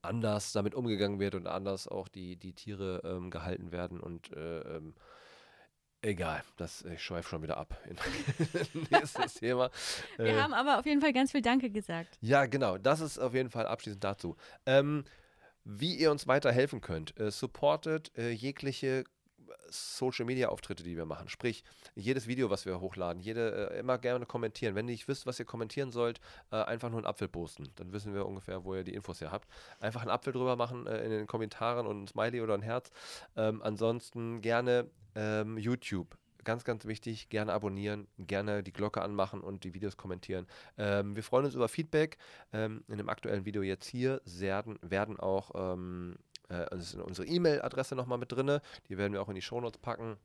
anders 0.00 0.52
damit 0.52 0.74
umgegangen 0.74 1.20
wird 1.20 1.34
und 1.34 1.46
anders 1.46 1.88
auch 1.88 2.08
die, 2.08 2.36
die 2.36 2.54
Tiere 2.54 3.02
ähm, 3.04 3.30
gehalten 3.30 3.70
werden 3.70 4.00
und 4.00 4.32
äh, 4.32 4.60
ähm, 4.60 4.94
Egal, 6.00 6.44
das, 6.56 6.84
ich 6.84 7.02
schweife 7.02 7.28
schon 7.28 7.42
wieder 7.42 7.56
ab. 7.56 7.76
Nächstes 8.90 9.34
Thema. 9.34 9.70
Wir 10.16 10.26
äh, 10.26 10.40
haben 10.40 10.54
aber 10.54 10.78
auf 10.78 10.86
jeden 10.86 11.00
Fall 11.00 11.12
ganz 11.12 11.32
viel 11.32 11.42
Danke 11.42 11.70
gesagt. 11.70 12.18
Ja, 12.20 12.46
genau. 12.46 12.78
Das 12.78 13.00
ist 13.00 13.18
auf 13.18 13.34
jeden 13.34 13.50
Fall 13.50 13.66
abschließend 13.66 14.04
dazu. 14.04 14.36
Ähm, 14.64 15.04
wie 15.64 15.96
ihr 15.96 16.10
uns 16.10 16.26
weiterhelfen 16.26 16.80
könnt, 16.80 17.18
äh, 17.18 17.30
supportet 17.30 18.16
äh, 18.16 18.30
jegliche 18.30 19.04
Social 19.70 20.24
Media 20.24 20.48
Auftritte, 20.48 20.82
die 20.82 20.96
wir 20.96 21.04
machen. 21.04 21.28
Sprich, 21.28 21.64
jedes 21.94 22.26
Video, 22.26 22.50
was 22.50 22.66
wir 22.66 22.80
hochladen, 22.80 23.20
jede 23.20 23.70
äh, 23.70 23.78
immer 23.78 23.98
gerne 23.98 24.26
kommentieren. 24.26 24.74
Wenn 24.74 24.86
ihr 24.88 24.92
nicht 24.92 25.08
wisst, 25.08 25.26
was 25.26 25.38
ihr 25.38 25.44
kommentieren 25.44 25.90
sollt, 25.90 26.20
äh, 26.50 26.56
einfach 26.56 26.90
nur 26.90 26.98
einen 26.98 27.06
Apfel 27.06 27.28
posten. 27.28 27.68
Dann 27.76 27.92
wissen 27.92 28.14
wir 28.14 28.26
ungefähr, 28.26 28.64
wo 28.64 28.74
ihr 28.74 28.84
die 28.84 28.94
Infos 28.94 29.20
her 29.20 29.32
habt. 29.32 29.48
Einfach 29.80 30.02
einen 30.02 30.10
Apfel 30.10 30.32
drüber 30.32 30.56
machen 30.56 30.86
äh, 30.86 31.04
in 31.04 31.10
den 31.10 31.26
Kommentaren 31.26 31.86
und 31.86 32.04
ein 32.04 32.08
Smiley 32.08 32.40
oder 32.40 32.54
ein 32.54 32.62
Herz. 32.62 32.90
Ähm, 33.36 33.62
ansonsten 33.62 34.40
gerne 34.40 34.90
ähm, 35.18 35.58
YouTube 35.58 36.16
ganz, 36.44 36.62
ganz 36.64 36.86
wichtig, 36.86 37.28
gerne 37.28 37.52
abonnieren, 37.52 38.06
gerne 38.16 38.62
die 38.62 38.72
Glocke 38.72 39.02
anmachen 39.02 39.42
und 39.42 39.64
die 39.64 39.74
Videos 39.74 39.98
kommentieren. 39.98 40.46
Ähm, 40.78 41.14
wir 41.14 41.22
freuen 41.22 41.44
uns 41.44 41.54
über 41.54 41.68
Feedback. 41.68 42.16
Ähm, 42.54 42.84
in 42.88 42.96
dem 42.96 43.10
aktuellen 43.10 43.44
Video 43.44 43.62
jetzt 43.62 43.86
hier 43.86 44.22
werden, 44.24 44.78
werden 44.80 45.20
auch 45.20 45.50
ähm, 45.54 46.16
äh, 46.48 46.64
unsere 47.02 47.26
E-Mail-Adresse 47.26 47.94
nochmal 47.96 48.16
mit 48.16 48.32
drin. 48.32 48.60
Die 48.88 48.96
werden 48.96 49.12
wir 49.12 49.20
auch 49.20 49.28
in 49.28 49.34
die 49.34 49.42
Shownotes 49.42 49.78
packen 49.78 50.16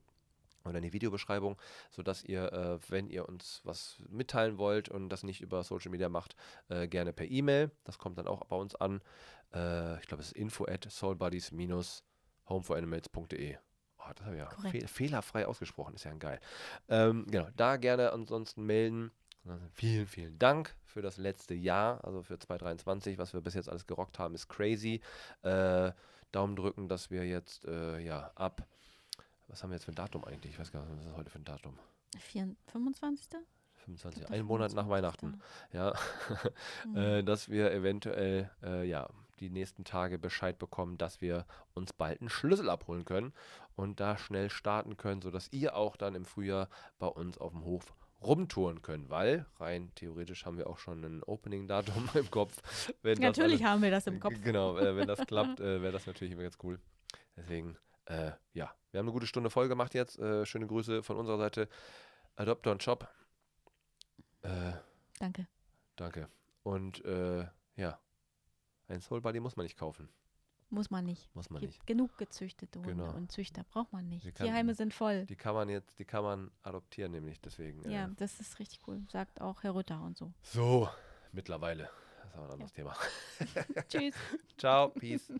oder 0.63 0.77
in 0.77 0.83
die 0.83 0.93
Videobeschreibung, 0.93 1.57
sodass 1.91 2.23
ihr, 2.23 2.53
äh, 2.53 2.79
wenn 2.89 3.09
ihr 3.09 3.27
uns 3.27 3.59
was 3.65 3.97
mitteilen 4.07 4.57
wollt 4.57 4.87
und 4.87 5.09
das 5.09 5.23
nicht 5.23 5.41
über 5.41 5.61
Social 5.63 5.91
Media 5.91 6.07
macht, 6.07 6.37
äh, 6.69 6.87
gerne 6.87 7.11
per 7.11 7.29
E-Mail. 7.29 7.69
Das 7.83 7.97
kommt 7.97 8.17
dann 8.17 8.27
auch 8.27 8.45
bei 8.45 8.55
uns 8.55 8.75
an. 8.75 9.01
Äh, 9.53 9.99
ich 9.99 10.07
glaube, 10.07 10.21
es 10.21 10.27
ist 10.27 10.37
info 10.37 10.63
at 10.65 10.87
soulbuddies-homeforanimals.de. 10.89 13.57
Oh, 14.05 14.11
das 14.15 14.25
habe 14.25 14.35
ich 14.35 14.41
ja 14.41 14.49
fehl 14.69 14.87
fehlerfrei 14.87 15.47
ausgesprochen, 15.47 15.95
ist 15.95 16.03
ja 16.03 16.13
geil. 16.13 16.39
Ähm, 16.89 17.25
genau, 17.29 17.47
da 17.55 17.77
gerne 17.77 18.11
ansonsten 18.11 18.65
melden. 18.65 19.11
Vielen, 19.73 20.07
vielen 20.07 20.39
Dank 20.39 20.73
für 20.85 21.01
das 21.01 21.17
letzte 21.17 21.53
Jahr, 21.53 22.01
also 22.05 22.23
für 22.23 22.39
2023, 22.39 23.17
was 23.17 23.33
wir 23.33 23.41
bis 23.41 23.55
jetzt 23.55 23.67
alles 23.67 23.85
gerockt 23.87 24.17
haben, 24.17 24.35
ist 24.35 24.47
crazy. 24.47 25.01
Äh, 25.41 25.91
Daumen 26.31 26.55
drücken, 26.55 26.87
dass 26.87 27.11
wir 27.11 27.25
jetzt 27.25 27.65
äh, 27.65 27.99
ja 27.99 28.31
ab, 28.35 28.65
was 29.47 29.61
haben 29.61 29.69
wir 29.69 29.75
jetzt 29.75 29.83
für 29.83 29.91
ein 29.91 29.95
Datum 29.95 30.23
eigentlich? 30.23 30.53
Ich 30.53 30.59
weiß 30.59 30.71
gar 30.71 30.85
nicht, 30.85 30.97
was 30.97 31.05
ist 31.05 31.17
heute 31.17 31.29
für 31.29 31.39
ein 31.39 31.43
Datum? 31.43 31.77
4, 32.17 32.55
25. 32.67 33.39
25, 33.85 34.29
ein 34.29 34.45
Monat 34.45 34.73
nach 34.73 34.87
Weihnachten, 34.87 35.41
ja, 35.73 35.93
mhm. 36.87 36.95
äh, 36.95 37.23
dass 37.23 37.49
wir 37.49 37.71
eventuell 37.71 38.49
äh, 38.63 38.87
ja 38.87 39.09
die 39.43 39.49
nächsten 39.49 39.83
Tage 39.83 40.17
Bescheid 40.17 40.57
bekommen, 40.57 40.97
dass 40.97 41.21
wir 41.21 41.45
uns 41.73 41.93
bald 41.93 42.21
einen 42.21 42.29
Schlüssel 42.29 42.69
abholen 42.69 43.05
können 43.05 43.33
und 43.75 43.99
da 43.99 44.17
schnell 44.17 44.49
starten 44.49 44.97
können, 44.97 45.21
sodass 45.21 45.51
ihr 45.51 45.75
auch 45.75 45.95
dann 45.97 46.15
im 46.15 46.25
Frühjahr 46.25 46.69
bei 46.97 47.07
uns 47.07 47.37
auf 47.37 47.51
dem 47.51 47.63
Hof 47.63 47.93
rumtouren 48.21 48.81
können, 48.81 49.09
weil 49.09 49.45
rein 49.59 49.91
theoretisch 49.95 50.45
haben 50.45 50.57
wir 50.57 50.67
auch 50.67 50.77
schon 50.77 51.03
ein 51.03 51.23
Opening-Datum 51.23 52.09
im 52.13 52.31
Kopf. 52.31 52.61
natürlich 53.03 53.61
alles, 53.61 53.63
haben 53.63 53.81
wir 53.81 53.91
das 53.91 54.07
im 54.07 54.19
Kopf. 54.19 54.35
Genau, 54.41 54.77
äh, 54.77 54.95
wenn 54.95 55.07
das 55.07 55.19
klappt, 55.27 55.59
äh, 55.59 55.81
wäre 55.81 55.91
das 55.91 56.07
natürlich 56.07 56.33
immer 56.33 56.43
ganz 56.43 56.57
cool. 56.63 56.79
Deswegen, 57.35 57.77
äh, 58.05 58.31
ja, 58.53 58.73
wir 58.91 58.99
haben 58.99 59.07
eine 59.07 59.11
gute 59.11 59.27
Stunde 59.27 59.49
voll 59.49 59.67
gemacht 59.67 59.93
jetzt. 59.93 60.17
Äh, 60.19 60.45
schöne 60.45 60.67
Grüße 60.67 61.03
von 61.03 61.17
unserer 61.17 61.37
Seite. 61.37 61.67
Adopter 62.35 62.71
und 62.71 62.81
Shop. 62.81 63.07
Äh, 64.41 64.73
danke. 65.19 65.47
Danke. 65.95 66.29
Und 66.63 67.03
äh, 67.05 67.45
ja, 67.75 67.99
ein 68.87 69.01
Soul 69.01 69.21
Buddy 69.21 69.39
muss 69.39 69.55
man 69.55 69.65
nicht 69.65 69.77
kaufen. 69.77 70.09
Muss 70.69 70.89
man 70.89 71.05
nicht. 71.05 71.33
Muss 71.35 71.51
man 71.51 71.61
Gibt 71.61 71.73
nicht. 71.73 71.85
Genug 71.85 72.17
gezüchtete 72.17 72.79
Hunde 72.79 72.95
genau. 72.95 73.13
und 73.13 73.31
Züchter 73.31 73.63
braucht 73.63 73.93
man 73.93 74.09
nicht. 74.09 74.23
Kann, 74.33 74.47
Tierheime 74.47 74.73
sind 74.73 74.91
voll. 74.91 75.25
Die 75.27 75.35
kann 75.35 75.53
man 75.53 75.69
jetzt, 75.69 75.99
die 75.99 76.05
kann 76.05 76.23
man 76.23 76.51
adoptieren, 76.63 77.11
nämlich 77.11 77.39
deswegen. 77.39 77.87
Ja, 77.89 78.05
äh, 78.05 78.09
das 78.17 78.39
ist 78.39 78.57
richtig 78.57 78.79
cool. 78.87 79.03
Sagt 79.07 79.39
auch 79.39 79.61
Herr 79.61 79.75
Rütter 79.75 80.01
und 80.01 80.17
so. 80.17 80.33
So, 80.41 80.89
mittlerweile. 81.31 81.89
haben 82.33 82.41
wir 82.41 82.45
ein 82.45 82.51
anderes 82.53 82.71
ja. 82.71 82.75
Thema. 82.75 82.95
Tschüss. 83.87 84.15
Ciao, 84.57 84.89
Peace. 84.89 85.31